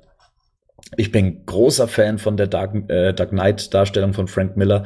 Ich 0.96 1.12
bin 1.12 1.44
großer 1.44 1.88
Fan 1.88 2.18
von 2.18 2.36
der 2.36 2.46
Dark, 2.46 2.74
äh, 2.88 3.12
Dark 3.12 3.30
Knight 3.30 3.74
Darstellung 3.74 4.14
von 4.14 4.28
Frank 4.28 4.56
Miller. 4.56 4.84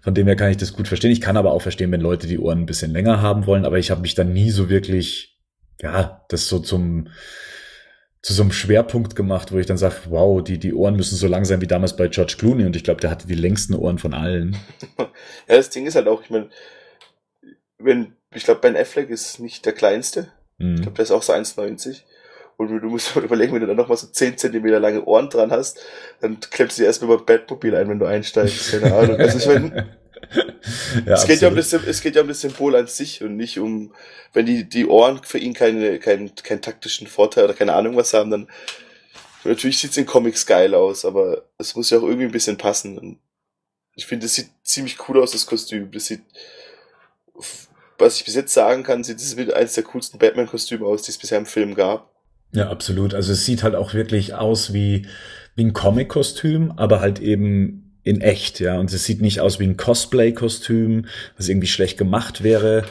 Von 0.00 0.14
dem 0.14 0.26
her 0.26 0.36
kann 0.36 0.50
ich 0.50 0.56
das 0.56 0.72
gut 0.72 0.88
verstehen. 0.88 1.10
Ich 1.10 1.20
kann 1.20 1.36
aber 1.36 1.52
auch 1.52 1.62
verstehen, 1.62 1.92
wenn 1.92 2.00
Leute 2.00 2.26
die 2.26 2.38
Ohren 2.38 2.60
ein 2.60 2.66
bisschen 2.66 2.92
länger 2.92 3.20
haben 3.20 3.46
wollen, 3.46 3.64
aber 3.64 3.78
ich 3.78 3.90
habe 3.90 4.00
mich 4.00 4.14
dann 4.14 4.32
nie 4.32 4.50
so 4.50 4.70
wirklich, 4.70 5.38
ja, 5.80 6.24
das 6.28 6.48
so 6.48 6.58
zum 6.58 7.08
zu 8.22 8.34
so 8.34 8.42
einem 8.42 8.52
Schwerpunkt 8.52 9.16
gemacht, 9.16 9.50
wo 9.50 9.58
ich 9.58 9.66
dann 9.66 9.76
sage, 9.76 9.96
wow, 10.08 10.42
die, 10.42 10.58
die 10.58 10.72
Ohren 10.72 10.94
müssen 10.94 11.16
so 11.16 11.26
lang 11.26 11.44
sein 11.44 11.60
wie 11.60 11.66
damals 11.66 11.96
bei 11.96 12.06
George 12.06 12.36
Clooney 12.38 12.64
und 12.64 12.76
ich 12.76 12.84
glaube, 12.84 13.00
der 13.00 13.10
hatte 13.10 13.26
die 13.26 13.34
längsten 13.34 13.74
Ohren 13.74 13.98
von 13.98 14.14
allen. 14.14 14.56
ja, 14.98 15.08
das 15.48 15.70
Ding 15.70 15.86
ist 15.86 15.96
halt 15.96 16.06
auch, 16.06 16.22
ich 16.22 16.30
meine, 16.30 16.48
wenn, 17.78 18.14
ich 18.32 18.44
glaube, 18.44 18.60
Ben 18.60 18.76
Affleck 18.76 19.10
ist 19.10 19.40
nicht 19.40 19.66
der 19.66 19.72
kleinste. 19.72 20.28
Mhm. 20.58 20.76
Ich 20.76 20.82
glaube, 20.82 20.94
der 20.94 21.02
ist 21.02 21.10
auch 21.10 21.22
so 21.22 21.32
1,90. 21.32 22.02
Und 22.56 22.68
du 22.68 22.88
musst 22.88 23.14
mal 23.16 23.24
überlegen, 23.24 23.52
wenn 23.52 23.60
du 23.60 23.66
dann 23.66 23.76
nochmal 23.76 23.96
so 23.96 24.06
10 24.06 24.38
Zentimeter 24.38 24.78
lange 24.78 25.04
Ohren 25.04 25.28
dran 25.30 25.50
hast, 25.50 25.80
dann 26.20 26.38
klemmst 26.38 26.78
du 26.78 26.82
dir 26.82 26.86
erstmal 26.86 27.16
beim 27.16 27.26
Bettmobil 27.26 27.74
ein, 27.74 27.88
wenn 27.88 27.98
du 27.98 28.06
einsteigst. 28.06 28.70
Keine 28.70 28.94
Ahnung. 28.94 29.16
Also 29.16 29.38
ich 29.38 29.46
meine, 29.46 29.96
ja, 31.06 31.14
es, 31.14 31.26
geht 31.26 31.40
ja 31.40 31.48
um 31.48 31.56
das, 31.56 31.72
es 31.72 32.00
geht 32.00 32.16
ja 32.16 32.22
um 32.22 32.28
das 32.28 32.40
Symbol 32.40 32.76
an 32.76 32.86
sich 32.86 33.22
und 33.22 33.36
nicht 33.36 33.58
um, 33.58 33.94
wenn 34.32 34.46
die, 34.46 34.68
die 34.68 34.86
Ohren 34.86 35.20
für 35.24 35.38
ihn 35.38 35.54
keine, 35.54 35.98
keinen, 35.98 36.34
keinen 36.34 36.62
taktischen 36.62 37.06
Vorteil 37.06 37.44
oder 37.44 37.54
keine 37.54 37.74
Ahnung 37.74 37.96
was 37.96 38.14
haben, 38.14 38.30
dann 38.30 38.48
natürlich 39.44 39.78
sieht's 39.78 39.96
in 39.96 40.06
Comics 40.06 40.46
geil 40.46 40.74
aus, 40.74 41.04
aber 41.04 41.44
es 41.58 41.74
muss 41.74 41.90
ja 41.90 41.98
auch 41.98 42.02
irgendwie 42.02 42.26
ein 42.26 42.32
bisschen 42.32 42.56
passen. 42.56 42.98
Und 42.98 43.18
ich 43.94 44.06
finde, 44.06 44.26
es 44.26 44.34
sieht 44.34 44.50
ziemlich 44.62 45.08
cool 45.08 45.20
aus, 45.20 45.32
das 45.32 45.46
Kostüm. 45.46 45.90
Das 45.90 46.06
sieht, 46.06 46.22
was 47.98 48.16
ich 48.16 48.24
bis 48.24 48.34
jetzt 48.34 48.54
sagen 48.54 48.82
kann, 48.82 49.04
sieht 49.04 49.18
es 49.18 49.36
mit 49.36 49.52
eines 49.52 49.74
der 49.74 49.84
coolsten 49.84 50.18
Batman-Kostüme 50.18 50.86
aus, 50.86 51.02
die 51.02 51.10
es 51.10 51.18
bisher 51.18 51.38
im 51.38 51.46
Film 51.46 51.74
gab. 51.74 52.11
Ja, 52.52 52.68
absolut. 52.68 53.14
Also 53.14 53.32
es 53.32 53.44
sieht 53.44 53.62
halt 53.62 53.74
auch 53.74 53.94
wirklich 53.94 54.34
aus 54.34 54.72
wie, 54.72 55.06
wie 55.54 55.64
ein 55.64 55.72
Comic-Kostüm, 55.72 56.72
aber 56.76 57.00
halt 57.00 57.18
eben 57.18 57.98
in 58.04 58.20
echt, 58.20 58.60
ja. 58.60 58.78
Und 58.78 58.92
es 58.92 59.04
sieht 59.04 59.20
nicht 59.20 59.40
aus 59.40 59.58
wie 59.58 59.64
ein 59.64 59.76
Cosplay-Kostüm, 59.76 61.06
was 61.36 61.48
irgendwie 61.48 61.68
schlecht 61.68 61.98
gemacht 61.98 62.42
wäre. 62.42 62.84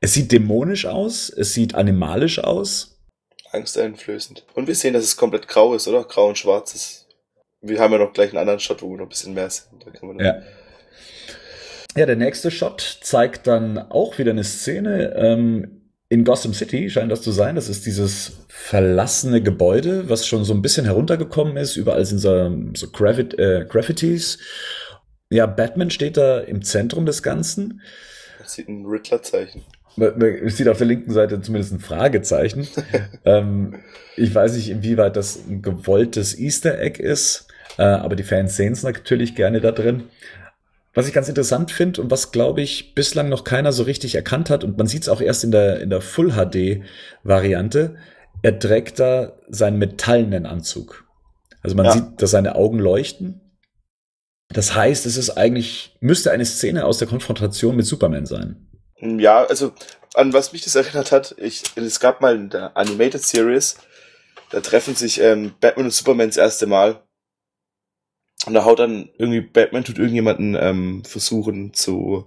Es 0.00 0.14
sieht 0.14 0.32
dämonisch 0.32 0.86
aus, 0.86 1.30
es 1.30 1.52
sieht 1.52 1.74
animalisch 1.74 2.38
aus. 2.38 2.98
Angsteinflößend. 3.50 4.44
Und 4.54 4.66
wir 4.66 4.74
sehen, 4.74 4.94
dass 4.94 5.04
es 5.04 5.16
komplett 5.16 5.48
grau 5.48 5.74
ist, 5.74 5.88
oder? 5.88 6.04
Grau 6.04 6.28
und 6.28 6.38
schwarz 6.38 6.74
ist. 6.74 7.06
Wir 7.60 7.80
haben 7.80 7.92
ja 7.92 7.98
noch 7.98 8.12
gleich 8.12 8.30
einen 8.30 8.38
anderen 8.38 8.60
Shot, 8.60 8.82
wo 8.82 8.90
wir 8.90 8.98
noch 8.98 9.06
ein 9.06 9.08
bisschen 9.08 9.34
mehr 9.34 9.50
sind. 9.50 9.84
Da 9.84 9.90
kann 9.90 10.08
man 10.08 10.24
ja. 10.24 10.42
ja, 11.96 12.06
der 12.06 12.16
nächste 12.16 12.50
Shot 12.50 12.98
zeigt 13.02 13.46
dann 13.46 13.78
auch 13.78 14.18
wieder 14.18 14.30
eine 14.30 14.44
Szene. 14.44 15.14
Ähm, 15.16 15.75
in 16.08 16.24
Gotham 16.24 16.54
City 16.54 16.88
scheint 16.88 17.10
das 17.10 17.22
zu 17.22 17.32
sein. 17.32 17.56
Das 17.56 17.68
ist 17.68 17.84
dieses 17.84 18.32
verlassene 18.48 19.42
Gebäude, 19.42 20.08
was 20.08 20.26
schon 20.26 20.44
so 20.44 20.54
ein 20.54 20.62
bisschen 20.62 20.84
heruntergekommen 20.84 21.56
ist. 21.56 21.76
Überall 21.76 22.04
sind 22.04 22.18
so, 22.18 22.56
so 22.74 22.90
Graffit, 22.90 23.38
äh, 23.38 23.66
Graffitis. 23.68 24.38
Ja, 25.30 25.46
Batman 25.46 25.90
steht 25.90 26.16
da 26.16 26.38
im 26.38 26.62
Zentrum 26.62 27.06
des 27.06 27.22
Ganzen. 27.22 27.80
Das 28.38 28.52
sieht 28.52 28.68
ein 28.68 28.86
Riddler-Zeichen. 28.86 29.62
Es 30.44 30.58
sieht 30.58 30.68
auf 30.68 30.78
der 30.78 30.86
linken 30.86 31.10
Seite 31.10 31.40
zumindest 31.40 31.72
ein 31.72 31.80
Fragezeichen. 31.80 32.68
ähm, 33.24 33.80
ich 34.16 34.32
weiß 34.32 34.54
nicht, 34.54 34.70
inwieweit 34.70 35.16
das 35.16 35.36
ein 35.48 35.62
gewolltes 35.62 36.38
Easter 36.38 36.78
Egg 36.78 37.02
ist, 37.02 37.48
äh, 37.78 37.82
aber 37.82 38.14
die 38.14 38.22
Fans 38.22 38.56
sehen 38.56 38.74
es 38.74 38.82
natürlich 38.82 39.34
gerne 39.34 39.60
da 39.60 39.72
drin. 39.72 40.04
Was 40.96 41.06
ich 41.06 41.12
ganz 41.12 41.28
interessant 41.28 41.70
finde 41.70 42.00
und 42.00 42.10
was, 42.10 42.32
glaube 42.32 42.62
ich, 42.62 42.94
bislang 42.94 43.28
noch 43.28 43.44
keiner 43.44 43.70
so 43.70 43.82
richtig 43.82 44.14
erkannt 44.14 44.48
hat, 44.48 44.64
und 44.64 44.78
man 44.78 44.86
sieht 44.86 45.02
es 45.02 45.10
auch 45.10 45.20
erst 45.20 45.44
in 45.44 45.50
der, 45.50 45.80
in 45.80 45.90
der 45.90 46.00
Full 46.00 46.32
HD-Variante, 46.32 47.96
er 48.40 48.58
trägt 48.58 48.98
da 48.98 49.34
seinen 49.46 49.78
metallenen 49.78 50.46
Anzug. 50.46 51.04
Also 51.60 51.76
man 51.76 51.84
ja. 51.84 51.92
sieht, 51.92 52.22
dass 52.22 52.30
seine 52.30 52.54
Augen 52.54 52.78
leuchten. 52.78 53.42
Das 54.48 54.74
heißt, 54.74 55.04
es 55.04 55.18
ist 55.18 55.36
eigentlich, 55.36 55.94
müsste 56.00 56.30
eine 56.30 56.46
Szene 56.46 56.86
aus 56.86 56.96
der 56.96 57.08
Konfrontation 57.08 57.76
mit 57.76 57.84
Superman 57.84 58.24
sein. 58.24 58.66
Ja, 58.98 59.44
also 59.44 59.74
an 60.14 60.32
was 60.32 60.54
mich 60.54 60.64
das 60.64 60.76
erinnert 60.76 61.12
hat, 61.12 61.34
ich, 61.36 61.62
es 61.74 62.00
gab 62.00 62.22
mal 62.22 62.34
in 62.34 62.48
der 62.48 62.74
Animated 62.74 63.22
Series, 63.22 63.76
da 64.50 64.60
treffen 64.60 64.94
sich 64.94 65.20
ähm, 65.20 65.52
Batman 65.60 65.86
und 65.86 65.92
Superman 65.92 66.28
das 66.28 66.38
erste 66.38 66.66
Mal 66.66 67.02
und 68.44 68.54
da 68.54 68.64
haut 68.64 68.78
dann 68.78 69.08
irgendwie 69.18 69.40
Batman 69.40 69.84
tut 69.84 69.98
irgendjemanden 69.98 70.56
ähm, 70.58 71.02
versuchen 71.04 71.72
zu 71.72 72.26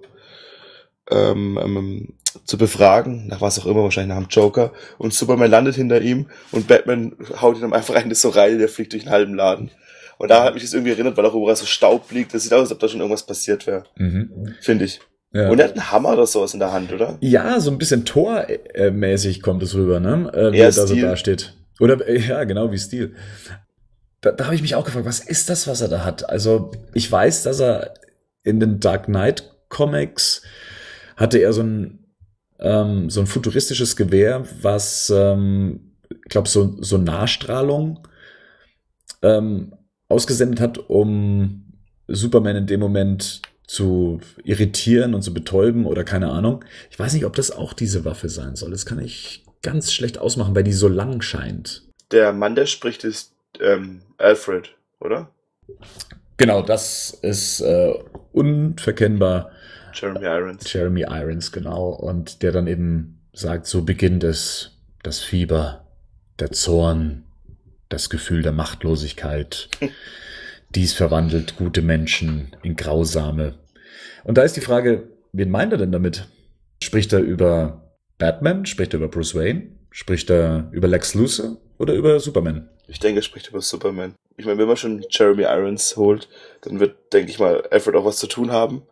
ähm, 1.12 1.60
ähm, 1.62 2.14
zu 2.46 2.58
befragen, 2.58 3.28
nach 3.28 3.42
was 3.42 3.60
auch 3.60 3.66
immer, 3.66 3.84
wahrscheinlich 3.84 4.16
nach 4.16 4.24
dem 4.24 4.30
Joker. 4.30 4.72
Und 4.98 5.14
Superman 5.14 5.50
landet 5.50 5.76
hinter 5.76 6.02
ihm 6.02 6.28
und 6.52 6.68
Batman 6.68 7.16
haut 7.42 7.56
ihn 7.56 7.62
dann 7.62 7.74
einfach 7.74 7.96
rein, 7.96 8.10
das 8.10 8.22
so 8.22 8.30
rein, 8.30 8.60
der 8.60 8.70
fliegt 8.70 8.94
durch 8.94 9.04
den 9.04 9.12
halben 9.12 9.34
Laden. 9.34 9.72
Und 10.18 10.30
da 10.30 10.44
hat 10.44 10.54
mich 10.54 10.64
das 10.64 10.74
irgendwie 10.74 10.92
erinnert, 10.92 11.16
weil 11.18 11.26
auch 11.26 11.34
überall 11.34 11.56
so 11.56 11.66
Staub 11.66 12.12
liegt. 12.12 12.34
Das 12.34 12.44
sieht 12.44 12.54
aus, 12.54 12.62
als 12.62 12.72
ob 12.74 12.80
da 12.80 12.90
schon 12.90 13.00
irgendwas 13.00 13.26
passiert 13.26 13.66
wäre. 13.66 13.86
Mhm. 13.98 14.54
Finde 14.60 14.86
ich. 14.86 15.00
Ja. 15.32 15.50
Und 15.50 15.60
er 15.60 15.66
hat 15.70 15.74
einen 15.74 15.92
Hammer 15.92 16.14
oder 16.14 16.28
sowas 16.28 16.54
in 16.54 16.60
der 16.60 16.74
Hand, 16.74 16.92
oder? 16.92 17.18
Ja, 17.22 17.60
so 17.60 17.72
ein 17.72 17.78
bisschen 17.78 18.04
tormäßig 18.04 19.42
kommt 19.42 19.64
es 19.64 19.76
rüber, 19.76 20.00
ne? 20.00 20.30
Äh, 20.34 20.52
wie 20.52 20.58
er 20.58 20.72
da 20.72 20.88
so 20.88 20.96
da 20.96 21.16
steht. 21.16 21.56
Oder, 21.80 22.06
äh, 22.06 22.20
ja, 22.20 22.44
genau, 22.44 22.72
wie 22.72 22.78
Stil 22.78 23.16
da, 24.22 24.32
da 24.32 24.46
habe 24.46 24.56
ich 24.56 24.62
mich 24.62 24.76
auch 24.76 24.86
gefragt, 24.86 25.06
was 25.06 25.20
ist 25.20 25.50
das, 25.50 25.68
was 25.68 25.82
er 25.82 25.88
da 25.88 26.04
hat? 26.04 26.30
Also 26.30 26.72
ich 26.94 27.12
weiß, 27.12 27.44
dass 27.44 27.60
er 27.60 27.94
in 28.44 28.60
den 28.60 28.80
Dark 28.80 29.06
Knight 29.06 29.52
Comics 29.70 30.42
hatte 31.16 31.40
er 31.40 31.54
so 31.54 31.62
ein 31.62 32.00
ähm, 32.60 33.10
so 33.10 33.22
ein 33.22 33.28
futuristisches 33.28 33.96
Gewehr, 33.96 34.46
was 34.62 35.12
ähm, 35.16 35.94
ich 36.10 36.30
glaube 36.30 36.50
so 36.50 36.82
so 36.82 36.98
Nahstrahlung 36.98 38.08
ähm, 39.22 39.74
ausgesendet 40.08 40.60
hat, 40.60 40.78
um 40.90 41.74
Superman 42.08 42.56
in 42.56 42.68
dem 42.68 42.80
Moment 42.80 43.42
zu 43.68 44.20
irritieren 44.44 45.14
und 45.14 45.22
zu 45.22 45.34
betäuben 45.34 45.86
oder 45.86 46.04
keine 46.04 46.32
Ahnung. 46.32 46.66
Ich 46.90 46.98
weiß 46.98 47.14
nicht, 47.14 47.26
ob 47.26 47.36
das 47.36 47.52
auch 47.52 47.74
diese 47.74 48.04
Waffe 48.04 48.28
sein 48.28 48.56
soll. 48.56 48.72
Das 48.72 48.86
kann 48.86 49.00
ich 49.00 49.46
ganz 49.62 49.94
schlecht 49.94 50.18
ausmachen, 50.18 50.56
weil 50.56 50.64
die 50.64 50.74
so 50.74 50.88
lang 50.88 51.22
scheint. 51.22 51.84
Der 52.12 52.34
Mann, 52.34 52.56
der 52.56 52.66
spricht, 52.66 53.04
ist 53.04 53.34
ähm, 53.60 54.02
Alfred, 54.18 54.76
oder? 55.00 55.32
Genau, 56.38 56.62
das 56.62 57.12
ist 57.22 57.62
äh, 57.62 57.94
unverkennbar. 58.32 59.52
Jeremy 59.94 60.26
Irons. 60.26 60.72
Jeremy 60.72 61.02
Irons, 61.02 61.52
genau. 61.52 61.90
Und 61.90 62.44
der 62.44 62.52
dann 62.52 62.68
eben 62.68 63.20
sagt, 63.34 63.66
so 63.68 63.84
beginnt 63.84 64.24
es, 64.24 64.78
das 65.04 65.20
Fieber, 65.20 65.86
der 66.40 66.52
Zorn, 66.52 67.26
das 67.90 68.10
Gefühl 68.10 68.42
der 68.42 68.52
Machtlosigkeit. 68.52 69.70
Dies 70.76 70.94
verwandelt 70.94 71.58
gute 71.58 71.82
Menschen 71.82 72.56
in 72.62 72.76
grausame. 72.76 73.56
Und 74.24 74.38
da 74.38 74.44
ist 74.44 74.56
die 74.56 74.62
Frage, 74.62 75.10
wen 75.34 75.50
meint 75.50 75.72
er 75.72 75.80
denn 75.80 75.92
damit? 75.92 76.28
Spricht 76.82 77.12
er 77.12 77.20
über 77.20 77.96
Batman? 78.18 78.66
Spricht 78.66 78.94
er 78.94 79.00
über 79.00 79.10
Bruce 79.10 79.36
Wayne? 79.36 79.72
Spricht 79.92 80.30
er 80.30 80.70
über 80.72 80.88
Lex 80.88 81.16
Luthor 81.16 81.58
oder 81.80 81.96
über 81.96 82.20
Superman? 82.20 82.70
Ich 82.90 83.00
denke, 83.00 83.20
er 83.20 83.24
spricht 83.24 83.50
über 83.50 83.62
Superman. 83.62 84.16
Ich 84.38 84.46
meine, 84.46 84.58
wenn 84.58 84.68
man 84.68 84.78
schon 84.78 85.06
Jeremy 85.10 85.44
Irons 85.44 85.96
holt, 85.96 86.28
dann 86.62 86.80
wird, 86.80 87.14
denke 87.14 87.32
ich 87.32 87.40
mal, 87.40 87.62
Alfred 87.72 87.96
auch 87.96 88.06
was 88.06 88.18
zu 88.18 88.28
tun 88.28 88.52
haben. 88.52 88.84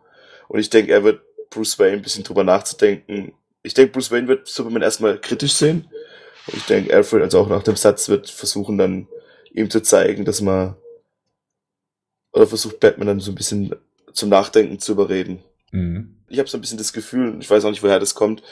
Und 0.48 0.60
ich 0.60 0.70
denke, 0.70 0.92
er 0.92 1.04
wird 1.04 1.20
Bruce 1.50 1.78
Wayne 1.78 1.96
ein 1.96 2.02
bisschen 2.02 2.24
drüber 2.24 2.44
nachzudenken. 2.44 3.32
Ich 3.62 3.74
denke, 3.74 3.92
Bruce 3.92 4.10
Wayne 4.10 4.28
wird 4.28 4.46
Superman 4.46 4.82
erstmal 4.82 5.20
kritisch 5.20 5.54
sehen. 5.54 5.88
Und 6.46 6.56
ich 6.56 6.66
denke, 6.66 6.94
Alfred, 6.94 7.22
also 7.22 7.40
auch 7.40 7.48
nach 7.48 7.62
dem 7.62 7.76
Satz, 7.76 8.08
wird 8.08 8.30
versuchen 8.30 8.78
dann 8.78 9.08
ihm 9.52 9.70
zu 9.70 9.82
zeigen, 9.82 10.24
dass 10.24 10.40
man 10.40 10.76
oder 12.32 12.46
versucht 12.46 12.80
Batman 12.80 13.08
dann 13.08 13.20
so 13.20 13.32
ein 13.32 13.34
bisschen 13.34 13.74
zum 14.12 14.28
Nachdenken 14.28 14.78
zu 14.78 14.92
überreden. 14.92 15.42
Mhm. 15.72 16.16
Ich 16.28 16.38
habe 16.38 16.48
so 16.48 16.56
ein 16.56 16.60
bisschen 16.60 16.78
das 16.78 16.92
Gefühl, 16.92 17.36
ich 17.40 17.50
weiß 17.50 17.64
auch 17.64 17.70
nicht, 17.70 17.82
woher 17.82 17.98
das 17.98 18.14
kommt, 18.14 18.42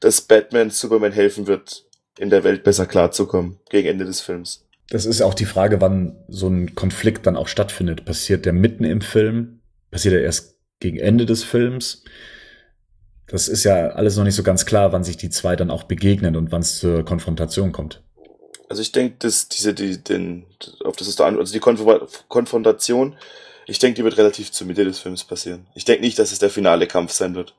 dass 0.00 0.20
Batman 0.20 0.70
Superman 0.70 1.12
helfen 1.12 1.46
wird, 1.46 1.84
in 2.18 2.30
der 2.30 2.44
Welt 2.44 2.62
besser 2.62 2.86
klarzukommen 2.86 3.58
gegen 3.70 3.88
Ende 3.88 4.04
des 4.04 4.20
Films. 4.20 4.66
Das 4.92 5.06
ist 5.06 5.22
auch 5.22 5.32
die 5.32 5.46
Frage, 5.46 5.80
wann 5.80 6.22
so 6.28 6.48
ein 6.48 6.74
Konflikt 6.74 7.26
dann 7.26 7.38
auch 7.38 7.48
stattfindet. 7.48 8.04
Passiert 8.04 8.44
der 8.44 8.52
mitten 8.52 8.84
im 8.84 9.00
Film? 9.00 9.62
Passiert 9.90 10.12
er 10.12 10.20
erst 10.20 10.58
gegen 10.80 10.98
Ende 10.98 11.24
des 11.24 11.44
Films? 11.44 12.04
Das 13.26 13.48
ist 13.48 13.64
ja 13.64 13.88
alles 13.92 14.18
noch 14.18 14.24
nicht 14.24 14.34
so 14.34 14.42
ganz 14.42 14.66
klar, 14.66 14.92
wann 14.92 15.02
sich 15.02 15.16
die 15.16 15.30
zwei 15.30 15.56
dann 15.56 15.70
auch 15.70 15.84
begegnen 15.84 16.36
und 16.36 16.52
wann 16.52 16.60
es 16.60 16.78
zur 16.78 17.06
Konfrontation 17.06 17.72
kommt. 17.72 18.02
Also 18.68 18.82
ich 18.82 18.92
denke, 18.92 19.16
dass 19.20 19.48
diese, 19.48 19.72
die, 19.72 19.96
den, 19.96 20.44
auf 20.84 20.96
das 20.96 21.08
ist 21.08 21.20
da 21.20 21.24
also 21.24 21.54
die 21.54 22.18
Konfrontation, 22.28 23.16
ich 23.66 23.78
denke, 23.78 23.96
die 23.96 24.04
wird 24.04 24.18
relativ 24.18 24.52
zur 24.52 24.66
Mitte 24.66 24.84
des 24.84 24.98
Films 24.98 25.24
passieren. 25.24 25.68
Ich 25.74 25.86
denke 25.86 26.02
nicht, 26.02 26.18
dass 26.18 26.32
es 26.32 26.38
der 26.38 26.50
finale 26.50 26.86
Kampf 26.86 27.12
sein 27.12 27.34
wird. 27.34 27.54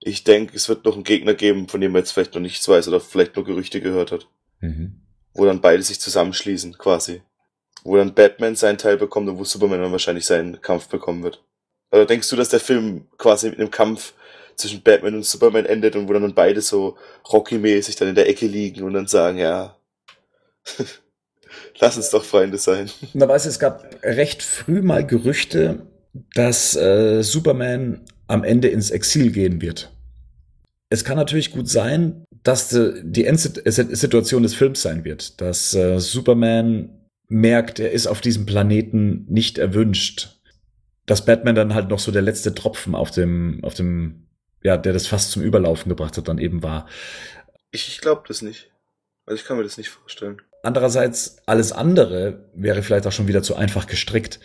Ich 0.00 0.24
denke, 0.24 0.56
es 0.56 0.68
wird 0.68 0.84
noch 0.84 0.94
einen 0.94 1.04
Gegner 1.04 1.34
geben, 1.34 1.68
von 1.68 1.80
dem 1.80 1.92
man 1.92 2.00
jetzt 2.00 2.10
vielleicht 2.10 2.34
noch 2.34 2.42
nichts 2.42 2.68
weiß 2.68 2.88
oder 2.88 2.98
vielleicht 2.98 3.36
nur 3.36 3.44
Gerüchte 3.44 3.80
gehört 3.80 4.10
hat. 4.10 4.26
Mhm 4.58 5.02
wo 5.38 5.46
dann 5.46 5.60
beide 5.60 5.82
sich 5.82 6.00
zusammenschließen, 6.00 6.76
quasi. 6.76 7.22
Wo 7.84 7.96
dann 7.96 8.14
Batman 8.14 8.56
seinen 8.56 8.76
Teil 8.76 8.96
bekommt 8.96 9.28
und 9.28 9.38
wo 9.38 9.44
Superman 9.44 9.80
dann 9.80 9.92
wahrscheinlich 9.92 10.26
seinen 10.26 10.60
Kampf 10.60 10.88
bekommen 10.88 11.22
wird. 11.22 11.42
Oder 11.92 12.06
denkst 12.06 12.28
du, 12.28 12.36
dass 12.36 12.48
der 12.48 12.60
Film 12.60 13.06
quasi 13.16 13.48
mit 13.48 13.58
einem 13.58 13.70
Kampf 13.70 14.12
zwischen 14.56 14.82
Batman 14.82 15.14
und 15.14 15.24
Superman 15.24 15.64
endet 15.64 15.94
und 15.94 16.08
wo 16.08 16.12
dann 16.12 16.34
beide 16.34 16.60
so 16.60 16.96
Rocky-mäßig 17.32 17.94
dann 17.96 18.08
in 18.08 18.14
der 18.16 18.28
Ecke 18.28 18.46
liegen 18.46 18.82
und 18.82 18.92
dann 18.92 19.06
sagen, 19.06 19.38
ja, 19.38 19.76
lass 21.78 21.96
uns 21.96 22.10
doch 22.10 22.24
Freunde 22.24 22.58
sein. 22.58 22.90
Na 23.14 23.28
weißt 23.28 23.46
du, 23.46 23.50
es 23.50 23.60
gab 23.60 23.84
recht 24.02 24.42
früh 24.42 24.82
mal 24.82 25.06
Gerüchte, 25.06 25.86
dass 26.34 26.74
äh, 26.74 27.22
Superman 27.22 28.04
am 28.26 28.42
Ende 28.42 28.68
ins 28.68 28.90
Exil 28.90 29.30
gehen 29.30 29.62
wird. 29.62 29.90
Es 30.90 31.04
kann 31.04 31.16
natürlich 31.16 31.50
gut 31.50 31.68
sein, 31.68 32.24
dass 32.42 32.68
die 32.70 33.24
Endsituation 33.24 34.42
des 34.42 34.54
Films 34.54 34.82
sein 34.82 35.04
wird, 35.04 35.40
dass 35.40 35.74
äh, 35.74 35.98
Superman 35.98 36.98
merkt, 37.28 37.78
er 37.78 37.92
ist 37.92 38.06
auf 38.06 38.20
diesem 38.20 38.46
Planeten 38.46 39.26
nicht 39.28 39.58
erwünscht. 39.58 40.40
Dass 41.04 41.24
Batman 41.24 41.54
dann 41.54 41.74
halt 41.74 41.88
noch 41.88 41.98
so 41.98 42.12
der 42.12 42.22
letzte 42.22 42.54
Tropfen 42.54 42.94
auf 42.94 43.10
dem, 43.10 43.60
auf 43.62 43.74
dem, 43.74 44.28
ja, 44.62 44.76
der 44.76 44.92
das 44.92 45.06
fast 45.06 45.30
zum 45.30 45.42
Überlaufen 45.42 45.88
gebracht 45.88 46.16
hat, 46.16 46.28
dann 46.28 46.38
eben 46.38 46.62
war. 46.62 46.86
Ich, 47.70 47.88
ich 47.88 48.00
glaube 48.00 48.24
das 48.28 48.42
nicht. 48.42 48.70
Also 49.26 49.40
ich 49.40 49.46
kann 49.46 49.58
mir 49.58 49.62
das 49.62 49.78
nicht 49.78 49.90
vorstellen. 49.90 50.40
Andererseits, 50.62 51.36
alles 51.46 51.72
andere 51.72 52.50
wäre 52.54 52.82
vielleicht 52.82 53.06
auch 53.06 53.12
schon 53.12 53.28
wieder 53.28 53.42
zu 53.42 53.54
einfach 53.56 53.86
gestrickt. 53.86 54.40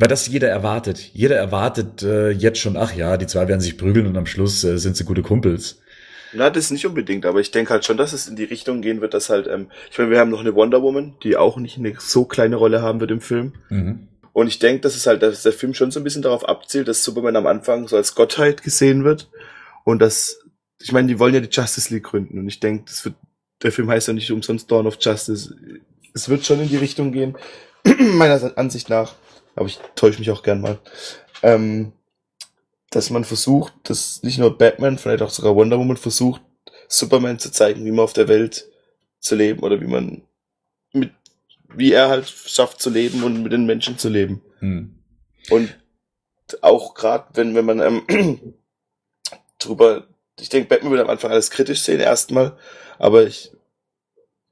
Weil 0.00 0.08
das 0.08 0.26
jeder 0.26 0.48
erwartet. 0.48 0.98
Jeder 1.12 1.36
erwartet 1.36 2.02
äh, 2.02 2.30
jetzt 2.30 2.58
schon, 2.58 2.78
ach 2.78 2.94
ja, 2.94 3.18
die 3.18 3.26
zwei 3.26 3.46
werden 3.48 3.60
sich 3.60 3.76
prügeln 3.76 4.06
und 4.06 4.16
am 4.16 4.24
Schluss 4.24 4.64
äh, 4.64 4.78
sind 4.78 4.96
sie 4.96 5.04
gute 5.04 5.20
Kumpels. 5.20 5.82
Na, 6.32 6.48
das 6.48 6.70
nicht 6.70 6.86
unbedingt, 6.86 7.26
aber 7.26 7.40
ich 7.40 7.50
denke 7.50 7.74
halt 7.74 7.84
schon, 7.84 7.98
dass 7.98 8.14
es 8.14 8.26
in 8.26 8.34
die 8.34 8.44
Richtung 8.44 8.80
gehen 8.80 9.02
wird, 9.02 9.12
dass 9.12 9.28
halt, 9.28 9.46
ähm, 9.46 9.70
ich 9.90 9.98
meine, 9.98 10.10
wir 10.10 10.18
haben 10.18 10.30
noch 10.30 10.40
eine 10.40 10.54
Wonder 10.54 10.80
Woman, 10.80 11.16
die 11.22 11.36
auch 11.36 11.58
nicht 11.58 11.76
eine 11.76 11.92
so 11.98 12.24
kleine 12.24 12.56
Rolle 12.56 12.80
haben 12.80 13.00
wird 13.00 13.10
im 13.10 13.20
Film. 13.20 13.52
Mhm. 13.68 14.08
Und 14.32 14.46
ich 14.46 14.58
denke, 14.58 14.80
dass 14.80 14.96
es 14.96 15.06
halt, 15.06 15.22
dass 15.22 15.42
der 15.42 15.52
Film 15.52 15.74
schon 15.74 15.90
so 15.90 16.00
ein 16.00 16.04
bisschen 16.04 16.22
darauf 16.22 16.48
abzielt, 16.48 16.88
dass 16.88 17.04
Superman 17.04 17.36
am 17.36 17.46
Anfang 17.46 17.86
so 17.86 17.96
als 17.96 18.14
Gottheit 18.14 18.62
gesehen 18.62 19.04
wird. 19.04 19.28
Und 19.84 20.00
dass, 20.00 20.38
ich 20.80 20.92
meine, 20.92 21.08
die 21.08 21.18
wollen 21.18 21.34
ja 21.34 21.40
die 21.40 21.50
Justice 21.50 21.92
League 21.92 22.04
gründen. 22.04 22.38
Und 22.38 22.48
ich 22.48 22.58
denke, 22.58 22.84
das 22.86 23.04
wird, 23.04 23.16
der 23.62 23.70
Film 23.70 23.90
heißt 23.90 24.08
ja 24.08 24.14
nicht 24.14 24.32
umsonst 24.32 24.70
Dawn 24.70 24.86
of 24.86 24.96
Justice. 24.98 25.54
Es 26.14 26.30
wird 26.30 26.46
schon 26.46 26.62
in 26.62 26.70
die 26.70 26.78
Richtung 26.78 27.12
gehen, 27.12 27.36
meiner 28.14 28.56
Ansicht 28.56 28.88
nach 28.88 29.14
aber 29.54 29.66
ich 29.66 29.78
täusche 29.94 30.18
mich 30.18 30.30
auch 30.30 30.42
gern 30.42 30.60
mal, 30.60 30.78
ähm, 31.42 31.92
dass 32.90 33.10
man 33.10 33.24
versucht, 33.24 33.72
dass 33.84 34.22
nicht 34.22 34.38
nur 34.38 34.56
Batman, 34.56 34.98
vielleicht 34.98 35.22
auch 35.22 35.30
sogar 35.30 35.54
Wonder 35.54 35.78
Woman 35.78 35.96
versucht, 35.96 36.42
Superman 36.88 37.38
zu 37.38 37.52
zeigen, 37.52 37.84
wie 37.84 37.92
man 37.92 38.04
auf 38.04 38.12
der 38.12 38.28
Welt 38.28 38.68
zu 39.20 39.36
leben 39.36 39.60
oder 39.60 39.80
wie 39.80 39.86
man 39.86 40.22
mit, 40.92 41.12
wie 41.68 41.92
er 41.92 42.08
halt 42.08 42.28
schafft 42.28 42.82
zu 42.82 42.90
leben 42.90 43.22
und 43.22 43.42
mit 43.42 43.52
den 43.52 43.66
Menschen 43.66 43.96
zu 43.96 44.08
leben. 44.08 44.42
Hm. 44.58 44.98
Und 45.50 45.76
auch 46.62 46.94
gerade, 46.94 47.26
wenn, 47.34 47.54
wenn 47.54 47.64
man 47.64 47.80
ähm, 47.80 48.54
drüber, 49.58 50.08
ich 50.40 50.48
denke, 50.48 50.68
Batman 50.68 50.92
wird 50.92 51.02
am 51.02 51.10
Anfang 51.10 51.30
alles 51.30 51.50
kritisch 51.50 51.82
sehen 51.82 52.00
erstmal, 52.00 52.56
aber 52.98 53.24
ich, 53.24 53.52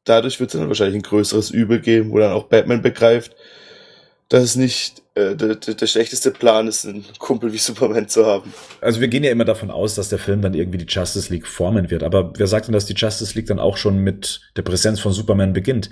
dadurch 0.05 0.39
wird 0.39 0.55
es 0.55 0.61
dann 0.61 0.69
wahrscheinlich 0.69 0.97
ein 0.97 1.03
größeres 1.03 1.51
Übel 1.51 1.81
geben, 1.81 2.13
wo 2.13 2.19
dann 2.19 2.33
auch 2.33 2.45
Batman 2.45 2.83
begreift, 2.83 3.35
dass 4.29 4.43
es 4.45 4.57
nicht 4.57 5.03
äh, 5.15 5.35
der, 5.35 5.55
der, 5.55 5.87
schlechteste 5.87 6.31
Plan 6.31 6.69
ist, 6.69 6.87
einen 6.87 7.05
Kumpel 7.19 7.53
wie 7.53 7.59
Superman 7.59 8.09
zu 8.09 8.27
haben. 8.27 8.53
Also 8.81 9.01
wir 9.01 9.09
gehen 9.09 9.25
ja 9.25 9.31
immer 9.31 9.47
davon 9.47 9.71
aus, 9.71 9.95
dass 9.95 10.11
der 10.11 10.19
Film 10.19 10.43
dann 10.43 10.55
irgendwie 10.55 10.79
die 10.79 10.87
Justice 10.87 11.33
League 11.33 11.47
formen 11.47 11.91
wird. 11.91 12.03
Aber 12.03 12.33
wer 12.37 12.47
sagt 12.47 12.67
denn, 12.67 12.75
dass 12.75 12.87
die 12.87 12.95
Justice 12.95 13.35
League 13.35 13.47
dann 13.47 13.59
auch 13.59 13.77
schon 13.77 13.99
mit 13.99 14.41
der 14.57 14.63
Präsenz 14.63 15.01
von 15.01 15.13
Superman 15.13 15.55
beginnt? 15.55 15.89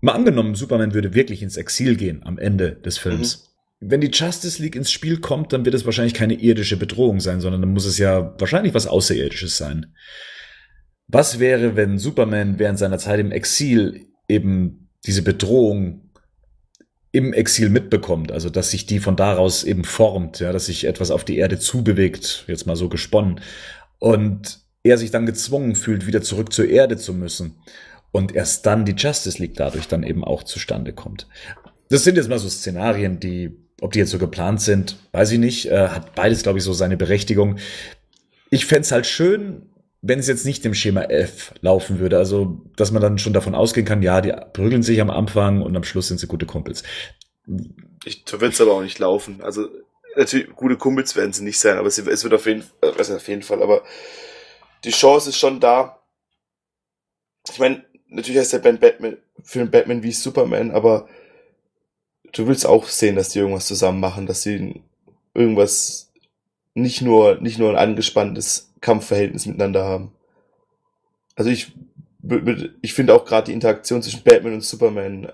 Mal 0.00 0.12
angenommen, 0.12 0.54
Superman 0.54 0.92
würde 0.92 1.14
wirklich 1.14 1.42
ins 1.42 1.56
Exil 1.56 1.96
gehen 1.96 2.22
am 2.24 2.38
Ende 2.38 2.72
des 2.72 2.98
Films. 2.98 3.50
Mhm. 3.80 3.88
Wenn 3.88 4.00
die 4.02 4.10
Justice 4.10 4.62
League 4.62 4.76
ins 4.76 4.90
Spiel 4.90 5.18
kommt, 5.20 5.52
dann 5.52 5.64
wird 5.64 5.74
es 5.74 5.86
wahrscheinlich 5.86 6.14
keine 6.14 6.34
irdische 6.34 6.76
Bedrohung 6.76 7.20
sein, 7.20 7.40
sondern 7.40 7.62
dann 7.62 7.72
muss 7.72 7.86
es 7.86 7.98
ja 7.98 8.34
wahrscheinlich 8.38 8.74
was 8.74 8.86
Außerirdisches 8.86 9.56
sein. 9.56 9.94
Was 11.06 11.38
wäre, 11.38 11.76
wenn 11.76 11.98
Superman 11.98 12.58
während 12.58 12.78
seiner 12.78 12.98
Zeit 12.98 13.20
im 13.20 13.32
Exil 13.32 14.06
eben 14.28 14.90
diese 15.06 15.22
Bedrohung 15.22 16.03
im 17.14 17.32
Exil 17.32 17.68
mitbekommt, 17.68 18.32
also 18.32 18.50
dass 18.50 18.72
sich 18.72 18.86
die 18.86 18.98
von 18.98 19.14
daraus 19.14 19.62
eben 19.62 19.84
formt, 19.84 20.40
ja, 20.40 20.52
dass 20.52 20.66
sich 20.66 20.84
etwas 20.84 21.12
auf 21.12 21.24
die 21.24 21.36
Erde 21.36 21.60
zubewegt, 21.60 22.44
jetzt 22.48 22.66
mal 22.66 22.74
so 22.74 22.88
gesponnen, 22.88 23.40
und 24.00 24.58
er 24.82 24.98
sich 24.98 25.12
dann 25.12 25.24
gezwungen 25.24 25.76
fühlt, 25.76 26.08
wieder 26.08 26.22
zurück 26.22 26.52
zur 26.52 26.68
Erde 26.68 26.96
zu 26.96 27.14
müssen 27.14 27.54
und 28.10 28.34
erst 28.34 28.66
dann 28.66 28.84
die 28.84 28.96
Justice 28.96 29.40
League 29.40 29.54
dadurch 29.54 29.86
dann 29.86 30.02
eben 30.02 30.24
auch 30.24 30.42
zustande 30.42 30.92
kommt. 30.92 31.28
Das 31.88 32.02
sind 32.02 32.16
jetzt 32.16 32.28
mal 32.28 32.40
so 32.40 32.48
Szenarien, 32.48 33.20
die, 33.20 33.52
ob 33.80 33.92
die 33.92 34.00
jetzt 34.00 34.10
so 34.10 34.18
geplant 34.18 34.60
sind, 34.60 34.96
weiß 35.12 35.30
ich 35.30 35.38
nicht, 35.38 35.66
äh, 35.66 35.86
hat 35.86 36.16
beides, 36.16 36.42
glaube 36.42 36.58
ich, 36.58 36.64
so 36.64 36.72
seine 36.72 36.96
Berechtigung. 36.96 37.58
Ich 38.50 38.66
fände 38.66 38.88
halt 38.90 39.06
schön, 39.06 39.62
wenn 40.06 40.18
es 40.18 40.28
jetzt 40.28 40.44
nicht 40.44 40.66
im 40.66 40.74
Schema 40.74 41.04
F 41.04 41.54
laufen 41.62 41.98
würde, 41.98 42.18
also 42.18 42.60
dass 42.76 42.90
man 42.90 43.00
dann 43.00 43.16
schon 43.18 43.32
davon 43.32 43.54
ausgehen 43.54 43.86
kann, 43.86 44.02
ja, 44.02 44.20
die 44.20 44.34
prügeln 44.52 44.82
sich 44.82 45.00
am 45.00 45.08
Anfang 45.08 45.62
und 45.62 45.74
am 45.74 45.82
Schluss 45.82 46.08
sind 46.08 46.20
sie 46.20 46.26
gute 46.26 46.44
Kumpels. 46.44 46.82
Ich 48.04 48.22
wird 48.30 48.52
es 48.52 48.60
aber 48.60 48.72
auch 48.72 48.82
nicht 48.82 48.98
laufen. 48.98 49.40
Also 49.40 49.66
natürlich 50.14 50.50
gute 50.50 50.76
Kumpels 50.76 51.16
werden 51.16 51.32
sie 51.32 51.42
nicht 51.42 51.58
sein, 51.58 51.78
aber 51.78 51.86
es 51.86 52.04
wird 52.04 52.34
auf 52.34 52.44
jeden 52.44 52.62
Fall, 52.62 52.94
äh, 52.98 53.14
auf 53.14 53.28
jeden 53.28 53.42
Fall, 53.42 53.62
aber 53.62 53.82
die 54.84 54.90
Chance 54.90 55.30
ist 55.30 55.38
schon 55.38 55.58
da. 55.58 56.02
Ich 57.50 57.58
meine, 57.58 57.82
natürlich 58.08 58.40
heißt 58.40 58.52
der 58.52 58.58
Ben 58.58 58.78
Batman, 58.78 59.16
Film 59.42 59.70
Batman 59.70 60.02
wie 60.02 60.12
Superman, 60.12 60.70
aber 60.70 61.08
du 62.32 62.46
willst 62.46 62.66
auch 62.66 62.88
sehen, 62.88 63.16
dass 63.16 63.30
die 63.30 63.38
irgendwas 63.38 63.66
zusammen 63.66 64.00
machen, 64.00 64.26
dass 64.26 64.42
sie 64.42 64.82
irgendwas 65.32 66.12
nicht 66.74 67.00
nur, 67.00 67.40
nicht 67.40 67.58
nur 67.58 67.70
ein 67.70 67.76
angespanntes 67.76 68.73
Kampfverhältnis 68.84 69.46
miteinander 69.46 69.84
haben. 69.84 70.12
Also 71.36 71.50
ich, 71.50 71.72
ich 72.82 72.92
finde 72.92 73.14
auch 73.14 73.24
gerade 73.24 73.46
die 73.46 73.54
Interaktion 73.54 74.02
zwischen 74.02 74.22
Batman 74.22 74.54
und 74.54 74.62
Superman, 74.62 75.32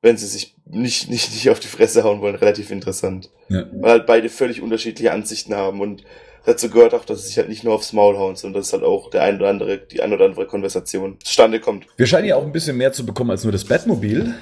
wenn 0.00 0.16
sie 0.16 0.26
sich 0.26 0.56
nicht, 0.64 1.10
nicht, 1.10 1.30
nicht 1.32 1.50
auf 1.50 1.60
die 1.60 1.68
Fresse 1.68 2.02
hauen 2.02 2.22
wollen, 2.22 2.34
relativ 2.34 2.70
interessant. 2.70 3.30
Ja. 3.50 3.66
Weil 3.72 3.90
halt 3.90 4.06
beide 4.06 4.30
völlig 4.30 4.62
unterschiedliche 4.62 5.12
Ansichten 5.12 5.54
haben 5.54 5.82
und 5.82 6.02
dazu 6.50 6.68
gehört 6.68 6.94
auch, 6.94 7.04
dass 7.04 7.22
sie 7.22 7.28
sich 7.28 7.38
halt 7.38 7.48
nicht 7.48 7.64
nur 7.64 7.74
aufs 7.74 7.92
Maul 7.92 8.18
hauen, 8.18 8.36
sondern 8.36 8.60
dass 8.60 8.72
halt 8.72 8.82
auch 8.82 9.10
der 9.10 9.22
ein 9.22 9.36
oder 9.36 9.48
andere, 9.48 9.78
die 9.78 10.02
ein 10.02 10.12
oder 10.12 10.24
andere 10.26 10.46
Konversation 10.46 11.18
zustande 11.22 11.60
kommt. 11.60 11.86
Wir 11.96 12.06
scheinen 12.06 12.26
ja 12.26 12.36
auch 12.36 12.44
ein 12.44 12.52
bisschen 12.52 12.76
mehr 12.76 12.92
zu 12.92 13.06
bekommen 13.06 13.30
als 13.30 13.44
nur 13.44 13.52
das 13.52 13.64
Batmobil. 13.64 14.34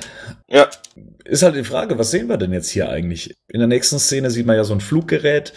Ja. 0.49 0.69
Ist 1.25 1.43
halt 1.43 1.57
die 1.57 1.65
Frage, 1.65 1.99
was 1.99 2.11
sehen 2.11 2.29
wir 2.29 2.39
denn 2.39 2.53
jetzt 2.53 2.71
hier 2.71 2.89
eigentlich? 2.89 3.35
In 3.49 3.61
der 3.61 3.69
nächsten 3.69 3.99
Szene 3.99 4.31
sieht 4.31 4.47
man 4.47 4.57
ja 4.57 4.65
so 4.65 4.73
ein 4.73 4.81
Fluggerät, 4.81 5.53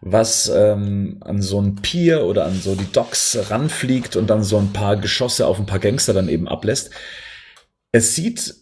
was 0.00 0.48
ähm, 0.48 1.18
an 1.20 1.40
so 1.40 1.60
ein 1.60 1.76
Pier 1.76 2.24
oder 2.24 2.44
an 2.44 2.60
so 2.60 2.74
die 2.74 2.90
Docks 2.90 3.38
ranfliegt 3.50 4.16
und 4.16 4.28
dann 4.28 4.42
so 4.42 4.58
ein 4.58 4.72
paar 4.72 4.96
Geschosse 4.96 5.46
auf 5.46 5.58
ein 5.58 5.66
paar 5.66 5.78
Gangster 5.78 6.12
dann 6.12 6.28
eben 6.28 6.48
ablässt. 6.48 6.90
Es 7.92 8.16
sieht 8.16 8.56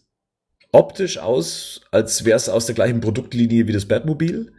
optisch 0.73 1.19
aus, 1.19 1.81
als 1.91 2.27
wäre 2.27 2.37
es 2.37 2.51
aus 2.51 2.67
der 2.67 2.75
gleichen 2.75 3.01
Produktlinie 3.01 3.67
wie 3.67 3.73
das 3.73 3.87
Batmobil. 3.87 4.53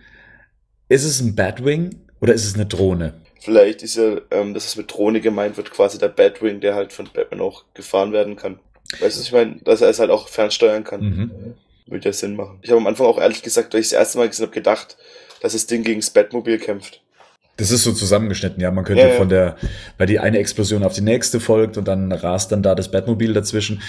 Ist 0.89 1.05
es 1.05 1.21
ein 1.21 1.35
Batwing 1.35 2.03
oder 2.23 2.33
ist 2.33 2.45
es 2.45 2.55
eine 2.55 2.65
Drohne? 2.65 3.15
Vielleicht 3.41 3.83
ist 3.83 3.97
ja, 3.97 4.21
ähm, 4.31 4.53
dass 4.53 4.65
es 4.65 4.77
mit 4.77 4.89
Drohne 4.93 5.19
gemeint 5.19 5.57
wird, 5.57 5.71
quasi 5.71 5.97
der 5.97 6.07
Batwing, 6.07 6.61
der 6.61 6.73
halt 6.73 6.93
von 6.93 7.09
Batman 7.13 7.41
auch 7.41 7.65
gefahren 7.73 8.13
werden 8.13 8.37
kann. 8.37 8.59
Weißt 9.01 9.17
du, 9.17 9.21
ich 9.21 9.33
meine, 9.33 9.57
dass 9.65 9.81
er 9.81 9.89
es 9.89 9.99
halt 9.99 10.09
auch 10.09 10.29
fernsteuern 10.29 10.85
kann. 10.85 11.01
Mhm. 11.01 11.31
Würde 11.85 12.05
ja 12.05 12.13
Sinn 12.13 12.37
machen. 12.37 12.59
Ich 12.61 12.69
habe 12.69 12.79
am 12.79 12.87
Anfang 12.87 13.07
auch 13.07 13.19
ehrlich 13.19 13.41
gesagt, 13.41 13.75
als 13.75 13.87
ich 13.87 13.91
das 13.91 13.99
erste 13.99 14.19
Mal 14.19 14.29
gesehen 14.29 14.45
habe, 14.45 14.53
gedacht, 14.53 14.95
dass 15.41 15.51
das 15.51 15.67
Ding 15.67 15.83
gegen 15.83 15.99
das 15.99 16.11
Batmobil 16.11 16.59
kämpft. 16.59 17.01
Das 17.57 17.71
ist 17.71 17.83
so 17.83 17.91
zusammengeschnitten, 17.91 18.61
ja. 18.61 18.71
Man 18.71 18.85
könnte 18.85 19.01
ja, 19.01 19.09
ja. 19.09 19.15
von 19.15 19.27
der, 19.27 19.57
weil 19.97 20.07
die 20.07 20.19
eine 20.19 20.37
Explosion 20.37 20.81
auf 20.81 20.93
die 20.93 21.01
nächste 21.01 21.41
folgt 21.41 21.77
und 21.77 21.89
dann 21.89 22.09
rast 22.13 22.53
dann 22.53 22.63
da 22.63 22.73
das 22.73 22.89
Batmobil 22.89 23.33
dazwischen. 23.33 23.81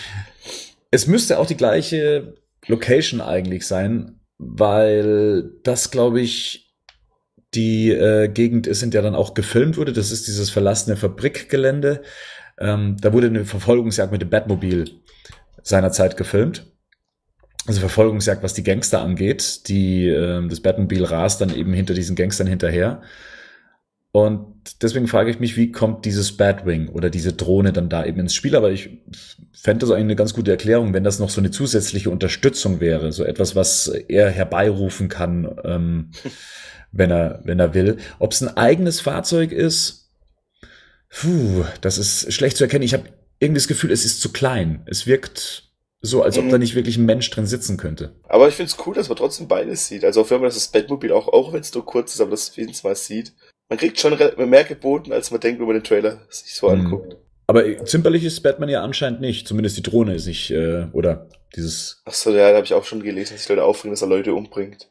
Es 0.90 1.06
müsste 1.06 1.38
auch 1.38 1.46
die 1.46 1.56
gleiche 1.56 2.34
Location 2.66 3.20
eigentlich 3.20 3.68
sein, 3.68 4.18
weil 4.38 5.52
das, 5.62 5.92
glaube 5.92 6.20
ich, 6.20 6.63
die 7.54 7.90
äh, 7.90 8.28
Gegend 8.28 8.66
ist, 8.66 8.82
in 8.82 8.90
der 8.90 9.02
dann 9.02 9.14
auch 9.14 9.34
gefilmt 9.34 9.76
wurde. 9.76 9.92
Das 9.92 10.10
ist 10.10 10.26
dieses 10.26 10.50
verlassene 10.50 10.96
Fabrikgelände. 10.96 12.02
Ähm, 12.58 12.96
da 13.00 13.12
wurde 13.12 13.28
eine 13.28 13.44
Verfolgungsjagd 13.44 14.12
mit 14.12 14.22
dem 14.22 14.30
Batmobil 14.30 14.90
seinerzeit 15.62 16.16
gefilmt. 16.16 16.66
Also 17.66 17.80
Verfolgungsjagd, 17.80 18.42
was 18.42 18.54
die 18.54 18.62
Gangster 18.62 19.00
angeht. 19.00 19.68
Die, 19.68 20.08
äh, 20.08 20.46
das 20.48 20.60
Batmobil 20.60 21.04
rast 21.04 21.40
dann 21.40 21.54
eben 21.54 21.72
hinter 21.72 21.94
diesen 21.94 22.16
Gangstern 22.16 22.46
hinterher. 22.46 23.02
Und 24.12 24.80
deswegen 24.80 25.08
frage 25.08 25.30
ich 25.30 25.40
mich, 25.40 25.56
wie 25.56 25.72
kommt 25.72 26.04
dieses 26.04 26.36
Batwing 26.36 26.88
oder 26.88 27.10
diese 27.10 27.32
Drohne 27.32 27.72
dann 27.72 27.88
da 27.88 28.04
eben 28.04 28.20
ins 28.20 28.34
Spiel? 28.34 28.54
Aber 28.54 28.70
ich 28.70 29.02
fände 29.52 29.80
das 29.80 29.90
eigentlich 29.90 30.04
eine 30.04 30.14
ganz 30.14 30.34
gute 30.34 30.52
Erklärung, 30.52 30.94
wenn 30.94 31.02
das 31.02 31.18
noch 31.18 31.30
so 31.30 31.40
eine 31.40 31.50
zusätzliche 31.50 32.10
Unterstützung 32.10 32.78
wäre, 32.78 33.10
so 33.10 33.24
etwas, 33.24 33.56
was 33.56 33.88
er 33.88 34.30
herbeirufen 34.30 35.08
kann, 35.08 35.56
ähm, 35.64 36.10
wenn 36.94 37.10
er 37.10 37.40
wenn 37.44 37.60
er 37.60 37.74
will. 37.74 37.98
Ob 38.18 38.32
es 38.32 38.42
ein 38.42 38.56
eigenes 38.56 39.00
Fahrzeug 39.00 39.52
ist, 39.52 40.10
puh, 41.10 41.64
das 41.80 41.98
ist 41.98 42.32
schlecht 42.32 42.56
zu 42.56 42.64
erkennen. 42.64 42.84
Ich 42.84 42.94
habe 42.94 43.04
irgendwie 43.38 43.58
das 43.60 43.68
Gefühl, 43.68 43.90
es 43.90 44.04
ist 44.04 44.20
zu 44.20 44.32
klein. 44.32 44.82
Es 44.86 45.06
wirkt 45.06 45.70
so, 46.00 46.22
als 46.22 46.38
ob 46.38 46.44
mhm. 46.44 46.50
da 46.50 46.58
nicht 46.58 46.74
wirklich 46.74 46.96
ein 46.96 47.06
Mensch 47.06 47.30
drin 47.30 47.46
sitzen 47.46 47.76
könnte. 47.76 48.14
Aber 48.28 48.48
ich 48.48 48.54
finde 48.54 48.70
es 48.70 48.86
cool, 48.86 48.94
dass 48.94 49.08
man 49.08 49.16
trotzdem 49.16 49.48
beides 49.48 49.88
sieht. 49.88 50.04
Also 50.04 50.20
auch 50.20 50.30
wenn 50.30 50.40
man 50.40 50.50
das 50.50 50.68
Batmobil 50.68 51.12
auch, 51.12 51.28
auch 51.28 51.52
wenn 51.52 51.60
es 51.60 51.74
nur 51.74 51.84
kurz 51.84 52.14
ist, 52.14 52.20
aber 52.20 52.32
das 52.32 52.56
wenigstens 52.56 52.84
mal 52.84 52.94
sieht 52.94 53.32
man 53.68 53.78
kriegt 53.78 53.98
schon 53.98 54.16
mehr 54.48 54.64
geboten, 54.64 55.12
als 55.12 55.30
man 55.30 55.40
denkt, 55.40 55.60
wenn 55.60 55.66
man 55.66 55.76
den 55.76 55.84
Trailer 55.84 56.20
sich 56.28 56.54
so 56.54 56.68
mhm. 56.68 56.80
anguckt. 56.80 57.16
Aber 57.46 57.84
zimperlich 57.84 58.24
ist 58.24 58.42
Batman 58.42 58.68
ja 58.68 58.82
anscheinend 58.82 59.20
nicht. 59.20 59.46
Zumindest 59.46 59.76
die 59.76 59.82
Drohne 59.82 60.14
ist 60.14 60.26
nicht, 60.26 60.50
äh, 60.50 60.86
oder 60.92 61.28
dieses. 61.54 62.02
Ach 62.04 62.12
so, 62.12 62.30
ja, 62.30 62.50
da 62.50 62.56
habe 62.56 62.64
ich 62.64 62.72
auch 62.72 62.84
schon 62.84 63.02
gelesen, 63.02 63.34
dass 63.34 63.42
sich 63.42 63.48
Leute 63.48 63.64
aufregen, 63.64 63.92
dass 63.92 64.02
er 64.02 64.08
Leute 64.08 64.34
umbringt. 64.34 64.88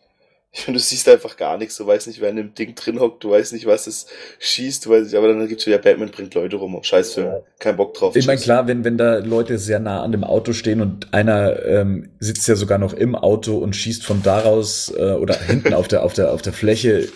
Ich 0.55 0.61
finde, 0.61 0.79
du 0.79 0.83
siehst 0.83 1.09
einfach 1.09 1.35
gar 1.35 1.57
nichts. 1.57 1.77
Du 1.77 1.87
weißt 1.87 2.05
nicht, 2.05 2.21
wer 2.21 2.29
in 2.29 2.35
dem 2.35 2.53
Ding 2.53 2.75
drin 2.75 2.99
hockt. 2.99 3.23
Du 3.23 3.31
weißt 3.31 3.53
nicht, 3.53 3.65
was 3.65 3.87
es 3.87 4.05
schießt. 4.37 4.85
Du 4.85 4.91
weißt 4.91 5.05
nicht, 5.05 5.15
aber 5.15 5.27
dann 5.27 5.47
gibt's 5.47 5.65
ja 5.65 5.79
Batman 5.79 6.11
bringt 6.11 6.35
Leute 6.35 6.57
rum. 6.57 6.77
Scheiß 6.79 7.15
Film. 7.15 7.31
Kein 7.57 7.75
Bock 7.75 7.95
drauf. 7.95 8.15
Ich 8.15 8.27
meine, 8.27 8.39
klar, 8.39 8.67
wenn, 8.67 8.83
wenn 8.83 8.95
da 8.95 9.17
Leute 9.17 9.57
sehr 9.57 9.79
nah 9.79 10.03
an 10.03 10.11
dem 10.11 10.23
Auto 10.23 10.53
stehen 10.53 10.81
und 10.81 11.11
einer 11.11 11.65
ähm, 11.65 12.11
sitzt 12.19 12.47
ja 12.47 12.55
sogar 12.55 12.77
noch 12.77 12.93
im 12.93 13.15
Auto 13.15 13.57
und 13.57 13.75
schießt 13.75 14.05
von 14.05 14.21
daraus 14.21 14.93
äh, 14.95 15.13
oder 15.13 15.33
hinten 15.33 15.73
auf 15.73 15.87
der, 15.87 16.03
auf 16.03 16.13
der, 16.13 16.31
auf 16.31 16.43
der 16.43 16.53
Fläche 16.53 17.09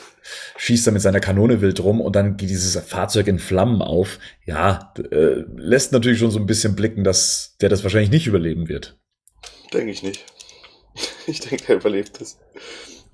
schießt 0.58 0.88
er 0.88 0.94
mit 0.94 1.02
seiner 1.02 1.20
Kanone 1.20 1.62
wild 1.62 1.80
rum 1.84 2.02
und 2.02 2.16
dann 2.16 2.38
geht 2.38 2.50
dieses 2.50 2.76
Fahrzeug 2.76 3.28
in 3.28 3.38
Flammen 3.40 3.84
auf. 3.84 4.20
Ja, 4.46 4.94
äh, 5.12 5.44
lässt 5.56 5.92
natürlich 5.92 6.20
schon 6.20 6.32
so 6.32 6.40
ein 6.40 6.48
bisschen 6.48 6.76
blicken, 6.76 7.04
dass 7.04 7.56
der 7.62 7.70
das 7.70 7.84
wahrscheinlich 7.84 8.12
nicht 8.12 8.28
überleben 8.28 8.68
wird. 8.68 8.98
Denke 9.74 9.92
ich 9.92 10.02
nicht. 10.02 10.26
Ich 11.28 11.42
denke, 11.42 11.66
er 11.68 11.76
überlebt 11.76 12.22
das. 12.22 12.40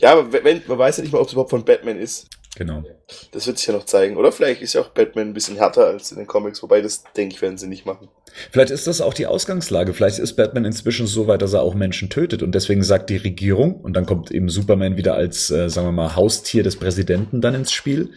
Ja, 0.03 0.11
aber 0.11 0.43
wenn, 0.43 0.61
man 0.67 0.77
weiß 0.77 0.97
ja 0.97 1.03
nicht 1.03 1.13
mal, 1.13 1.19
ob 1.19 1.27
es 1.27 1.31
überhaupt 1.31 1.51
von 1.51 1.63
Batman 1.63 1.97
ist. 1.97 2.27
Genau. 2.57 2.83
Das 3.31 3.47
wird 3.47 3.57
sich 3.57 3.67
ja 3.67 3.73
noch 3.73 3.85
zeigen. 3.85 4.17
Oder 4.17 4.33
vielleicht 4.33 4.61
ist 4.61 4.73
ja 4.73 4.81
auch 4.81 4.89
Batman 4.89 5.29
ein 5.29 5.33
bisschen 5.33 5.55
härter 5.55 5.87
als 5.87 6.11
in 6.11 6.17
den 6.17 6.27
Comics, 6.27 6.61
wobei 6.61 6.81
das, 6.81 7.05
denke 7.15 7.35
ich, 7.35 7.41
werden 7.41 7.57
sie 7.57 7.67
nicht 7.67 7.85
machen. 7.85 8.09
Vielleicht 8.51 8.71
ist 8.71 8.85
das 8.85 8.99
auch 8.99 9.13
die 9.13 9.27
Ausgangslage. 9.27 9.93
Vielleicht 9.93 10.19
ist 10.19 10.33
Batman 10.33 10.65
inzwischen 10.65 11.07
so 11.07 11.27
weit, 11.27 11.41
dass 11.41 11.53
er 11.53 11.61
auch 11.61 11.73
Menschen 11.73 12.09
tötet. 12.09 12.43
Und 12.43 12.53
deswegen 12.53 12.83
sagt 12.83 13.11
die 13.11 13.15
Regierung, 13.15 13.79
und 13.79 13.93
dann 13.93 14.05
kommt 14.05 14.29
eben 14.29 14.49
Superman 14.49 14.97
wieder 14.97 15.13
als, 15.13 15.49
äh, 15.51 15.69
sagen 15.69 15.87
wir 15.87 15.93
mal, 15.93 16.17
Haustier 16.17 16.63
des 16.63 16.75
Präsidenten 16.75 17.39
dann 17.39 17.55
ins 17.55 17.71
Spiel, 17.71 18.11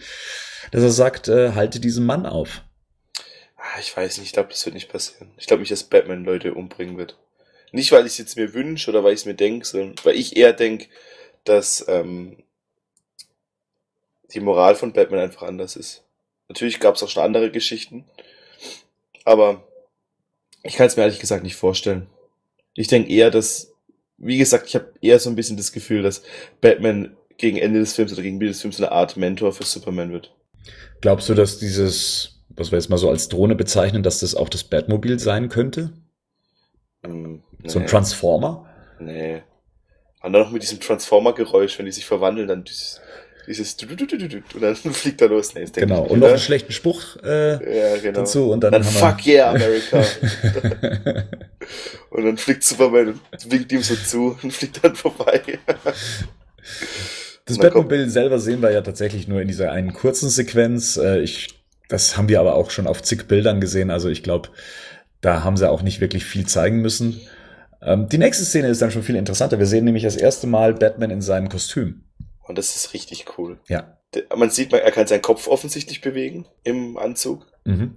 dass 0.73 0.83
er 0.83 0.91
sagt, 0.91 1.29
äh, 1.29 1.53
halte 1.53 1.79
diesen 1.79 2.05
Mann 2.05 2.27
auf. 2.27 2.63
Ah, 3.57 3.79
ich 3.79 3.97
weiß 3.97 4.19
nicht, 4.19 4.27
ich 4.27 4.33
glaube, 4.33 4.49
das 4.49 4.67
wird 4.67 4.75
nicht 4.75 4.91
passieren. 4.91 5.31
Ich 5.39 5.47
glaube 5.47 5.61
nicht, 5.61 5.71
dass 5.71 5.85
Batman 5.85 6.25
Leute 6.25 6.53
umbringen 6.53 6.99
wird. 6.99 7.17
Nicht, 7.71 7.93
weil 7.93 8.07
ich 8.07 8.13
es 8.13 8.19
jetzt 8.19 8.37
mir 8.37 8.55
wünsche 8.55 8.91
oder 8.91 9.05
weil 9.05 9.13
ich 9.13 9.21
es 9.21 9.27
mir 9.27 9.35
denke, 9.35 9.65
sondern 9.65 9.95
weil 10.03 10.17
ich 10.17 10.37
eher 10.37 10.53
denke, 10.53 10.87
dass 11.49 11.85
ähm, 11.89 12.37
die 14.33 14.41
Moral 14.41 14.75
von 14.75 14.93
Batman 14.93 15.21
einfach 15.21 15.43
anders 15.43 15.77
ist. 15.77 16.05
Natürlich 16.49 16.81
gab 16.81 16.95
es 16.95 17.03
auch 17.03 17.09
schon 17.09 17.23
andere 17.23 17.51
Geschichten, 17.51 18.05
aber 19.25 19.67
ich 20.63 20.75
kann 20.77 20.87
es 20.87 20.97
mir 20.97 21.03
ehrlich 21.03 21.21
gesagt 21.21 21.43
nicht 21.43 21.57
vorstellen. 21.57 22.07
Ich 22.75 22.89
denke 22.89 23.11
eher, 23.11 23.31
dass, 23.31 23.73
wie 24.19 24.39
gesagt, 24.39 24.67
ich 24.69 24.75
habe 24.75 24.93
eher 25.01 25.19
so 25.19 25.31
ein 25.31 25.37
bisschen 25.37 25.57
das 25.57 25.73
Gefühl, 25.73 26.03
dass 26.03 26.23
Batman 26.61 27.17
gegen 27.39 27.57
Ende 27.57 27.81
des 27.81 27.95
Films 27.95 28.13
oder 28.13 28.23
gegen 28.23 28.37
Ende 28.37 28.47
des 28.47 28.61
Films 28.61 28.79
eine 28.79 28.93
Art 28.93 29.17
Mentor 29.17 29.53
für 29.53 29.65
Superman 29.65 30.13
wird. 30.13 30.35
Glaubst 31.01 31.29
du, 31.29 31.35
dass 31.35 31.59
dieses, 31.59 32.43
was 32.49 32.71
wir 32.71 32.79
jetzt 32.79 32.89
mal 32.89 32.97
so 32.97 33.09
als 33.09 33.29
Drohne 33.29 33.55
bezeichnen, 33.55 34.03
dass 34.03 34.21
das 34.21 34.35
auch 34.35 34.49
das 34.49 34.65
Batmobil 34.65 35.19
sein 35.19 35.49
könnte? 35.49 35.93
Mm, 37.03 37.37
nee. 37.59 37.69
So 37.69 37.79
ein 37.79 37.87
Transformer? 37.87 38.69
Nee. 38.99 39.43
Und 40.27 40.33
dann 40.33 40.43
noch 40.43 40.51
mit 40.51 40.61
diesem 40.61 40.81
Transformer-Geräusch, 40.81 41.79
wenn 41.79 41.87
die 41.87 41.93
sich 41.93 42.05
verwandeln, 42.05 42.49
dann 42.49 42.65
dieses, 42.65 43.01
dieses 43.47 43.77
und 43.81 44.61
dann 44.61 44.75
fliegt 44.93 45.21
er 45.21 45.29
los. 45.29 45.55
Nee, 45.55 45.67
genau, 45.73 46.03
und 46.03 46.19
noch 46.19 46.31
einen 46.31 46.39
schlechten 46.39 46.73
Spruch 46.73 47.17
äh, 47.23 47.53
ja, 47.53 47.97
genau. 47.99 48.19
dazu 48.19 48.51
und 48.51 48.61
dann, 48.65 48.73
dann 48.73 48.83
Fuck 48.83 49.25
yeah, 49.25 49.51
America. 49.51 50.03
und 52.11 52.25
dann 52.25 52.37
fliegt 52.39 52.65
Superman 52.65 53.21
und 53.31 53.53
winkt 53.53 53.71
ihm 53.71 53.83
so 53.83 53.95
zu 53.95 54.37
und 54.43 54.53
fliegt 54.53 54.83
dann 54.83 54.97
vorbei. 54.97 55.43
das 57.45 57.59
Batmobil 57.59 58.11
selber 58.11 58.41
sehen 58.41 58.63
wir 58.63 58.73
ja 58.73 58.81
tatsächlich 58.81 59.29
nur 59.29 59.41
in 59.41 59.47
dieser 59.47 59.71
einen 59.71 59.93
kurzen 59.93 60.29
Sequenz. 60.29 60.97
Äh, 60.97 61.21
ich, 61.21 61.55
das 61.89 62.17
haben 62.17 62.29
wir 62.29 62.41
aber 62.41 62.57
auch 62.57 62.71
schon 62.73 62.89
auf 62.89 63.01
zig 63.01 63.29
Bildern 63.29 63.61
gesehen. 63.61 63.93
Also 63.93 64.09
ich 64.09 64.25
glaube, 64.25 64.49
da 65.21 65.45
haben 65.45 65.57
sie 65.57 65.71
auch 65.71 65.83
nicht 65.83 66.01
wirklich 66.01 66.25
viel 66.25 66.47
zeigen 66.47 66.81
müssen. 66.81 67.21
Ähm, 67.83 68.09
die 68.09 68.19
nächste 68.19 68.45
Szene 68.45 68.69
ist 68.69 68.83
dann 68.83 68.91
schon 68.91 69.03
viel 69.03 69.17
interessanter. 69.17 69.59
Wir 69.59 69.67
sehen 69.67 69.85
nämlich 69.85 70.03
das 70.03 70.17
erste 70.17 70.47
Mal 70.47 70.75
Batman 70.75 71.11
in 71.11 71.23
seinem 71.23 71.49
Kostüm. 71.49 72.05
Und 72.47 72.59
das 72.59 72.77
ist 72.77 72.95
richtig 72.95 73.27
cool. 73.39 73.59
Ja. 73.69 73.99
Man 74.35 74.51
sieht, 74.51 74.73
er 74.73 74.91
kann 74.93 75.07
seinen 75.07 75.23
Kopf 75.23 75.49
offensichtlich 75.49 76.01
bewegen 76.01 76.47
im 76.63 76.97
Anzug. 76.97 77.47
Mhm. 77.65 77.97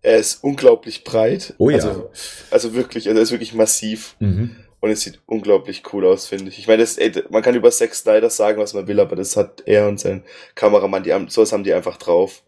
Er 0.00 0.16
ist 0.16 0.42
unglaublich 0.42 1.04
breit. 1.04 1.54
Oh 1.58 1.70
ja. 1.70 1.76
Also, 1.76 2.10
also 2.50 2.74
wirklich, 2.74 3.08
also 3.08 3.18
er 3.18 3.22
ist 3.22 3.30
wirklich 3.30 3.54
massiv. 3.54 4.16
Mhm. 4.18 4.56
Und 4.80 4.90
es 4.90 5.02
sieht 5.02 5.20
unglaublich 5.26 5.84
cool 5.92 6.04
aus, 6.04 6.26
finde 6.26 6.48
ich. 6.48 6.58
Ich 6.58 6.66
meine, 6.66 6.82
das, 6.82 6.98
ey, 6.98 7.12
man 7.30 7.42
kann 7.42 7.54
über 7.54 7.70
Zack 7.70 7.94
Snyder 7.94 8.30
sagen, 8.30 8.60
was 8.60 8.74
man 8.74 8.88
will, 8.88 8.98
aber 8.98 9.14
das 9.14 9.36
hat 9.36 9.62
er 9.64 9.86
und 9.86 10.00
sein 10.00 10.24
Kameramann, 10.56 11.04
die 11.04 11.12
haben, 11.12 11.28
sowas 11.28 11.52
haben 11.52 11.62
die 11.62 11.72
einfach 11.72 11.98
drauf. 11.98 12.42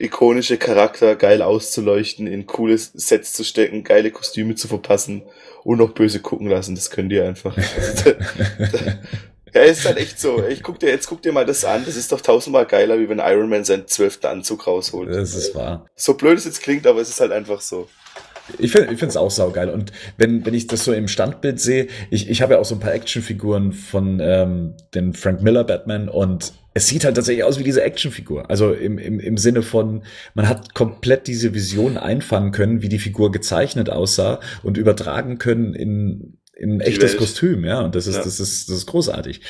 Ikonische 0.00 0.56
Charakter 0.56 1.14
geil 1.14 1.42
auszuleuchten, 1.42 2.26
in 2.26 2.46
cooles 2.46 2.90
Sets 2.94 3.34
zu 3.34 3.44
stecken, 3.44 3.84
geile 3.84 4.10
Kostüme 4.10 4.54
zu 4.54 4.66
verpassen 4.66 5.22
und 5.62 5.78
noch 5.78 5.92
böse 5.92 6.20
gucken 6.20 6.48
lassen, 6.48 6.74
das 6.74 6.90
können 6.90 7.10
die 7.10 7.20
einfach. 7.20 7.54
Also, 7.56 8.04
da, 8.04 8.12
da, 8.72 8.98
ja, 9.54 9.62
ist 9.62 9.84
halt 9.84 9.98
echt 9.98 10.18
so. 10.18 10.42
Ich 10.46 10.62
guck 10.62 10.78
dir, 10.78 10.88
jetzt 10.88 11.06
guck 11.06 11.20
dir 11.20 11.32
mal 11.32 11.44
das 11.44 11.64
an. 11.64 11.82
Das 11.84 11.96
ist 11.96 12.12
doch 12.12 12.20
tausendmal 12.20 12.64
geiler, 12.64 12.98
wie 12.98 13.08
wenn 13.08 13.18
Iron 13.18 13.50
Man 13.50 13.64
seinen 13.64 13.86
zwölften 13.88 14.26
Anzug 14.26 14.66
rausholt. 14.66 15.10
Das 15.10 15.34
ist 15.34 15.54
wahr. 15.54 15.86
So 15.96 16.14
blöd 16.14 16.38
es 16.38 16.46
jetzt 16.46 16.62
klingt, 16.62 16.86
aber 16.86 17.00
es 17.00 17.10
ist 17.10 17.20
halt 17.20 17.32
einfach 17.32 17.60
so. 17.60 17.88
Ich 18.58 18.72
finde 18.72 18.92
ich 18.92 18.98
finde 18.98 19.10
es 19.10 19.16
auch 19.16 19.30
saugeil. 19.30 19.68
Und 19.68 19.92
wenn, 20.16 20.46
wenn 20.46 20.54
ich 20.54 20.66
das 20.66 20.84
so 20.84 20.92
im 20.92 21.08
Standbild 21.08 21.60
sehe, 21.60 21.88
ich, 22.10 22.30
ich 22.30 22.42
habe 22.42 22.54
ja 22.54 22.60
auch 22.60 22.64
so 22.64 22.74
ein 22.74 22.80
paar 22.80 22.94
Actionfiguren 22.94 23.72
von 23.72 24.18
ähm, 24.20 24.74
den 24.94 25.12
Frank 25.12 25.42
Miller 25.42 25.64
Batman 25.64 26.08
und 26.08 26.52
es 26.72 26.86
sieht 26.86 27.04
halt 27.04 27.16
tatsächlich 27.16 27.44
aus 27.44 27.58
wie 27.58 27.64
diese 27.64 27.82
Actionfigur. 27.82 28.48
Also 28.48 28.72
im, 28.72 28.98
im, 28.98 29.18
im 29.18 29.36
Sinne 29.36 29.62
von, 29.62 30.02
man 30.34 30.48
hat 30.48 30.74
komplett 30.74 31.26
diese 31.26 31.52
Vision 31.52 31.96
einfangen 31.96 32.52
können, 32.52 32.82
wie 32.82 32.88
die 32.88 32.98
Figur 32.98 33.32
gezeichnet 33.32 33.90
aussah 33.90 34.40
und 34.62 34.78
übertragen 34.78 35.38
können 35.38 35.74
in 35.74 36.36
in 36.60 36.82
echtes 36.82 37.16
Kostüm, 37.16 37.64
ja, 37.64 37.80
und 37.80 37.94
das 37.94 38.06
ist, 38.06 38.16
ja. 38.16 38.22
das 38.22 38.38
ist, 38.38 38.68
das 38.68 38.76
ist 38.76 38.86
großartig. 38.86 39.40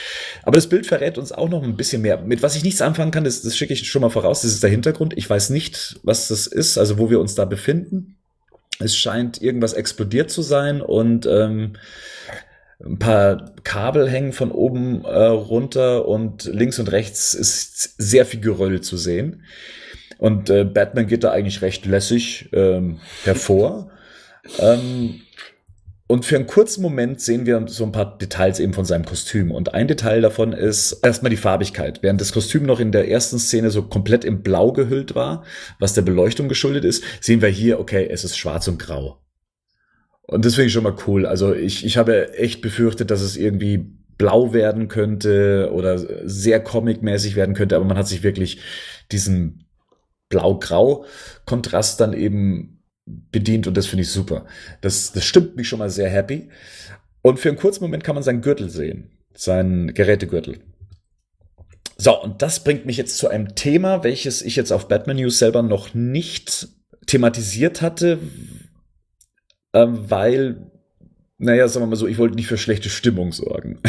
Aber 0.45 0.55
das 0.55 0.69
Bild 0.69 0.87
verrät 0.87 1.19
uns 1.19 1.33
auch 1.33 1.49
noch 1.49 1.65
ein 1.65 1.77
bisschen 1.77 2.03
mehr. 2.03 2.23
Mit 2.23 2.45
was 2.45 2.55
ich 2.55 2.63
nichts 2.63 2.81
anfangen 2.81 3.11
kann, 3.11 3.25
das, 3.25 3.43
das 3.43 3.57
schicke 3.57 3.73
ich 3.73 3.91
schon 3.91 4.03
mal 4.03 4.11
voraus, 4.11 4.43
das 4.43 4.53
ist 4.53 4.63
der 4.63 4.71
Hintergrund. 4.71 5.15
Ich 5.17 5.29
weiß 5.29 5.51
nicht, 5.51 5.99
was 6.05 6.29
das 6.29 6.47
ist, 6.47 6.79
also 6.79 6.99
wo 6.99 7.11
wir 7.11 7.19
uns 7.19 7.35
da 7.35 7.47
befinden. 7.47 8.17
Es 8.79 8.97
scheint 8.97 9.43
irgendwas 9.43 9.73
explodiert 9.73 10.31
zu 10.31 10.43
sein 10.43 10.81
und 10.81 11.27
ähm, 11.27 11.73
ein 12.85 12.99
paar 12.99 13.55
Kabel 13.63 14.09
hängen 14.09 14.33
von 14.33 14.51
oben 14.51 15.05
äh, 15.05 15.25
runter 15.27 16.07
und 16.07 16.45
links 16.45 16.79
und 16.79 16.91
rechts 16.93 17.35
ist 17.35 17.95
sehr 17.99 18.25
viel 18.27 18.41
Geröll 18.41 18.81
zu 18.81 18.97
sehen. 18.97 19.43
Und 20.19 20.51
äh, 20.51 20.65
Batman 20.65 21.07
geht 21.07 21.25
da 21.25 21.31
eigentlich 21.31 21.63
recht 21.63 21.87
lässig 21.87 22.51
ähm, 22.53 23.01
hervor. 23.25 23.91
ähm, 24.59 25.21
und 26.07 26.25
für 26.25 26.35
einen 26.35 26.49
kurzen 26.49 26.83
Moment 26.83 27.21
sehen 27.21 27.47
wir 27.47 27.65
so 27.69 27.85
ein 27.85 27.93
paar 27.93 28.19
Details 28.19 28.59
eben 28.59 28.75
von 28.75 28.85
seinem 28.85 29.05
Kostüm. 29.05 29.53
Und 29.53 29.75
ein 29.75 29.87
Detail 29.87 30.21
davon 30.21 30.53
ist 30.53 30.93
erstmal 31.05 31.31
die 31.31 31.37
Farbigkeit. 31.37 32.03
Während 32.03 32.21
das 32.21 32.33
Kostüm 32.33 32.67
noch 32.67 32.81
in 32.81 32.91
der 32.91 33.09
ersten 33.09 33.39
Szene 33.39 33.71
so 33.71 33.83
komplett 33.83 34.25
in 34.25 34.43
Blau 34.43 34.73
gehüllt 34.73 35.15
war, 35.15 35.45
was 35.79 35.95
der 35.95 36.03
Beleuchtung 36.03 36.49
geschuldet 36.49 36.85
ist, 36.85 37.05
sehen 37.21 37.43
wir 37.43 37.49
hier, 37.49 37.79
okay, 37.79 38.09
es 38.11 38.25
ist 38.25 38.37
schwarz 38.37 38.67
und 38.67 38.79
grau. 38.79 39.21
Und 40.31 40.45
das 40.45 40.55
finde 40.55 40.69
ich 40.69 40.73
schon 40.73 40.85
mal 40.85 40.95
cool. 41.09 41.27
Also 41.27 41.53
ich, 41.57 41.85
ich 41.85 41.97
habe 41.97 42.35
echt 42.35 42.63
befürchtet, 42.63 43.11
dass 43.11 43.21
es 43.21 43.37
irgendwie 43.37 43.79
blau 44.17 44.53
werden 44.53 44.87
könnte 44.87 45.71
oder 45.73 45.99
sehr 46.25 46.63
comicmäßig 46.63 47.35
werden 47.35 47.57
könnte, 47.57 47.75
aber 47.75 47.85
man 47.85 47.99
hat 47.99 48.07
sich 48.07 48.23
wirklich 48.23 48.61
diesen 49.11 49.65
blau-grau-Kontrast 50.29 52.01
dann 52.01 52.13
eben 52.13 52.81
bedient 53.07 53.67
und 53.67 53.77
das 53.77 53.87
finde 53.87 54.03
ich 54.03 54.11
super. 54.11 54.47
Das, 54.83 55.11
das 55.11 55.25
stimmt 55.25 55.57
mich 55.57 55.67
schon 55.67 55.81
mal 55.81 55.91
sehr 55.91 56.09
happy. 56.09 56.49
Und 57.23 57.41
für 57.41 57.49
einen 57.49 57.59
kurzen 57.59 57.83
Moment 57.83 58.05
kann 58.05 58.15
man 58.15 58.23
seinen 58.23 58.41
Gürtel 58.41 58.71
sehen, 58.71 59.11
seinen 59.35 59.95
Gerätegürtel. 59.95 60.61
So, 61.97 62.23
und 62.23 62.41
das 62.41 62.63
bringt 62.63 62.87
mich 62.87 62.99
jetzt 62.99 63.19
zu 63.19 63.27
einem 63.27 63.57
Thema, 63.57 64.05
welches 64.05 64.43
ich 64.43 64.55
jetzt 64.55 64.71
auf 64.71 64.87
Batman 64.87 65.17
News 65.17 65.41
selber 65.41 65.63
noch 65.63 65.93
nicht 65.93 66.69
thematisiert 67.07 67.83
hatte, 67.83 68.21
ähm, 69.73 70.11
weil 70.11 70.71
naja, 71.43 71.67
sagen 71.69 71.87
wir 71.87 71.91
mal 71.91 71.97
so, 71.97 72.07
ich 72.07 72.19
wollte 72.19 72.37
nicht 72.37 72.49
für 72.49 72.59
schlechte 72.59 72.91
Stimmung 72.91 73.33
sorgen. 73.33 73.81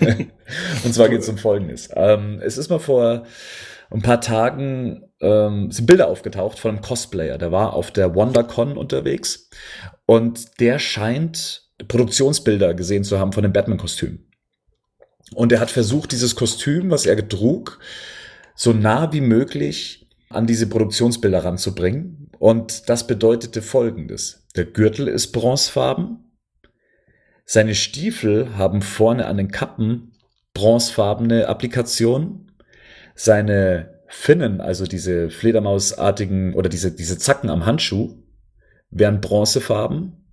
und 0.84 0.94
zwar 0.94 1.08
geht 1.08 1.22
es 1.22 1.28
um 1.28 1.38
Folgendes. 1.38 1.88
Ähm, 1.92 2.40
es 2.40 2.56
ist 2.56 2.70
mal 2.70 2.78
vor 2.78 3.24
ein 3.90 4.02
paar 4.02 4.20
Tagen 4.20 5.02
ähm, 5.20 5.70
sind 5.72 5.86
Bilder 5.86 6.08
aufgetaucht 6.08 6.58
von 6.58 6.72
einem 6.72 6.82
Cosplayer. 6.82 7.36
Der 7.38 7.52
war 7.52 7.74
auf 7.74 7.90
der 7.90 8.14
WonderCon 8.14 8.76
unterwegs 8.76 9.50
und 10.06 10.60
der 10.60 10.78
scheint 10.78 11.62
Produktionsbilder 11.88 12.74
gesehen 12.74 13.04
zu 13.04 13.18
haben 13.18 13.32
von 13.32 13.42
dem 13.42 13.52
Batman-Kostüm. 13.52 14.26
Und 15.34 15.52
er 15.52 15.60
hat 15.60 15.70
versucht, 15.70 16.12
dieses 16.12 16.36
Kostüm, 16.36 16.90
was 16.90 17.06
er 17.06 17.28
trug, 17.28 17.80
so 18.54 18.72
nah 18.72 19.12
wie 19.12 19.20
möglich 19.20 20.08
an 20.28 20.46
diese 20.46 20.68
Produktionsbilder 20.68 21.44
ranzubringen. 21.44 22.30
Und 22.38 22.88
das 22.88 23.06
bedeutete 23.06 23.62
Folgendes. 23.62 24.43
Der 24.56 24.64
Gürtel 24.64 25.08
ist 25.08 25.32
bronzefarben, 25.32 26.24
seine 27.46 27.74
Stiefel 27.74 28.56
haben 28.56 28.80
vorne 28.80 29.26
an 29.26 29.36
den 29.36 29.50
Kappen 29.50 30.12
bronzefarbene 30.54 31.46
Applikationen. 31.48 32.52
Seine 33.14 34.00
Finnen, 34.08 34.60
also 34.60 34.86
diese 34.86 35.30
Fledermausartigen 35.30 36.54
oder 36.54 36.68
diese, 36.68 36.92
diese 36.92 37.18
Zacken 37.18 37.50
am 37.50 37.66
Handschuh, 37.66 38.16
wären 38.90 39.20
bronzefarben. 39.20 40.24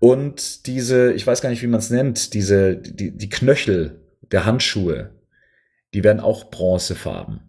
Und 0.00 0.66
diese, 0.66 1.12
ich 1.12 1.26
weiß 1.26 1.40
gar 1.40 1.50
nicht, 1.50 1.62
wie 1.62 1.68
man 1.68 1.80
es 1.80 1.90
nennt, 1.90 2.34
diese, 2.34 2.76
die, 2.76 3.16
die 3.16 3.28
Knöchel 3.28 4.00
der 4.30 4.44
Handschuhe, 4.44 5.10
die 5.94 6.04
werden 6.04 6.20
auch 6.20 6.50
bronzefarben. 6.50 7.47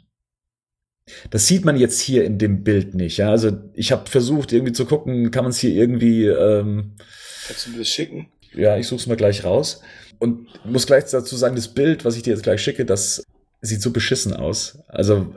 Das 1.29 1.47
sieht 1.47 1.65
man 1.65 1.77
jetzt 1.77 1.99
hier 1.99 2.23
in 2.23 2.37
dem 2.37 2.63
Bild 2.63 2.95
nicht. 2.95 3.17
Ja? 3.17 3.31
Also 3.31 3.51
ich 3.73 3.91
habe 3.91 4.09
versucht, 4.09 4.51
irgendwie 4.51 4.73
zu 4.73 4.85
gucken, 4.85 5.31
kann 5.31 5.43
man 5.43 5.51
es 5.51 5.59
hier 5.59 5.71
irgendwie. 5.71 6.25
Ähm, 6.25 6.95
Kannst 7.47 7.67
du 7.67 7.71
mir 7.71 7.79
das 7.79 7.89
schicken? 7.89 8.27
Ja, 8.53 8.77
ich 8.77 8.87
suche 8.87 8.99
es 8.99 9.07
mal 9.07 9.17
gleich 9.17 9.43
raus. 9.43 9.81
Und 10.19 10.47
muss 10.65 10.85
gleich 10.85 11.05
dazu 11.05 11.35
sagen, 11.35 11.55
das 11.55 11.69
Bild, 11.69 12.03
was 12.03 12.17
ich 12.17 12.23
dir 12.23 12.33
jetzt 12.33 12.43
gleich 12.43 12.61
schicke, 12.61 12.85
das 12.85 13.23
sieht 13.61 13.81
so 13.81 13.91
beschissen 13.91 14.33
aus. 14.33 14.79
Also 14.87 15.33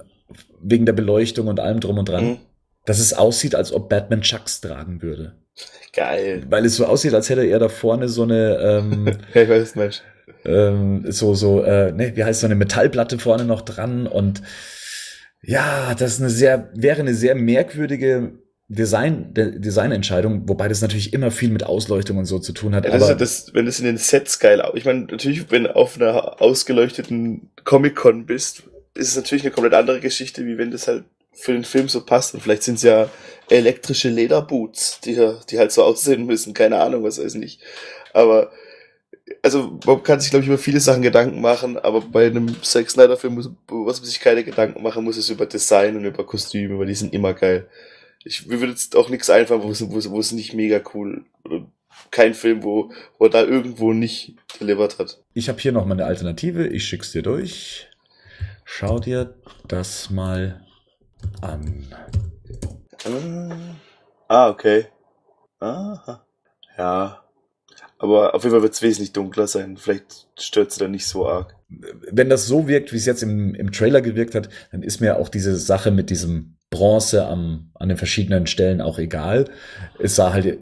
wegen 0.61 0.87
der 0.87 0.93
Beleuchtung 0.93 1.49
und 1.49 1.61
allem 1.61 1.81
drum 1.81 1.99
und 1.99 2.09
dran. 2.09 2.25
Mhm. 2.25 2.39
Dass 2.85 2.99
es 2.99 3.15
aussieht, 3.15 3.55
als 3.55 3.73
ob 3.73 3.89
Batman 3.89 4.23
Chucks 4.23 4.61
tragen 4.61 5.03
würde. 5.03 5.37
Geil. 5.93 6.45
Weil 6.49 6.65
es 6.65 6.77
so 6.77 6.87
aussieht, 6.87 7.15
als 7.15 7.29
hätte 7.29 7.45
er 7.45 7.59
da 7.59 7.69
vorne 7.69 8.09
so 8.09 8.23
eine 8.23 8.57
ähm, 8.59 9.07
ja, 9.35 9.43
ich 9.43 9.49
weiß 9.49 9.77
nicht. 9.77 10.03
Ähm, 10.45 11.05
so, 11.11 11.35
so, 11.35 11.63
äh, 11.63 11.93
ne, 11.93 12.17
wie 12.17 12.25
heißt 12.25 12.41
so 12.41 12.47
eine 12.47 12.55
Metallplatte 12.55 13.19
vorne 13.19 13.45
noch 13.45 13.61
dran 13.61 14.07
und 14.07 14.43
ja, 15.43 15.95
das 15.95 16.15
ist 16.15 16.21
eine 16.21 16.31
sehr, 16.31 16.71
wäre 16.75 17.01
eine 17.01 17.15
sehr 17.15 17.35
merkwürdige 17.35 18.39
Design, 18.69 19.35
Designentscheidung, 19.35 20.49
wobei 20.49 20.69
das 20.69 20.81
natürlich 20.81 21.13
immer 21.13 21.31
viel 21.31 21.51
mit 21.51 21.65
Ausleuchtung 21.65 22.17
und 22.17 22.25
so 22.25 22.39
zu 22.39 22.53
tun 22.53 22.75
hat. 22.75 22.85
Ja, 22.85 22.93
das 22.93 23.03
aber 23.03 23.13
ist 23.13 23.21
das, 23.21 23.55
wenn 23.55 23.67
das 23.67 23.79
in 23.79 23.85
den 23.85 23.99
Sets 23.99 24.39
geil, 24.39 24.63
ich 24.75 24.85
meine, 24.85 25.01
natürlich, 25.01 25.51
wenn 25.51 25.65
du 25.65 25.77
auf 25.77 26.01
einer 26.01 26.41
ausgeleuchteten 26.41 27.51
Comic-Con 27.65 28.25
bist, 28.25 28.63
ist 28.95 29.09
es 29.09 29.17
natürlich 29.17 29.45
eine 29.45 29.53
komplett 29.53 29.75
andere 29.75 30.01
Geschichte, 30.01 30.47
wie 30.47 30.59
wenn 30.59 30.71
das 30.71 30.89
halt 30.89 31.05
für 31.33 31.53
den 31.53 31.65
Film 31.65 31.89
so 31.89 32.05
passt. 32.05 32.35
Und 32.35 32.41
vielleicht 32.41 32.63
sind 32.63 32.77
es 32.77 32.83
ja 32.83 33.11
elektrische 33.51 34.09
Lederboots, 34.09 35.01
die, 35.01 35.19
die 35.51 35.59
halt 35.59 35.73
so 35.73 35.83
aussehen 35.83 36.27
müssen, 36.27 36.55
keine 36.55 36.79
Ahnung, 36.81 37.03
was 37.05 37.23
weiß 37.23 37.35
ich. 37.37 37.59
Aber 38.13 38.53
also 39.43 39.79
man 39.85 40.03
kann 40.03 40.21
sich, 40.21 40.31
glaube 40.31 40.45
ich, 40.45 40.49
über 40.49 40.59
viele 40.59 40.81
Sachen 40.81 41.03
Gedanken 41.03 41.41
machen, 41.41 41.77
aber 41.77 42.01
bei 42.01 42.27
einem 42.27 42.63
Zack 42.63 42.89
Snyder-Film, 42.89 43.37
was 43.69 44.01
man 44.01 44.07
sich 44.07 44.21
keine 44.21 44.45
Gedanken 44.45 44.83
machen 44.83 45.05
muss, 45.05 45.17
ist 45.17 45.31
über 45.31 45.47
Design 45.47 45.97
und 45.97 46.05
über 46.05 46.25
Kostüme, 46.25 46.79
weil 46.79 46.87
die 46.87 46.95
sind 46.95 47.13
immer 47.13 47.35
geil. 47.35 47.69
Ich 48.25 48.47
mir 48.47 48.61
würde 48.61 48.73
jetzt 48.73 48.95
auch 48.95 49.09
nichts 49.09 49.31
einfallen, 49.31 49.63
wo 49.63 49.71
es, 49.71 49.91
wo, 49.91 49.99
es, 49.99 50.09
wo 50.11 50.21
es 50.21 50.33
nicht 50.33 50.55
mega 50.55 50.81
cool 50.95 51.25
kein 52.11 52.35
Film, 52.35 52.63
wo, 52.63 52.93
wo 53.19 53.27
er 53.27 53.31
da 53.31 53.43
irgendwo 53.43 53.93
nicht 53.93 54.37
delivered 54.61 54.99
hat. 54.99 55.19
Ich 55.35 55.49
habe 55.49 55.61
hier 55.61 55.73
noch 55.73 55.87
mal 55.87 55.95
eine 55.95 56.07
Alternative, 56.07 56.67
ich 56.67 56.85
schick's 56.85 57.13
dir 57.13 57.23
durch. 57.23 57.89
Schau 58.65 58.99
dir 58.99 59.35
das 59.69 60.11
mal 60.11 60.65
an. 61.41 61.87
Ah, 64.29 64.49
okay. 64.49 64.87
Aha. 65.59 66.25
Ja. 66.79 67.22
Aber 68.03 68.35
auf 68.35 68.43
jeden 68.43 68.53
Fall 68.53 68.63
wird 68.63 68.75
es 68.75 68.83
wesentlich 68.83 69.13
dunkler 69.13 69.47
sein. 69.47 69.77
Vielleicht 69.77 70.27
stört 70.37 70.73
es 70.73 70.77
dann 70.77 70.91
nicht 70.91 71.07
so 71.07 71.29
arg. 71.29 71.55
Wenn 71.69 72.29
das 72.29 72.47
so 72.47 72.67
wirkt, 72.67 72.93
wie 72.93 72.97
es 72.97 73.07
jetzt 73.07 73.23
im, 73.23 73.55
im 73.55 73.71
Trailer 73.71 74.01
gewirkt 74.01 74.35
hat, 74.35 74.49
dann 74.73 74.83
ist 74.83 75.01
mir 75.01 75.21
auch 75.21 75.29
diese 75.29 75.55
Sache 75.55 75.93
mit 75.93 76.11
diesem 76.11 76.57
Bronze 76.69 77.25
am, 77.25 77.71
an 77.75 77.89
den 77.89 77.97
verschiedenen 77.97 78.49
Stellen 78.49 78.81
auch 78.81 78.99
egal. 78.99 79.49
Es 80.01 80.17
sah 80.17 80.33
halt 80.33 80.59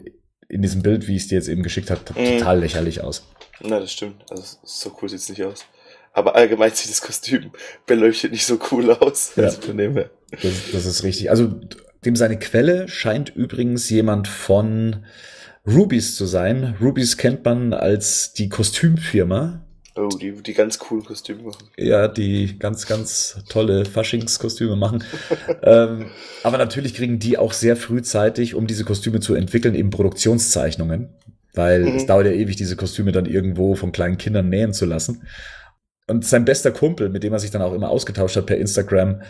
in 0.49 0.61
diesem 0.61 0.83
Bild, 0.83 1.07
wie 1.07 1.15
ich 1.15 1.23
es 1.23 1.29
dir 1.29 1.35
jetzt 1.35 1.47
eben 1.47 1.63
geschickt 1.63 1.89
habe, 1.89 2.01
mhm. 2.15 2.37
total 2.37 2.57
mm. 2.57 2.61
lächerlich 2.61 3.01
aus. 3.01 3.25
Na, 3.59 3.79
das 3.79 3.91
stimmt. 3.91 4.23
Also 4.29 4.43
so 4.63 4.95
cool 5.01 5.09
sieht 5.09 5.19
es 5.19 5.29
nicht 5.29 5.43
aus. 5.43 5.65
Aber 6.13 6.35
allgemein 6.35 6.71
sieht 6.75 6.91
das 6.91 7.01
Kostüm 7.01 7.49
beleuchtet 7.87 8.33
nicht 8.33 8.45
so 8.45 8.59
cool 8.71 8.91
aus. 8.91 9.31
Ja. 9.35 9.45
Also 9.45 9.57
das, 10.31 10.53
das 10.73 10.85
ist 10.85 11.03
richtig. 11.03 11.31
Also 11.31 11.59
dem 12.05 12.15
seine 12.15 12.37
Quelle 12.37 12.87
scheint 12.87 13.35
übrigens 13.35 13.89
jemand 13.89 14.27
von 14.27 15.05
Rubies 15.67 16.15
zu 16.15 16.25
sein. 16.25 16.75
Rubies 16.81 17.17
kennt 17.17 17.45
man 17.45 17.73
als 17.73 18.33
die 18.33 18.49
Kostümfirma. 18.49 19.61
Oh, 19.95 20.07
die, 20.07 20.31
die 20.41 20.53
ganz 20.53 20.79
coolen 20.79 21.03
Kostüme 21.03 21.43
machen. 21.43 21.67
Ja, 21.77 22.07
die 22.07 22.57
ganz, 22.57 22.87
ganz 22.87 23.43
tolle 23.49 23.85
Faschingskostüme 23.85 24.75
machen. 24.75 25.03
ähm, 25.63 26.05
aber 26.43 26.57
natürlich 26.57 26.93
kriegen 26.93 27.19
die 27.19 27.37
auch 27.37 27.51
sehr 27.51 27.75
frühzeitig, 27.75 28.55
um 28.55 28.67
diese 28.67 28.85
Kostüme 28.85 29.19
zu 29.19 29.35
entwickeln, 29.35 29.75
eben 29.75 29.89
Produktionszeichnungen. 29.89 31.09
Weil 31.53 31.83
mhm. 31.83 31.95
es 31.97 32.05
dauert 32.05 32.25
ja 32.25 32.31
ewig, 32.31 32.55
diese 32.55 32.77
Kostüme 32.77 33.11
dann 33.11 33.25
irgendwo 33.25 33.75
von 33.75 33.91
kleinen 33.91 34.17
Kindern 34.17 34.47
nähen 34.49 34.73
zu 34.73 34.85
lassen. 34.85 35.23
Und 36.07 36.25
sein 36.25 36.45
bester 36.45 36.71
Kumpel, 36.71 37.09
mit 37.09 37.23
dem 37.23 37.31
er 37.31 37.39
sich 37.39 37.51
dann 37.51 37.61
auch 37.61 37.73
immer 37.73 37.89
ausgetauscht 37.89 38.35
hat 38.35 38.47
per 38.47 38.57
Instagram, 38.57 39.21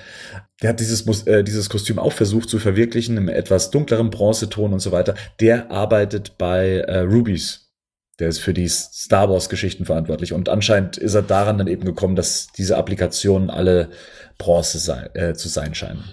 der 0.61 0.69
hat 0.69 0.80
dieses, 0.80 1.05
äh, 1.28 1.43
dieses 1.43 1.69
Kostüm 1.69 1.99
auch 1.99 2.13
versucht 2.13 2.49
zu 2.49 2.59
verwirklichen, 2.59 3.17
im 3.17 3.28
etwas 3.28 3.72
dunkleren 3.72 4.09
Bronzeton 4.09 4.74
und 4.74 4.80
so 4.80 4.91
weiter. 4.91 5.15
Der 5.39 5.69
arbeitet 5.69 6.38
bei 6.38 6.78
äh, 6.78 6.99
Rubies. 6.99 7.72
Der 8.19 8.30
ist 8.30 8.39
für 8.39 8.53
die 8.53 8.67
Star 8.67 9.30
Wars-Geschichten 9.30 9.86
verantwortlich. 9.86 10.34
Und 10.34 10.47
anscheinend 10.47 10.97
ist 10.97 11.15
er 11.15 11.24
daran 11.24 11.57
dann 11.57 11.67
eben 11.67 11.86
gekommen, 11.86 12.15
dass 12.15 12.47
diese 12.57 12.78
Applikationen 12.78 13.49
alle 13.49 13.89
Bronze 14.38 14.80
sei, 14.80 15.09
äh, 15.13 15.34
zu 15.34 15.49
sein 15.49 15.76
scheinen. 15.76 16.03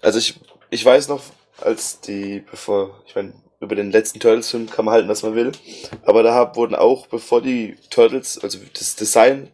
Also 0.00 0.18
ich, 0.18 0.38
ich 0.70 0.84
weiß 0.84 1.08
noch, 1.08 1.22
als 1.60 2.00
die, 2.00 2.44
bevor, 2.50 3.02
ich 3.06 3.14
meine, 3.14 3.32
über 3.60 3.74
den 3.74 3.90
letzten 3.90 4.20
Turtles-Film 4.20 4.68
kann 4.68 4.84
man 4.84 4.94
halten, 4.94 5.08
was 5.08 5.22
man 5.22 5.34
will. 5.34 5.52
Aber 6.04 6.22
da 6.22 6.54
wurden 6.54 6.74
auch, 6.74 7.06
bevor 7.06 7.40
die 7.40 7.76
Turtles, 7.90 8.38
also 8.38 8.58
das 8.74 8.96
Design 8.96 9.48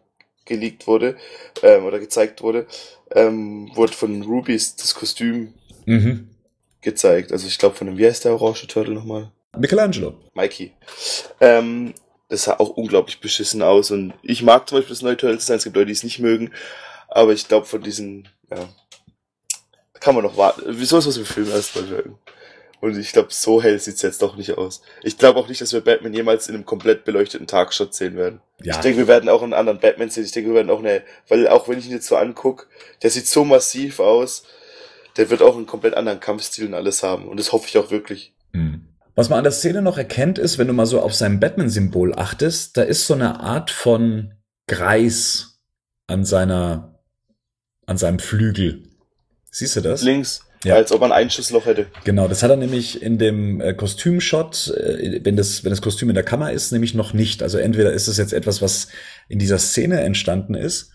geleakt 0.50 0.86
wurde 0.86 1.16
ähm, 1.62 1.84
oder 1.84 1.98
gezeigt 1.98 2.42
wurde, 2.42 2.66
ähm, 3.12 3.70
wurde 3.74 3.92
von 3.92 4.22
Rubies 4.22 4.76
das 4.76 4.94
Kostüm 4.94 5.54
mhm. 5.86 6.28
gezeigt. 6.82 7.32
Also 7.32 7.46
ich 7.46 7.58
glaube 7.58 7.76
von 7.76 7.86
dem, 7.86 7.96
wie 7.96 8.06
heißt 8.06 8.24
der 8.24 8.32
orange 8.32 8.66
Turtle 8.66 8.94
nochmal? 8.94 9.30
Michelangelo. 9.56 10.14
Mikey. 10.34 10.72
Ähm, 11.40 11.94
das 12.28 12.44
sah 12.44 12.58
auch 12.58 12.70
unglaublich 12.70 13.20
beschissen 13.20 13.62
aus 13.62 13.90
und 13.90 14.12
ich 14.22 14.42
mag 14.42 14.68
zum 14.68 14.78
Beispiel 14.78 14.94
das 14.94 15.02
neue 15.02 15.16
Turtles 15.16 15.44
Design, 15.44 15.56
es 15.56 15.64
gibt 15.64 15.76
Leute, 15.76 15.86
die 15.86 15.92
es 15.92 16.04
nicht 16.04 16.18
mögen, 16.18 16.52
aber 17.08 17.32
ich 17.32 17.48
glaube 17.48 17.66
von 17.66 17.82
diesen, 17.82 18.28
ja, 18.50 18.68
kann 19.98 20.14
man 20.14 20.24
noch 20.24 20.36
warten. 20.36 20.62
Wieso 20.66 20.98
ist 20.98 21.06
was 21.06 21.16
im 21.16 21.24
Film 21.24 21.50
erstmal 21.50 21.84
mögen? 21.84 22.18
Und 22.80 22.96
ich 22.96 23.12
glaube, 23.12 23.28
so 23.30 23.62
hell 23.62 23.78
sieht's 23.78 24.00
jetzt 24.02 24.22
doch 24.22 24.36
nicht 24.36 24.56
aus. 24.56 24.82
Ich 25.02 25.18
glaube 25.18 25.38
auch 25.38 25.48
nicht, 25.48 25.60
dass 25.60 25.72
wir 25.72 25.82
Batman 25.82 26.14
jemals 26.14 26.48
in 26.48 26.54
einem 26.54 26.64
komplett 26.64 27.04
beleuchteten 27.04 27.46
Tagshot 27.46 27.94
sehen 27.94 28.16
werden. 28.16 28.40
Ja. 28.62 28.74
Ich 28.74 28.80
denke, 28.80 28.98
wir 28.98 29.08
werden 29.08 29.28
auch 29.28 29.42
einen 29.42 29.52
anderen 29.52 29.80
Batman 29.80 30.08
sehen. 30.08 30.24
Ich 30.24 30.32
denke, 30.32 30.50
wir 30.50 30.56
werden 30.56 30.70
auch 30.70 30.78
eine, 30.78 31.02
weil 31.28 31.46
auch 31.48 31.68
wenn 31.68 31.78
ich 31.78 31.86
ihn 31.86 31.92
jetzt 31.92 32.06
so 32.06 32.16
anguck, 32.16 32.68
der 33.02 33.10
sieht 33.10 33.26
so 33.26 33.44
massiv 33.44 34.00
aus, 34.00 34.44
der 35.16 35.28
wird 35.28 35.42
auch 35.42 35.56
einen 35.56 35.66
komplett 35.66 35.94
anderen 35.94 36.20
Kampfstil 36.20 36.66
und 36.66 36.74
alles 36.74 37.02
haben. 37.02 37.28
Und 37.28 37.38
das 37.38 37.52
hoffe 37.52 37.66
ich 37.68 37.76
auch 37.76 37.90
wirklich. 37.90 38.32
Mhm. 38.52 38.86
Was 39.14 39.28
man 39.28 39.38
an 39.38 39.44
der 39.44 39.52
Szene 39.52 39.82
noch 39.82 39.98
erkennt, 39.98 40.38
ist, 40.38 40.56
wenn 40.56 40.68
du 40.68 40.72
mal 40.72 40.86
so 40.86 41.00
auf 41.00 41.14
sein 41.14 41.40
Batman-Symbol 41.40 42.14
achtest, 42.14 42.76
da 42.78 42.82
ist 42.82 43.06
so 43.06 43.12
eine 43.12 43.40
Art 43.40 43.70
von 43.70 44.32
Greis 44.66 45.60
an 46.06 46.24
seiner, 46.24 47.00
an 47.86 47.98
seinem 47.98 48.20
Flügel. 48.20 48.84
Siehst 49.50 49.76
du 49.76 49.80
das? 49.80 50.02
Links. 50.02 50.46
Ja. 50.62 50.74
Als 50.74 50.92
ob 50.92 51.00
man 51.00 51.10
ein 51.10 51.30
Schussloch 51.30 51.64
hätte. 51.64 51.86
Genau, 52.04 52.28
das 52.28 52.42
hat 52.42 52.50
er 52.50 52.56
nämlich 52.56 53.00
in 53.00 53.16
dem 53.16 53.62
äh, 53.62 53.72
Kostümshot, 53.72 54.68
äh, 54.76 55.20
wenn 55.24 55.36
das, 55.36 55.64
wenn 55.64 55.70
das 55.70 55.80
Kostüm 55.80 56.10
in 56.10 56.14
der 56.14 56.24
Kammer 56.24 56.52
ist, 56.52 56.70
nämlich 56.70 56.94
noch 56.94 57.14
nicht. 57.14 57.42
Also 57.42 57.56
entweder 57.56 57.92
ist 57.92 58.08
es 58.08 58.18
jetzt 58.18 58.34
etwas, 58.34 58.60
was 58.60 58.88
in 59.28 59.38
dieser 59.38 59.58
Szene 59.58 60.00
entstanden 60.00 60.54
ist, 60.54 60.92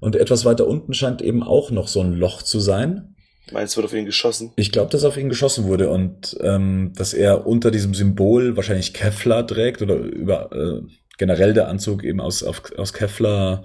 und 0.00 0.16
etwas 0.16 0.44
weiter 0.44 0.66
unten 0.66 0.94
scheint 0.94 1.22
eben 1.22 1.42
auch 1.42 1.70
noch 1.70 1.88
so 1.88 2.00
ein 2.00 2.12
Loch 2.12 2.42
zu 2.42 2.60
sein. 2.60 3.14
Meinst 3.52 3.74
du, 3.74 3.78
wird 3.78 3.86
auf 3.86 3.94
ihn 3.94 4.04
geschossen? 4.04 4.52
Ich 4.56 4.72
glaube, 4.72 4.90
dass 4.90 5.04
auf 5.04 5.16
ihn 5.16 5.28
geschossen 5.28 5.64
wurde 5.64 5.88
und 5.88 6.36
ähm, 6.40 6.92
dass 6.96 7.14
er 7.14 7.46
unter 7.46 7.70
diesem 7.70 7.94
Symbol 7.94 8.56
wahrscheinlich 8.56 8.92
Kevlar 8.92 9.46
trägt 9.46 9.82
oder 9.82 9.94
über 9.94 10.50
äh, 10.52 10.80
generell 11.16 11.54
der 11.54 11.68
Anzug 11.68 12.02
eben 12.02 12.20
aus, 12.20 12.42
auf, 12.42 12.62
aus 12.76 12.92
Kevlar 12.92 13.64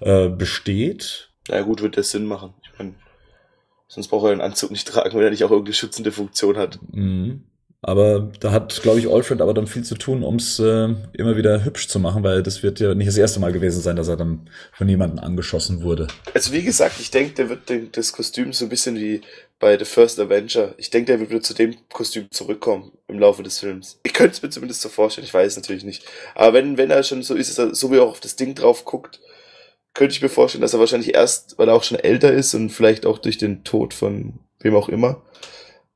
äh, 0.00 0.28
besteht. 0.30 1.30
Na 1.48 1.56
ja, 1.56 1.62
gut, 1.62 1.82
wird 1.82 1.98
das 1.98 2.10
Sinn 2.10 2.24
machen. 2.24 2.54
Sonst 3.94 4.08
braucht 4.08 4.26
er 4.26 4.30
den 4.30 4.40
Anzug 4.40 4.72
nicht 4.72 4.88
tragen, 4.88 5.16
wenn 5.16 5.24
er 5.24 5.30
nicht 5.30 5.44
auch 5.44 5.52
irgendeine 5.52 5.74
schützende 5.74 6.10
Funktion 6.10 6.56
hat. 6.56 6.80
Mhm. 6.90 7.44
Aber 7.80 8.32
da 8.40 8.50
hat, 8.50 8.80
glaube 8.82 8.98
ich, 8.98 9.08
Alfred 9.08 9.42
aber 9.42 9.52
dann 9.52 9.66
viel 9.66 9.84
zu 9.84 9.94
tun, 9.94 10.24
ums 10.24 10.58
äh, 10.58 10.88
immer 11.12 11.36
wieder 11.36 11.64
hübsch 11.64 11.86
zu 11.86 12.00
machen, 12.00 12.24
weil 12.24 12.42
das 12.42 12.62
wird 12.62 12.80
ja 12.80 12.94
nicht 12.94 13.06
das 13.06 13.18
erste 13.18 13.40
Mal 13.40 13.52
gewesen 13.52 13.82
sein, 13.82 13.94
dass 13.94 14.08
er 14.08 14.16
dann 14.16 14.48
von 14.72 14.88
jemandem 14.88 15.18
angeschossen 15.18 15.82
wurde. 15.82 16.08
Also 16.32 16.52
wie 16.52 16.62
gesagt, 16.62 16.98
ich 16.98 17.10
denke, 17.10 17.34
der 17.34 17.50
wird 17.50 17.68
den, 17.68 17.92
das 17.92 18.12
Kostüm 18.12 18.54
so 18.54 18.64
ein 18.64 18.70
bisschen 18.70 18.96
wie 18.96 19.20
bei 19.60 19.78
The 19.78 19.84
First 19.84 20.18
Avenger. 20.18 20.74
Ich 20.78 20.90
denke, 20.90 21.12
der 21.12 21.20
wird 21.20 21.30
wieder 21.30 21.42
zu 21.42 21.54
dem 21.54 21.76
Kostüm 21.92 22.30
zurückkommen 22.30 22.90
im 23.06 23.18
Laufe 23.18 23.42
des 23.42 23.60
Films. 23.60 24.00
Ich 24.02 24.14
könnte 24.14 24.32
es 24.32 24.42
mir 24.42 24.50
zumindest 24.50 24.80
so 24.80 24.88
vorstellen, 24.88 25.26
ich 25.26 25.34
weiß 25.34 25.52
es 25.52 25.56
natürlich 25.56 25.84
nicht. 25.84 26.04
Aber 26.34 26.54
wenn, 26.54 26.78
wenn 26.78 26.90
er 26.90 27.02
schon 27.02 27.22
so 27.22 27.34
ist, 27.34 27.54
so 27.54 27.90
wie 27.92 27.96
er 27.96 28.02
auch 28.02 28.12
auf 28.12 28.20
das 28.20 28.34
Ding 28.34 28.54
drauf 28.54 28.86
guckt, 28.86 29.20
könnte 29.94 30.14
ich 30.14 30.22
mir 30.22 30.28
vorstellen, 30.28 30.62
dass 30.62 30.74
er 30.74 30.80
wahrscheinlich 30.80 31.14
erst, 31.14 31.56
weil 31.56 31.68
er 31.68 31.74
auch 31.74 31.84
schon 31.84 31.98
älter 31.98 32.32
ist 32.32 32.54
und 32.54 32.70
vielleicht 32.70 33.06
auch 33.06 33.18
durch 33.18 33.38
den 33.38 33.64
Tod 33.64 33.94
von 33.94 34.34
wem 34.60 34.74
auch 34.74 34.88
immer, 34.88 35.22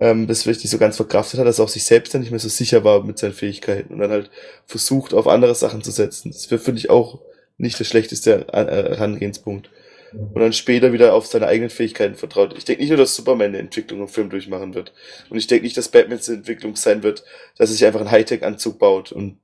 ähm, 0.00 0.28
das 0.28 0.42
vielleicht 0.42 0.60
nicht 0.60 0.70
so 0.70 0.78
ganz 0.78 0.96
verkraftet 0.96 1.40
hat, 1.40 1.46
dass 1.46 1.58
er 1.58 1.64
auch 1.64 1.68
sich 1.68 1.84
selbst 1.84 2.14
dann 2.14 2.20
nicht 2.20 2.30
mehr 2.30 2.40
so 2.40 2.48
sicher 2.48 2.84
war 2.84 3.02
mit 3.02 3.18
seinen 3.18 3.32
Fähigkeiten 3.32 3.92
und 3.92 3.98
dann 3.98 4.10
halt 4.10 4.30
versucht, 4.66 5.14
auf 5.14 5.26
andere 5.26 5.54
Sachen 5.54 5.82
zu 5.82 5.90
setzen. 5.90 6.30
Das 6.30 6.50
wäre, 6.50 6.60
finde 6.60 6.78
ich, 6.78 6.90
auch 6.90 7.20
nicht 7.56 7.78
der 7.78 7.84
schlechteste 7.84 8.46
Herangehenspunkt. 8.52 9.70
Und 10.12 10.40
dann 10.40 10.54
später 10.54 10.92
wieder 10.92 11.12
auf 11.12 11.26
seine 11.26 11.48
eigenen 11.48 11.68
Fähigkeiten 11.68 12.14
vertraut. 12.14 12.56
Ich 12.56 12.64
denke 12.64 12.80
nicht 12.80 12.88
nur, 12.88 12.98
dass 12.98 13.14
Superman 13.14 13.48
eine 13.48 13.58
Entwicklung 13.58 14.00
im 14.00 14.08
Film 14.08 14.30
durchmachen 14.30 14.74
wird. 14.74 14.94
Und 15.28 15.36
ich 15.36 15.48
denke 15.48 15.64
nicht, 15.64 15.76
dass 15.76 15.90
Batmans 15.90 16.28
Entwicklung 16.28 16.76
sein 16.76 17.02
wird, 17.02 17.24
dass 17.58 17.68
er 17.68 17.74
sich 17.74 17.84
einfach 17.84 18.00
einen 18.00 18.10
Hightech-Anzug 18.10 18.78
baut 18.78 19.12
und 19.12 19.38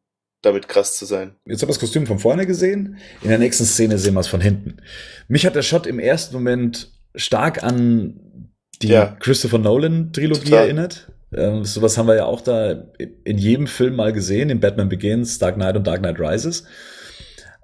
damit 0.44 0.68
krass 0.68 0.96
zu 0.96 1.04
sein. 1.04 1.36
Jetzt 1.46 1.62
haben 1.62 1.68
wir 1.68 1.74
das 1.74 1.80
Kostüm 1.80 2.06
von 2.06 2.18
vorne 2.18 2.46
gesehen. 2.46 2.98
In 3.22 3.28
der 3.28 3.38
nächsten 3.38 3.64
Szene 3.64 3.98
sehen 3.98 4.14
wir 4.14 4.20
es 4.20 4.28
von 4.28 4.40
hinten. 4.40 4.76
Mich 5.28 5.46
hat 5.46 5.54
der 5.54 5.62
Shot 5.62 5.86
im 5.86 5.98
ersten 5.98 6.34
Moment 6.34 6.92
stark 7.14 7.62
an 7.62 8.50
die 8.82 8.88
ja. 8.88 9.16
Christopher 9.20 9.58
Nolan 9.58 10.12
Trilogie 10.12 10.50
Total. 10.50 10.64
erinnert. 10.64 11.12
Ähm, 11.32 11.64
sowas 11.64 11.98
haben 11.98 12.06
wir 12.06 12.16
ja 12.16 12.24
auch 12.26 12.40
da 12.40 12.84
in 13.24 13.38
jedem 13.38 13.66
Film 13.66 13.96
mal 13.96 14.12
gesehen, 14.12 14.50
in 14.50 14.60
Batman 14.60 14.88
Begins, 14.88 15.38
Dark 15.38 15.56
Knight 15.56 15.76
und 15.76 15.86
Dark 15.86 16.00
Knight 16.00 16.20
Rises. 16.20 16.64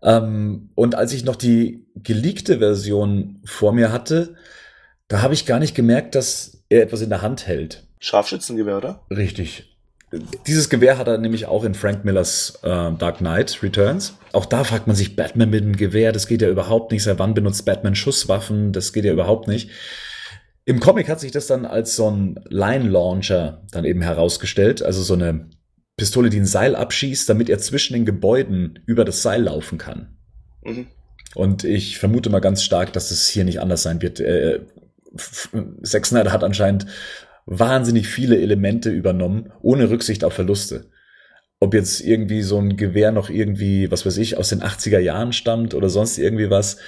Ähm, 0.02 0.70
und 0.74 0.94
als 0.94 1.12
ich 1.12 1.24
noch 1.24 1.36
die 1.36 1.86
geleakte 1.94 2.58
Version 2.58 3.40
vor 3.44 3.72
mir 3.72 3.92
hatte, 3.92 4.34
da 5.08 5.22
habe 5.22 5.34
ich 5.34 5.46
gar 5.46 5.58
nicht 5.58 5.74
gemerkt, 5.74 6.14
dass 6.14 6.64
er 6.68 6.82
etwas 6.82 7.02
in 7.02 7.10
der 7.10 7.22
Hand 7.22 7.46
hält. 7.46 7.86
Scharfschützengewehr, 7.98 8.78
oder? 8.78 9.04
Richtig. 9.10 9.69
Dieses 10.46 10.68
Gewehr 10.68 10.98
hat 10.98 11.06
er 11.06 11.18
nämlich 11.18 11.46
auch 11.46 11.62
in 11.62 11.74
Frank 11.74 12.04
Millers 12.04 12.58
äh, 12.62 12.68
Dark 12.68 13.18
Knight 13.18 13.62
Returns. 13.62 14.18
Auch 14.32 14.44
da 14.44 14.64
fragt 14.64 14.86
man 14.88 14.96
sich, 14.96 15.14
Batman 15.14 15.50
mit 15.50 15.62
dem 15.62 15.76
Gewehr, 15.76 16.10
das 16.10 16.26
geht 16.26 16.42
ja 16.42 16.48
überhaupt 16.48 16.90
nicht. 16.90 17.04
Seit 17.04 17.20
wann 17.20 17.34
benutzt 17.34 17.64
Batman 17.64 17.94
Schusswaffen? 17.94 18.72
Das 18.72 18.92
geht 18.92 19.04
ja 19.04 19.12
überhaupt 19.12 19.46
nicht. 19.46 19.70
Im 20.64 20.80
Comic 20.80 21.08
hat 21.08 21.20
sich 21.20 21.30
das 21.30 21.46
dann 21.46 21.64
als 21.64 21.96
so 21.96 22.10
ein 22.10 22.40
Line 22.48 22.88
Launcher 22.88 23.62
dann 23.70 23.84
eben 23.84 24.02
herausgestellt, 24.02 24.82
also 24.82 25.02
so 25.02 25.14
eine 25.14 25.48
Pistole, 25.96 26.30
die 26.30 26.38
ein 26.38 26.46
Seil 26.46 26.76
abschießt, 26.76 27.28
damit 27.28 27.48
er 27.48 27.58
zwischen 27.58 27.94
den 27.94 28.04
Gebäuden 28.04 28.80
über 28.86 29.04
das 29.04 29.22
Seil 29.22 29.42
laufen 29.42 29.78
kann. 29.78 30.16
Mhm. 30.62 30.88
Und 31.34 31.64
ich 31.64 31.98
vermute 31.98 32.30
mal 32.30 32.40
ganz 32.40 32.62
stark, 32.62 32.92
dass 32.92 33.10
es 33.10 33.28
hier 33.28 33.44
nicht 33.44 33.60
anders 33.60 33.82
sein 33.82 34.02
wird. 34.02 34.18
Äh, 34.18 34.60
Zack 35.82 36.06
Snyder 36.06 36.32
hat 36.32 36.44
anscheinend 36.44 36.86
wahnsinnig 37.46 38.08
viele 38.08 38.40
Elemente 38.40 38.90
übernommen, 38.90 39.52
ohne 39.62 39.90
Rücksicht 39.90 40.24
auf 40.24 40.34
Verluste. 40.34 40.90
Ob 41.58 41.74
jetzt 41.74 42.00
irgendwie 42.00 42.42
so 42.42 42.58
ein 42.58 42.76
Gewehr 42.76 43.12
noch 43.12 43.28
irgendwie, 43.28 43.90
was 43.90 44.06
weiß 44.06 44.16
ich, 44.16 44.36
aus 44.36 44.48
den 44.48 44.62
80er 44.62 44.98
Jahren 44.98 45.32
stammt 45.32 45.74
oder 45.74 45.90
sonst 45.90 46.18
irgendwie 46.18 46.50
was 46.50 46.78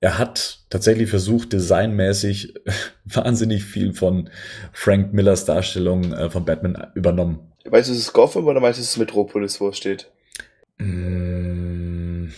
er 0.00 0.18
hat 0.18 0.60
tatsächlich 0.70 1.08
versucht, 1.08 1.52
designmäßig 1.52 2.54
wahnsinnig 3.04 3.64
viel 3.64 3.92
von 3.92 4.30
Frank 4.72 5.12
Millers 5.12 5.44
Darstellung 5.44 6.12
äh, 6.12 6.30
von 6.30 6.44
Batman 6.44 6.92
übernommen. 6.94 7.52
Weißt 7.64 7.88
du, 7.88 7.92
es 7.92 7.98
ist 7.98 8.12
Gotham 8.12 8.46
oder 8.46 8.60
meinst 8.60 8.78
du, 8.78 8.82
es 8.82 8.90
ist 8.90 8.98
Metropolis, 8.98 9.60
wo 9.60 9.68
es 9.68 9.76
steht? 9.76 10.10
Mm. 10.78 12.28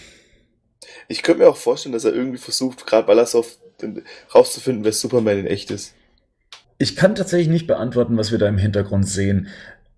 Ich 1.09 1.23
könnte 1.23 1.43
mir 1.43 1.49
auch 1.49 1.57
vorstellen, 1.57 1.93
dass 1.93 2.05
er 2.05 2.15
irgendwie 2.15 2.39
versucht, 2.39 2.87
gerade 2.87 3.09
weil 3.09 3.19
er 3.19 3.27
so 3.27 3.45
rauszufinden, 4.35 4.85
wer 4.85 4.93
Superman 4.93 5.39
in 5.39 5.47
echt 5.47 5.71
ist. 5.71 5.95
Ich 6.79 6.95
kann 6.95 7.17
tatsächlich 7.17 7.49
nicht 7.49 7.67
beantworten, 7.67 8.17
was 8.17 8.31
wir 8.31 8.39
da 8.39 8.49
im 8.49 8.59
Hintergrund 8.59 9.09
sehen. 9.09 9.49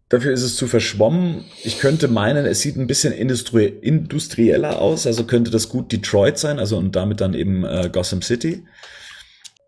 Dafür 0.09 0.33
ist 0.33 0.43
es 0.43 0.57
zu 0.57 0.66
verschwommen. 0.66 1.45
Ich 1.62 1.78
könnte 1.78 2.09
meinen, 2.09 2.47
es 2.47 2.61
sieht 2.61 2.76
ein 2.76 2.87
bisschen 2.87 3.12
industrie 3.12 3.66
industrieller 3.66 4.81
aus, 4.81 5.07
also 5.07 5.24
könnte 5.24 5.51
das 5.51 5.68
gut 5.68 5.93
Detroit 5.93 6.39
sein, 6.39 6.59
also 6.59 6.78
und 6.78 6.97
damit 6.97 7.20
dann 7.20 7.35
eben 7.35 7.64
äh, 7.64 7.91
Gotham 7.93 8.22
City. 8.22 8.64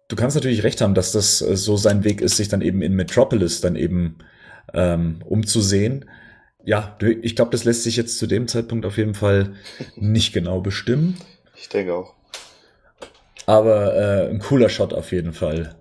Du 0.09 0.17
kannst 0.17 0.35
natürlich 0.35 0.65
recht 0.65 0.81
haben, 0.81 0.95
dass 0.95 1.13
das 1.13 1.43
äh, 1.43 1.57
so 1.57 1.77
sein 1.77 2.03
Weg 2.03 2.21
ist, 2.21 2.37
sich 2.37 2.49
dann 2.49 2.61
eben 2.61 2.83
in 2.83 2.95
Metropolis 2.95 3.61
dann 3.61 3.77
eben 3.77 4.19
ähm, 4.75 5.21
umzusehen. 5.25 6.07
Ja, 6.65 6.97
ich 7.01 7.37
glaube, 7.37 7.51
das 7.51 7.65
lässt 7.65 7.83
sich 7.83 7.97
jetzt 7.97 8.19
zu 8.19 8.27
dem 8.27 8.49
Zeitpunkt 8.49 8.87
auf 8.87 8.97
jeden 8.97 9.15
Fall 9.15 9.55
nicht 9.97 10.33
genau 10.33 10.61
bestimmen. 10.61 11.17
Ich 11.57 11.69
denke 11.69 11.95
auch. 11.95 12.15
Aber 13.47 13.95
äh, 13.95 14.31
ein 14.31 14.39
cooler 14.39 14.69
Shot 14.69 14.93
auf 14.93 15.13
jeden 15.13 15.33
Fall. 15.33 15.77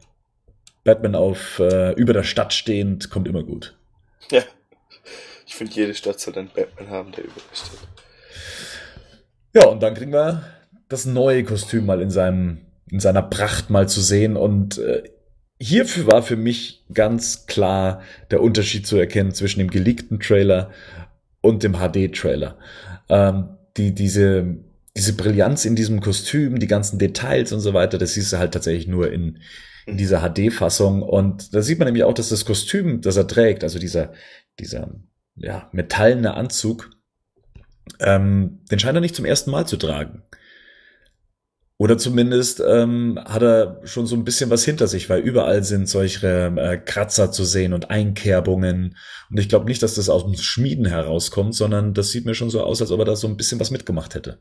Batman 0.84 1.16
auf 1.16 1.60
äh, 1.60 1.94
über 1.94 2.14
der 2.14 2.24
Stadt 2.24 2.54
stehend 2.54 3.10
kommt 3.10 3.28
immer 3.28 3.44
gut. 3.44 3.76
Ja. 4.32 4.44
Ich 5.46 5.56
finde, 5.56 5.74
jede 5.74 5.94
Stadt 5.94 6.20
soll 6.20 6.36
einen 6.38 6.50
Batman 6.50 6.90
haben, 6.90 7.12
der 7.12 7.26
überall 7.26 7.42
steht. 7.54 7.80
Ja, 9.54 9.68
und 9.68 9.84
dann 9.84 9.94
kriegen 9.94 10.14
wir 10.14 10.44
das 10.88 11.06
neue 11.06 11.44
Kostüm 11.44 11.86
mal 11.86 12.02
in 12.02 12.10
seinem, 12.10 12.60
in 12.90 13.00
seiner 13.00 13.22
Pracht 13.22 13.70
mal 13.70 13.88
zu 13.88 14.02
sehen. 14.02 14.38
Und 14.38 14.78
äh, 14.78 15.04
hierfür 15.60 16.08
war 16.08 16.24
für 16.24 16.38
mich 16.38 16.86
ganz 16.94 17.46
klar 17.48 18.02
der 18.32 18.42
Unterschied 18.42 18.88
zu 18.88 18.98
erkennen 18.98 19.34
zwischen 19.34 19.60
dem 19.60 19.70
geleakten 19.70 20.20
Trailer 20.20 20.72
und 21.42 21.64
dem 21.64 21.74
HD-Trailer. 21.74 22.58
Ähm, 23.10 23.50
die, 23.78 23.94
diese, 23.94 24.58
diese 24.96 25.14
Brillanz 25.14 25.66
in 25.66 25.76
diesem 25.76 26.02
Kostüm, 26.02 26.60
die 26.60 26.68
ganzen 26.68 26.98
Details 26.98 27.52
und 27.52 27.60
so 27.60 27.74
weiter, 27.74 27.98
das 27.98 28.14
siehst 28.14 28.34
du 28.34 28.38
halt 28.38 28.54
tatsächlich 28.54 28.88
nur 28.88 29.12
in, 29.12 29.40
in 29.86 29.98
dieser 29.98 30.22
HD-Fassung. 30.22 31.02
Und 31.02 31.54
da 31.54 31.62
sieht 31.62 31.80
man 31.80 31.88
nämlich 31.88 32.04
auch, 32.04 32.14
dass 32.14 32.30
das 32.30 32.46
Kostüm, 32.46 33.02
das 33.02 33.18
er 33.18 33.28
trägt, 33.28 33.64
also 33.64 33.80
dieser, 33.80 34.14
dieser 34.60 34.92
ja, 35.36 35.70
metallene 35.72 36.34
Anzug, 36.34 36.92
ähm, 38.00 38.60
den 38.70 38.80
scheint 38.80 38.96
er 38.96 39.02
nicht 39.02 39.16
zum 39.16 39.26
ersten 39.26 39.52
Mal 39.52 39.66
zu 39.68 39.78
tragen. 39.78 40.24
Oder 41.82 41.98
zumindest 41.98 42.62
ähm, 42.64 43.20
hat 43.26 43.42
er 43.42 43.82
schon 43.86 44.06
so 44.06 44.16
ein 44.16 44.24
bisschen 44.24 44.52
was 44.52 44.64
hinter 44.64 44.86
sich, 44.86 45.10
weil 45.10 45.22
überall 45.22 45.64
sind 45.64 45.90
solche 45.90 46.54
äh, 46.56 46.78
Kratzer 46.78 47.32
zu 47.32 47.44
sehen 47.44 47.74
und 47.74 47.90
Einkerbungen. 47.90 48.96
Und 49.32 49.40
ich 49.40 49.50
glaube 49.50 49.66
nicht, 49.66 49.82
dass 49.82 49.96
das 49.96 50.08
aus 50.08 50.24
dem 50.24 50.36
Schmieden 50.36 50.86
herauskommt, 50.86 51.56
sondern 51.56 51.96
das 51.96 52.12
sieht 52.12 52.28
mir 52.28 52.36
schon 52.36 52.52
so 52.52 52.62
aus, 52.62 52.82
als 52.82 52.92
ob 52.92 53.00
er 53.00 53.06
da 53.06 53.16
so 53.16 53.28
ein 53.28 53.36
bisschen 53.36 53.60
was 53.60 53.72
mitgemacht 53.72 54.14
hätte. 54.14 54.38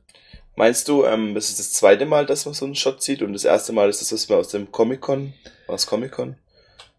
Meinst 0.57 0.89
du, 0.89 1.05
ähm, 1.05 1.35
das 1.35 1.49
ist 1.49 1.59
das 1.59 1.73
zweite 1.73 2.07
Mal, 2.07 2.27
dass 2.27 2.45
man 2.45 2.55
so 2.55 2.65
einen 2.65 2.75
Shot 2.75 3.03
sieht 3.03 3.23
und 3.23 3.33
das 3.33 3.45
erste 3.45 3.73
Mal 3.73 3.89
ist 3.89 4.01
das, 4.01 4.13
was 4.13 4.29
man 4.29 4.39
aus 4.39 4.49
dem 4.49 4.71
Comic-Con, 4.71 5.33
es 5.69 5.87
Comic-Con? 5.87 6.37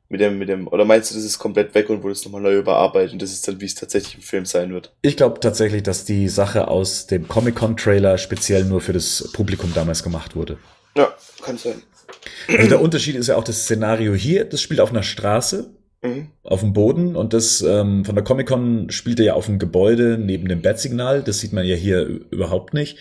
Mit 0.10 0.20
dem, 0.20 0.40
mit 0.40 0.50
dem, 0.50 0.68
oder 0.68 0.84
meinst 0.84 1.12
du, 1.12 1.16
das 1.16 1.24
ist 1.24 1.40
komplett 1.40 1.74
weg 1.74 1.90
und 1.90 2.04
wurde 2.04 2.14
es 2.14 2.26
nochmal 2.26 2.42
neu 2.42 2.58
überarbeitet 2.58 3.14
und 3.14 3.22
das 3.22 3.32
ist 3.32 3.48
dann, 3.48 3.62
wie 3.62 3.66
es 3.66 3.76
tatsächlich 3.76 4.16
im 4.16 4.22
Film 4.22 4.46
sein 4.46 4.74
wird? 4.74 4.92
Ich 5.02 5.16
glaube 5.16 5.40
tatsächlich, 5.40 5.84
dass 5.84 6.04
die 6.04 6.28
Sache 6.28 6.68
aus 6.68 7.08
dem 7.08 7.28
Comic-Con-Trailer 7.28 8.18
speziell 8.18 8.66
nur 8.66 8.82
für 8.82 8.94
das 8.94 9.32
Publikum 9.32 9.74
damals 9.74 10.04
gemacht 10.04 10.36
wurde. 10.36 10.58
Ja, 10.98 11.14
kann 11.42 11.58
sein. 11.58 11.82
Also 12.50 12.68
der 12.68 12.82
Unterschied 12.82 13.16
ist 13.16 13.28
ja 13.28 13.38
auch 13.38 13.44
das 13.44 13.64
Szenario 13.64 14.14
hier, 14.14 14.44
das 14.44 14.62
spielt 14.62 14.82
auf 14.82 14.90
einer 14.90 15.04
Straße 15.04 15.70
Mhm. 16.04 16.30
auf 16.44 16.62
dem 16.62 16.74
Boden 16.74 17.16
und 17.16 17.34
das 17.34 17.62
ähm, 17.62 18.06
von 18.06 18.16
der 18.16 18.24
Comic-Con 18.24 18.90
spielt 18.90 19.20
er 19.20 19.26
ja 19.26 19.34
auf 19.36 19.46
dem 19.46 19.60
Gebäude 19.60 20.18
neben 20.18 20.48
dem 20.48 20.64
Bat-Signal. 20.64 21.22
Das 21.22 21.40
sieht 21.40 21.54
man 21.54 21.64
ja 21.64 21.76
hier 21.76 22.02
überhaupt 22.32 22.74
nicht. 22.74 22.98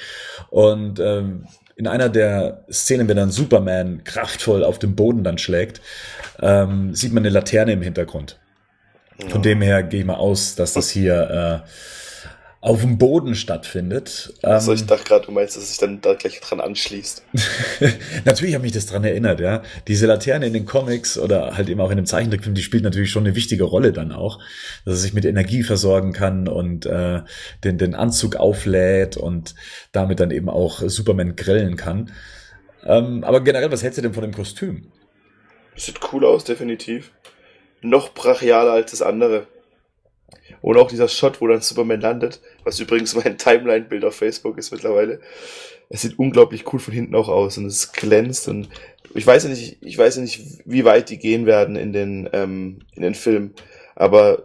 Und 0.50 1.00
ähm, 1.00 1.46
in 1.76 1.86
einer 1.86 2.10
der 2.10 2.66
Szenen, 2.70 3.08
wenn 3.08 3.16
dann 3.16 3.30
Superman 3.30 4.04
kraftvoll 4.04 4.62
auf 4.64 4.78
dem 4.78 4.96
Boden 4.96 5.24
dann 5.24 5.38
schlägt, 5.38 5.80
ähm, 6.42 6.94
sieht 6.94 7.14
man 7.14 7.22
eine 7.22 7.32
Laterne 7.32 7.72
im 7.72 7.80
Hintergrund. 7.80 8.38
Von 9.28 9.40
dem 9.40 9.62
her 9.62 9.82
gehe 9.82 10.00
ich 10.00 10.06
mal 10.06 10.16
aus, 10.16 10.54
dass 10.54 10.74
das 10.74 10.90
hier 10.90 11.62
äh, 11.64 11.68
auf 12.62 12.82
dem 12.82 12.98
Boden 12.98 13.34
stattfindet. 13.34 14.34
Also 14.42 14.74
ich 14.74 14.84
dachte 14.84 15.04
gerade, 15.04 15.24
du 15.24 15.32
meinst, 15.32 15.56
dass 15.56 15.68
sich 15.68 15.78
dann 15.78 16.02
da 16.02 16.12
gleich 16.12 16.40
dran 16.40 16.60
anschließt. 16.60 17.24
natürlich 18.26 18.54
habe 18.54 18.62
mich 18.62 18.72
das 18.72 18.84
dran 18.84 19.02
erinnert, 19.02 19.40
ja. 19.40 19.62
Diese 19.88 20.06
Laterne 20.06 20.46
in 20.46 20.52
den 20.52 20.66
Comics 20.66 21.18
oder 21.18 21.56
halt 21.56 21.70
eben 21.70 21.80
auch 21.80 21.90
in 21.90 21.96
dem 21.96 22.04
Zeichentrickfilm, 22.04 22.54
die 22.54 22.62
spielt 22.62 22.84
natürlich 22.84 23.10
schon 23.10 23.24
eine 23.24 23.34
wichtige 23.34 23.64
Rolle 23.64 23.92
dann 23.92 24.12
auch, 24.12 24.38
dass 24.84 24.94
er 24.94 24.98
sich 24.98 25.14
mit 25.14 25.24
Energie 25.24 25.62
versorgen 25.62 26.12
kann 26.12 26.48
und 26.48 26.84
äh, 26.84 27.22
den, 27.64 27.78
den 27.78 27.94
Anzug 27.94 28.36
auflädt 28.36 29.16
und 29.16 29.54
damit 29.92 30.20
dann 30.20 30.30
eben 30.30 30.50
auch 30.50 30.82
Superman 30.84 31.36
grillen 31.36 31.76
kann. 31.76 32.12
Ähm, 32.84 33.24
aber 33.24 33.40
generell, 33.40 33.72
was 33.72 33.82
hältst 33.82 33.98
du 33.98 34.02
denn 34.02 34.14
von 34.14 34.22
dem 34.22 34.34
Kostüm? 34.34 34.92
Sieht 35.76 35.98
cool 36.12 36.26
aus, 36.26 36.44
definitiv. 36.44 37.10
Noch 37.80 38.12
brachialer 38.12 38.72
als 38.72 38.90
das 38.90 39.00
andere. 39.00 39.46
Und 40.62 40.76
auch 40.76 40.88
dieser 40.88 41.08
Shot, 41.08 41.40
wo 41.40 41.46
dann 41.46 41.60
Superman 41.60 42.00
landet, 42.00 42.40
was 42.64 42.80
übrigens 42.80 43.14
mein 43.14 43.38
Timeline-Bild 43.38 44.04
auf 44.04 44.16
Facebook 44.16 44.58
ist 44.58 44.72
mittlerweile. 44.72 45.20
Es 45.88 46.02
sieht 46.02 46.18
unglaublich 46.18 46.72
cool 46.72 46.78
von 46.78 46.94
hinten 46.94 47.14
auch 47.14 47.28
aus 47.28 47.58
und 47.58 47.66
es 47.66 47.92
glänzt 47.92 48.48
und 48.48 48.68
ich 49.14 49.26
weiß 49.26 49.42
ja 49.44 49.48
nicht, 49.50 49.78
ich 49.80 49.98
weiß 49.98 50.16
ja 50.16 50.22
nicht, 50.22 50.62
wie 50.64 50.84
weit 50.84 51.10
die 51.10 51.18
gehen 51.18 51.44
werden 51.44 51.74
in 51.74 51.92
den, 51.92 52.28
ähm, 52.32 52.82
in 52.92 53.02
den 53.02 53.14
Film. 53.14 53.54
Aber 53.96 54.44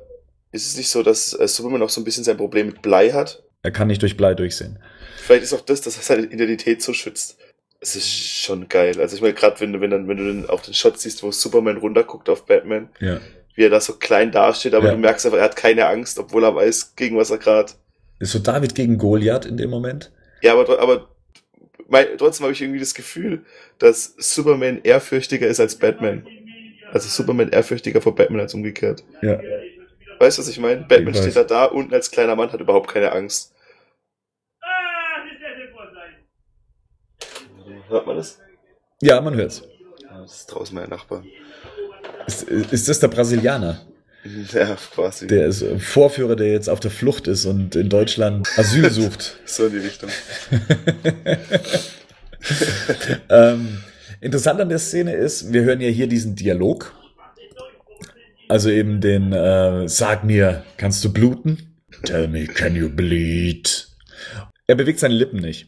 ist 0.52 0.66
es 0.66 0.76
nicht 0.76 0.90
so, 0.90 1.04
dass 1.04 1.40
äh, 1.40 1.48
Superman 1.48 1.84
auch 1.84 1.90
so 1.90 2.02
ein 2.02 2.04
bisschen 2.04 2.24
sein 2.24 2.38
Problem 2.38 2.68
mit 2.68 2.82
Blei 2.82 3.12
hat? 3.12 3.44
Er 3.62 3.72
kann 3.72 3.88
nicht 3.88 4.02
durch 4.02 4.18
Blei 4.18 4.34
durchsehen. 4.34 4.80
Vielleicht 5.18 5.44
ist 5.44 5.54
auch 5.54 5.62
das, 5.62 5.82
dass 5.82 5.98
er 5.98 6.04
seine 6.04 6.26
Identität 6.26 6.82
so 6.82 6.94
schützt. 6.94 7.38
Es 7.80 7.96
ist 7.96 8.10
schon 8.10 8.68
geil. 8.68 9.00
Also 9.00 9.16
ich 9.16 9.22
meine, 9.22 9.36
gerade 9.36 9.60
wenn 9.60 9.74
du, 9.74 9.82
wenn 9.82 9.92
dann, 9.92 10.08
wenn 10.08 10.18
du 10.18 10.26
dann 10.26 10.50
auch 10.50 10.62
den 10.62 10.74
Shot 10.74 11.00
siehst, 11.00 11.22
wo 11.22 11.32
Superman 11.32 11.78
runterguckt 11.78 12.30
auf 12.30 12.48
Batman, 12.48 12.90
ja 13.00 13.20
wie 13.56 13.64
er 13.64 13.70
da 13.70 13.80
so 13.80 13.94
klein 13.94 14.32
dasteht, 14.32 14.74
aber 14.74 14.88
ja. 14.88 14.92
du 14.92 14.98
merkst 14.98 15.26
einfach, 15.26 15.40
er 15.40 15.46
hat 15.46 15.56
keine 15.56 15.88
Angst, 15.88 16.20
obwohl 16.20 16.44
er 16.44 16.56
weiß, 16.56 16.96
gegen 16.96 17.18
was 17.18 17.32
er 17.32 17.38
gerade. 17.38 17.72
Ist 18.20 18.32
so 18.32 18.40
David 18.40 18.76
gegen 18.76 18.98
Goliath 18.98 19.46
in 19.46 19.58
dem 19.58 19.70
Moment? 19.70 20.12
Ja, 20.42 20.54
aber, 20.54 20.80
aber 20.80 21.10
mein, 21.88 22.18
trotzdem 22.18 22.46
habe 22.46 22.54
ich 22.54 22.62
irgendwie 22.62 22.80
das 22.80 22.94
Gefühl, 22.94 23.46
dass 23.80 24.16
Superman 24.18 24.82
ehrfürchtiger 24.84 25.48
ist 25.48 25.60
als 25.60 25.76
Batman. 25.78 26.28
Also 26.92 27.10
Superman 27.10 27.50
ehrfürchtiger 27.50 28.02
vor 28.02 28.16
Batman 28.16 28.42
als 28.42 28.54
umgekehrt. 28.54 29.04
Ja. 29.22 29.40
Weißt 30.20 30.38
du, 30.38 30.42
was 30.42 30.50
ich 30.50 30.60
meine? 30.60 30.82
Batman 30.84 31.14
ich 31.14 31.20
steht 31.20 31.36
da 31.36 31.44
da 31.44 31.66
unten 31.66 31.94
als 31.94 32.12
kleiner 32.12 32.36
Mann, 32.36 32.52
hat 32.52 32.62
überhaupt 32.62 32.90
keine 32.90 33.12
Angst. 33.12 33.54
Hört 37.88 38.08
man 38.08 38.18
das? 38.18 38.40
Ja, 39.02 39.22
man 39.22 39.36
hört's. 39.36 39.64
das 40.10 40.40
ist 40.40 40.46
draußen 40.48 40.76
mein 40.76 40.90
Nachbar. 40.90 41.24
Ist, 42.28 42.44
ist 42.44 42.90
das 42.90 43.00
der 43.00 43.08
Brasilianer? 43.08 43.82
Ja, 44.52 44.76
quasi. 44.94 45.28
Der 45.28 45.48
ist 45.48 45.64
Vorführer, 45.78 46.36
der 46.36 46.52
jetzt 46.52 46.68
auf 46.68 46.80
der 46.80 46.90
Flucht 46.90 47.28
ist 47.28 47.46
und 47.46 47.76
in 47.76 47.90
Deutschland 47.90 48.48
Asyl 48.58 48.90
sucht. 48.92 49.38
so 49.46 49.68
in 49.68 49.74
die 49.74 49.80
Richtung. 49.80 50.10
ähm, 53.30 53.84
interessant 54.22 54.60
an 54.60 54.70
der 54.70 54.80
Szene 54.80 55.14
ist, 55.14 55.54
wir 55.54 55.64
hören 55.64 55.80
ja 55.80 55.90
hier 55.90 56.08
diesen 56.08 56.36
Dialog. 56.36 56.94
Also 58.48 58.70
eben 58.70 59.00
den 59.00 59.32
äh, 59.32 59.88
Sag 59.88 60.24
mir, 60.24 60.64
kannst 60.78 61.04
du 61.04 61.14
bluten? 61.14 61.76
Tell 62.04 62.28
me, 62.28 62.46
can 62.46 62.76
you 62.76 62.90
bleed? 62.90 63.90
Er 64.68 64.76
bewegt 64.76 65.00
seine 65.00 65.14
Lippen 65.14 65.40
nicht. 65.40 65.68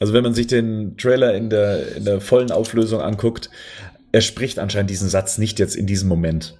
Also 0.00 0.12
wenn 0.12 0.24
man 0.24 0.34
sich 0.34 0.46
den 0.46 0.96
Trailer 0.96 1.34
in 1.34 1.50
der, 1.50 1.96
in 1.96 2.04
der 2.04 2.20
vollen 2.20 2.50
Auflösung 2.50 3.00
anguckt, 3.00 3.50
er 4.14 4.20
spricht 4.20 4.60
anscheinend 4.60 4.90
diesen 4.90 5.08
Satz 5.08 5.38
nicht 5.38 5.58
jetzt 5.58 5.74
in 5.74 5.88
diesem 5.88 6.08
Moment. 6.08 6.56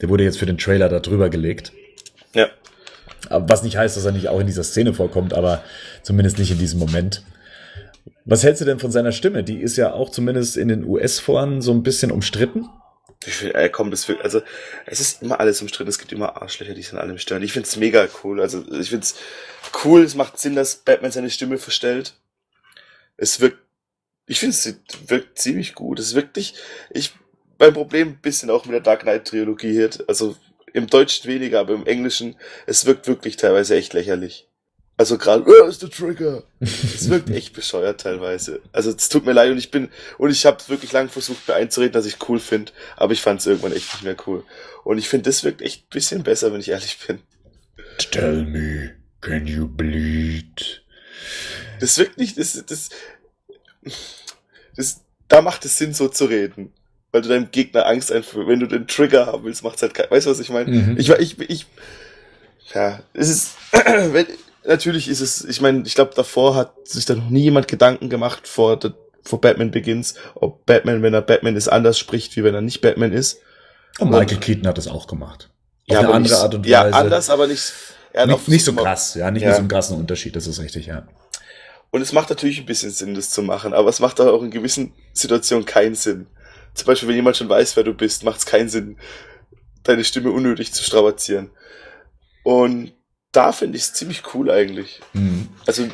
Der 0.00 0.08
wurde 0.08 0.24
jetzt 0.24 0.38
für 0.38 0.46
den 0.46 0.56
Trailer 0.56 0.88
da 0.88 0.98
drüber 0.98 1.28
gelegt. 1.28 1.72
Ja. 2.32 2.48
Was 3.28 3.62
nicht 3.62 3.76
heißt, 3.76 3.98
dass 3.98 4.06
er 4.06 4.12
nicht 4.12 4.28
auch 4.28 4.40
in 4.40 4.46
dieser 4.46 4.64
Szene 4.64 4.94
vorkommt, 4.94 5.34
aber 5.34 5.62
zumindest 6.02 6.38
nicht 6.38 6.50
in 6.50 6.58
diesem 6.58 6.78
Moment. 6.78 7.22
Was 8.24 8.44
hältst 8.44 8.62
du 8.62 8.64
denn 8.64 8.78
von 8.78 8.90
seiner 8.90 9.12
Stimme? 9.12 9.44
Die 9.44 9.60
ist 9.60 9.76
ja 9.76 9.92
auch 9.92 10.08
zumindest 10.08 10.56
in 10.56 10.68
den 10.68 10.84
US-Foren 10.86 11.60
so 11.60 11.70
ein 11.72 11.82
bisschen 11.82 12.10
umstritten. 12.10 12.66
Ich 13.26 13.34
finde, 13.34 13.56
er 13.56 13.68
kommt 13.68 13.92
es 13.92 14.08
also 14.22 14.40
es 14.86 15.00
ist 15.00 15.20
immer 15.20 15.38
alles 15.38 15.60
umstritten. 15.60 15.90
Es 15.90 15.98
gibt 15.98 16.12
immer 16.12 16.40
Arschlöcher, 16.40 16.72
die 16.72 16.80
sich 16.80 16.94
an 16.94 16.98
allem 16.98 17.18
stören. 17.18 17.42
Ich 17.42 17.52
finde 17.52 17.68
es 17.68 17.76
mega 17.76 18.08
cool. 18.24 18.40
Also 18.40 18.64
ich 18.72 18.88
finde 18.88 19.04
es 19.04 19.16
cool. 19.84 20.02
Es 20.02 20.14
macht 20.14 20.38
Sinn, 20.38 20.54
dass 20.54 20.76
Batman 20.76 21.12
seine 21.12 21.28
Stimme 21.28 21.58
verstellt. 21.58 22.14
Es 23.18 23.38
wirkt 23.40 23.58
ich 24.30 24.38
finde, 24.38 24.54
es 24.54 24.74
wirkt 25.08 25.40
ziemlich 25.40 25.74
gut. 25.74 25.98
Es 25.98 26.08
ist 26.08 26.14
wirklich, 26.14 26.54
ich, 26.90 27.12
mein 27.58 27.72
Problem 27.72 28.10
ein 28.10 28.20
bisschen 28.22 28.48
auch 28.48 28.64
mit 28.64 28.74
der 28.74 28.80
Dark 28.80 29.00
Knight 29.00 29.26
Trilogie 29.26 29.72
hier, 29.72 29.90
also 30.06 30.36
im 30.72 30.86
Deutschen 30.86 31.28
weniger, 31.28 31.58
aber 31.58 31.74
im 31.74 31.84
Englischen, 31.84 32.36
es 32.66 32.86
wirkt 32.86 33.08
wirklich 33.08 33.36
teilweise 33.36 33.74
echt 33.74 33.92
lächerlich. 33.92 34.46
Also 34.96 35.18
gerade, 35.18 35.44
where 35.46 35.66
is 35.68 35.80
the 35.80 35.88
trigger? 35.88 36.44
Es 36.60 37.10
wirkt 37.10 37.28
echt 37.30 37.54
bescheuert 37.54 38.02
teilweise. 38.02 38.60
Also 38.70 38.90
es 38.90 39.08
tut 39.08 39.26
mir 39.26 39.32
leid 39.32 39.50
und 39.50 39.58
ich 39.58 39.72
bin 39.72 39.88
und 40.16 40.30
ich 40.30 40.46
habe 40.46 40.62
wirklich 40.68 40.92
lange 40.92 41.08
versucht 41.08 41.48
mir 41.48 41.54
einzureden, 41.54 41.94
dass 41.94 42.06
ich 42.06 42.28
cool 42.28 42.38
finde, 42.38 42.70
aber 42.96 43.12
ich 43.12 43.22
fand 43.22 43.40
es 43.40 43.46
irgendwann 43.46 43.72
echt 43.72 43.92
nicht 43.94 44.04
mehr 44.04 44.16
cool. 44.28 44.44
Und 44.84 44.98
ich 44.98 45.08
finde, 45.08 45.28
das 45.28 45.42
wirkt 45.42 45.60
echt 45.60 45.86
ein 45.86 45.90
bisschen 45.90 46.22
besser, 46.22 46.52
wenn 46.52 46.60
ich 46.60 46.68
ehrlich 46.68 46.96
bin. 47.04 47.18
Tell 47.98 48.44
me, 48.44 48.94
can 49.20 49.48
you 49.48 49.66
bleed? 49.66 50.84
Das 51.80 51.98
wirkt 51.98 52.18
nicht, 52.18 52.38
das, 52.38 52.62
das, 52.64 52.90
das, 54.80 55.00
da 55.28 55.42
macht 55.42 55.64
es 55.64 55.78
Sinn, 55.78 55.94
so 55.94 56.08
zu 56.08 56.26
reden. 56.26 56.72
Weil 57.12 57.22
du 57.22 57.28
deinem 57.28 57.50
Gegner 57.50 57.86
Angst 57.86 58.12
einführst. 58.12 58.48
Wenn 58.48 58.60
du 58.60 58.66
den 58.66 58.86
Trigger 58.86 59.26
haben 59.26 59.44
willst, 59.44 59.64
macht's 59.64 59.82
halt 59.82 59.94
kein, 59.94 60.10
weißt 60.10 60.26
du, 60.26 60.30
was 60.30 60.40
ich 60.40 60.50
meine? 60.50 60.70
Mhm. 60.70 60.96
Ich, 60.96 61.08
ich, 61.10 61.40
ich, 61.40 61.66
ja, 62.74 63.00
es 63.14 63.28
ist, 63.28 63.54
wenn, 63.72 64.26
natürlich 64.64 65.08
ist 65.08 65.20
es, 65.20 65.44
ich 65.44 65.60
meine, 65.60 65.82
ich 65.86 65.94
glaube, 65.94 66.12
davor 66.14 66.54
hat 66.54 66.86
sich 66.86 67.04
da 67.04 67.14
noch 67.14 67.30
nie 67.30 67.42
jemand 67.42 67.68
Gedanken 67.68 68.08
gemacht 68.08 68.46
vor, 68.46 68.78
vor 69.22 69.40
Batman 69.40 69.70
Begins, 69.70 70.14
ob 70.34 70.64
Batman, 70.66 71.02
wenn 71.02 71.14
er 71.14 71.22
Batman 71.22 71.56
ist, 71.56 71.68
anders 71.68 71.98
spricht, 71.98 72.36
wie 72.36 72.44
wenn 72.44 72.54
er 72.54 72.60
nicht 72.60 72.80
Batman 72.80 73.12
ist. 73.12 73.40
Und 73.98 74.10
Michael 74.10 74.36
und, 74.36 74.40
Keaton 74.40 74.66
hat 74.66 74.78
das 74.78 74.88
auch 74.88 75.06
gemacht. 75.06 75.50
Auf 75.88 75.94
ja, 75.94 75.98
eine 76.00 76.08
andere 76.08 76.22
nicht, 76.22 76.42
Art 76.42 76.54
und 76.54 76.64
Weise. 76.64 76.70
Ja, 76.70 76.82
anders, 76.82 77.30
aber 77.30 77.46
nicht, 77.46 77.72
nicht, 78.26 78.48
nicht 78.48 78.64
so 78.64 78.72
krass, 78.72 79.14
ja, 79.14 79.30
nicht 79.30 79.42
ja. 79.42 79.48
mit 79.48 79.56
so 79.56 79.60
einem 79.60 79.68
krassen 79.68 79.96
Unterschied, 79.96 80.36
das 80.36 80.46
ist 80.46 80.60
richtig, 80.60 80.86
ja. 80.86 81.06
Und 81.90 82.02
es 82.02 82.12
macht 82.12 82.30
natürlich 82.30 82.60
ein 82.60 82.66
bisschen 82.66 82.90
Sinn, 82.90 83.14
das 83.14 83.30
zu 83.30 83.42
machen, 83.42 83.72
aber 83.72 83.88
es 83.88 84.00
macht 84.00 84.20
auch 84.20 84.42
in 84.42 84.50
gewissen 84.50 84.92
Situationen 85.12 85.66
keinen 85.66 85.94
Sinn. 85.96 86.28
Zum 86.74 86.86
Beispiel, 86.86 87.08
wenn 87.08 87.16
jemand 87.16 87.36
schon 87.36 87.48
weiß, 87.48 87.76
wer 87.76 87.82
du 87.82 87.94
bist, 87.94 88.22
macht 88.22 88.38
es 88.38 88.46
keinen 88.46 88.68
Sinn, 88.68 88.96
deine 89.82 90.04
Stimme 90.04 90.30
unnötig 90.30 90.72
zu 90.72 90.84
strapazieren. 90.84 91.50
Und 92.44 92.92
da 93.32 93.52
finde 93.52 93.76
ich 93.76 93.84
es 93.84 93.94
ziemlich 93.94 94.22
cool 94.34 94.50
eigentlich. 94.50 95.00
Mhm. 95.12 95.48
Also, 95.66 95.88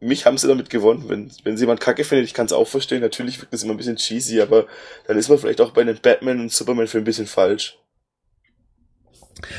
mich 0.00 0.26
haben 0.26 0.38
sie 0.38 0.48
damit 0.48 0.70
gewonnen. 0.70 1.08
Wenn, 1.08 1.30
wenn 1.44 1.56
sie 1.56 1.64
jemand 1.64 1.80
kacke 1.80 2.04
findet, 2.04 2.26
ich 2.26 2.34
kann 2.34 2.46
es 2.46 2.52
auch 2.52 2.68
verstehen. 2.68 3.00
Natürlich 3.00 3.40
wirkt 3.40 3.52
das 3.52 3.62
immer 3.62 3.74
ein 3.74 3.78
bisschen 3.78 3.96
cheesy, 3.96 4.40
aber 4.40 4.66
dann 5.06 5.18
ist 5.18 5.28
man 5.28 5.38
vielleicht 5.38 5.60
auch 5.60 5.72
bei 5.72 5.82
einem 5.82 5.98
Batman 6.00 6.40
und 6.40 6.52
Superman 6.52 6.86
für 6.86 6.98
ein 6.98 7.04
bisschen 7.04 7.26
falsch. 7.26 7.78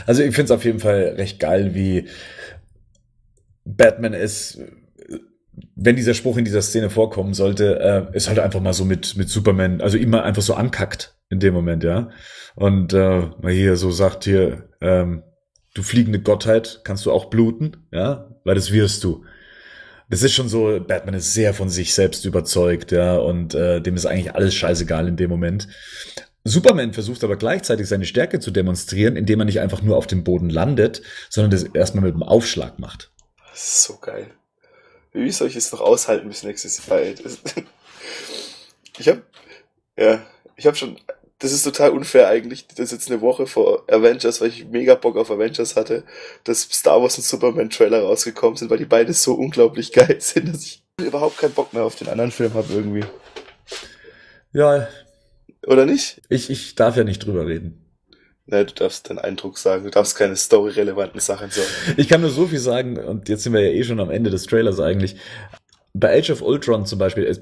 Also 0.06 0.24
ich 0.24 0.34
finde 0.34 0.46
es 0.46 0.52
auf 0.52 0.66
jeden 0.66 0.80
Fall 0.80 1.16
recht 1.18 1.40
geil, 1.40 1.76
wie 1.76 2.08
Batman 3.76 4.14
ist, 4.14 4.60
wenn 5.76 5.96
dieser 5.96 6.14
Spruch 6.14 6.38
in 6.38 6.46
dieser 6.46 6.62
Szene 6.62 6.90
vorkommen 6.90 7.34
sollte, 7.34 7.80
äh, 8.12 8.16
ist 8.16 8.30
halt 8.30 8.40
einfach 8.40 8.62
mal 8.62 8.74
so 8.74 8.86
mit, 8.86 9.18
mit 9.18 9.30
Superman, 9.30 9.82
also 9.82 9.98
immer 9.98 10.24
einfach 10.24 10.42
so 10.42 10.54
ankackt 10.54 11.16
in 11.30 11.40
dem 11.40 11.54
Moment, 11.54 11.84
ja. 11.84 12.10
Und 12.56 12.94
äh, 12.94 13.28
mal 13.42 13.52
hier 13.52 13.76
so 13.76 13.92
sagt 13.92 14.24
hier, 14.24 14.70
ähm, 14.82 15.24
du 15.74 15.84
fliegende 15.84 16.20
Gottheit, 16.20 16.82
kannst 16.84 17.06
du 17.06 17.12
auch 17.12 17.26
bluten, 17.26 17.88
ja, 17.92 18.30
weil 18.44 18.56
das 18.56 18.72
wirst 18.72 19.04
du. 19.04 19.26
Das 20.10 20.24
ist 20.24 20.34
schon 20.34 20.48
so, 20.48 20.80
Batman 20.80 21.16
ist 21.16 21.34
sehr 21.34 21.54
von 21.54 21.70
sich 21.70 21.94
selbst 21.94 22.24
überzeugt, 22.26 22.92
ja, 22.94 23.18
und 23.18 23.54
äh, 23.54 23.82
dem 23.82 23.96
ist 23.96 24.06
eigentlich 24.06 24.34
alles 24.34 24.56
scheißegal 24.56 25.08
in 25.08 25.18
dem 25.18 25.30
Moment. 25.30 25.68
Superman 26.46 26.94
versucht 26.94 27.26
aber 27.26 27.36
gleichzeitig 27.36 27.88
seine 27.88 28.06
Stärke 28.06 28.40
zu 28.40 28.52
demonstrieren, 28.52 29.18
indem 29.18 29.42
er 29.42 29.46
nicht 29.46 29.60
einfach 29.60 29.82
nur 29.82 29.98
auf 29.98 30.08
dem 30.08 30.24
Boden 30.24 30.50
landet, 30.50 31.02
sondern 31.30 31.52
das 31.52 31.64
erstmal 31.64 32.06
mit 32.06 32.14
einem 32.14 32.24
Aufschlag 32.24 32.80
macht. 32.80 33.12
Das 33.58 33.68
ist 33.68 33.84
so 33.86 33.98
geil. 33.98 34.30
Wie 35.14 35.32
soll 35.32 35.48
ich 35.48 35.56
es 35.56 35.72
noch 35.72 35.82
aushalten 35.82 36.28
bis 36.28 36.44
nächstes 36.44 36.86
Jahr? 36.86 37.00
Ich 39.00 39.08
hab, 39.08 39.22
ja, 39.96 40.26
ich 40.56 40.66
hab 40.66 40.76
schon, 40.76 41.00
das 41.38 41.52
ist 41.52 41.62
total 41.62 41.92
unfair 41.92 42.28
eigentlich, 42.30 42.68
dass 42.68 42.92
jetzt 42.92 43.12
eine 43.12 43.22
Woche 43.22 43.46
vor 43.46 43.84
Avengers, 43.92 44.42
weil 44.42 44.50
ich 44.50 44.66
mega 44.66 44.96
Bock 44.96 45.18
auf 45.18 45.30
Avengers 45.30 45.76
hatte, 45.76 46.04
dass 46.46 46.64
Star 46.64 47.00
Wars 47.00 47.18
und 47.18 47.24
Superman 47.24 47.70
Trailer 47.70 48.02
rausgekommen 48.02 48.58
sind, 48.58 48.72
weil 48.72 48.80
die 48.80 48.86
beide 48.86 49.14
so 49.14 49.36
unglaublich 49.36 49.92
geil 49.94 50.18
sind, 50.20 50.50
dass 50.50 50.64
ich 50.64 50.84
überhaupt 51.00 51.38
keinen 51.38 51.54
Bock 51.54 51.74
mehr 51.74 51.84
auf 51.84 51.96
den 51.96 52.10
anderen 52.10 52.32
Film 52.32 52.56
habe 52.56 52.74
irgendwie. 52.74 53.06
Ja. 54.52 54.88
Oder 55.68 55.86
nicht? 55.86 56.22
Ich, 56.30 56.50
ich 56.50 56.74
darf 56.74 56.96
ja 56.96 57.04
nicht 57.04 57.26
drüber 57.26 57.46
reden. 57.46 57.87
Ne, 58.50 58.64
du 58.64 58.74
darfst 58.74 59.10
deinen 59.10 59.20
Eindruck 59.20 59.58
sagen, 59.58 59.84
du 59.84 59.90
darfst 59.90 60.16
keine 60.16 60.38
story-relevanten 60.38 61.20
Sachen 61.20 61.52
sagen. 61.52 61.68
Ich 61.98 62.08
kann 62.08 62.22
nur 62.22 62.30
so 62.30 62.48
viel 62.48 62.60
sagen, 62.60 62.98
und 62.98 63.28
jetzt 63.28 63.44
sind 63.44 63.52
wir 63.52 63.60
ja 63.60 63.72
eh 63.72 63.84
schon 63.84 64.00
am 64.00 64.10
Ende 64.10 64.30
des 64.30 64.46
Trailers 64.46 64.80
eigentlich. 64.80 65.18
Bei 65.94 66.18
Age 66.18 66.30
of 66.30 66.42
Ultron 66.42 66.86
zum 66.86 66.98
Beispiel 66.98 67.38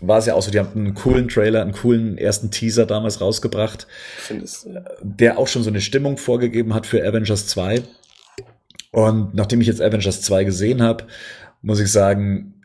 war 0.00 0.18
es 0.18 0.26
ja 0.26 0.34
auch 0.34 0.42
so, 0.42 0.50
die 0.50 0.58
haben 0.58 0.72
einen 0.74 0.94
coolen 0.94 1.28
Trailer, 1.28 1.62
einen 1.62 1.72
coolen 1.72 2.18
ersten 2.18 2.50
Teaser 2.50 2.84
damals 2.84 3.22
rausgebracht, 3.22 3.86
Findest 4.18 4.66
du? 4.66 4.84
der 5.02 5.38
auch 5.38 5.48
schon 5.48 5.62
so 5.62 5.70
eine 5.70 5.80
Stimmung 5.80 6.18
vorgegeben 6.18 6.74
hat 6.74 6.86
für 6.86 7.02
Avengers 7.06 7.46
2. 7.46 7.82
Und 8.90 9.34
nachdem 9.34 9.62
ich 9.62 9.66
jetzt 9.66 9.80
Avengers 9.80 10.20
2 10.22 10.44
gesehen 10.44 10.82
habe, 10.82 11.06
muss 11.62 11.80
ich 11.80 11.90
sagen, 11.90 12.62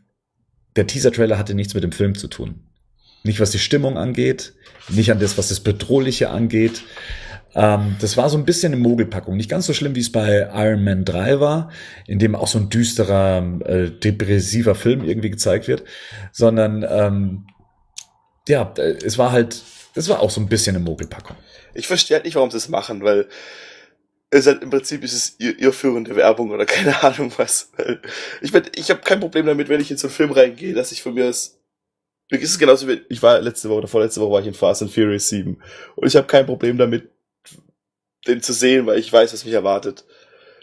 der 0.76 0.86
Teaser-Trailer 0.86 1.38
hatte 1.38 1.56
nichts 1.56 1.74
mit 1.74 1.84
dem 1.84 1.94
Film 1.94 2.16
zu 2.16 2.28
tun. 2.28 2.62
Nicht 3.24 3.40
was 3.40 3.52
die 3.52 3.60
Stimmung 3.60 3.98
angeht, 3.98 4.54
nicht 4.90 5.12
an 5.12 5.20
das, 5.20 5.38
was 5.38 5.50
das 5.50 5.60
Bedrohliche 5.62 6.30
angeht. 6.30 6.84
Ähm, 7.56 7.96
das 8.00 8.18
war 8.18 8.30
so 8.30 8.38
ein 8.38 8.46
bisschen 8.46 8.74
eine 8.74 8.82
Mogelpackung. 8.82 9.36
Nicht 9.36 9.50
ganz 9.50 9.66
so 9.66 9.74
schlimm, 9.74 9.96
wie 9.96 10.02
es 10.02 10.12
bei 10.12 10.50
Iron 10.54 10.84
Man 10.84 11.06
3 11.06 11.40
war, 11.40 11.72
in 12.08 12.20
dem 12.20 12.36
auch 12.36 12.48
so 12.48 12.60
ein 12.60 12.70
düsterer, 12.70 13.62
äh, 13.66 13.90
depressiver 13.90 14.76
Film 14.76 15.04
irgendwie 15.04 15.30
gezeigt 15.30 15.68
wird, 15.68 15.84
sondern 16.32 16.86
ähm, 16.88 17.48
ja, 18.48 18.74
es 18.78 19.18
war 19.18 19.32
halt, 19.32 19.62
es 19.96 20.10
war 20.10 20.20
auch 20.20 20.30
so 20.30 20.42
ein 20.42 20.50
bisschen 20.50 20.76
eine 20.76 20.86
Mogelpackung. 20.86 21.36
Ich 21.74 21.88
verstehe 21.88 22.16
halt 22.16 22.26
nicht, 22.26 22.36
warum 22.36 22.52
sie 22.52 22.58
es 22.58 22.70
machen, 22.70 23.04
weil 23.04 23.28
es 24.32 24.46
halt 24.46 24.62
im 24.62 24.70
Prinzip 24.70 25.04
ist 25.04 25.14
es 25.14 25.36
irrführende 25.40 26.16
Werbung 26.16 26.52
oder 26.52 26.66
keine 26.68 27.02
Ahnung 27.04 27.32
was. 27.38 27.72
Ich, 28.42 28.54
mein, 28.54 28.64
ich 28.76 28.90
habe 28.90 29.02
kein 29.02 29.20
Problem 29.20 29.46
damit, 29.46 29.70
wenn 29.70 29.82
ich 29.82 29.90
in 29.90 29.98
so 29.98 30.08
einen 30.08 30.16
Film 30.16 30.32
reingehe, 30.32 30.74
dass 30.74 30.92
ich 30.92 31.02
von 31.02 31.14
mir 31.14 31.30
aus 31.30 31.56
mir 32.32 32.40
ist 32.40 32.52
es 32.52 32.60
genauso 32.60 32.88
wie, 32.88 33.02
ich 33.10 33.24
war 33.24 33.42
letzte 33.42 33.70
Woche 33.70 33.80
oder 33.80 33.88
vorletzte 33.88 34.22
Woche 34.22 34.32
war 34.32 34.42
ich 34.42 34.48
in 34.48 34.54
Fast 34.54 34.84
and 34.84 34.92
Furious 34.92 35.30
7 35.30 35.60
und 35.96 36.08
ich 36.08 36.16
habe 36.16 36.28
kein 36.28 36.46
Problem 36.46 36.78
damit, 36.78 37.10
den 38.28 38.42
zu 38.42 38.54
sehen, 38.54 38.86
weil 38.86 39.00
ich 39.00 39.12
weiß, 39.12 39.34
was 39.34 39.46
mich 39.46 39.54
erwartet. 39.54 40.06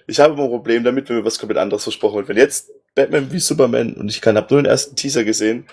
Ich 0.07 0.21
habe 0.21 0.35
immer 0.35 0.45
ein 0.45 0.51
Problem 0.51 0.85
damit, 0.85 1.09
wenn 1.09 1.17
mir 1.17 1.25
was 1.25 1.39
komplett 1.39 1.59
anderes 1.59 1.83
versprochen 1.83 2.19
wird. 2.19 2.29
Wenn 2.29 2.37
jetzt 2.37 2.71
Batman 2.95 3.33
wie 3.33 3.39
Superman 3.39 3.95
und 3.95 4.09
ich 4.09 4.21
kann, 4.21 4.37
hab 4.37 4.51
nur 4.51 4.63
den 4.63 4.71
ersten 4.71 4.97
Teaser 4.97 5.25
gesehen, 5.25 5.67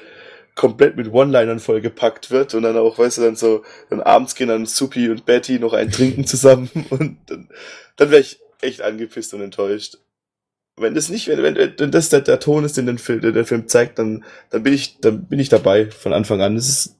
komplett 0.55 0.95
mit 0.95 1.11
One-Linern 1.11 1.59
vollgepackt 1.59 2.31
wird 2.31 2.53
und 2.53 2.63
dann 2.63 2.77
auch, 2.77 2.97
weißt 2.97 3.17
du, 3.17 3.21
dann 3.23 3.35
so, 3.35 3.63
dann 3.89 4.01
abends 4.01 4.35
gehen 4.35 4.49
dann 4.49 4.65
Supi 4.65 5.09
und 5.09 5.25
Betty 5.25 5.59
noch 5.59 5.73
ein 5.73 5.91
Trinken 5.91 6.25
zusammen 6.25 6.69
und 6.89 7.17
dann, 7.27 7.49
dann 7.95 8.11
wäre 8.11 8.21
ich 8.21 8.39
echt 8.61 8.81
angepisst 8.81 9.33
und 9.33 9.41
enttäuscht. 9.41 9.97
Wenn 10.75 10.95
das 10.95 11.09
nicht, 11.09 11.27
wenn, 11.27 11.55
wenn, 11.55 11.73
wenn 11.77 11.91
das 11.91 12.09
der, 12.09 12.21
der 12.21 12.39
Ton 12.39 12.63
ist, 12.63 12.77
den 12.77 12.87
der 12.87 12.97
Film, 12.97 13.21
der 13.21 13.45
Film 13.45 13.67
zeigt, 13.67 13.99
dann, 13.99 14.23
dann 14.49 14.63
bin 14.63 14.73
ich, 14.73 14.99
dann 14.99 15.25
bin 15.27 15.39
ich 15.39 15.49
dabei 15.49 15.91
von 15.91 16.13
Anfang 16.13 16.41
an. 16.41 16.55
Das 16.55 16.67
ist, 16.67 16.95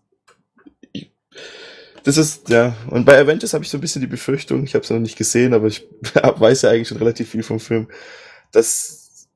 das 2.03 2.17
ist, 2.17 2.49
ja. 2.49 2.75
Und 2.89 3.05
bei 3.05 3.19
Avengers 3.19 3.53
habe 3.53 3.63
ich 3.63 3.69
so 3.69 3.77
ein 3.77 3.81
bisschen 3.81 4.01
die 4.01 4.07
Befürchtung, 4.07 4.63
ich 4.63 4.73
habe 4.75 4.83
es 4.83 4.89
noch 4.89 4.99
nicht 4.99 5.17
gesehen, 5.17 5.53
aber 5.53 5.67
ich 5.67 5.87
weiß 6.13 6.63
ja 6.63 6.69
eigentlich 6.69 6.87
schon 6.87 6.97
relativ 6.97 7.29
viel 7.29 7.43
vom 7.43 7.59
Film, 7.59 7.87
dass 8.51 9.27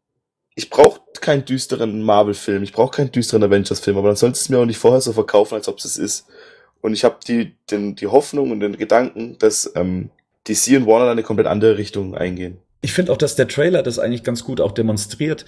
ich 0.55 0.69
brauche 0.69 1.01
keinen 1.21 1.45
düsteren 1.45 2.01
Marvel-Film, 2.01 2.63
ich 2.63 2.73
brauche 2.73 2.95
keinen 2.95 3.11
düsteren 3.11 3.43
Avengers-Film, 3.43 3.97
aber 3.97 4.07
dann 4.07 4.15
sollst 4.15 4.41
es 4.41 4.49
mir 4.49 4.57
auch 4.57 4.65
nicht 4.65 4.79
vorher 4.79 5.01
so 5.01 5.13
verkaufen, 5.13 5.53
als 5.53 5.67
ob 5.67 5.77
es 5.77 5.97
ist. 5.97 6.25
Und 6.81 6.93
ich 6.93 7.03
habe 7.03 7.17
die, 7.27 7.55
den, 7.69 7.95
die 7.95 8.07
Hoffnung 8.07 8.51
und 8.51 8.59
den 8.59 8.77
Gedanken, 8.77 9.37
dass 9.39 9.71
ähm, 9.75 10.09
DC 10.47 10.77
und 10.77 10.87
Warner 10.87 11.05
dann 11.05 11.11
eine 11.11 11.23
komplett 11.23 11.47
andere 11.47 11.77
Richtung 11.77 12.15
eingehen. 12.15 12.57
Ich 12.81 12.93
finde 12.93 13.11
auch, 13.11 13.17
dass 13.17 13.35
der 13.35 13.47
Trailer 13.47 13.83
das 13.83 13.99
eigentlich 13.99 14.23
ganz 14.23 14.43
gut 14.43 14.61
auch 14.61 14.71
demonstriert. 14.71 15.45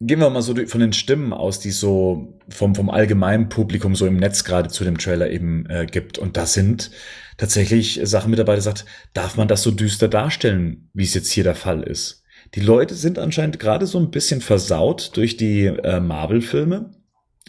Gehen 0.00 0.20
wir 0.20 0.30
mal 0.30 0.42
so 0.42 0.54
von 0.54 0.80
den 0.80 0.92
Stimmen 0.92 1.32
aus, 1.32 1.58
die 1.58 1.72
so 1.72 2.38
vom, 2.48 2.76
vom 2.76 2.88
allgemeinen 2.88 3.48
Publikum 3.48 3.96
so 3.96 4.06
im 4.06 4.16
Netz 4.16 4.44
gerade 4.44 4.68
zu 4.68 4.84
dem 4.84 4.96
Trailer 4.96 5.28
eben 5.28 5.66
äh, 5.66 5.86
gibt. 5.86 6.18
Und 6.18 6.36
da 6.36 6.46
sind 6.46 6.92
tatsächlich 7.36 8.00
Sachen 8.04 8.30
mit 8.30 8.38
dabei, 8.38 8.54
die 8.54 8.60
sagt, 8.60 8.84
darf 9.12 9.36
man 9.36 9.48
das 9.48 9.64
so 9.64 9.72
düster 9.72 10.06
darstellen, 10.06 10.88
wie 10.94 11.02
es 11.02 11.14
jetzt 11.14 11.32
hier 11.32 11.42
der 11.42 11.56
Fall 11.56 11.82
ist? 11.82 12.22
Die 12.54 12.60
Leute 12.60 12.94
sind 12.94 13.18
anscheinend 13.18 13.58
gerade 13.58 13.86
so 13.86 13.98
ein 13.98 14.12
bisschen 14.12 14.40
versaut 14.40 15.16
durch 15.16 15.36
die 15.36 15.66
äh, 15.66 15.98
Marvel-Filme, 15.98 16.90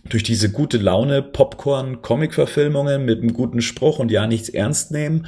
durch 0.06 0.24
diese 0.24 0.52
gute 0.52 0.78
Laune 0.78 1.22
Popcorn-Comic-Verfilmungen 1.22 3.06
mit 3.06 3.20
einem 3.20 3.34
guten 3.34 3.62
Spruch 3.62 4.00
und 4.00 4.12
ja 4.12 4.28
nichts 4.28 4.50
ernst 4.50 4.92
nehmen, 4.92 5.28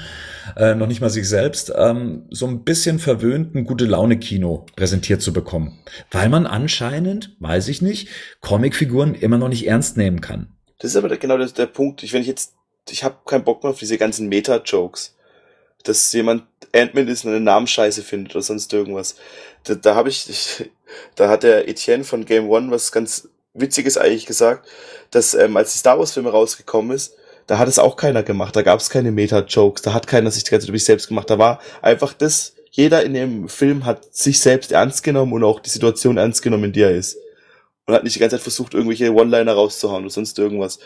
äh, 0.56 0.76
noch 0.76 0.88
nicht 0.88 1.02
mal 1.02 1.10
sich 1.10 1.28
selbst, 1.28 1.72
ähm, 1.76 2.26
so 2.30 2.48
ein 2.48 2.64
bisschen 2.64 3.00
verwöhnten 3.00 3.66
gute 3.66 3.86
Laune-Kino 3.86 4.66
präsentiert 4.76 5.22
zu 5.22 5.34
bekommen, 5.34 5.80
weil 6.12 6.30
man 6.30 6.46
anscheinend, 6.46 7.36
weiß 7.40 7.68
ich 7.68 7.82
nicht, 7.82 8.10
Comicfiguren 8.42 9.16
immer 9.16 9.38
noch 9.38 9.50
nicht 9.50 9.68
ernst 9.68 9.98
nehmen 9.98 10.22
kann. 10.22 10.54
Das 10.80 10.92
ist 10.92 10.98
aber 10.98 11.16
genau 11.18 11.38
der, 11.38 11.48
der 11.48 11.68
Punkt. 11.68 12.04
Ich 12.04 12.14
wenn 12.14 12.22
ich 12.22 12.28
jetzt, 12.28 12.54
ich 12.90 13.04
habe 13.04 13.18
keinen 13.26 13.44
Bock 13.44 13.64
mehr 13.64 13.72
auf 13.72 13.80
diese 13.80 13.98
ganzen 13.98 14.30
Meta-Jokes 14.30 15.16
dass 15.84 16.12
jemand 16.14 16.44
Ant-Man 16.74 17.08
ist 17.08 17.26
und 17.26 17.32
eine 17.32 17.42
Namensscheiße 17.42 18.04
findet 18.04 18.36
oder 18.36 18.44
sonst 18.44 18.72
irgendwas. 18.74 19.16
Da, 19.64 19.76
da 19.76 19.96
habe 19.96 20.10
ich, 20.10 20.30
ich, 20.30 20.70
da 21.16 21.30
hat 21.30 21.44
der 21.44 21.68
Etienne 21.68 22.04
von 22.04 22.26
Game 22.26 22.50
One 22.50 22.72
was 22.72 22.92
ganz 22.92 23.30
Witziges 23.54 23.98
eigentlich 23.98 24.26
gesagt, 24.26 24.68
dass 25.12 25.34
ähm, 25.34 25.58
als 25.58 25.74
die 25.74 25.80
Star 25.80 26.00
Wars 26.00 26.14
Filme 26.14 26.30
rausgekommen 26.30 26.96
ist, 26.96 27.16
da 27.48 27.58
hat 27.58 27.68
es 27.68 27.80
auch 27.80 27.98
keiner 27.98 28.24
gemacht, 28.24 28.56
da 28.56 28.62
gab 28.62 28.80
es 28.80 28.90
keine 28.90 29.12
Meta-Jokes, 29.12 29.82
da 29.82 29.94
hat 29.94 30.08
keiner 30.08 30.32
sich 30.32 30.44
die 30.44 30.52
ganze 30.52 30.66
Zeit 30.66 30.70
über 30.70 30.78
sich 30.78 30.86
selbst 30.86 31.08
gemacht, 31.08 31.30
da 31.30 31.38
war 31.38 31.60
einfach 31.82 32.14
das, 32.14 32.56
jeder 32.70 33.04
in 33.04 33.14
dem 33.14 33.50
Film 33.50 33.86
hat 33.86 34.14
sich 34.16 34.40
selbst 34.40 34.72
ernst 34.72 35.04
genommen 35.04 35.34
und 35.34 35.44
auch 35.44 35.60
die 35.60 35.70
Situation 35.70 36.18
ernst 36.18 36.42
genommen, 36.42 36.66
in 36.66 36.74
der 36.74 36.92
er 36.92 36.96
ist. 36.96 37.18
Und 37.86 37.96
hat 37.96 38.04
nicht 38.04 38.16
die 38.16 38.20
ganze 38.20 38.38
Zeit 38.38 38.44
versucht, 38.44 38.74
irgendwelche 38.74 39.14
One-Liner 39.14 39.54
rauszuhauen 39.54 40.04
oder 40.04 40.14
sonst 40.14 40.40
irgendwas. 40.40 40.80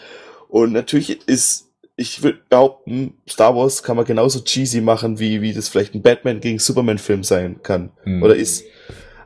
Und 0.48 0.72
natürlich 0.72 1.28
ist 1.28 1.66
ich 1.98 2.24
würde 2.24 2.40
behaupten, 2.50 3.14
Star 3.30 3.56
Wars 3.56 3.82
kann 3.82 3.96
man 3.96 4.06
genauso 4.06 4.42
cheesy 4.42 4.82
machen, 4.82 5.20
wie, 5.20 5.42
wie 5.42 5.54
das 5.54 5.70
vielleicht 5.70 5.96
ein 5.96 6.02
Batman 6.02 6.42
gegen 6.42 6.60
Superman 6.60 6.98
Film 6.98 7.24
sein 7.24 7.62
kann 7.64 7.92
hm. 8.04 8.22
oder 8.22 8.36
ist. 8.36 8.66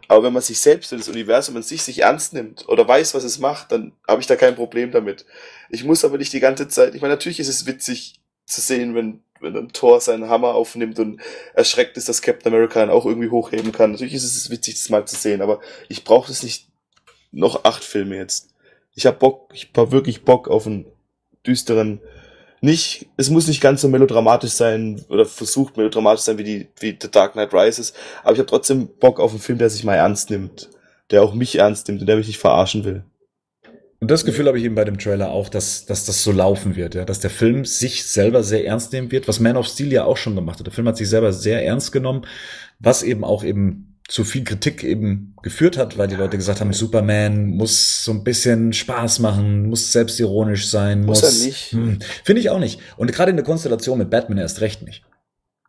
Aber 0.09 0.23
wenn 0.23 0.33
man 0.33 0.41
sich 0.41 0.59
selbst 0.59 0.91
und 0.91 0.99
das 0.99 1.07
Universum 1.07 1.55
an 1.55 1.61
sich 1.61 1.83
sich 1.83 2.01
ernst 2.01 2.33
nimmt 2.33 2.67
oder 2.67 2.85
weiß, 2.87 3.13
was 3.13 3.23
es 3.23 3.37
macht, 3.37 3.71
dann 3.71 3.93
habe 4.07 4.19
ich 4.19 4.25
da 4.25 4.35
kein 4.35 4.55
Problem 4.55 4.91
damit. 4.91 5.23
Ich 5.69 5.83
muss 5.83 6.03
aber 6.03 6.17
nicht 6.17 6.33
die 6.33 6.39
ganze 6.39 6.67
Zeit, 6.67 6.95
ich 6.95 7.01
meine, 7.01 7.13
natürlich 7.13 7.39
ist 7.39 7.47
es 7.47 7.67
witzig 7.67 8.19
zu 8.47 8.59
sehen, 8.59 8.95
wenn, 8.95 9.21
wenn 9.39 9.53
dann 9.53 9.69
Thor 9.69 10.01
seinen 10.01 10.27
Hammer 10.27 10.55
aufnimmt 10.55 10.97
und 10.97 11.21
erschreckt 11.53 11.95
ist, 11.95 12.09
dass 12.09 12.23
Captain 12.23 12.51
America 12.51 12.83
ihn 12.83 12.89
auch 12.89 13.05
irgendwie 13.05 13.29
hochheben 13.29 13.71
kann. 13.71 13.91
Natürlich 13.91 14.15
ist 14.15 14.23
es 14.23 14.49
witzig, 14.49 14.73
das 14.73 14.89
mal 14.89 15.05
zu 15.05 15.15
sehen, 15.15 15.43
aber 15.43 15.61
ich 15.89 16.03
brauche 16.03 16.31
es 16.31 16.41
nicht 16.41 16.67
noch 17.31 17.63
acht 17.63 17.83
Filme 17.83 18.17
jetzt. 18.17 18.49
Ich 18.95 19.05
habe 19.05 19.17
Bock, 19.17 19.51
ich 19.53 19.69
hab 19.77 19.91
wirklich 19.91 20.23
Bock 20.23 20.47
auf 20.47 20.65
einen 20.65 20.87
düsteren, 21.45 22.01
nicht, 22.61 23.07
es 23.17 23.29
muss 23.29 23.47
nicht 23.47 23.61
ganz 23.61 23.81
so 23.81 23.87
melodramatisch 23.87 24.51
sein 24.51 25.03
oder 25.09 25.25
versucht 25.25 25.77
melodramatisch 25.77 26.23
sein 26.23 26.37
wie 26.37 26.43
die 26.43 26.67
wie 26.79 26.97
The 26.99 27.09
Dark 27.09 27.33
Knight 27.33 27.53
Rises, 27.53 27.93
aber 28.23 28.33
ich 28.33 28.39
habe 28.39 28.49
trotzdem 28.49 28.89
Bock 28.99 29.19
auf 29.19 29.31
einen 29.31 29.39
Film, 29.39 29.57
der 29.57 29.69
sich 29.69 29.83
mal 29.83 29.95
ernst 29.95 30.29
nimmt, 30.29 30.69
der 31.11 31.23
auch 31.23 31.33
mich 31.33 31.57
ernst 31.57 31.87
nimmt 31.87 32.01
und 32.01 32.07
der 32.07 32.17
mich 32.17 32.27
nicht 32.27 32.39
verarschen 32.39 32.83
will. 32.83 33.03
Und 34.01 34.09
das 34.09 34.23
Gefühl 34.23 34.47
habe 34.47 34.57
ich 34.57 34.63
eben 34.63 34.75
bei 34.75 34.85
dem 34.85 34.97
Trailer 34.97 35.31
auch, 35.31 35.49
dass, 35.49 35.85
dass 35.85 36.05
das 36.05 36.23
so 36.23 36.31
laufen 36.31 36.77
wird, 36.77 36.95
ja, 36.95 37.03
dass 37.03 37.19
der 37.19 37.29
Film 37.29 37.65
sich 37.65 38.05
selber 38.05 38.43
sehr 38.43 38.65
ernst 38.65 38.93
nehmen 38.93 39.11
wird, 39.11 39.27
was 39.27 39.41
Man 39.41 39.57
of 39.57 39.67
Steel 39.67 39.91
ja 39.91 40.05
auch 40.05 40.15
schon 40.15 40.35
gemacht 40.35 40.59
hat. 40.59 40.67
Der 40.67 40.73
Film 40.73 40.87
hat 40.87 40.95
sich 40.95 41.09
selber 41.09 41.33
sehr 41.33 41.65
ernst 41.65 41.91
genommen, 41.91 42.25
was 42.79 43.03
eben 43.03 43.25
auch 43.25 43.43
eben 43.43 43.88
zu 44.09 44.23
viel 44.23 44.43
Kritik 44.43 44.83
eben 44.83 45.35
geführt 45.43 45.77
hat, 45.77 45.99
weil 45.99 46.07
die 46.07 46.15
Leute 46.15 46.35
gesagt 46.35 46.61
haben, 46.61 46.73
Superman 46.73 47.45
muss 47.45 48.03
so 48.03 48.11
ein 48.11 48.23
bisschen 48.23 48.73
Spaß 48.73 49.19
machen, 49.19 49.69
muss 49.69 49.91
selbstironisch 49.91 50.67
sein. 50.67 51.05
Muss, 51.05 51.21
muss 51.21 51.41
er 51.41 51.45
nicht. 51.45 51.71
Hm, 51.71 51.99
Finde 52.23 52.41
ich 52.41 52.49
auch 52.49 52.57
nicht. 52.57 52.81
Und 52.97 53.11
gerade 53.13 53.29
in 53.29 53.37
der 53.37 53.45
Konstellation 53.45 53.99
mit 53.99 54.09
Batman 54.09 54.39
erst 54.39 54.61
recht 54.61 54.81
nicht. 54.81 55.03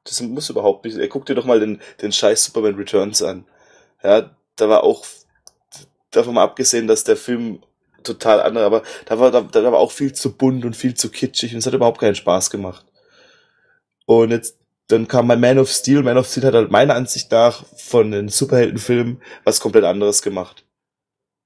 Das 0.05 0.23
muss 0.23 0.49
überhaupt 0.49 0.87
nicht. 0.87 0.99
Guck 1.11 1.27
dir 1.27 1.35
doch 1.35 1.45
mal 1.45 1.61
den, 1.61 1.83
den 2.01 2.13
scheiß 2.13 2.47
Superman 2.47 2.77
Returns 2.77 3.23
an. 3.23 3.45
Ja, 4.03 4.35
da 4.57 4.69
war 4.71 4.85
auch, 4.85 5.05
davon 6.11 6.35
mal 6.35 6.45
abgesehen, 6.45 6.87
dass 6.87 7.05
der 7.05 7.19
Film 7.19 7.63
total 8.03 8.41
andere, 8.41 8.65
aber 8.65 8.83
da 9.05 9.21
war, 9.21 9.31
da, 9.31 9.43
da 9.43 9.65
war 9.65 9.79
auch 9.79 9.93
viel 9.93 10.15
zu 10.15 10.35
bunt 10.35 10.65
und 10.65 10.75
viel 10.75 10.95
zu 10.95 11.11
kitschig 11.11 11.53
und 11.53 11.59
es 11.59 11.67
hat 11.67 11.75
überhaupt 11.75 12.01
keinen 12.01 12.15
Spaß 12.15 12.49
gemacht. 12.49 12.87
Und 14.07 14.31
jetzt 14.31 14.57
dann 14.91 15.09
kam 15.09 15.27
mein 15.27 15.41
Man 15.41 15.59
of 15.59 15.71
Steel. 15.71 16.03
Man 16.03 16.19
of 16.19 16.29
Steel 16.29 16.45
hat 16.45 16.55
halt 16.55 16.71
meiner 16.71 16.95
Ansicht 16.95 17.31
nach 17.31 17.65
von 17.77 18.11
den 18.11 18.29
Superheldenfilmen 18.29 19.21
was 19.45 19.61
komplett 19.61 19.85
anderes 19.85 20.23
gemacht. 20.23 20.65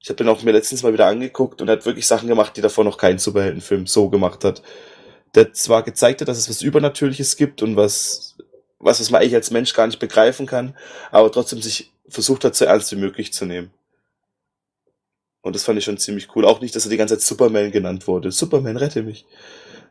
Ich 0.01 0.09
habe 0.09 0.17
den 0.17 0.29
auch 0.29 0.43
mir 0.43 0.53
letztens 0.53 0.83
mal 0.83 0.93
wieder 0.93 1.07
angeguckt 1.07 1.63
und 1.63 1.71
hat 1.71 1.87
wirklich 1.87 2.07
Sachen 2.07 2.29
gemacht, 2.29 2.57
die 2.57 2.61
davor 2.61 2.85
noch 2.85 2.99
kein 2.99 3.19
Superheldenfilm 3.19 3.87
so 3.87 4.11
gemacht 4.11 4.45
hat. 4.45 4.63
Der 5.35 5.53
zwar 5.53 5.83
gezeigt 5.83 6.21
hat, 6.21 6.29
dass 6.29 6.39
es 6.39 6.49
was 6.49 6.63
Übernatürliches 6.63 7.37
gibt 7.37 7.63
und 7.63 7.77
was, 7.77 8.37
was, 8.79 9.01
was 9.01 9.11
man 9.11 9.23
eigentlich 9.23 9.35
als 9.35 9.51
Mensch 9.51 9.73
gar 9.73 9.87
nicht 9.87 9.99
begreifen 9.99 10.47
kann, 10.47 10.77
aber 11.11 11.33
trotzdem 11.33 11.63
sich 11.63 11.93
versucht 12.07 12.45
hat, 12.45 12.55
so 12.55 12.67
ernst 12.67 12.93
wie 12.93 12.97
möglich 12.97 13.33
zu 13.33 13.47
nehmen. 13.47 13.71
Und 15.41 15.57
das 15.57 15.65
fand 15.65 15.79
ich 15.79 15.85
schon 15.85 15.99
ziemlich 15.99 16.35
cool. 16.37 16.45
Auch 16.45 16.61
nicht, 16.61 16.77
dass 16.77 16.85
er 16.87 16.91
die 16.91 16.97
ganze 16.97 17.19
Zeit 17.19 17.27
Superman 17.27 17.71
genannt 17.71 18.07
wurde. 18.07 18.31
Superman, 18.31 18.77
rette 18.77 19.03
mich. 19.03 19.27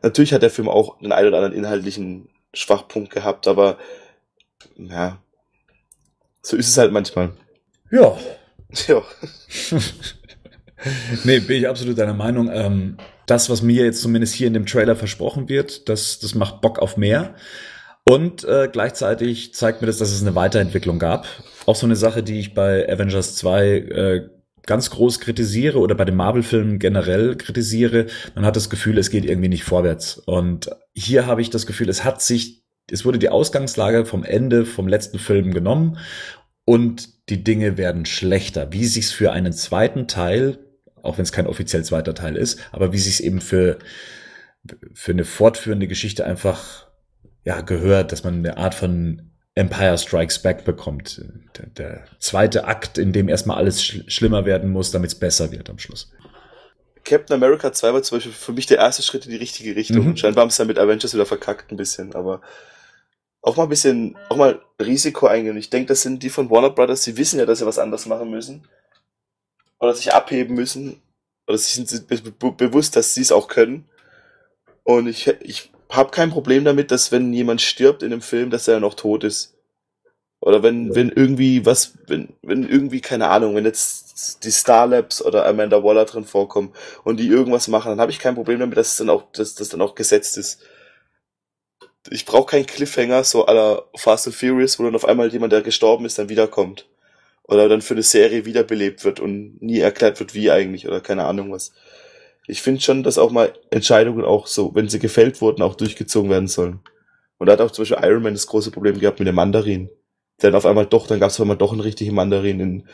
Natürlich 0.02 0.32
hat 0.32 0.42
der 0.42 0.50
Film 0.50 0.68
auch 0.68 1.00
einen 1.00 1.12
ein 1.12 1.26
oder 1.26 1.38
anderen 1.38 1.56
inhaltlichen 1.56 2.28
Schwachpunkt 2.54 3.10
gehabt, 3.10 3.46
aber 3.46 3.78
ja, 4.76 5.18
so 6.42 6.56
ist 6.56 6.68
es 6.68 6.78
halt 6.78 6.92
manchmal. 6.92 7.32
Ja. 7.90 8.16
Ja. 8.88 9.02
nee, 11.24 11.38
bin 11.38 11.58
ich 11.58 11.68
absolut 11.68 11.96
deiner 11.96 12.12
Meinung. 12.12 12.50
Ähm, 12.52 12.96
das, 13.26 13.48
was 13.48 13.62
mir 13.62 13.84
jetzt 13.84 14.02
zumindest 14.02 14.34
hier 14.34 14.48
in 14.48 14.54
dem 14.54 14.66
Trailer 14.66 14.96
versprochen 14.96 15.48
wird, 15.48 15.88
das, 15.88 16.18
das 16.18 16.34
macht 16.34 16.60
Bock 16.60 16.80
auf 16.80 16.96
mehr. 16.96 17.36
Und 18.02 18.42
äh, 18.42 18.68
gleichzeitig 18.70 19.54
zeigt 19.54 19.80
mir 19.80 19.86
das, 19.86 19.98
dass 19.98 20.10
es 20.10 20.22
eine 20.22 20.34
Weiterentwicklung 20.34 20.98
gab. 20.98 21.26
Auch 21.66 21.76
so 21.76 21.86
eine 21.86 21.94
Sache, 21.94 22.24
die 22.24 22.40
ich 22.40 22.52
bei 22.52 22.86
Avengers 22.88 23.36
2 23.36 23.66
äh, 23.66 24.30
ganz 24.66 24.90
groß 24.90 25.20
kritisiere 25.20 25.78
oder 25.78 25.94
bei 25.94 26.04
den 26.04 26.16
Marvel-Filmen 26.16 26.78
generell 26.78 27.36
kritisiere, 27.36 28.06
man 28.34 28.44
hat 28.44 28.56
das 28.56 28.70
Gefühl, 28.70 28.98
es 28.98 29.10
geht 29.10 29.24
irgendwie 29.24 29.48
nicht 29.48 29.64
vorwärts. 29.64 30.18
Und 30.18 30.70
hier 30.94 31.26
habe 31.26 31.42
ich 31.42 31.50
das 31.50 31.66
Gefühl, 31.66 31.88
es 31.88 32.04
hat 32.04 32.22
sich, 32.22 32.64
es 32.90 33.04
wurde 33.04 33.18
die 33.18 33.28
Ausgangslage 33.28 34.04
vom 34.04 34.24
Ende 34.24 34.64
vom 34.64 34.88
letzten 34.88 35.18
Film 35.18 35.52
genommen 35.52 35.98
und 36.64 37.28
die 37.28 37.44
Dinge 37.44 37.76
werden 37.76 38.06
schlechter. 38.06 38.72
Wie 38.72 38.86
sich's 38.86 39.12
für 39.12 39.32
einen 39.32 39.52
zweiten 39.52 40.08
Teil, 40.08 40.58
auch 41.02 41.18
wenn 41.18 41.24
es 41.24 41.32
kein 41.32 41.46
offiziell 41.46 41.84
zweiter 41.84 42.14
Teil 42.14 42.36
ist, 42.36 42.60
aber 42.72 42.92
wie 42.92 42.98
sich's 42.98 43.20
eben 43.20 43.40
für 43.40 43.78
für 44.94 45.12
eine 45.12 45.24
fortführende 45.24 45.86
Geschichte 45.88 46.24
einfach 46.24 46.86
ja 47.44 47.60
gehört, 47.60 48.12
dass 48.12 48.24
man 48.24 48.36
eine 48.36 48.56
Art 48.56 48.74
von 48.74 49.33
Empire 49.54 49.96
Strikes 49.98 50.40
Back 50.40 50.64
bekommt. 50.64 51.22
Der, 51.56 51.66
der 51.66 52.04
zweite 52.18 52.64
Akt, 52.64 52.98
in 52.98 53.12
dem 53.12 53.28
erstmal 53.28 53.56
alles 53.56 53.82
sch 53.82 54.02
schlimmer 54.08 54.44
werden 54.44 54.70
muss, 54.70 54.90
damit 54.90 55.12
es 55.12 55.18
besser 55.18 55.52
wird 55.52 55.70
am 55.70 55.78
Schluss. 55.78 56.10
Captain 57.04 57.34
America 57.36 57.72
2 57.72 57.92
war 57.92 58.02
zum 58.02 58.16
Beispiel 58.16 58.32
für 58.32 58.52
mich 58.52 58.66
der 58.66 58.78
erste 58.78 59.02
Schritt 59.02 59.26
in 59.26 59.30
die 59.30 59.36
richtige 59.36 59.76
Richtung. 59.76 60.08
Mhm. 60.08 60.16
Scheinbar 60.16 60.42
haben 60.42 60.48
es 60.48 60.56
dann 60.56 60.66
mit 60.66 60.78
Avengers 60.78 61.14
wieder 61.14 61.26
verkackt 61.26 61.70
ein 61.70 61.76
bisschen, 61.76 62.14
aber 62.14 62.40
auch 63.42 63.56
mal 63.56 63.64
ein 63.64 63.68
bisschen, 63.68 64.16
auch 64.30 64.36
mal 64.36 64.62
Risiko 64.80 65.26
eingehen. 65.26 65.56
Ich 65.58 65.68
denke, 65.68 65.88
das 65.88 66.02
sind 66.02 66.22
die 66.22 66.30
von 66.30 66.50
Warner 66.50 66.70
Brothers, 66.70 67.02
die 67.02 67.18
wissen 67.18 67.38
ja, 67.38 67.46
dass 67.46 67.58
sie 67.58 67.66
was 67.66 67.78
anders 67.78 68.06
machen 68.06 68.30
müssen. 68.30 68.66
Oder 69.78 69.94
sich 69.94 70.14
abheben 70.14 70.54
müssen. 70.54 71.02
Oder 71.46 71.58
sie 71.58 71.84
sind 71.84 72.08
be 72.08 72.52
bewusst, 72.52 72.96
dass 72.96 73.12
sie 73.12 73.20
es 73.20 73.32
auch 73.32 73.48
können. 73.48 73.84
Und 74.82 75.08
ich, 75.08 75.26
ich 75.42 75.73
habe 75.96 76.10
kein 76.10 76.30
Problem 76.30 76.64
damit, 76.64 76.90
dass 76.90 77.12
wenn 77.12 77.32
jemand 77.32 77.60
stirbt 77.60 78.02
in 78.02 78.12
einem 78.12 78.22
Film, 78.22 78.50
dass 78.50 78.68
er 78.68 78.80
noch 78.80 78.94
tot 78.94 79.24
ist. 79.24 79.54
Oder 80.40 80.62
wenn, 80.62 80.88
ja. 80.88 80.94
wenn 80.94 81.08
irgendwie 81.08 81.64
was, 81.64 81.94
wenn, 82.06 82.34
wenn 82.42 82.68
irgendwie, 82.68 83.00
keine 83.00 83.28
Ahnung, 83.28 83.54
wenn 83.54 83.64
jetzt 83.64 84.44
die 84.44 84.50
Star 84.50 84.86
Labs 84.86 85.22
oder 85.22 85.46
Amanda 85.46 85.82
Waller 85.82 86.04
drin 86.04 86.24
vorkommen 86.24 86.74
und 87.02 87.18
die 87.18 87.28
irgendwas 87.28 87.68
machen, 87.68 87.90
dann 87.90 88.00
habe 88.00 88.12
ich 88.12 88.18
kein 88.18 88.34
Problem 88.34 88.60
damit, 88.60 88.76
dass 88.76 88.92
es 88.92 88.96
dann 88.96 89.10
auch, 89.10 89.32
dass 89.32 89.54
das 89.54 89.70
dann 89.70 89.80
auch 89.80 89.94
gesetzt 89.94 90.36
ist. 90.36 90.60
Ich 92.10 92.26
brauche 92.26 92.50
keinen 92.50 92.66
Cliffhanger, 92.66 93.24
so 93.24 93.46
aller 93.46 93.84
Fast 93.96 94.26
and 94.26 94.36
Furious, 94.36 94.78
wo 94.78 94.84
dann 94.84 94.94
auf 94.94 95.06
einmal 95.06 95.32
jemand, 95.32 95.52
der 95.54 95.62
gestorben 95.62 96.04
ist, 96.04 96.18
dann 96.18 96.28
wiederkommt. 96.28 96.86
Oder 97.44 97.68
dann 97.68 97.80
für 97.80 97.94
eine 97.94 98.02
Serie 98.02 98.44
wiederbelebt 98.44 99.04
wird 99.04 99.20
und 99.20 99.62
nie 99.62 99.80
erklärt 99.80 100.20
wird, 100.20 100.34
wie 100.34 100.50
eigentlich, 100.50 100.86
oder 100.86 101.00
keine 101.00 101.24
Ahnung 101.24 101.52
was 101.52 101.72
ich 102.46 102.62
finde 102.62 102.80
schon, 102.80 103.02
dass 103.02 103.18
auch 103.18 103.30
mal 103.30 103.52
Entscheidungen 103.70 104.24
auch 104.24 104.46
so, 104.46 104.74
wenn 104.74 104.88
sie 104.88 104.98
gefällt 104.98 105.40
wurden, 105.40 105.62
auch 105.62 105.74
durchgezogen 105.74 106.30
werden 106.30 106.48
sollen. 106.48 106.80
Und 107.38 107.46
da 107.46 107.54
hat 107.54 107.60
auch 107.60 107.70
zum 107.70 107.82
Beispiel 107.82 108.08
Iron 108.08 108.22
Man 108.22 108.34
das 108.34 108.46
große 108.46 108.70
Problem 108.70 108.98
gehabt 108.98 109.18
mit 109.18 109.28
dem 109.28 109.34
Mandarin. 109.34 109.90
Dann 110.38 110.54
auf 110.54 110.66
einmal 110.66 110.86
doch, 110.86 111.06
dann 111.06 111.20
gab 111.20 111.30
es 111.30 111.36
auf 111.36 111.42
einmal 111.42 111.56
doch 111.56 111.72
einen 111.72 111.80
richtigen 111.80 112.14
Mandarin 112.14 112.60
in, 112.60 112.88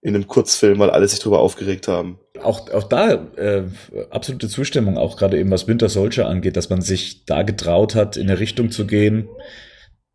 in 0.00 0.14
einem 0.14 0.26
Kurzfilm, 0.26 0.78
weil 0.78 0.90
alle 0.90 1.08
sich 1.08 1.18
drüber 1.18 1.40
aufgeregt 1.40 1.88
haben. 1.88 2.18
Auch, 2.42 2.70
auch 2.70 2.84
da 2.84 3.12
äh, 3.36 3.64
absolute 4.10 4.48
Zustimmung, 4.48 4.96
auch 4.96 5.16
gerade 5.16 5.38
eben 5.38 5.50
was 5.50 5.66
Winter 5.68 5.88
Soldier 5.88 6.28
angeht, 6.28 6.56
dass 6.56 6.70
man 6.70 6.82
sich 6.82 7.24
da 7.24 7.42
getraut 7.42 7.94
hat, 7.94 8.16
in 8.16 8.28
eine 8.28 8.38
Richtung 8.38 8.70
zu 8.70 8.86
gehen, 8.86 9.28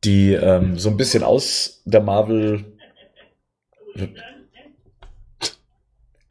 die 0.03 0.33
ähm, 0.33 0.77
so 0.77 0.89
ein 0.89 0.97
bisschen 0.97 1.23
aus 1.23 1.81
der 1.85 2.01
Marvel 2.01 2.65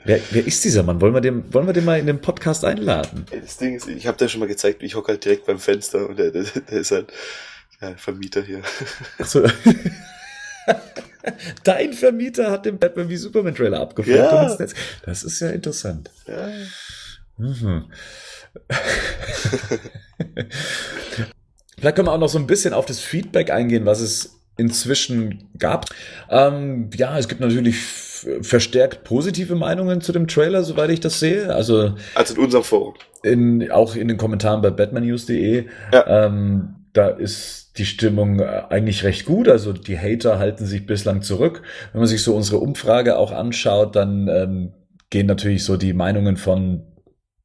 Wer, 0.08 0.20
wer 0.30 0.46
ist 0.46 0.64
dieser 0.64 0.82
Mann? 0.84 1.02
Wollen 1.02 1.12
wir, 1.12 1.20
den, 1.20 1.52
wollen 1.52 1.66
wir 1.66 1.74
den 1.74 1.84
mal 1.84 1.98
in 1.98 2.06
den 2.06 2.22
Podcast 2.22 2.64
einladen? 2.64 3.26
Das 3.30 3.58
Ding 3.58 3.76
ist, 3.76 3.86
ich 3.88 4.06
habe 4.06 4.16
dir 4.16 4.30
schon 4.30 4.40
mal 4.40 4.48
gezeigt, 4.48 4.82
ich 4.82 4.94
hocke 4.94 5.12
halt 5.12 5.22
direkt 5.22 5.44
beim 5.44 5.58
Fenster 5.58 6.08
und 6.08 6.18
der, 6.18 6.30
der, 6.30 6.44
der 6.44 6.80
ist 6.80 6.92
halt 6.92 7.12
ja, 7.82 7.94
Vermieter 7.94 8.40
hier. 8.40 8.62
Ach 9.18 9.26
so. 9.26 9.42
Dein 11.62 11.92
Vermieter 11.92 12.50
hat 12.50 12.64
den 12.64 12.78
Batman 12.78 13.10
wie 13.10 13.18
Superman 13.18 13.54
Trailer 13.54 13.80
abgefilmt. 13.80 14.18
Ja. 14.18 14.56
Das 15.02 15.24
ist 15.24 15.40
ja 15.40 15.50
interessant. 15.50 16.10
Ja. 16.26 16.48
Mhm. 17.36 17.92
Vielleicht 21.78 21.96
können 21.96 22.08
wir 22.08 22.12
auch 22.12 22.18
noch 22.18 22.30
so 22.30 22.38
ein 22.38 22.46
bisschen 22.46 22.72
auf 22.72 22.86
das 22.86 23.00
Feedback 23.00 23.50
eingehen, 23.50 23.84
was 23.84 24.00
es 24.00 24.37
inzwischen 24.58 25.48
gab. 25.58 25.86
Ähm, 26.28 26.90
ja, 26.94 27.18
es 27.18 27.28
gibt 27.28 27.40
natürlich 27.40 27.76
verstärkt 28.42 29.04
positive 29.04 29.54
Meinungen 29.54 30.00
zu 30.00 30.12
dem 30.12 30.26
Trailer, 30.26 30.62
soweit 30.64 30.90
ich 30.90 31.00
das 31.00 31.20
sehe. 31.20 31.54
Also, 31.54 31.94
also 32.14 32.34
in 32.34 32.40
unserem 32.40 32.64
Forum. 32.64 32.94
In, 33.22 33.70
auch 33.70 33.94
in 33.94 34.08
den 34.08 34.16
Kommentaren 34.18 34.60
bei 34.60 34.70
batmannews.de. 34.70 35.66
Ja. 35.92 36.26
Ähm, 36.26 36.74
da 36.92 37.08
ist 37.08 37.78
die 37.78 37.86
Stimmung 37.86 38.40
äh, 38.40 38.64
eigentlich 38.68 39.04
recht 39.04 39.24
gut. 39.24 39.48
Also 39.48 39.72
die 39.72 39.98
Hater 39.98 40.38
halten 40.38 40.66
sich 40.66 40.84
bislang 40.86 41.22
zurück. 41.22 41.62
Wenn 41.92 42.00
man 42.00 42.08
sich 42.08 42.22
so 42.22 42.34
unsere 42.34 42.58
Umfrage 42.58 43.16
auch 43.16 43.30
anschaut, 43.30 43.94
dann 43.94 44.28
ähm, 44.28 44.72
gehen 45.10 45.26
natürlich 45.26 45.64
so 45.64 45.76
die 45.76 45.92
Meinungen 45.92 46.36
von 46.36 46.84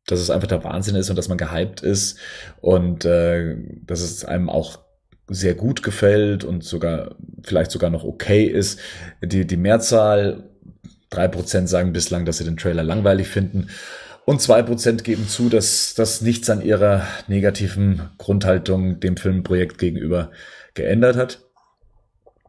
dass 0.05 0.19
es 0.19 0.29
einfach 0.29 0.49
der 0.49 0.65
Wahnsinn 0.65 0.95
ist 0.95 1.09
und 1.09 1.15
dass 1.15 1.29
man 1.29 1.37
gehypt 1.37 1.81
ist 1.81 2.19
und 2.59 3.05
äh, 3.05 3.55
dass 3.85 4.01
es 4.01 4.25
einem 4.25 4.49
auch 4.49 4.79
sehr 5.27 5.55
gut 5.55 5.83
gefällt 5.83 6.43
und 6.43 6.63
sogar 6.63 7.15
vielleicht 7.43 7.71
sogar 7.71 7.89
noch 7.89 8.03
okay 8.03 8.45
ist. 8.45 8.79
Die, 9.21 9.47
die 9.47 9.57
Mehrzahl 9.57 10.49
Drei 11.13 11.27
Prozent 11.27 11.69
sagen 11.69 11.93
bislang, 11.93 12.25
dass 12.25 12.39
sie 12.39 12.43
den 12.43 12.57
Trailer 12.57 12.81
langweilig 12.81 13.27
finden. 13.27 13.69
Und 14.25 14.41
zwei 14.41 14.63
Prozent 14.63 15.03
geben 15.03 15.27
zu, 15.27 15.47
dass 15.47 15.93
das 15.93 16.21
nichts 16.21 16.49
an 16.49 16.59
ihrer 16.59 17.05
negativen 17.27 18.09
Grundhaltung 18.17 18.99
dem 18.99 19.15
Filmprojekt 19.15 19.77
gegenüber 19.77 20.31
geändert 20.73 21.15
hat. 21.15 21.41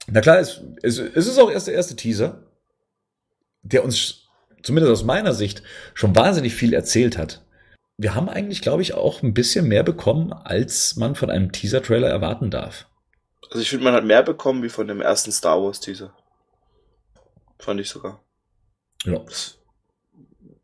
Na 0.07 0.23
klar, 0.23 0.39
es, 0.39 0.63
es, 0.83 0.99
es 0.99 1.27
ist 1.27 1.39
auch 1.39 1.51
erst 1.51 1.67
der 1.67 1.75
erste 1.75 1.95
Teaser, 1.95 2.43
der 3.63 3.85
uns, 3.85 4.29
zumindest 4.63 4.93
aus 4.93 5.05
meiner 5.05 5.35
Sicht, 5.35 5.63
schon 5.93 6.17
wahnsinnig 6.17 6.55
viel 6.55 6.73
erzählt 6.73 7.19
hat. 7.19 7.44
Wir 7.97 8.15
haben 8.15 8.29
eigentlich, 8.29 8.61
glaube 8.61 8.83
ich, 8.83 8.95
auch 8.95 9.23
ein 9.23 9.35
bisschen 9.35 9.69
mehr 9.69 9.85
bekommen, 9.85 10.33
als 10.33 10.97
man 10.97 11.15
von 11.15 11.31
einem 11.31 11.53
Teaser-Trailer 11.53 12.09
erwarten 12.09 12.51
darf. 12.51 12.87
Also 13.51 13.61
ich 13.61 13.71
finde, 13.71 13.85
man 13.85 13.95
hat 13.95 14.05
mehr 14.05 14.23
bekommen 14.23 14.63
wie 14.63 14.69
von 14.69 14.89
dem 14.89 15.01
ersten 15.01 15.31
Star 15.31 15.63
Wars-Teaser. 15.63 16.13
Fand 17.59 17.81
ich 17.81 17.89
sogar. 17.89 18.21
Ja. 19.05 19.19
Das 19.21 19.59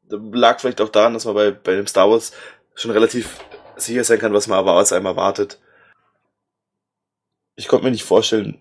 lag 0.09 0.61
vielleicht 0.61 0.81
auch 0.81 0.89
daran, 0.89 1.15
dass 1.15 1.25
man 1.25 1.35
bei, 1.35 1.51
bei 1.53 1.77
dem 1.77 1.87
Star 1.87 2.11
Wars 2.11 2.33
schon 2.75 2.91
relativ 2.91 3.39
sicher 3.77 4.03
sein 4.03 4.19
kann, 4.19 4.33
was 4.33 4.49
man 4.49 4.59
aber 4.59 4.75
aus 4.75 4.93
einem 4.93 5.07
erwartet. 5.07 5.61
Ich 7.55 7.69
konnte 7.69 7.85
mir 7.85 7.91
nicht 7.93 8.05
vorstellen, 8.05 8.61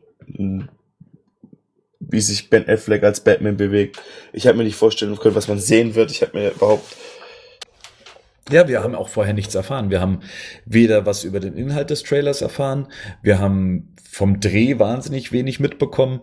wie 1.99 2.21
sich 2.21 2.49
Ben 2.49 2.69
Affleck 2.69 3.03
als 3.03 3.23
Batman 3.23 3.57
bewegt. 3.57 4.01
Ich 4.33 4.47
habe 4.47 4.57
mir 4.57 4.63
nicht 4.63 4.75
vorstellen 4.75 5.17
können, 5.17 5.35
was 5.35 5.47
man 5.47 5.59
sehen 5.59 5.95
wird. 5.95 6.11
Ich 6.11 6.21
habe 6.21 6.37
mir 6.37 6.51
überhaupt 6.51 6.95
ja, 8.49 8.67
wir 8.67 8.83
haben 8.83 8.95
auch 8.95 9.09
vorher 9.09 9.33
nichts 9.33 9.55
erfahren. 9.55 9.89
Wir 9.89 10.01
haben 10.01 10.19
weder 10.65 11.05
was 11.05 11.23
über 11.23 11.39
den 11.39 11.53
Inhalt 11.53 11.89
des 11.89 12.03
Trailers 12.03 12.41
erfahren, 12.41 12.87
wir 13.21 13.39
haben 13.39 13.95
vom 14.09 14.39
Dreh 14.39 14.79
wahnsinnig 14.79 15.31
wenig 15.31 15.59
mitbekommen. 15.59 16.21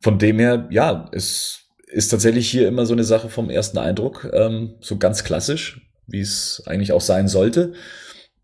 Von 0.00 0.18
dem 0.18 0.38
her, 0.38 0.68
ja, 0.70 1.08
es 1.12 1.62
ist 1.86 2.08
tatsächlich 2.08 2.50
hier 2.50 2.68
immer 2.68 2.86
so 2.86 2.92
eine 2.92 3.04
Sache 3.04 3.28
vom 3.28 3.50
ersten 3.50 3.78
Eindruck, 3.78 4.30
ähm, 4.32 4.76
so 4.80 4.98
ganz 4.98 5.24
klassisch, 5.24 5.80
wie 6.06 6.20
es 6.20 6.62
eigentlich 6.66 6.92
auch 6.92 7.00
sein 7.00 7.28
sollte. 7.28 7.74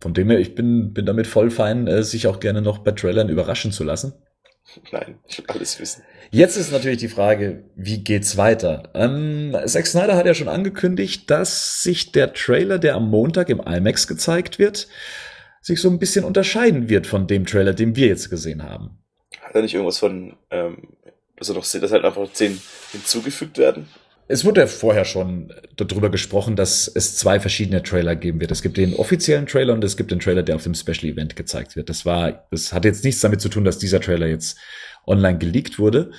Von 0.01 0.15
dem 0.15 0.31
her, 0.31 0.39
ich 0.39 0.55
bin, 0.55 0.93
bin 0.93 1.07
damit 1.07 1.27
voll 1.27 1.51
fein, 1.51 1.87
äh, 1.87 2.03
sich 2.03 2.27
auch 2.27 2.41
gerne 2.41 2.63
noch 2.63 2.79
bei 2.79 2.93
Trailern 2.93 3.29
überraschen 3.29 3.73
zu 3.73 3.85
lassen. 3.85 4.15
Nein, 4.93 5.19
ich 5.27 5.39
will 5.39 5.47
alles 5.49 5.81
wissen. 5.81 6.03
Jetzt 6.31 6.57
ist 6.57 6.73
natürlich 6.73 6.99
die 6.99 7.09
Frage, 7.09 7.65
wie 7.75 7.99
geht's 8.05 8.37
weiter? 8.37 8.91
Ähm, 8.95 9.57
Zack 9.65 9.87
Snyder 9.87 10.17
hat 10.17 10.27
ja 10.27 10.35
schon 10.35 10.49
angekündigt, 10.49 11.31
dass 11.31 11.83
sich 11.83 12.13
der 12.13 12.33
Trailer, 12.35 12.79
der 12.79 12.95
am 12.95 13.09
Montag 13.09 13.49
im 13.49 13.61
IMAX 13.61 14.07
gezeigt 14.07 14.59
wird, 14.59 14.89
sich 15.63 15.81
so 15.81 15.89
ein 15.89 15.99
bisschen 15.99 16.25
unterscheiden 16.25 16.89
wird 16.89 17.07
von 17.07 17.27
dem 17.27 17.47
Trailer, 17.47 17.73
den 17.73 17.97
wir 17.97 18.09
jetzt 18.09 18.31
gesehen 18.31 18.63
haben. 18.63 18.99
Hat 19.41 19.55
er 19.55 19.63
nicht 19.63 19.75
irgendwas 19.75 19.99
von 19.99 20.37
ähm, 20.51 20.89
dass 21.39 21.49
er 21.49 21.55
doch 21.55 21.65
dass 21.65 21.93
halt 21.93 22.05
einfach 22.05 22.33
zehn 22.33 22.61
hinzugefügt 22.93 23.59
werden. 23.59 23.89
Es 24.31 24.45
wurde 24.45 24.61
ja 24.61 24.67
vorher 24.67 25.07
schon 25.07 25.55
darüber 25.77 26.11
gesprochen, 26.11 26.55
dass 26.55 26.87
es 26.87 27.17
zwei 27.17 27.41
verschiedene 27.41 27.83
Trailer 27.83 28.15
geben 28.15 28.41
wird. 28.41 28.51
Es 28.51 28.61
gibt 28.61 28.77
den 28.77 28.95
offiziellen 28.95 29.47
Trailer 29.47 29.73
und 29.73 29.83
es 29.83 29.97
gibt 29.97 30.11
den 30.11 30.21
Trailer, 30.21 30.43
der 30.43 30.57
auf 30.57 30.65
dem 30.65 30.75
Special 30.75 31.05
Event 31.05 31.35
gezeigt 31.35 31.77
wird. 31.77 31.89
Das 31.89 32.05
war, 32.05 32.47
das 32.51 32.75
hat 32.75 32.85
jetzt 32.85 33.05
nichts 33.05 33.23
damit 33.23 33.41
zu 33.41 33.49
tun, 33.49 33.65
dass 33.65 33.79
dieser 33.79 34.01
Trailer 34.01 34.27
jetzt 34.27 34.59
online 35.09 35.39
geleakt 35.39 35.79
wurde. 35.79 36.13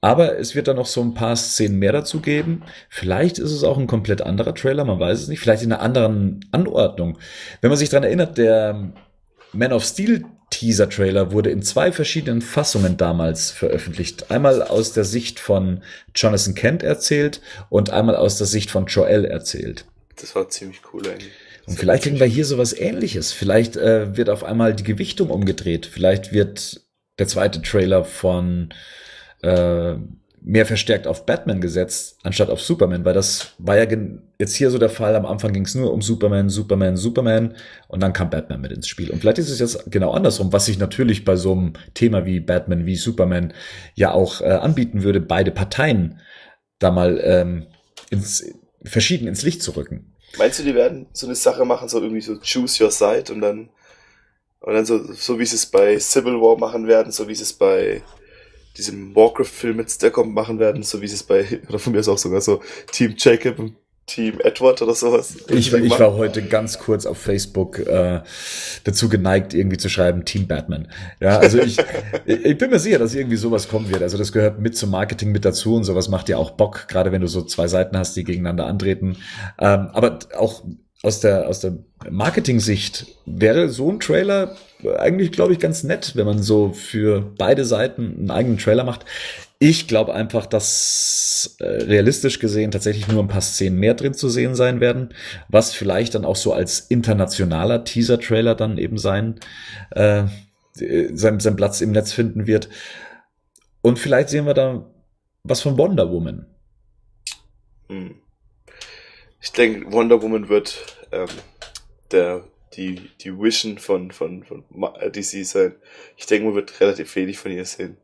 Aber 0.00 0.38
es 0.38 0.54
wird 0.54 0.66
da 0.66 0.74
noch 0.74 0.86
so 0.86 1.02
ein 1.02 1.12
paar 1.12 1.36
Szenen 1.36 1.78
mehr 1.78 1.92
dazu 1.92 2.20
geben. 2.20 2.62
Vielleicht 2.88 3.38
ist 3.38 3.52
es 3.52 3.64
auch 3.64 3.76
ein 3.76 3.86
komplett 3.86 4.22
anderer 4.22 4.54
Trailer, 4.54 4.84
man 4.84 4.98
weiß 4.98 5.20
es 5.20 5.28
nicht. 5.28 5.40
Vielleicht 5.40 5.62
in 5.62 5.72
einer 5.72 5.82
anderen 5.82 6.46
Anordnung. 6.52 7.18
Wenn 7.60 7.68
man 7.68 7.78
sich 7.78 7.90
dran 7.90 8.02
erinnert, 8.02 8.38
der 8.38 8.92
Man 9.52 9.72
of 9.72 9.84
Steel 9.84 10.24
Teaser-Trailer 10.50 11.32
wurde 11.32 11.50
in 11.50 11.62
zwei 11.62 11.92
verschiedenen 11.92 12.42
Fassungen 12.42 12.96
damals 12.96 13.50
veröffentlicht. 13.50 14.30
Einmal 14.30 14.62
aus 14.62 14.92
der 14.92 15.04
Sicht 15.04 15.38
von 15.38 15.82
Jonathan 16.14 16.54
Kent 16.54 16.82
erzählt 16.82 17.40
und 17.68 17.90
einmal 17.90 18.16
aus 18.16 18.36
der 18.38 18.46
Sicht 18.46 18.70
von 18.70 18.86
Joel 18.86 19.24
erzählt. 19.24 19.84
Das 20.16 20.34
war 20.34 20.48
ziemlich 20.48 20.80
cool 20.92 21.06
eigentlich. 21.08 21.32
Und 21.66 21.78
vielleicht 21.78 22.02
kriegen 22.02 22.18
wir 22.18 22.26
hier 22.26 22.44
sowas 22.44 22.72
ähnliches. 22.76 23.32
Vielleicht 23.32 23.76
äh, 23.76 24.16
wird 24.16 24.28
auf 24.28 24.42
einmal 24.42 24.74
die 24.74 24.82
Gewichtung 24.82 25.30
umgedreht. 25.30 25.86
Vielleicht 25.86 26.32
wird 26.32 26.80
der 27.20 27.28
zweite 27.28 27.62
Trailer 27.62 28.04
von 28.04 28.70
äh, 29.42 29.94
mehr 30.42 30.64
verstärkt 30.64 31.06
auf 31.06 31.26
Batman 31.26 31.60
gesetzt, 31.60 32.18
anstatt 32.22 32.48
auf 32.48 32.62
Superman, 32.62 33.04
weil 33.04 33.12
das 33.12 33.52
war 33.58 33.76
ja 33.76 33.86
jetzt 34.38 34.54
hier 34.54 34.70
so 34.70 34.78
der 34.78 34.88
Fall. 34.88 35.14
Am 35.14 35.26
Anfang 35.26 35.52
ging 35.52 35.64
es 35.64 35.74
nur 35.74 35.92
um 35.92 36.00
Superman, 36.00 36.48
Superman, 36.48 36.96
Superman 36.96 37.54
und 37.88 38.00
dann 38.00 38.14
kam 38.14 38.30
Batman 38.30 38.60
mit 38.60 38.72
ins 38.72 38.88
Spiel. 38.88 39.10
Und 39.10 39.20
vielleicht 39.20 39.38
ist 39.38 39.50
es 39.50 39.58
jetzt 39.58 39.90
genau 39.90 40.12
andersrum, 40.12 40.52
was 40.52 40.66
sich 40.66 40.78
natürlich 40.78 41.24
bei 41.24 41.36
so 41.36 41.52
einem 41.52 41.74
Thema 41.92 42.24
wie 42.24 42.40
Batman, 42.40 42.86
wie 42.86 42.96
Superman 42.96 43.52
ja 43.94 44.12
auch 44.12 44.40
äh, 44.40 44.46
anbieten 44.46 45.02
würde, 45.02 45.20
beide 45.20 45.50
Parteien 45.50 46.20
da 46.78 46.90
mal 46.90 47.20
ähm, 47.22 47.66
ins, 48.08 48.44
verschieden 48.82 49.28
ins 49.28 49.42
Licht 49.42 49.62
zu 49.62 49.72
rücken. 49.72 50.14
Meinst 50.38 50.58
du, 50.58 50.62
die 50.62 50.74
werden 50.74 51.06
so 51.12 51.26
eine 51.26 51.34
Sache 51.34 51.64
machen, 51.66 51.88
so 51.88 52.00
irgendwie 52.00 52.22
so 52.22 52.38
choose 52.38 52.82
your 52.82 52.90
side 52.90 53.30
und 53.32 53.42
dann 53.42 53.68
und 54.60 54.74
dann 54.74 54.84
so, 54.84 55.12
so 55.12 55.38
wie 55.38 55.46
sie 55.46 55.56
es 55.56 55.66
bei 55.66 55.98
Civil 55.98 56.34
War 56.34 56.58
machen 56.58 56.86
werden, 56.86 57.12
so 57.12 57.26
wie 57.28 57.34
sie 57.34 57.42
es 57.42 57.52
bei 57.52 58.02
diesem 58.76 59.14
Warcraft-Film 59.16 59.84
der 60.00 60.10
kommt, 60.10 60.34
machen 60.34 60.58
werden, 60.58 60.82
so 60.82 61.00
wie 61.00 61.08
sie 61.08 61.14
es 61.14 61.22
bei, 61.22 61.60
oder 61.68 61.78
von 61.78 61.92
mir 61.92 62.00
ist 62.00 62.08
auch 62.08 62.18
sogar 62.18 62.40
so 62.40 62.60
Team 62.92 63.14
Jacob 63.16 63.58
und 63.58 63.74
Team 64.06 64.40
Edward 64.40 64.82
oder 64.82 64.94
sowas. 64.94 65.36
Ich, 65.48 65.72
ich 65.72 65.98
war 66.00 66.14
heute 66.14 66.42
ganz 66.42 66.78
kurz 66.78 67.06
auf 67.06 67.16
Facebook 67.16 67.78
äh, 67.78 68.22
dazu 68.82 69.08
geneigt, 69.08 69.54
irgendwie 69.54 69.76
zu 69.76 69.88
schreiben 69.88 70.24
Team 70.24 70.48
Batman. 70.48 70.88
Ja, 71.20 71.38
also 71.38 71.58
ich, 71.58 71.78
ich 72.26 72.58
bin 72.58 72.70
mir 72.70 72.80
sicher, 72.80 72.98
dass 72.98 73.14
irgendwie 73.14 73.36
sowas 73.36 73.68
kommen 73.68 73.88
wird. 73.88 74.02
Also 74.02 74.18
das 74.18 74.32
gehört 74.32 74.58
mit 74.58 74.76
zum 74.76 74.90
Marketing 74.90 75.30
mit 75.30 75.44
dazu 75.44 75.76
und 75.76 75.84
sowas 75.84 76.08
macht 76.08 76.28
ja 76.28 76.38
auch 76.38 76.50
Bock, 76.52 76.88
gerade 76.88 77.12
wenn 77.12 77.20
du 77.20 77.28
so 77.28 77.42
zwei 77.42 77.68
Seiten 77.68 77.96
hast, 77.96 78.16
die 78.16 78.24
gegeneinander 78.24 78.66
antreten. 78.66 79.16
Ähm, 79.60 79.88
aber 79.92 80.18
auch 80.36 80.64
aus 81.02 81.20
der, 81.20 81.48
aus 81.48 81.60
der 81.60 81.78
Marketing-Sicht 82.10 83.06
wäre 83.24 83.68
so 83.68 83.90
ein 83.90 84.00
Trailer 84.00 84.56
eigentlich, 84.98 85.32
glaube 85.32 85.52
ich, 85.52 85.58
ganz 85.58 85.82
nett, 85.82 86.16
wenn 86.16 86.26
man 86.26 86.42
so 86.42 86.72
für 86.72 87.32
beide 87.38 87.64
Seiten 87.64 88.16
einen 88.18 88.30
eigenen 88.30 88.58
Trailer 88.58 88.84
macht. 88.84 89.04
Ich 89.58 89.88
glaube 89.88 90.14
einfach, 90.14 90.46
dass 90.46 91.56
äh, 91.60 91.64
realistisch 91.64 92.38
gesehen 92.38 92.70
tatsächlich 92.70 93.08
nur 93.08 93.22
ein 93.22 93.28
paar 93.28 93.42
Szenen 93.42 93.78
mehr 93.78 93.94
drin 93.94 94.14
zu 94.14 94.28
sehen 94.28 94.54
sein 94.54 94.80
werden, 94.80 95.12
was 95.48 95.74
vielleicht 95.74 96.14
dann 96.14 96.24
auch 96.24 96.36
so 96.36 96.52
als 96.52 96.80
internationaler 96.80 97.84
Teaser-Trailer 97.84 98.54
dann 98.54 98.78
eben 98.78 98.96
sein, 98.96 99.38
äh, 99.90 100.24
sein, 100.74 101.40
sein 101.40 101.56
Platz 101.56 101.80
im 101.80 101.92
Netz 101.92 102.12
finden 102.12 102.46
wird. 102.46 102.68
Und 103.82 103.98
vielleicht 103.98 104.30
sehen 104.30 104.46
wir 104.46 104.54
da 104.54 104.86
was 105.42 105.60
von 105.60 105.76
Wonder 105.78 106.10
Woman. 106.10 106.46
Hm. 107.88 108.19
Ich 109.40 109.52
denke, 109.52 109.90
Wonder 109.92 110.22
Woman 110.22 110.48
wird 110.48 110.98
ähm, 111.12 111.28
der 112.10 112.44
die 112.74 113.10
die 113.20 113.36
Vision 113.36 113.78
von 113.78 114.10
von 114.10 114.44
von 114.44 114.64
äh, 115.00 115.10
DC 115.10 115.44
sein. 115.46 115.74
Ich 116.16 116.26
denke, 116.26 116.46
man 116.46 116.54
wird 116.54 116.80
relativ 116.80 117.14
wenig 117.16 117.38
von 117.38 117.50
ihr 117.50 117.64
sehen. 117.64 117.96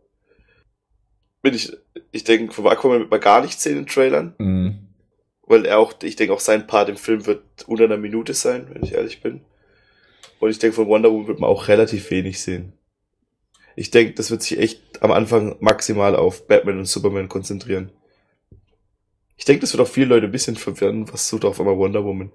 Bin 1.43 1.55
ich 1.55 1.73
ich 2.13 2.25
denke, 2.25 2.53
von 2.53 2.67
Aquaman 2.67 3.01
wird 3.01 3.11
man 3.11 3.21
gar 3.21 3.43
nicht 3.43 3.61
sehen 3.61 3.79
in 3.79 3.87
Trailern. 3.87 4.35
Mhm. 4.39 4.79
Weil 5.43 5.65
er 5.65 5.79
auch, 5.79 5.95
ich 6.03 6.17
denke 6.17 6.33
auch 6.35 6.41
sein 6.41 6.67
Part 6.67 6.89
im 6.89 6.97
Film 6.97 7.27
wird 7.27 7.43
unter 7.69 7.85
einer 7.85 7.99
Minute 7.99 8.35
sein, 8.35 8.67
wenn 8.73 8.83
ich 8.83 8.95
ehrlich 8.95 9.23
bin. 9.23 9.43
Und 10.41 10.51
ich 10.51 10.59
denke, 10.59 10.75
von 10.75 10.89
Wonder 10.89 11.11
Woman 11.11 11.29
wird 11.29 11.41
man 11.41 11.49
auch 11.49 11.69
relativ 11.69 12.11
wenig 12.11 12.41
sehen. 12.41 12.73
Ich 13.77 13.91
denke, 13.91 14.15
das 14.15 14.31
wird 14.31 14.43
sich 14.43 14.59
echt 14.59 15.03
am 15.03 15.13
Anfang 15.13 15.57
maximal 15.61 16.17
auf 16.17 16.47
Batman 16.49 16.79
und 16.79 16.87
Superman 16.87 17.29
konzentrieren. 17.29 17.93
Ich 19.37 19.45
denke, 19.45 19.61
das 19.61 19.73
wird 19.73 19.87
auch 19.87 19.93
viele 19.93 20.07
Leute 20.07 20.27
ein 20.27 20.33
bisschen 20.33 20.57
verwirren, 20.57 21.13
was 21.13 21.29
tut 21.29 21.45
auf 21.45 21.61
einmal 21.61 21.77
Wonder 21.77 22.05
Woman. 22.05 22.33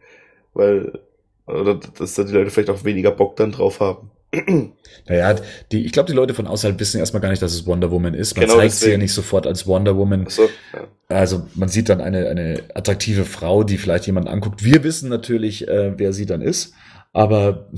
Weil, 0.53 0.99
oder 1.47 1.75
dass 1.75 2.15
da 2.15 2.23
die 2.23 2.33
Leute 2.33 2.51
vielleicht 2.51 2.69
auch 2.69 2.83
weniger 2.83 3.11
Bock 3.11 3.35
dann 3.35 3.51
drauf 3.51 3.79
haben. 3.79 4.11
Naja, 5.07 5.35
die, 5.71 5.83
ich 5.85 5.93
glaube, 5.93 6.07
die 6.07 6.15
Leute 6.15 6.33
von 6.33 6.45
außerhalb 6.45 6.79
wissen 6.79 6.99
erstmal 6.99 7.21
gar 7.21 7.29
nicht, 7.29 7.41
dass 7.41 7.53
es 7.53 7.65
Wonder 7.65 7.89
Woman 7.89 8.13
ist. 8.13 8.35
Man 8.35 8.45
genau 8.45 8.57
zeigt 8.57 8.73
deswegen. 8.73 8.85
sie 8.85 8.91
ja 8.91 8.97
nicht 8.97 9.13
sofort 9.13 9.47
als 9.47 9.65
Wonder 9.65 9.97
Woman. 9.97 10.27
So, 10.29 10.43
ja. 10.73 10.87
Also 11.07 11.47
man 11.55 11.69
sieht 11.69 11.89
dann 11.89 12.01
eine, 12.01 12.29
eine 12.29 12.63
attraktive 12.75 13.25
Frau, 13.25 13.63
die 13.63 13.77
vielleicht 13.77 14.05
jemanden 14.05 14.29
anguckt. 14.29 14.63
Wir 14.63 14.83
wissen 14.83 15.09
natürlich, 15.09 15.67
äh, 15.67 15.97
wer 15.97 16.13
sie 16.13 16.25
dann 16.25 16.41
ist, 16.41 16.73
aber 17.13 17.69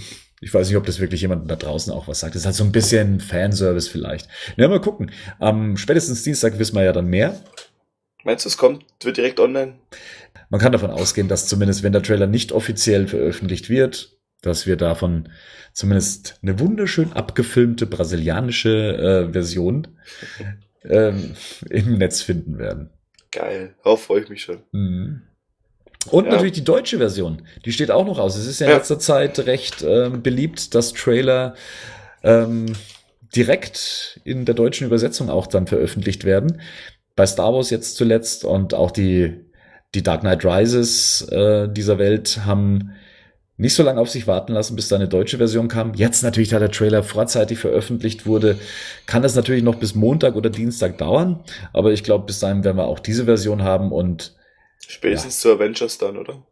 ich 0.41 0.53
weiß 0.53 0.67
nicht, 0.67 0.77
ob 0.77 0.85
das 0.85 0.99
wirklich 0.99 1.21
jemanden 1.21 1.47
da 1.47 1.55
draußen 1.55 1.93
auch 1.93 2.07
was 2.07 2.19
sagt. 2.19 2.35
Das 2.35 2.41
ist 2.41 2.45
halt 2.45 2.55
so 2.55 2.65
ein 2.65 2.73
bisschen 2.73 3.21
Fanservice 3.21 3.87
vielleicht. 3.87 4.27
Ja, 4.57 4.67
mal 4.67 4.81
gucken. 4.81 5.11
Am 5.39 5.77
spätestens 5.77 6.23
Dienstag 6.23 6.59
wissen 6.59 6.75
wir 6.75 6.83
ja 6.83 6.91
dann 6.91 7.07
mehr. 7.07 7.39
Meinst 8.23 8.45
du, 8.45 8.49
es 8.49 8.57
kommt, 8.57 8.85
wird 9.01 9.17
direkt 9.17 9.39
online? 9.39 9.75
Man 10.49 10.61
kann 10.61 10.71
davon 10.71 10.91
ausgehen, 10.91 11.27
dass 11.27 11.47
zumindest 11.47 11.83
wenn 11.83 11.93
der 11.93 12.03
Trailer 12.03 12.27
nicht 12.27 12.51
offiziell 12.51 13.07
veröffentlicht 13.07 13.69
wird, 13.69 14.17
dass 14.41 14.65
wir 14.67 14.75
davon 14.75 15.29
zumindest 15.73 16.39
eine 16.41 16.59
wunderschön 16.59 17.13
abgefilmte 17.13 17.85
brasilianische 17.85 19.27
äh, 19.29 19.33
Version 19.33 19.87
ähm, 20.83 21.35
im 21.69 21.97
Netz 21.97 22.21
finden 22.21 22.57
werden. 22.57 22.89
Geil, 23.31 23.75
darauf 23.83 24.03
freue 24.03 24.21
ich 24.21 24.29
mich 24.29 24.43
schon. 24.43 24.59
Mhm. 24.71 25.23
Und 26.11 26.25
ja. 26.25 26.31
natürlich 26.31 26.53
die 26.53 26.63
deutsche 26.63 26.97
Version, 26.97 27.47
die 27.65 27.71
steht 27.71 27.89
auch 27.89 28.05
noch 28.05 28.19
aus. 28.19 28.35
Es 28.35 28.45
ist 28.45 28.59
ja 28.59 28.67
in 28.67 28.71
ja. 28.71 28.77
letzter 28.77 28.99
Zeit 28.99 29.39
recht 29.39 29.83
ähm, 29.83 30.21
beliebt, 30.21 30.75
dass 30.75 30.93
Trailer 30.93 31.55
ähm, 32.23 32.73
direkt 33.35 34.19
in 34.23 34.45
der 34.45 34.53
deutschen 34.53 34.85
Übersetzung 34.85 35.29
auch 35.29 35.47
dann 35.47 35.65
veröffentlicht 35.65 36.25
werden 36.25 36.61
bei 37.15 37.25
Star 37.25 37.53
Wars 37.53 37.69
jetzt 37.69 37.95
zuletzt 37.95 38.45
und 38.45 38.73
auch 38.73 38.91
die, 38.91 39.45
die 39.93 40.03
Dark 40.03 40.21
Knight 40.21 40.43
Rises 40.45 41.21
äh, 41.29 41.67
dieser 41.69 41.97
Welt 41.97 42.41
haben 42.45 42.93
nicht 43.55 43.75
so 43.75 43.83
lange 43.83 44.01
auf 44.01 44.09
sich 44.09 44.25
warten 44.25 44.53
lassen, 44.53 44.75
bis 44.75 44.87
da 44.87 44.95
eine 44.95 45.07
deutsche 45.07 45.37
Version 45.37 45.67
kam. 45.67 45.93
Jetzt 45.93 46.23
natürlich, 46.23 46.49
da 46.49 46.59
der 46.59 46.71
Trailer 46.71 47.03
vorzeitig 47.03 47.59
veröffentlicht 47.59 48.25
wurde, 48.25 48.57
kann 49.05 49.21
das 49.21 49.35
natürlich 49.35 49.63
noch 49.63 49.75
bis 49.75 49.93
Montag 49.93 50.35
oder 50.35 50.49
Dienstag 50.49 50.97
dauern. 50.97 51.43
Aber 51.71 51.91
ich 51.91 52.03
glaube, 52.03 52.25
bis 52.25 52.39
dahin 52.39 52.63
werden 52.63 52.77
wir 52.77 52.85
auch 52.85 52.99
diese 52.99 53.25
Version 53.25 53.61
haben 53.61 53.91
und 53.91 54.35
spätestens 54.87 55.43
ja. 55.43 55.49
zu 55.49 55.55
Avengers 55.55 55.97
dann, 55.99 56.17
oder? 56.17 56.43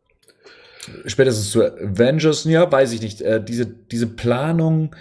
Spätestens 1.05 1.51
zu 1.51 1.63
Avengers, 1.63 2.43
ja, 2.45 2.71
weiß 2.71 2.93
ich 2.93 3.01
nicht. 3.01 3.21
Äh, 3.21 3.43
diese, 3.43 3.65
diese 3.65 4.07
Planung, 4.07 4.95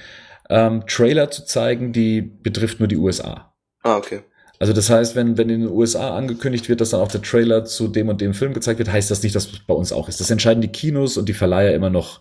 ähm, 0.49 0.85
Trailer 0.87 1.31
zu 1.31 1.45
zeigen, 1.45 1.93
die 1.93 2.23
betrifft 2.23 2.81
nur 2.81 2.89
die 2.89 2.97
USA. 2.97 3.55
Ah, 3.83 3.97
okay. 3.97 4.23
Also 4.61 4.75
das 4.75 4.91
heißt, 4.91 5.17
wenn, 5.17 5.39
wenn 5.39 5.49
in 5.49 5.63
den 5.63 5.71
USA 5.71 6.15
angekündigt 6.15 6.69
wird, 6.69 6.83
dass 6.83 6.91
dann 6.91 7.01
auch 7.01 7.11
der 7.11 7.23
Trailer 7.23 7.65
zu 7.65 7.89
dem 7.89 8.11
und 8.11 8.21
dem 8.21 8.35
Film 8.35 8.53
gezeigt 8.53 8.79
wird, 8.79 8.93
heißt 8.93 9.11
das 9.11 9.23
nicht, 9.23 9.35
dass 9.35 9.47
es 9.47 9.59
bei 9.61 9.73
uns 9.73 9.91
auch 9.91 10.07
ist. 10.09 10.21
Das 10.21 10.31
entscheiden 10.31 10.61
die 10.61 10.69
Kinos 10.69 11.17
und 11.17 11.31
die 11.31 11.35
Verleiher 11.35 11.75
immer 11.75 11.89
noch 11.89 12.21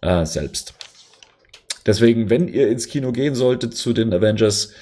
äh, 0.00 0.26
selbst. 0.26 0.74
Deswegen, 1.86 2.28
wenn 2.28 2.48
ihr 2.48 2.68
ins 2.68 2.88
Kino 2.88 3.12
gehen 3.12 3.36
solltet 3.36 3.74
zu 3.76 3.92
den 3.92 4.12
Avengers, 4.12 4.72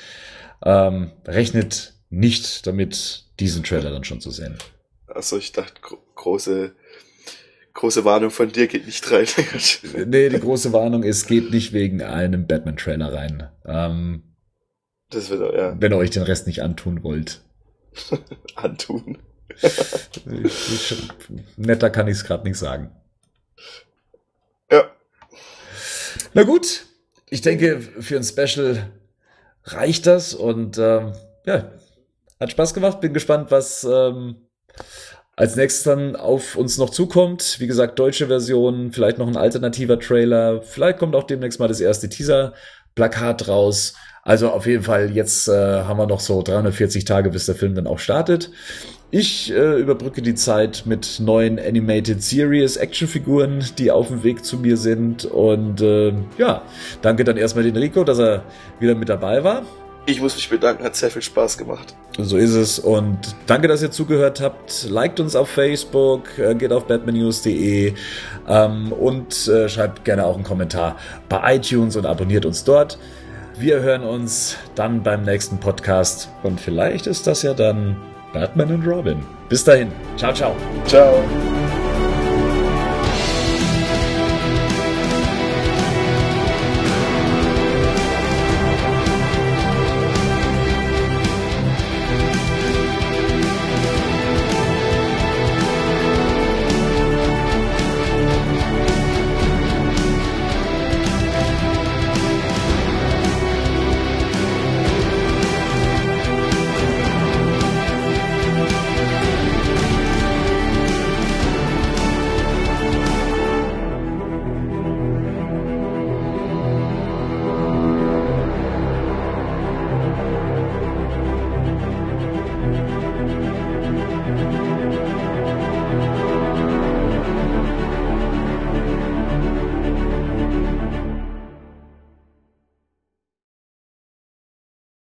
ähm, 0.65 1.11
rechnet 1.27 1.93
nicht 2.09 2.67
damit, 2.67 3.25
diesen 3.39 3.65
Trailer 3.65 3.91
dann 3.91 4.05
schon 4.05 4.23
zu 4.23 4.31
sehen. 4.31 4.57
Also 5.07 5.37
ich 5.37 5.53
dachte, 5.53 5.83
gro 5.83 5.99
große, 6.15 6.75
große 7.75 8.07
Warnung 8.07 8.31
von 8.31 8.51
dir 8.51 8.67
geht 8.67 8.87
nicht 8.87 9.11
rein. 9.11 9.27
nee, 10.07 10.31
die 10.31 10.41
große 10.41 10.73
Warnung 10.73 11.03
ist, 11.03 11.27
geht 11.27 11.51
nicht 11.51 11.75
wegen 11.75 12.01
einem 12.01 12.47
Batman-Trailer 12.47 13.13
rein. 13.13 13.49
Ähm, 13.67 14.23
das 15.11 15.31
wird, 15.31 15.55
ja. 15.55 15.77
Wenn 15.81 15.93
ihr 15.93 15.99
euch 15.99 16.11
den 16.11 16.23
Rest 16.23 16.47
nicht 16.47 16.63
antun 16.63 17.03
wollt. 17.03 17.41
antun. 18.55 19.19
netter 21.57 21.91
kann 21.91 22.09
ich 22.09 22.17
es 22.17 22.25
gerade 22.25 22.45
nicht 22.45 22.59
sagen. 22.59 22.91
Ja. 24.71 24.91
Na 26.33 26.43
gut, 26.43 26.87
ich 27.31 27.41
denke, 27.41 27.81
für 27.81 28.17
ein 28.17 28.25
Special 28.25 28.91
reicht 29.65 30.07
das 30.07 30.35
und 30.35 30.79
ähm, 30.79 31.13
ja, 31.47 31.73
hat 32.41 32.51
Spaß 32.51 32.75
gemacht. 32.75 33.01
Bin 33.01 33.15
gespannt, 33.15 33.51
was 33.51 33.85
ähm, 33.85 34.37
als 35.37 35.57
nächstes 35.57 35.85
dann 35.85 36.17
auf 36.17 36.57
uns 36.57 36.79
noch 36.79 36.91
zukommt. 36.91 37.57
Wie 37.59 37.67
gesagt, 37.67 37.99
deutsche 37.99 38.29
Version, 38.29 38.93
vielleicht 38.93 39.19
noch 39.19 39.27
ein 39.27 39.37
alternativer 39.37 39.99
Trailer. 39.99 40.63
Vielleicht 40.63 40.99
kommt 40.99 41.15
auch 41.15 41.25
demnächst 41.25 41.59
mal 41.59 41.69
das 41.69 41.81
erste 41.81 42.09
Teaser-Plakat 42.09 43.49
raus. 43.49 43.95
Also 44.25 44.49
auf 44.49 44.67
jeden 44.67 44.83
Fall, 44.83 45.11
jetzt 45.11 45.49
äh, 45.49 45.53
haben 45.53 45.99
wir 45.99 46.07
noch 46.07 46.21
so 46.21 46.41
340 46.41 47.05
Tage, 47.05 47.29
bis 47.29 47.45
der 47.45 47.55
Film 47.55 47.75
dann 47.75 47.87
auch 47.87 47.99
startet. 47.99 48.51
Ich 49.11 49.53
äh, 49.53 49.79
überbrücke 49.79 50.23
die 50.23 50.35
Zeit 50.35 50.85
mit 50.87 51.21
neuen 51.21 51.59
Animated 51.59 52.23
Series 52.23 52.77
Actionfiguren, 52.77 53.63
die 53.79 53.91
auf 53.91 54.09
dem 54.09 54.25
Weg 54.25 54.45
zu 54.45 54.57
mir 54.57 54.79
sind. 54.79 55.27
Und 55.27 55.83
äh, 55.83 56.15
ja, 56.39 56.63
danke 57.03 57.25
dann 57.25 57.37
erstmal 57.37 57.65
den 57.65 57.77
Rico, 57.77 58.03
dass 58.03 58.19
er 58.19 58.45
wieder 58.81 58.95
mit 58.95 59.11
dabei 59.11 59.45
war. 59.45 59.63
Ich 60.07 60.21
muss 60.21 60.37
mich 60.37 60.49
bedanken, 60.49 60.85
hat 60.85 60.97
sehr 60.97 61.11
viel 61.11 61.23
Spaß 61.23 61.57
gemacht. 61.59 61.95
So 62.19 62.37
ist 62.37 62.55
es 62.55 62.79
und 62.79 63.19
danke, 63.47 63.69
dass 63.69 63.83
ihr 63.83 63.91
zugehört 63.91 64.41
habt. 64.41 64.87
Liked 64.89 65.21
uns 65.21 65.37
auf 65.37 65.49
Facebook, 65.49 66.39
äh, 66.39 66.55
geht 66.55 66.73
auf 66.73 66.87
batmannews.de 66.87 67.95
ähm, 68.49 68.93
und 68.93 69.49
äh, 69.49 69.69
schreibt 69.69 70.05
gerne 70.05 70.25
auch 70.25 70.35
einen 70.35 70.45
Kommentar 70.45 70.97
bei 71.29 71.57
iTunes 71.57 71.97
und 71.97 72.07
abonniert 72.07 72.47
uns 72.47 72.65
dort. 72.65 72.99
Wir 73.57 73.81
hören 73.81 74.03
uns 74.03 74.57
dann 74.75 75.03
beim 75.05 75.23
nächsten 75.23 75.59
Podcast 75.59 76.29
und 76.43 76.61
vielleicht 76.61 77.07
ist 77.07 77.27
das 77.29 77.43
ja 77.43 77.55
dann 77.55 77.97
Batman 78.33 78.75
und 78.75 78.87
Robin. 78.87 79.25
Bis 79.49 79.63
dahin. 79.63 79.93
Ciao, 80.17 80.33
ciao. 80.33 80.57
Ciao. 80.87 81.23